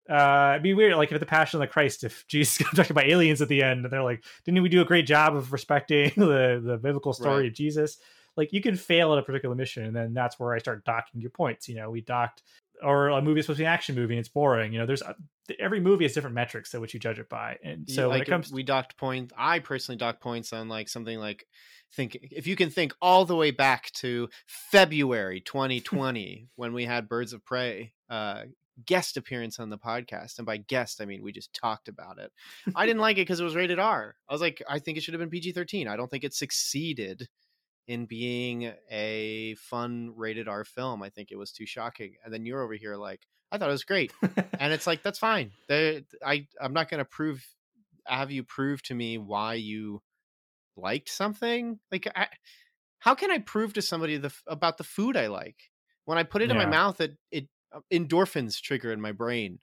Uh, 0.08 0.50
it'd 0.52 0.62
be 0.62 0.74
weird, 0.74 0.94
like 0.96 1.10
if 1.12 1.18
the 1.18 1.24
Passion 1.26 1.56
of 1.62 1.66
the 1.66 1.72
Christ, 1.72 2.04
if 2.04 2.26
Jesus 2.28 2.58
got 2.58 2.76
talking 2.76 2.92
about 2.92 3.06
aliens 3.06 3.40
at 3.40 3.48
the 3.48 3.62
end, 3.62 3.84
and 3.84 3.92
they're 3.92 4.02
like, 4.02 4.22
"Didn't 4.44 4.62
we 4.62 4.68
do 4.68 4.82
a 4.82 4.84
great 4.84 5.06
job 5.06 5.34
of 5.34 5.52
respecting 5.52 6.12
the 6.16 6.60
the 6.62 6.76
biblical 6.76 7.12
story 7.14 7.42
Right. 7.44 7.46
of 7.46 7.54
Jesus?" 7.54 7.96
Like 8.36 8.52
you 8.52 8.60
can 8.60 8.74
fail 8.76 9.12
at 9.12 9.18
a 9.18 9.22
particular 9.22 9.54
mission, 9.54 9.84
and 9.84 9.96
then 9.96 10.12
that's 10.12 10.38
where 10.38 10.52
I 10.52 10.58
start 10.58 10.84
docking 10.84 11.20
your 11.22 11.30
points. 11.30 11.68
You 11.68 11.76
know, 11.76 11.88
we 11.90 12.00
docked, 12.02 12.42
or 12.84 13.08
a 13.08 13.22
movie 13.22 13.40
is 13.40 13.46
supposed 13.46 13.58
to 13.58 13.62
be 13.62 13.66
an 13.66 13.72
action 13.72 13.94
movie, 13.94 14.14
and 14.14 14.20
it's 14.20 14.28
boring. 14.28 14.72
You 14.72 14.80
know, 14.80 14.86
there's 14.86 15.02
uh, 15.02 15.14
every 15.58 15.80
movie 15.80 16.04
has 16.04 16.12
different 16.12 16.34
metrics 16.34 16.70
that 16.72 16.80
which 16.80 16.94
you 16.94 17.00
judge 17.00 17.18
it 17.18 17.28
by, 17.28 17.58
and 17.62 17.88
so 17.88 18.08
when 18.08 18.18
like 18.18 18.28
it 18.28 18.30
comes, 18.30 18.52
we 18.52 18.62
docked 18.62 18.96
points. 18.96 19.32
i 19.36 19.58
personally 19.58 19.98
docked 19.98 20.20
points 20.20 20.52
on 20.52 20.68
like 20.68 20.88
something 20.88 21.18
like 21.18 21.46
think 21.94 22.18
if 22.30 22.46
you 22.46 22.56
can 22.56 22.70
think 22.70 22.92
all 23.00 23.24
the 23.24 23.36
way 23.36 23.50
back 23.50 23.90
to 23.92 24.28
february 24.46 25.40
2020 25.40 26.48
when 26.56 26.72
we 26.72 26.84
had 26.84 27.08
birds 27.08 27.32
of 27.32 27.44
prey 27.44 27.92
uh 28.10 28.42
guest 28.84 29.16
appearance 29.16 29.60
on 29.60 29.70
the 29.70 29.78
podcast 29.78 30.38
and 30.38 30.46
by 30.46 30.56
guest 30.56 31.00
i 31.00 31.04
mean 31.04 31.22
we 31.22 31.30
just 31.30 31.54
talked 31.54 31.86
about 31.86 32.18
it 32.18 32.32
i 32.74 32.84
didn't 32.84 33.00
like 33.00 33.16
it 33.16 33.20
because 33.20 33.38
it 33.38 33.44
was 33.44 33.54
rated 33.54 33.78
r 33.78 34.16
i 34.28 34.32
was 34.32 34.40
like 34.40 34.60
i 34.68 34.80
think 34.80 34.98
it 34.98 35.02
should 35.02 35.14
have 35.14 35.20
been 35.20 35.30
pg-13 35.30 35.86
i 35.86 35.96
don't 35.96 36.10
think 36.10 36.24
it 36.24 36.34
succeeded 36.34 37.28
in 37.86 38.06
being 38.06 38.72
a 38.90 39.54
fun 39.56 40.12
rated 40.16 40.48
r 40.48 40.64
film 40.64 41.02
i 41.02 41.08
think 41.10 41.30
it 41.30 41.36
was 41.36 41.52
too 41.52 41.66
shocking 41.66 42.14
and 42.24 42.32
then 42.32 42.46
you're 42.46 42.62
over 42.62 42.74
here 42.74 42.96
like 42.96 43.20
i 43.52 43.58
thought 43.58 43.68
it 43.68 43.72
was 43.72 43.84
great 43.84 44.12
and 44.58 44.72
it's 44.72 44.86
like 44.86 45.02
that's 45.02 45.18
fine. 45.18 45.52
They, 45.68 46.04
I 46.24 46.46
I'm 46.60 46.72
not 46.72 46.88
going 46.88 46.98
to 46.98 47.04
prove 47.04 47.44
have 48.06 48.30
you 48.30 48.42
prove 48.42 48.82
to 48.84 48.94
me 48.94 49.18
why 49.18 49.54
you 49.54 50.02
liked 50.76 51.08
something. 51.08 51.78
Like, 51.90 52.10
I, 52.14 52.28
how 52.98 53.14
can 53.14 53.30
I 53.30 53.38
prove 53.38 53.74
to 53.74 53.82
somebody 53.82 54.16
the 54.16 54.32
about 54.46 54.78
the 54.78 54.84
food 54.84 55.16
I 55.16 55.28
like 55.28 55.56
when 56.04 56.18
I 56.18 56.22
put 56.22 56.42
it 56.42 56.50
in 56.50 56.56
my 56.56 56.66
mouth? 56.66 57.00
It 57.00 57.16
it 57.30 57.48
uh, 57.74 57.80
endorphins 57.92 58.60
trigger 58.60 58.92
in 58.92 59.00
my 59.00 59.12
brain. 59.12 59.58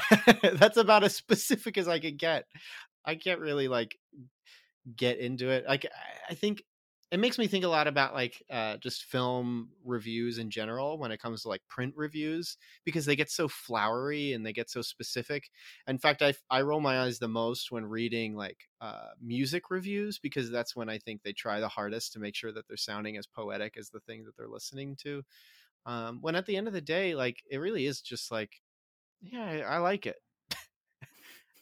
that's 0.54 0.76
about 0.76 1.04
as 1.04 1.16
specific 1.16 1.78
as 1.78 1.88
I 1.88 1.98
could 1.98 2.18
get. 2.18 2.44
I 3.04 3.16
can't 3.16 3.40
really 3.40 3.68
like 3.68 3.96
get 4.96 5.18
into 5.18 5.48
it. 5.50 5.64
Like, 5.66 5.86
I 6.28 6.34
think 6.34 6.62
it 7.14 7.20
makes 7.20 7.38
me 7.38 7.46
think 7.46 7.64
a 7.64 7.68
lot 7.68 7.86
about 7.86 8.14
like 8.14 8.42
uh, 8.50 8.76
just 8.78 9.04
film 9.04 9.70
reviews 9.84 10.38
in 10.38 10.50
general 10.50 10.98
when 10.98 11.12
it 11.12 11.20
comes 11.20 11.42
to 11.42 11.48
like 11.48 11.66
print 11.68 11.94
reviews 11.96 12.56
because 12.84 13.06
they 13.06 13.16
get 13.16 13.30
so 13.30 13.48
flowery 13.48 14.32
and 14.32 14.44
they 14.44 14.52
get 14.52 14.68
so 14.68 14.82
specific. 14.82 15.50
In 15.86 15.98
fact, 15.98 16.22
I 16.22 16.34
I 16.50 16.62
roll 16.62 16.80
my 16.80 17.00
eyes 17.00 17.20
the 17.20 17.28
most 17.28 17.70
when 17.72 17.86
reading 17.86 18.34
like 18.34 18.68
uh, 18.80 19.10
music 19.20 19.70
reviews 19.70 20.18
because 20.18 20.50
that's 20.50 20.76
when 20.76 20.88
I 20.90 20.98
think 20.98 21.22
they 21.22 21.32
try 21.32 21.60
the 21.60 21.68
hardest 21.68 22.12
to 22.14 22.18
make 22.20 22.34
sure 22.34 22.52
that 22.52 22.66
they're 22.68 22.76
sounding 22.76 23.16
as 23.16 23.26
poetic 23.26 23.76
as 23.76 23.90
the 23.90 24.00
thing 24.00 24.24
that 24.24 24.36
they're 24.36 24.48
listening 24.48 24.96
to. 24.96 25.22
Um, 25.86 26.20
when 26.22 26.36
at 26.36 26.46
the 26.46 26.56
end 26.56 26.68
of 26.68 26.74
the 26.74 26.80
day, 26.80 27.14
like 27.14 27.42
it 27.50 27.58
really 27.58 27.86
is 27.86 28.02
just 28.02 28.30
like, 28.30 28.62
yeah, 29.22 29.44
I, 29.44 29.58
I 29.60 29.78
like 29.78 30.06
it. 30.06 30.18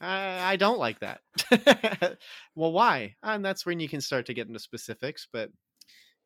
I, 0.02 0.52
I 0.52 0.56
don't 0.56 0.78
like 0.78 1.00
that. 1.00 1.22
well, 2.54 2.72
why? 2.72 3.16
Uh, 3.22 3.30
and 3.30 3.44
that's 3.44 3.64
when 3.64 3.80
you 3.80 3.88
can 3.88 4.00
start 4.00 4.26
to 4.26 4.34
get 4.34 4.48
into 4.48 4.58
specifics. 4.58 5.28
But 5.32 5.52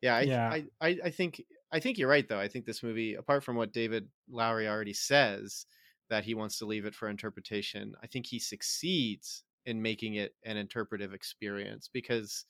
yeah, 0.01 0.15
I, 0.17 0.27
Yeah. 0.27 0.57
I, 0.57 0.65
I, 0.81 0.99
I 1.05 1.11
think 1.11 1.43
I 1.71 1.79
think 1.79 1.97
you're 1.97 2.09
right 2.09 2.27
though. 2.27 2.39
I 2.39 2.49
think 2.49 2.65
this 2.65 2.83
movie, 2.83 3.15
apart 3.15 3.43
from 3.43 3.57
what 3.57 3.73
David 3.73 4.09
Lowery 4.29 4.67
already 4.67 4.93
says, 4.93 5.67
that 6.09 6.25
he 6.25 6.35
wants 6.35 6.59
to 6.59 6.65
leave 6.67 6.85
it 6.85 6.95
for 6.95 7.09
interpretation, 7.09 7.95
I 8.03 8.07
think 8.07 8.27
he 8.27 8.39
succeeds 8.39 9.45
in 9.65 9.81
making 9.81 10.15
it 10.15 10.35
an 10.45 10.57
interpretive 10.57 11.13
experience 11.13 11.89
because 11.91 12.45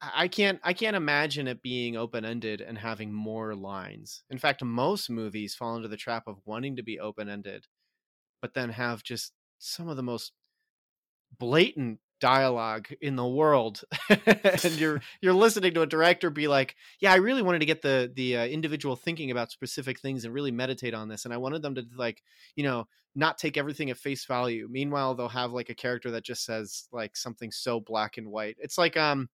I- 0.00 0.24
I 0.24 0.28
can't 0.28 0.60
I 0.62 0.72
can't 0.72 0.96
imagine 0.96 1.46
it 1.48 1.62
being 1.62 1.96
open 1.96 2.24
ended 2.24 2.60
and 2.60 2.78
having 2.78 3.12
more 3.12 3.54
lines. 3.54 4.24
In 4.30 4.38
fact, 4.38 4.62
most 4.62 5.10
movies 5.10 5.54
fall 5.54 5.76
into 5.76 5.88
the 5.88 5.96
trap 5.96 6.26
of 6.26 6.40
wanting 6.46 6.76
to 6.76 6.82
be 6.82 6.98
open 7.00 7.28
ended, 7.28 7.66
but 8.42 8.54
then 8.54 8.70
have 8.70 9.02
just 9.04 9.34
some 9.58 9.88
of 9.88 9.96
the 9.96 10.02
most 10.02 10.32
blatant 11.38 11.98
dialogue 12.20 12.88
in 13.00 13.16
the 13.16 13.26
world. 13.26 13.82
And 14.10 14.72
you're 14.78 15.00
you're 15.20 15.34
listening 15.34 15.74
to 15.74 15.82
a 15.82 15.86
director 15.86 16.30
be 16.30 16.48
like 16.48 16.76
yeah 17.00 17.12
i 17.12 17.16
really 17.16 17.42
wanted 17.42 17.58
to 17.58 17.66
get 17.66 17.82
the 17.82 18.10
the 18.14 18.36
uh, 18.36 18.46
individual 18.46 18.96
thinking 18.96 19.30
about 19.30 19.50
specific 19.50 20.00
things 20.00 20.24
and 20.24 20.32
really 20.32 20.52
meditate 20.52 20.94
on 20.94 21.08
this 21.08 21.24
and 21.24 21.34
i 21.34 21.36
wanted 21.36 21.60
them 21.62 21.74
to 21.74 21.84
like 21.96 22.22
you 22.54 22.62
know 22.62 22.86
not 23.14 23.38
take 23.38 23.56
everything 23.56 23.90
at 23.90 23.96
face 23.96 24.24
value. 24.24 24.68
Meanwhile 24.70 25.14
they'll 25.14 25.28
have 25.28 25.52
like 25.52 25.70
a 25.70 25.74
character 25.74 26.10
that 26.12 26.24
just 26.24 26.44
says 26.44 26.88
like 26.92 27.16
something 27.16 27.50
so 27.50 27.80
black 27.80 28.16
and 28.16 28.28
white. 28.28 28.56
It's 28.58 28.78
like 28.78 28.96
um 28.96 29.28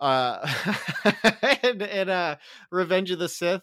uh 0.00 0.46
in, 1.62 1.82
in 1.82 2.08
uh 2.08 2.36
revenge 2.70 3.10
of 3.10 3.18
the 3.18 3.28
sith 3.28 3.62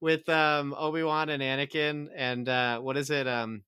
with 0.00 0.28
um 0.28 0.74
obi-wan 0.76 1.28
and 1.28 1.40
anakin 1.40 2.08
and 2.16 2.48
uh 2.48 2.80
what 2.80 2.96
is 2.96 3.10
it 3.10 3.28
um 3.28 3.62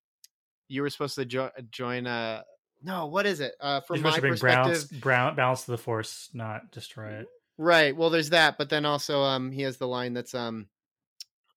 you 0.70 0.82
were 0.82 0.90
supposed 0.90 1.16
to 1.16 1.24
jo- 1.24 1.50
join 1.70 2.06
a 2.06 2.44
no 2.82 3.06
what 3.06 3.26
is 3.26 3.40
it 3.40 3.52
uh 3.60 3.80
from 3.80 4.00
my 4.02 4.18
perspective 4.20 4.40
balance, 4.62 4.84
brown, 4.84 5.36
balance 5.36 5.64
to 5.64 5.72
the 5.72 5.78
force, 5.78 6.30
not 6.32 6.70
destroy 6.70 7.08
it. 7.10 7.26
Right. 7.58 7.94
Well, 7.94 8.08
there's 8.10 8.30
that, 8.30 8.56
but 8.56 8.70
then 8.70 8.86
also 8.86 9.20
um 9.22 9.50
he 9.52 9.62
has 9.62 9.76
the 9.76 9.88
line 9.88 10.14
that's 10.14 10.34
um 10.34 10.68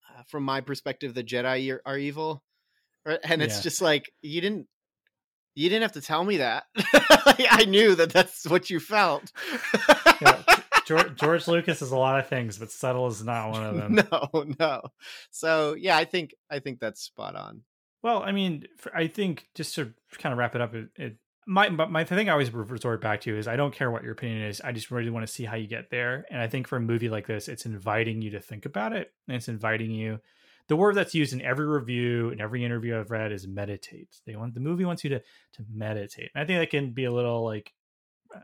uh, 0.10 0.24
from 0.28 0.44
my 0.44 0.62
perspective 0.62 1.14
the 1.14 1.24
Jedi 1.24 1.72
are, 1.72 1.82
are 1.86 1.98
evil. 1.98 2.44
And 3.06 3.42
it's 3.42 3.58
Yeah. 3.58 3.62
just 3.62 3.82
like 3.82 4.12
you 4.22 4.42
didn't 4.42 4.68
you 5.56 5.70
didn't 5.70 5.84
have 5.84 5.92
to 5.94 6.02
tell 6.02 6.24
me 6.24 6.38
that. 6.38 6.64
Like, 7.26 7.46
I 7.50 7.64
knew 7.66 7.96
that 7.96 8.12
that's 8.12 8.46
what 8.50 8.70
you 8.70 8.82
felt. 8.82 9.32
Yeah. 10.22 10.42
George, 10.86 11.16
George 11.18 11.48
Lucas 11.48 11.82
is 11.82 11.92
a 11.92 11.98
lot 11.98 12.20
of 12.20 12.28
things, 12.28 12.58
but 12.58 12.70
subtle 12.70 13.08
is 13.08 13.24
not 13.24 13.52
one 13.52 13.64
of 13.66 13.76
them. 13.78 13.96
no, 14.12 14.46
no. 14.60 14.82
So 15.32 15.74
yeah, 15.80 15.96
I 15.96 16.04
think 16.04 16.36
I 16.52 16.60
think 16.60 16.82
that's 16.82 17.02
spot 17.02 17.36
on. 17.38 17.62
Well, 18.04 18.22
I 18.22 18.34
mean, 18.34 18.66
I 18.94 19.08
think 19.08 19.48
just 19.56 19.76
to 19.76 19.94
kind 20.18 20.34
of 20.34 20.38
wrap 20.38 20.56
it 20.56 20.62
up, 20.62 20.76
it, 20.76 20.90
it 20.98 21.18
my 21.48 21.70
my 21.70 22.04
thing 22.04 22.30
I 22.30 22.34
always 22.34 22.54
resort 22.54 23.02
back 23.02 23.22
to 23.22 23.38
is 23.38 23.48
I 23.48 23.56
don't 23.56 23.74
care 23.74 23.90
what 23.90 24.04
your 24.04 24.12
opinion 24.12 24.44
is. 24.44 24.62
I 24.62 24.72
just 24.72 24.92
really 24.92 25.10
want 25.10 25.26
to 25.26 25.34
see 25.34 25.46
how 25.46 25.56
you 25.56 25.68
get 25.68 25.90
there. 25.90 26.26
And 26.30 26.40
I 26.40 26.48
think 26.48 26.68
for 26.68 26.78
a 26.78 26.82
movie 26.82 27.10
like 27.10 27.28
this, 27.28 27.48
it's 27.48 27.66
inviting 27.66 28.22
you 28.22 28.32
to 28.32 28.40
think 28.40 28.66
about 28.66 28.94
it, 28.94 29.12
and 29.28 29.38
it's 29.38 29.48
inviting 29.48 29.92
you. 29.92 30.20
The 30.68 30.76
word 30.76 30.96
that's 30.96 31.14
used 31.14 31.34
in 31.34 31.42
every 31.42 31.66
review 31.66 32.30
and 32.30 32.40
every 32.40 32.64
interview 32.64 32.98
I've 32.98 33.12
read 33.12 33.34
is 33.34 33.48
meditate. 33.48 34.10
They 34.26 34.36
want 34.36 34.54
the 34.54 34.60
movie 34.60 34.86
wants 34.86 35.04
you 35.04 35.10
to 35.12 35.20
to 35.20 35.66
meditate. 35.74 36.32
And 36.36 36.44
I 36.44 36.46
think 36.46 36.60
that 36.60 36.70
can 36.70 36.92
be 36.92 37.06
a 37.06 37.12
little 37.12 37.44
like 37.44 37.74
uh, 38.34 38.40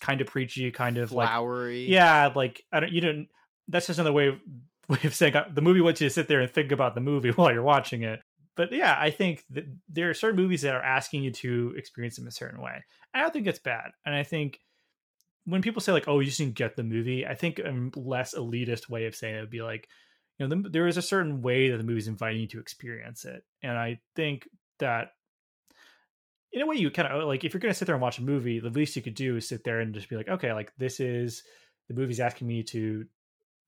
kind 0.00 0.20
of 0.20 0.26
preachy, 0.28 0.70
kind 0.70 0.98
of 0.98 1.10
flowery. 1.10 1.82
Like, 1.82 1.90
yeah, 1.90 2.32
like 2.34 2.64
I 2.72 2.80
don't. 2.80 2.92
You 2.92 3.00
don't. 3.00 3.28
That's 3.68 3.86
just 3.86 3.98
another 3.98 4.12
way 4.12 4.28
of, 4.28 4.40
way 4.88 4.98
of 5.04 5.14
saying 5.14 5.34
uh, 5.34 5.48
the 5.52 5.62
movie 5.62 5.80
wants 5.80 6.00
you 6.00 6.08
to 6.08 6.14
sit 6.14 6.28
there 6.28 6.40
and 6.40 6.50
think 6.50 6.72
about 6.72 6.94
the 6.94 7.00
movie 7.00 7.30
while 7.36 7.52
you're 7.52 7.62
watching 7.62 8.02
it 8.02 8.20
but 8.56 8.72
yeah, 8.72 8.96
I 8.98 9.10
think 9.10 9.44
that 9.50 9.64
there 9.88 10.10
are 10.10 10.14
certain 10.14 10.40
movies 10.40 10.62
that 10.62 10.74
are 10.74 10.82
asking 10.82 11.22
you 11.22 11.30
to 11.32 11.74
experience 11.76 12.16
them 12.16 12.26
a 12.26 12.32
certain 12.32 12.60
way. 12.60 12.84
I 13.14 13.20
don't 13.20 13.32
think 13.32 13.46
it's 13.46 13.58
bad, 13.58 13.90
and 14.04 14.14
I 14.14 14.22
think 14.22 14.60
when 15.44 15.62
people 15.62 15.80
say 15.80 15.92
like, 15.92 16.08
"Oh, 16.08 16.20
you 16.20 16.26
just 16.26 16.38
didn't 16.38 16.54
get 16.54 16.76
the 16.76 16.82
movie," 16.82 17.26
I 17.26 17.34
think 17.34 17.58
a 17.58 17.90
less 17.96 18.34
elitist 18.34 18.88
way 18.88 19.06
of 19.06 19.14
saying 19.14 19.36
it 19.36 19.40
would 19.40 19.50
be 19.50 19.62
like, 19.62 19.88
you 20.38 20.46
know, 20.46 20.62
the, 20.62 20.68
there 20.68 20.86
is 20.86 20.96
a 20.96 21.02
certain 21.02 21.42
way 21.42 21.70
that 21.70 21.76
the 21.76 21.84
movie's 21.84 22.08
inviting 22.08 22.40
you 22.42 22.48
to 22.48 22.60
experience 22.60 23.24
it, 23.24 23.44
and 23.62 23.76
I 23.76 24.00
think 24.16 24.48
that 24.78 25.12
in 26.52 26.62
a 26.62 26.66
way 26.66 26.76
you 26.76 26.90
kind 26.90 27.08
of 27.08 27.22
oh, 27.22 27.26
like 27.26 27.44
if 27.44 27.54
you're 27.54 27.60
going 27.60 27.72
to 27.72 27.78
sit 27.78 27.86
there 27.86 27.94
and 27.94 28.02
watch 28.02 28.18
a 28.18 28.22
movie, 28.22 28.58
the 28.58 28.70
least 28.70 28.96
you 28.96 29.02
could 29.02 29.14
do 29.14 29.36
is 29.36 29.48
sit 29.48 29.64
there 29.64 29.80
and 29.80 29.94
just 29.94 30.08
be 30.08 30.16
like, 30.16 30.28
okay, 30.28 30.52
like 30.52 30.72
this 30.76 31.00
is 31.00 31.42
the 31.88 31.94
movie's 31.94 32.20
asking 32.20 32.48
me 32.48 32.62
to, 32.64 33.04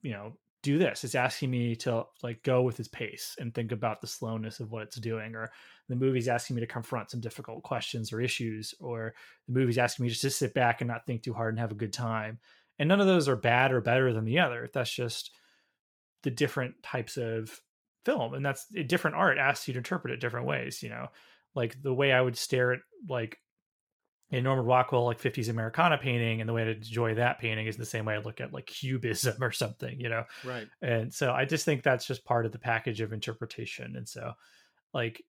you 0.03 0.13
know, 0.13 0.37
do 0.63 0.79
this. 0.79 1.05
It's 1.05 1.15
asking 1.15 1.51
me 1.51 1.77
to 1.77 2.05
like 2.23 2.43
go 2.43 2.63
with 2.63 2.79
its 2.79 2.89
pace 2.89 3.37
and 3.39 3.53
think 3.53 3.73
about 3.73 4.01
the 4.01 4.07
slowness 4.07 4.61
of 4.61 4.71
what 4.71 4.83
it's 4.85 4.97
doing 4.97 5.35
or 5.35 5.51
the 5.89 5.97
movie's 5.97 6.29
asking 6.29 6.57
me 6.57 6.61
to 6.61 6.67
confront 6.67 7.11
some 7.11 7.21
difficult 7.21 7.63
questions 7.63 8.13
or 8.13 8.21
issues 8.21 8.75
or 8.81 9.15
the 9.49 9.53
movie's 9.53 9.79
asking 9.79 10.05
me 10.05 10.09
just 10.09 10.23
to 10.23 10.31
sit 10.31 10.55
back 10.55 10.81
and 10.81 10.89
not 10.89 11.05
think 11.05 11.23
too 11.23 11.35
hard 11.35 11.53
and 11.53 11.61
have 11.61 11.73
a 11.73 11.77
good 11.77 11.93
time. 11.93 12.39
And 12.79 12.89
none 12.89 13.01
of 13.01 13.07
those 13.07 13.29
are 13.29 13.37
bad 13.37 13.73
or 13.73 13.81
better 13.81 14.13
than 14.13 14.25
the 14.25 14.39
other. 14.39 14.71
That's 14.73 14.93
just 14.93 15.33
the 16.23 16.31
different 16.31 16.83
types 16.83 17.17
of 17.17 17.61
film 18.05 18.35
and 18.35 18.45
that's 18.45 18.67
a 18.77 18.83
different 18.83 19.17
art 19.17 19.39
asks 19.39 19.69
you 19.69 19.75
to 19.75 19.79
interpret 19.79 20.13
it 20.13 20.21
different 20.21 20.47
ways 20.47 20.83
you 20.83 20.89
know? 20.89 21.09
Like 21.55 21.81
the 21.83 21.93
way 21.93 22.13
i 22.13 22.21
would 22.21 22.37
stare 22.37 22.73
at 22.73 22.81
like 23.09 23.39
a 24.33 24.41
Norman 24.41 24.65
Rockwell 24.65 25.05
like 25.05 25.21
50s 25.21 25.49
Americana 25.49 25.99
painting, 25.99 26.41
and 26.41 26.49
the 26.49 26.55
way 26.55 26.65
to 26.65 26.73
enjoy 26.73 27.15
that 27.15 27.39
painting 27.39 27.67
is 27.67 27.77
the 27.77 27.85
same 27.85 28.07
way 28.07 28.15
I 28.15 28.19
look 28.19 28.41
at 28.41 28.53
like 28.53 28.67
cubism 28.67 29.43
or 29.43 29.53
something, 29.53 30.01
you 30.01 30.09
know? 30.09 30.25
Right. 30.45 30.67
And 30.81 31.13
so 31.13 31.33
I 31.33 31.45
just 31.45 31.65
think 31.65 31.83
that's 31.83 32.07
just 32.07 32.25
part 32.25 32.47
of 32.47 32.53
the 32.53 32.59
package 32.59 33.01
of 33.01 33.13
interpretation. 33.13 33.95
And 33.97 34.09
so, 34.09 34.33
like, 34.95 35.23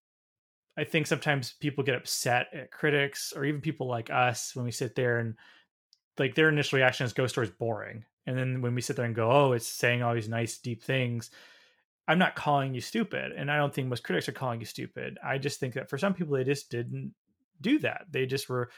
I 0.78 0.86
think 0.86 1.06
sometimes 1.06 1.54
people 1.60 1.84
get 1.84 1.96
upset 1.96 2.48
at 2.54 2.72
critics 2.72 3.34
or 3.36 3.46
even 3.46 3.62
people 3.62 3.88
like 3.88 4.10
us 4.10 4.56
when 4.56 4.66
we 4.66 4.72
sit 4.72 4.96
there 4.96 5.20
and 5.20 5.36
like 6.18 6.34
their 6.34 6.50
initial 6.50 6.78
reaction 6.78 7.06
is 7.06 7.14
Ghost 7.14 7.34
Story 7.34 7.48
is 7.48 7.54
boring. 7.54 8.06
And 8.26 8.38
then 8.38 8.62
when 8.62 8.74
we 8.74 8.82
sit 8.82 8.96
there 8.96 9.06
and 9.06 9.14
go, 9.14 9.30
oh, 9.30 9.52
it's 9.52 9.68
saying 9.68 10.02
all 10.02 10.14
these 10.14 10.30
nice, 10.30 10.58
deep 10.58 10.82
things, 10.82 11.30
I'm 12.08 12.20
not 12.20 12.36
calling 12.36 12.74
you 12.74 12.82
stupid. 12.82 13.34
And 13.34 13.52
I 13.52 13.58
don't 13.58 13.74
think 13.74 13.88
most 13.88 14.04
critics 14.04 14.30
are 14.30 14.34
calling 14.34 14.60
you 14.60 14.66
stupid. 14.66 15.18
I 15.24 15.38
just 15.38 15.60
think 15.60 15.74
that 15.74 15.90
for 15.90 15.98
some 15.98 16.14
people, 16.14 16.36
they 16.36 16.44
just 16.44 16.72
didn't 16.72 17.14
do 17.64 17.80
that. 17.80 18.06
They 18.12 18.26
just 18.26 18.50
were 18.50 18.70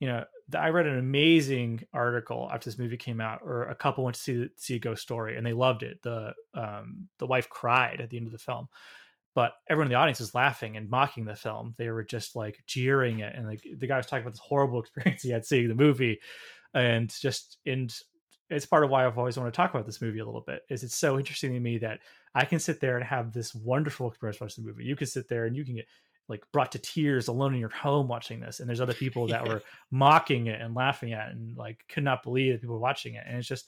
you 0.00 0.06
know, 0.06 0.24
I 0.56 0.68
read 0.68 0.86
an 0.86 0.98
amazing 0.98 1.84
article 1.92 2.48
after 2.52 2.70
this 2.70 2.78
movie 2.78 2.96
came 2.96 3.20
out, 3.20 3.40
or 3.42 3.64
a 3.64 3.74
couple 3.74 4.04
went 4.04 4.16
to 4.16 4.22
see 4.22 4.48
see 4.56 4.76
a 4.76 4.78
ghost 4.78 5.02
story 5.02 5.36
and 5.36 5.44
they 5.44 5.52
loved 5.52 5.82
it. 5.82 6.00
The 6.02 6.34
um, 6.54 7.08
the 7.18 7.26
wife 7.26 7.48
cried 7.48 8.00
at 8.00 8.10
the 8.10 8.16
end 8.16 8.26
of 8.26 8.32
the 8.32 8.38
film, 8.38 8.68
but 9.34 9.52
everyone 9.68 9.88
in 9.88 9.92
the 9.92 9.98
audience 9.98 10.20
was 10.20 10.34
laughing 10.34 10.76
and 10.76 10.88
mocking 10.88 11.24
the 11.24 11.34
film. 11.34 11.74
They 11.78 11.90
were 11.90 12.04
just 12.04 12.36
like 12.36 12.62
jeering 12.66 13.20
it, 13.20 13.34
and 13.34 13.46
like 13.46 13.64
the 13.76 13.86
guy 13.86 13.96
was 13.96 14.06
talking 14.06 14.22
about 14.22 14.32
this 14.32 14.40
horrible 14.40 14.80
experience 14.80 15.22
he 15.22 15.30
had 15.30 15.44
seeing 15.44 15.68
the 15.68 15.74
movie, 15.74 16.20
and 16.74 17.12
just 17.20 17.58
and 17.66 17.92
it's 18.50 18.66
part 18.66 18.84
of 18.84 18.90
why 18.90 19.04
I've 19.04 19.18
always 19.18 19.36
wanted 19.36 19.52
to 19.52 19.56
talk 19.56 19.74
about 19.74 19.84
this 19.84 20.00
movie 20.00 20.20
a 20.20 20.24
little 20.24 20.44
bit. 20.46 20.62
Is 20.70 20.84
it's 20.84 20.96
so 20.96 21.18
interesting 21.18 21.52
to 21.54 21.60
me 21.60 21.78
that 21.78 21.98
I 22.34 22.44
can 22.44 22.60
sit 22.60 22.80
there 22.80 22.96
and 22.96 23.04
have 23.04 23.32
this 23.32 23.52
wonderful 23.52 24.08
experience 24.08 24.40
watching 24.40 24.64
the 24.64 24.70
movie. 24.70 24.84
You 24.84 24.96
can 24.96 25.08
sit 25.08 25.28
there 25.28 25.46
and 25.46 25.56
you 25.56 25.64
can 25.64 25.74
get 25.74 25.86
like 26.28 26.44
brought 26.52 26.72
to 26.72 26.78
tears 26.78 27.28
alone 27.28 27.54
in 27.54 27.60
your 27.60 27.68
home 27.70 28.08
watching 28.08 28.40
this 28.40 28.60
and 28.60 28.68
there's 28.68 28.80
other 28.80 28.94
people 28.94 29.26
that 29.28 29.46
were 29.48 29.62
mocking 29.90 30.46
it 30.46 30.60
and 30.60 30.74
laughing 30.74 31.12
at 31.12 31.28
it 31.28 31.36
and 31.36 31.56
like 31.56 31.84
could 31.88 32.04
not 32.04 32.22
believe 32.22 32.52
that 32.52 32.60
people 32.60 32.74
were 32.74 32.80
watching 32.80 33.14
it 33.14 33.24
and 33.26 33.38
it's 33.38 33.48
just 33.48 33.66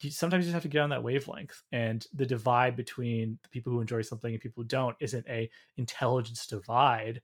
you, 0.00 0.10
sometimes 0.10 0.44
you 0.44 0.46
just 0.46 0.54
have 0.54 0.62
to 0.62 0.68
get 0.68 0.82
on 0.82 0.90
that 0.90 1.02
wavelength 1.02 1.62
and 1.72 2.06
the 2.12 2.26
divide 2.26 2.76
between 2.76 3.38
the 3.42 3.48
people 3.48 3.72
who 3.72 3.80
enjoy 3.80 4.02
something 4.02 4.32
and 4.32 4.40
people 4.40 4.62
who 4.62 4.68
don't 4.68 4.96
isn't 5.00 5.26
a 5.28 5.50
intelligence 5.76 6.46
divide 6.46 7.20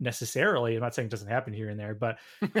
necessarily 0.00 0.74
i'm 0.74 0.82
not 0.82 0.94
saying 0.94 1.06
it 1.06 1.10
doesn't 1.10 1.28
happen 1.28 1.52
here 1.52 1.68
and 1.68 1.78
there 1.78 1.94
but 1.94 2.18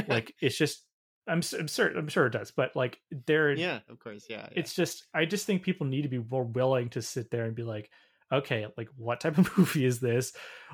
like 0.08 0.34
it's 0.40 0.56
just 0.56 0.84
I'm, 1.28 1.40
I'm 1.56 1.68
sure 1.68 1.86
I'm 1.86 2.08
sure 2.08 2.26
it 2.26 2.32
does, 2.32 2.50
but 2.50 2.74
like 2.74 2.98
there, 3.26 3.52
yeah, 3.52 3.78
of 3.88 4.00
course, 4.00 4.26
yeah, 4.28 4.48
yeah. 4.50 4.58
It's 4.58 4.74
just 4.74 5.06
I 5.14 5.24
just 5.24 5.46
think 5.46 5.62
people 5.62 5.86
need 5.86 6.02
to 6.02 6.08
be 6.08 6.18
more 6.18 6.42
willing 6.42 6.88
to 6.90 7.00
sit 7.00 7.30
there 7.30 7.44
and 7.44 7.54
be 7.54 7.62
like, 7.62 7.90
okay, 8.32 8.66
like 8.76 8.88
what 8.96 9.20
type 9.20 9.38
of 9.38 9.50
movie 9.58 9.84
is 9.84 10.00
this? 10.00 10.32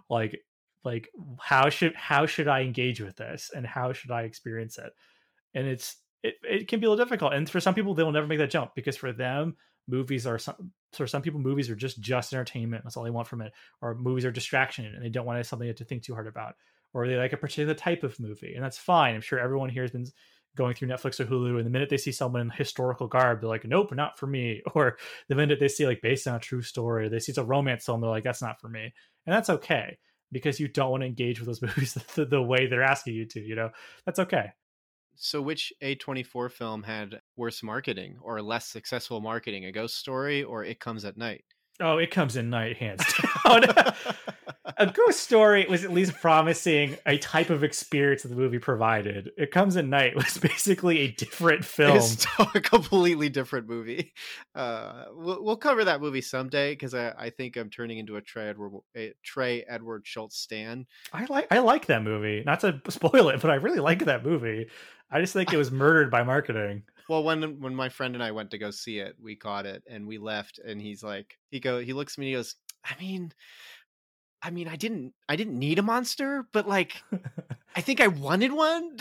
Like, 0.08 0.40
like 0.84 1.08
how 1.40 1.68
should 1.68 1.94
how 1.94 2.26
should 2.26 2.48
i 2.48 2.62
engage 2.62 3.00
with 3.00 3.16
this? 3.16 3.50
And 3.54 3.66
how 3.66 3.92
should 3.92 4.10
i 4.10 4.22
experience 4.22 4.78
it? 4.78 4.92
And 5.54 5.66
it's 5.66 5.96
it, 6.22 6.34
it 6.42 6.68
can 6.68 6.80
be 6.80 6.86
a 6.86 6.90
little 6.90 7.04
difficult. 7.04 7.34
And 7.34 7.48
for 7.48 7.60
some 7.60 7.74
people 7.74 7.94
they 7.94 8.02
will 8.02 8.12
never 8.12 8.26
make 8.26 8.38
that 8.38 8.50
jump 8.50 8.72
because 8.74 8.96
for 8.96 9.12
them 9.12 9.56
movies 9.86 10.26
are 10.26 10.38
some 10.38 10.72
for 10.92 11.06
some 11.06 11.22
people 11.22 11.40
movies 11.40 11.70
are 11.70 11.76
just 11.76 12.00
just 12.00 12.32
entertainment. 12.32 12.84
That's 12.84 12.96
all 12.96 13.04
they 13.04 13.10
want 13.10 13.28
from 13.28 13.42
it. 13.42 13.52
Or 13.80 13.94
movies 13.94 14.24
are 14.24 14.30
distraction 14.30 14.86
and 14.86 15.04
they 15.04 15.08
don't 15.08 15.26
want 15.26 15.44
something 15.46 15.72
to 15.72 15.84
think 15.84 16.02
too 16.02 16.14
hard 16.14 16.26
about. 16.26 16.54
Or 16.94 17.06
they 17.06 17.16
like 17.16 17.32
a 17.32 17.38
particular 17.38 17.74
type 17.74 18.02
of 18.02 18.18
movie 18.20 18.54
and 18.54 18.64
that's 18.64 18.78
fine. 18.78 19.14
I'm 19.14 19.20
sure 19.20 19.38
everyone 19.38 19.70
here 19.70 19.82
has 19.82 19.90
been 19.90 20.06
going 20.56 20.74
through 20.74 20.88
netflix 20.88 21.20
or 21.20 21.26
hulu 21.26 21.56
and 21.58 21.66
the 21.66 21.70
minute 21.70 21.88
they 21.88 21.96
see 21.96 22.10
someone 22.10 22.40
in 22.40 22.50
historical 22.50 23.06
garb 23.06 23.40
they're 23.40 23.48
like 23.48 23.64
nope 23.64 23.94
not 23.94 24.18
for 24.18 24.26
me. 24.26 24.62
Or 24.74 24.96
the 25.28 25.34
minute 25.34 25.60
they 25.60 25.68
see 25.68 25.86
like 25.86 26.02
based 26.02 26.26
on 26.26 26.36
a 26.36 26.40
true 26.40 26.62
story 26.62 27.08
they 27.08 27.18
see 27.18 27.32
it's 27.32 27.38
a 27.38 27.44
romance 27.44 27.84
film 27.84 28.00
they're 28.00 28.10
like 28.10 28.24
that's 28.24 28.42
not 28.42 28.60
for 28.60 28.68
me. 28.68 28.92
And 29.26 29.34
that's 29.34 29.50
okay 29.50 29.98
because 30.32 30.60
you 30.60 30.68
don't 30.68 30.90
want 30.90 31.02
to 31.02 31.06
engage 31.06 31.40
with 31.40 31.46
those 31.46 31.62
movies 31.76 31.94
the, 32.14 32.24
the 32.24 32.42
way 32.42 32.66
they're 32.66 32.82
asking 32.82 33.14
you 33.14 33.26
to. 33.26 33.40
You 33.40 33.56
know, 33.56 33.70
that's 34.06 34.18
okay. 34.18 34.52
So, 35.16 35.42
which 35.42 35.72
A24 35.82 36.50
film 36.52 36.84
had 36.84 37.20
worse 37.36 37.62
marketing 37.62 38.18
or 38.22 38.40
less 38.40 38.66
successful 38.66 39.20
marketing? 39.20 39.64
A 39.64 39.72
Ghost 39.72 39.96
Story 39.96 40.44
or 40.44 40.64
It 40.64 40.78
Comes 40.78 41.04
at 41.04 41.16
Night? 41.16 41.44
Oh, 41.80 41.98
it 41.98 42.10
comes 42.10 42.36
in 42.36 42.50
night, 42.50 42.76
hands 42.76 43.04
down. 43.44 43.62
Oh, 44.57 44.57
a 44.76 44.86
ghost 44.86 45.20
story 45.20 45.66
was 45.68 45.84
at 45.84 45.92
least 45.92 46.14
promising 46.14 46.96
a 47.06 47.18
type 47.18 47.50
of 47.50 47.64
experience 47.64 48.22
that 48.22 48.28
the 48.28 48.36
movie 48.36 48.58
provided. 48.58 49.30
It 49.36 49.50
comes 49.50 49.76
at 49.76 49.86
night 49.86 50.14
was 50.14 50.38
basically 50.42 51.00
a 51.00 51.08
different 51.12 51.64
film, 51.64 51.96
it's 51.96 52.26
a 52.54 52.60
completely 52.60 53.28
different 53.28 53.68
movie. 53.68 54.12
Uh, 54.54 55.04
we'll, 55.12 55.42
we'll 55.42 55.56
cover 55.56 55.84
that 55.84 56.00
movie 56.00 56.20
someday 56.20 56.72
because 56.72 56.94
I, 56.94 57.14
I, 57.18 57.30
think 57.30 57.56
I'm 57.56 57.70
turning 57.70 57.98
into 57.98 58.16
a 58.16 58.20
Trey 58.20 58.48
Edward 58.48 58.72
a 58.96 59.14
Trey 59.22 59.64
Edward 59.68 60.04
Shults 60.04 60.32
stan. 60.32 60.86
I 61.12 61.26
like 61.28 61.46
I 61.50 61.60
like 61.60 61.86
that 61.86 62.02
movie. 62.02 62.42
Not 62.44 62.60
to 62.60 62.80
spoil 62.88 63.28
it, 63.30 63.40
but 63.40 63.50
I 63.50 63.54
really 63.54 63.80
like 63.80 64.04
that 64.04 64.24
movie. 64.24 64.66
I 65.10 65.20
just 65.20 65.32
think 65.32 65.52
it 65.52 65.56
was 65.56 65.70
murdered 65.70 66.10
by 66.10 66.22
marketing. 66.22 66.82
Well, 67.08 67.22
when 67.24 67.60
when 67.60 67.74
my 67.74 67.88
friend 67.88 68.14
and 68.14 68.22
I 68.22 68.32
went 68.32 68.50
to 68.50 68.58
go 68.58 68.70
see 68.70 68.98
it, 68.98 69.16
we 69.22 69.34
caught 69.34 69.64
it 69.64 69.82
and 69.88 70.06
we 70.06 70.18
left, 70.18 70.58
and 70.58 70.80
he's 70.80 71.02
like, 71.02 71.38
he 71.50 71.58
go, 71.58 71.80
he 71.80 71.94
looks 71.94 72.14
at 72.14 72.18
me, 72.18 72.26
he 72.26 72.32
goes, 72.34 72.56
I 72.84 73.00
mean, 73.00 73.32
I 74.42 74.50
mean, 74.50 74.68
I 74.68 74.76
didn't, 74.76 75.14
I 75.28 75.36
didn't 75.36 75.58
need 75.58 75.78
a 75.78 75.82
monster, 75.82 76.46
but 76.52 76.68
like, 76.68 77.02
I 77.76 77.80
think 77.80 78.00
I 78.00 78.06
wanted 78.06 78.52
one. 78.52 78.96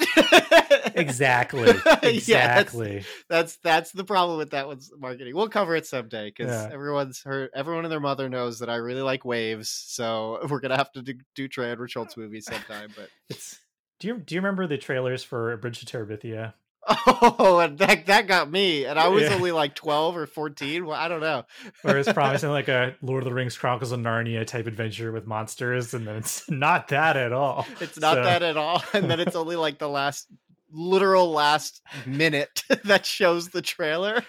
exactly. 0.96 1.74
Exactly. 2.02 2.96
yeah, 2.96 2.96
that's, 2.96 3.08
that's, 3.30 3.58
that's 3.58 3.92
the 3.92 4.04
problem 4.04 4.38
with 4.38 4.52
that 4.52 4.68
one's 4.68 4.92
marketing. 4.98 5.36
We'll 5.36 5.50
cover 5.50 5.76
it 5.76 5.86
someday 5.86 6.30
because 6.30 6.52
yeah. 6.52 6.70
everyone's 6.74 7.22
heard, 7.22 7.50
everyone 7.54 7.86
and 7.86 7.92
their 7.92 8.00
mother 8.00 8.30
knows 8.30 8.60
that 8.60 8.70
I 8.70 8.76
really 8.76 9.02
like 9.02 9.26
waves, 9.26 9.70
so 9.70 10.40
we're 10.50 10.60
gonna 10.60 10.78
have 10.78 10.92
to 10.94 11.02
do, 11.02 11.16
do 11.36 11.48
Trey 11.48 11.72
Edward 11.72 11.90
Shults 11.90 12.18
movies 12.18 12.46
sometime. 12.46 12.90
But 12.96 13.10
it's. 13.30 13.60
Do 14.00 14.08
you 14.08 14.20
do 14.20 14.36
you 14.36 14.42
remember 14.42 14.68
the 14.68 14.78
trailers 14.78 15.24
for 15.24 15.58
Bridge 15.58 15.84
to 15.84 15.86
Terabithia? 15.86 16.54
Oh, 16.90 17.60
and 17.60 17.78
that 17.80 18.06
that 18.06 18.28
got 18.28 18.50
me, 18.50 18.86
and 18.86 18.98
I 18.98 19.10
was 19.10 19.24
yeah. 19.24 19.34
only 19.34 19.52
like 19.52 19.76
twelve 19.76 20.16
or 20.16 20.26
fourteen. 20.26 20.86
Well, 20.86 20.98
I 20.98 21.08
don't 21.08 21.20
know. 21.20 21.44
Where 21.82 21.98
it's 21.98 22.12
promising 22.12 22.50
like 22.52 22.70
a 22.70 22.96
Lord 23.02 23.24
of 23.24 23.26
the 23.26 23.34
Rings 23.34 23.58
Chronicles 23.58 23.92
of 23.92 24.00
Narnia 24.00 24.46
type 24.46 24.68
adventure 24.68 25.12
with 25.12 25.28
monsters, 25.28 25.94
and 25.94 26.08
then 26.08 26.16
it's 26.16 26.50
not 26.50 26.88
that 26.90 27.18
at 27.18 27.34
all. 27.34 27.66
It's 27.82 28.00
not 28.00 28.16
so. 28.16 28.24
that 28.24 28.42
at 28.42 28.56
all, 28.56 28.84
and 28.94 29.10
then 29.10 29.20
it's 29.20 29.36
only 29.36 29.58
like 29.58 29.80
the 29.80 29.90
last 29.90 30.28
literal 30.72 31.32
last 31.32 31.82
mm-hmm. 32.00 32.18
minute 32.18 32.64
that 32.86 33.06
shows 33.06 33.50
the 33.50 33.62
trailer. 33.62 34.24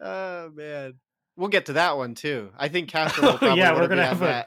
oh 0.00 0.50
man. 0.50 0.94
We'll 1.36 1.46
get 1.46 1.66
to 1.66 1.74
that 1.74 1.96
one 1.96 2.16
too. 2.16 2.50
I 2.58 2.66
think 2.66 2.88
Catherine 2.88 3.26
will 3.26 3.34
oh, 3.34 3.38
probably 3.38 3.58
yeah, 3.60 3.72
we're 3.72 3.86
gonna 3.86 4.04
have 4.04 4.22
a, 4.22 4.44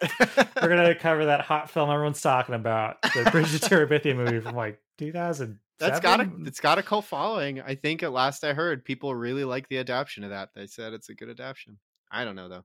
we're 0.62 0.68
gonna 0.68 0.94
cover 0.94 1.28
that 1.28 1.40
hot 1.40 1.70
film 1.70 1.90
everyone's 1.90 2.22
talking 2.22 2.54
about, 2.54 3.02
the 3.02 3.30
Bridge 3.32 3.58
to 3.58 3.60
Terabithia 3.66 4.14
movie 4.14 4.42
from 4.42 4.58
like 4.58 4.78
2000 4.98 5.58
That's 5.82 6.00
got 6.00 6.20
a 6.22 6.24
Seven? 6.24 6.44
it's 6.48 6.60
got 6.60 6.78
a 6.78 6.84
cult 6.84 7.06
following. 7.06 7.62
I 7.62 7.76
think 7.76 8.04
at 8.04 8.12
last 8.12 8.44
I 8.44 8.54
heard 8.54 8.86
people 8.86 9.14
really 9.14 9.44
like 9.44 9.68
the 9.70 9.78
adaptation 9.80 10.24
of 10.24 10.30
that. 10.30 10.50
They 10.56 10.68
said 10.68 10.94
it's 10.94 11.10
a 11.10 11.14
good 11.14 11.30
adaptation. 11.30 11.78
I 12.12 12.24
don't 12.24 12.36
know 12.36 12.48
though. 12.50 12.64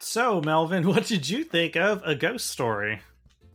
So, 0.00 0.40
Melvin, 0.40 0.86
what 0.86 1.06
did 1.06 1.28
you 1.28 1.44
think 1.44 1.76
of 1.76 2.02
A 2.04 2.14
Ghost 2.14 2.46
Story? 2.46 3.00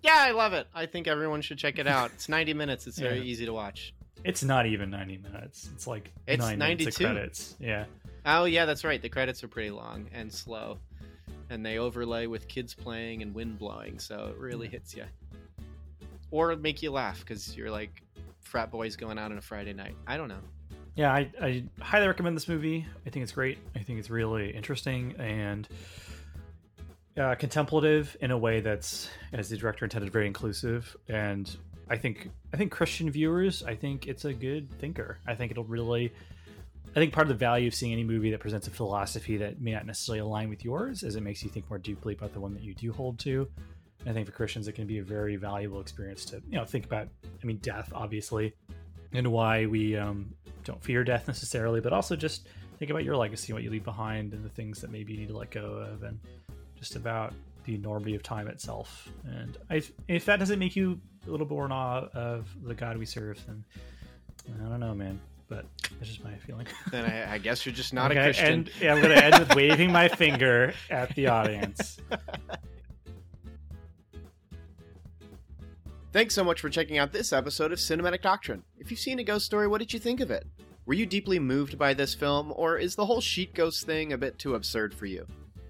Yeah, 0.01 0.16
I 0.18 0.32
love 0.32 0.54
it. 0.54 0.68
I 0.76 0.86
think 0.86 1.08
everyone 1.08 1.41
should 1.41 1.58
check 1.58 1.80
it 1.80 1.88
out. 1.88 2.12
It's 2.14 2.28
90 2.28 2.54
minutes. 2.54 2.88
It's 2.88 2.99
very 2.99 3.18
Yeah. 3.20 3.24
easy 3.24 3.45
to 3.45 3.54
watch. 3.54 3.93
It's 4.26 4.43
not 4.43 4.66
even 4.66 4.89
90 4.89 5.18
minutes. 5.18 5.70
It's 5.74 5.88
like 5.88 6.12
It's 6.28 6.41
nine 6.41 6.60
minutes 6.60 6.84
92. 6.99 7.06
of 7.06 7.12
credits. 7.16 7.56
Yeah. 7.60 7.86
Oh 8.26 8.45
yeah, 8.45 8.66
that's 8.66 8.84
right. 8.84 9.01
The 9.01 9.10
credits 9.10 9.43
are 9.43 9.47
pretty 9.49 9.72
long 9.72 10.08
and 10.14 10.32
slow, 10.32 10.80
and 11.49 11.66
they 11.66 11.78
overlay 11.78 12.26
with 12.28 12.47
kids 12.47 12.74
playing 12.74 13.22
and 13.22 13.34
wind 13.34 13.60
blowing, 13.60 13.99
so 13.99 14.28
it 14.28 14.38
really 14.38 14.68
hits 14.68 14.95
you. 14.95 15.04
Or 16.34 16.56
make 16.56 16.82
you 16.82 16.90
laugh 16.90 17.20
because 17.20 17.56
you're 17.56 17.70
like 17.70 18.02
frat 18.42 18.72
boys 18.72 18.96
going 18.96 19.20
out 19.20 19.32
on 19.32 19.38
a 19.38 19.42
Friday 19.42 19.72
night. 19.72 19.96
I 20.08 20.18
don't 20.18 20.30
know. 20.30 20.42
Yeah, 20.96 21.14
I, 21.14 21.30
I 21.40 21.64
highly 21.80 22.08
recommend 22.08 22.36
this 22.36 22.48
movie. 22.48 22.88
I 23.06 23.12
think 23.12 23.22
it's 23.22 23.32
great. 23.32 23.60
I 23.76 23.80
think 23.84 24.00
it's 24.00 24.10
really 24.10 24.50
interesting 24.50 25.14
and 25.20 25.68
uh, 27.18 27.36
contemplative 27.36 28.18
in 28.20 28.32
a 28.32 28.38
way 28.38 28.62
that's, 28.62 29.10
as 29.32 29.50
the 29.50 29.58
director 29.58 29.86
intended, 29.86 30.12
very 30.12 30.26
inclusive. 30.26 30.98
And 31.08 31.56
I 31.88 31.98
think 31.98 32.32
I 32.52 32.58
think 32.58 32.72
Christian 32.72 33.12
viewers, 33.12 33.62
I 33.62 33.76
think 33.76 34.08
it's 34.08 34.26
a 34.26 34.34
good 34.34 34.72
thinker. 34.80 35.20
I 35.28 35.36
think 35.36 35.52
it'll 35.52 35.66
really. 35.66 36.12
I 36.96 37.00
think 37.00 37.14
part 37.14 37.26
of 37.26 37.30
the 37.30 37.36
value 37.36 37.68
of 37.68 37.76
seeing 37.76 37.92
any 37.92 38.04
movie 38.04 38.32
that 38.32 38.40
presents 38.40 38.68
a 38.68 38.72
philosophy 38.72 39.38
that 39.38 39.62
may 39.62 39.72
not 39.72 39.86
necessarily 39.86 40.20
align 40.20 40.50
with 40.50 40.66
yours 40.66 41.04
is 41.04 41.16
it 41.16 41.22
makes 41.22 41.44
you 41.44 41.50
think 41.50 41.70
more 41.70 41.80
deeply 41.80 42.14
about 42.16 42.34
the 42.34 42.40
one 42.40 42.54
that 42.56 42.64
you 42.64 42.74
do 42.74 42.92
hold 42.92 43.20
to. 43.20 43.48
And 44.06 44.10
I 44.10 44.14
think 44.14 44.26
for 44.26 44.34
Christians, 44.34 44.68
it 44.68 44.74
can 44.74 44.86
be 44.86 44.99
a 44.99 45.04
very 45.04 45.36
valuable 45.36 45.80
experience 45.80 46.26
to 46.26 46.41
you 46.49 46.58
know 46.58 46.66
think 46.66 46.86
about. 46.86 47.08
I 47.24 47.45
mean, 47.45 47.58
death, 47.58 47.91
obviously, 47.93 48.54
and 49.14 49.28
why 49.32 49.66
we 49.66 49.95
um, 49.97 50.34
don't 50.64 50.84
fear 50.84 51.04
death 51.04 51.28
necessarily, 51.28 51.82
but 51.82 51.93
also 51.93 52.16
just 52.16 52.47
think 52.80 52.91
about 52.91 53.04
your 53.04 53.16
legacy, 53.16 53.54
what 53.54 53.64
you 53.64 53.70
leave 53.70 53.84
behind, 53.84 54.34
and 54.34 54.43
the 54.43 54.49
things 54.49 54.82
that 54.82 54.91
maybe 54.91 55.14
you 55.14 55.20
need 55.20 55.30
to 55.30 55.38
let 55.38 55.51
go 55.51 55.66
of, 55.66 56.04
and 56.04 56.20
just 56.76 56.95
about 56.95 57.34
the 57.64 57.76
enormity 57.76 58.16
of 58.16 58.24
time 58.24 58.47
itself. 58.47 59.10
And 59.26 59.58
I, 59.70 59.82
if 60.08 60.26
that 60.26 60.39
doesn't 60.39 60.60
make 60.60 60.76
you 60.76 60.99
a 61.28 61.32
little 61.32 61.47
more 61.47 61.66
in 61.66 61.72
awe 61.72 62.08
of 62.14 62.47
the 62.62 62.76
God 62.76 62.97
we 62.97 63.06
serve, 63.06 63.43
then 63.47 63.64
I 64.66 64.70
don't 64.70 64.80
know, 64.80 64.93
man. 64.93 65.20
But 65.47 65.66
that's 65.99 66.08
just 66.10 66.24
my 66.24 66.36
feeling. 66.36 66.68
Then 66.91 67.06
I, 67.06 67.34
I 67.34 67.38
guess 67.38 67.66
you're 67.66 67.76
just 67.76 67.93
not 67.93 68.12
Okay, 68.12 68.20
a 68.20 68.24
Christian. 68.24 68.47
And 68.47 68.72
yeah, 68.82 68.93
I'm 68.93 69.01
going 69.01 69.16
to 69.16 69.24
end 69.24 69.39
with 69.39 69.56
waving 69.56 69.91
my 69.91 70.08
finger 70.08 70.74
at 70.89 71.14
the 71.16 71.28
audience. 71.28 71.99
Thanks 76.14 76.36
so 76.36 76.43
much 76.43 76.61
for 76.61 76.70
checking 76.70 76.99
out 76.99 77.11
this 77.11 77.34
episode 77.34 77.72
of 77.72 77.80
Cinematic 77.80 78.22
Doctrine. 78.22 78.61
If 78.78 78.91
you've 78.91 78.99
seen 78.99 79.18
a 79.18 79.24
ghost 79.24 79.47
story, 79.47 79.68
what 79.68 79.80
did 79.80 79.91
you 79.91 79.97
think 79.97 80.20
of 80.20 80.30
it? 80.30 80.45
Were 80.86 80.93
you 80.93 81.07
deeply 81.07 81.39
moved 81.39 81.80
by 81.80 81.95
this 81.95 82.14
film, 82.14 82.53
or 82.55 82.78
is 82.78 82.93
the 82.93 83.07
whole 83.07 83.20
sheet 83.20 83.55
ghost 83.55 83.88
thing 83.88 84.14
a 84.14 84.18
bit 84.20 84.38
too 84.38 84.53
absurd 84.53 84.93
for 84.93 85.07
you? 85.07 85.26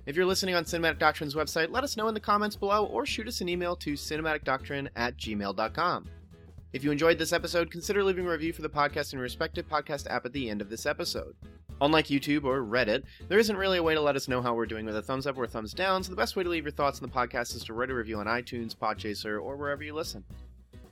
If 0.06 0.18
you're 0.18 0.26
listening 0.26 0.54
on 0.54 0.66
Cinematic 0.66 1.00
Doctrine's 1.00 1.34
website, 1.34 1.72
let 1.72 1.86
us 1.86 1.96
know 1.96 2.10
in 2.10 2.14
the 2.14 2.20
comments 2.20 2.58
below 2.58 2.88
or 2.88 3.06
shoot 3.06 3.30
us 3.30 3.40
an 3.40 3.48
email 3.48 3.74
to 3.78 3.94
cinematicdoctrine 3.94 4.90
at 4.98 5.16
gmail.com. 5.16 6.10
If 6.74 6.84
you 6.84 6.92
enjoyed 6.92 7.18
this 7.18 7.32
episode, 7.32 7.72
consider 7.72 8.04
leaving 8.04 8.28
a 8.28 8.30
review 8.30 8.52
for 8.52 8.64
the 8.64 8.70
podcast 8.70 9.14
in 9.14 9.20
your 9.20 9.24
respective 9.24 9.70
podcast 9.70 10.12
app 10.12 10.26
at 10.26 10.34
the 10.34 10.50
end 10.50 10.60
of 10.60 10.70
this 10.70 10.86
episode. 10.86 11.38
Unlike 11.82 12.08
YouTube 12.08 12.44
or 12.44 12.62
Reddit, 12.62 13.04
there 13.28 13.40
isn't 13.40 13.58
really 13.58 13.78
a 13.78 13.84
way 13.84 13.94
to 13.94 14.02
let 14.02 14.16
us 14.16 14.28
know 14.28 14.42
how 14.42 14.54
we're 14.54 14.66
doing 14.66 14.86
with 14.86 14.96
a 14.96 15.02
thumbs 15.02 15.28
up 15.28 15.38
or 15.38 15.48
thumbs 15.48 15.74
down, 15.74 16.04
so 16.04 16.10
the 16.10 16.16
best 16.16 16.36
way 16.36 16.44
to 16.44 16.50
leave 16.50 16.64
your 16.64 16.72
thoughts 16.72 17.02
on 17.02 17.08
the 17.08 17.14
podcast 17.14 17.56
is 17.56 17.64
to 17.66 17.74
write 17.74 17.90
a 17.90 17.94
review 17.94 18.20
on 18.20 18.26
iTunes, 18.26 18.76
Podchaser, 18.76 19.42
or 19.42 19.56
wherever 19.56 19.84
you 19.84 19.94
listen. 19.94 20.24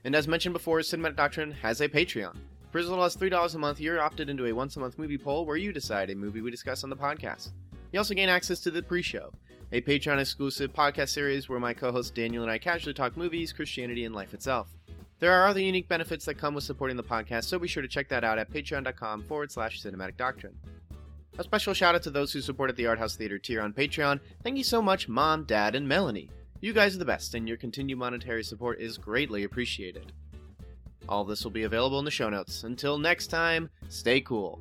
And 0.04 0.16
as 0.16 0.28
mentioned 0.28 0.54
before, 0.54 0.80
Cinematic 0.80 1.16
Doctrine 1.16 1.52
has 1.52 1.82
a 1.82 1.88
Patreon. 1.88 2.36
For 2.72 2.80
as 2.80 2.88
little 2.88 3.04
as 3.04 3.16
$3 3.16 3.56
a 3.56 3.58
month, 3.58 3.80
you're 3.80 4.02
opted 4.02 4.30
into 4.30 4.46
a 4.46 4.54
once 4.54 4.78
a 4.78 4.80
month 4.80 4.98
movie 4.98 5.18
poll 5.18 5.46
where 5.46 5.58
you 5.58 5.72
decide 5.74 6.10
a 6.10 6.16
movie 6.16 6.42
we 6.42 6.52
discuss 6.52 6.84
on 6.84 6.90
the 6.90 6.96
podcast. 6.96 7.50
You 7.92 8.00
also 8.00 8.14
gain 8.14 8.30
access 8.30 8.62
to 8.62 8.72
the 8.72 8.82
pre 8.82 9.02
show, 9.02 9.32
a 9.74 9.82
Patreon 9.82 10.20
exclusive 10.20 10.74
podcast 10.74 11.10
series 11.10 11.50
where 11.50 11.60
my 11.60 11.74
co 11.74 11.92
host 11.92 12.16
Daniel 12.16 12.44
and 12.44 12.52
I 12.52 12.58
casually 12.58 12.94
talk 12.94 13.18
movies, 13.18 13.52
Christianity, 13.52 14.06
and 14.06 14.16
life 14.16 14.34
itself. 14.34 14.70
There 15.22 15.32
are 15.34 15.48
other 15.48 15.62
unique 15.62 15.88
benefits 15.88 16.26
that 16.26 16.40
come 16.40 16.56
with 16.56 16.64
supporting 16.64 16.98
the 16.98 17.04
podcast, 17.04 17.44
so 17.44 17.60
be 17.60 17.68
sure 17.68 17.84
to 17.84 17.88
check 17.88 18.10
that 18.10 18.24
out 18.24 18.40
at 18.40 18.52
patreon.com 18.52 19.26
forward 19.26 19.52
slash 19.52 19.80
cinematic 19.80 20.18
doctrine. 20.18 20.56
A 21.38 21.44
special 21.44 21.76
shout 21.76 21.94
out 21.94 22.02
to 22.04 22.10
those 22.10 22.34
who 22.34 22.42
supported 22.42 22.76
the 22.76 22.88
Art 22.88 22.98
House 22.98 23.16
Theater 23.16 23.38
tier 23.38 23.62
on 23.62 23.72
Patreon. 23.72 24.20
Thank 24.44 24.58
you 24.58 24.64
so 24.64 24.82
much, 24.82 25.08
Mom, 25.08 25.44
Dad, 25.44 25.76
and 25.76 25.88
Melanie. 25.88 26.32
You 26.60 26.74
guys 26.74 26.96
are 26.96 27.00
the 27.00 27.06
best, 27.06 27.36
and 27.36 27.48
your 27.48 27.58
continued 27.58 28.00
monetary 28.00 28.44
support 28.44 28.82
is 28.82 28.98
greatly 28.98 29.44
appreciated. 29.44 30.12
All 31.08 31.24
this 31.24 31.44
will 31.44 31.52
be 31.52 31.64
available 31.64 32.00
in 32.00 32.06
the 32.06 32.10
show 32.10 32.32
notes. 32.32 32.64
Until 32.64 32.98
next 32.98 33.28
time, 33.28 33.70
stay 33.90 34.22
cool. 34.22 34.60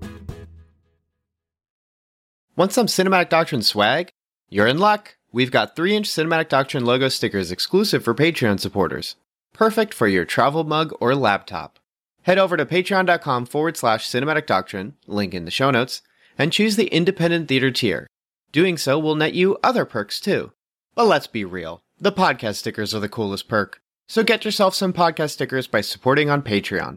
Want 2.54 2.74
some 2.74 2.86
Cinematic 2.86 3.30
Doctrine 3.30 3.62
swag? 3.62 4.10
You're 4.50 4.66
in 4.66 4.76
luck! 4.76 5.16
We've 5.32 5.50
got 5.50 5.74
3 5.74 5.96
inch 5.96 6.08
Cinematic 6.10 6.50
Doctrine 6.50 6.84
logo 6.84 7.08
stickers 7.08 7.50
exclusive 7.50 8.04
for 8.04 8.14
Patreon 8.14 8.60
supporters. 8.60 9.16
Perfect 9.60 9.92
for 9.92 10.08
your 10.08 10.24
travel 10.24 10.64
mug 10.64 10.94
or 11.00 11.14
laptop. 11.14 11.78
Head 12.22 12.38
over 12.38 12.56
to 12.56 12.64
patreon.com 12.64 13.44
forward 13.44 13.76
slash 13.76 14.08
cinematic 14.08 14.46
doctrine, 14.46 14.94
link 15.06 15.34
in 15.34 15.44
the 15.44 15.50
show 15.50 15.70
notes, 15.70 16.00
and 16.38 16.50
choose 16.50 16.76
the 16.76 16.86
independent 16.86 17.46
theater 17.46 17.70
tier. 17.70 18.06
Doing 18.52 18.78
so 18.78 18.98
will 18.98 19.16
net 19.16 19.34
you 19.34 19.58
other 19.62 19.84
perks 19.84 20.18
too. 20.18 20.52
But 20.94 21.08
let's 21.08 21.26
be 21.26 21.44
real, 21.44 21.82
the 21.98 22.10
podcast 22.10 22.54
stickers 22.54 22.94
are 22.94 23.00
the 23.00 23.08
coolest 23.10 23.48
perk. 23.48 23.82
So 24.08 24.22
get 24.22 24.46
yourself 24.46 24.74
some 24.74 24.94
podcast 24.94 25.32
stickers 25.32 25.66
by 25.66 25.82
supporting 25.82 26.30
on 26.30 26.40
Patreon. 26.40 26.96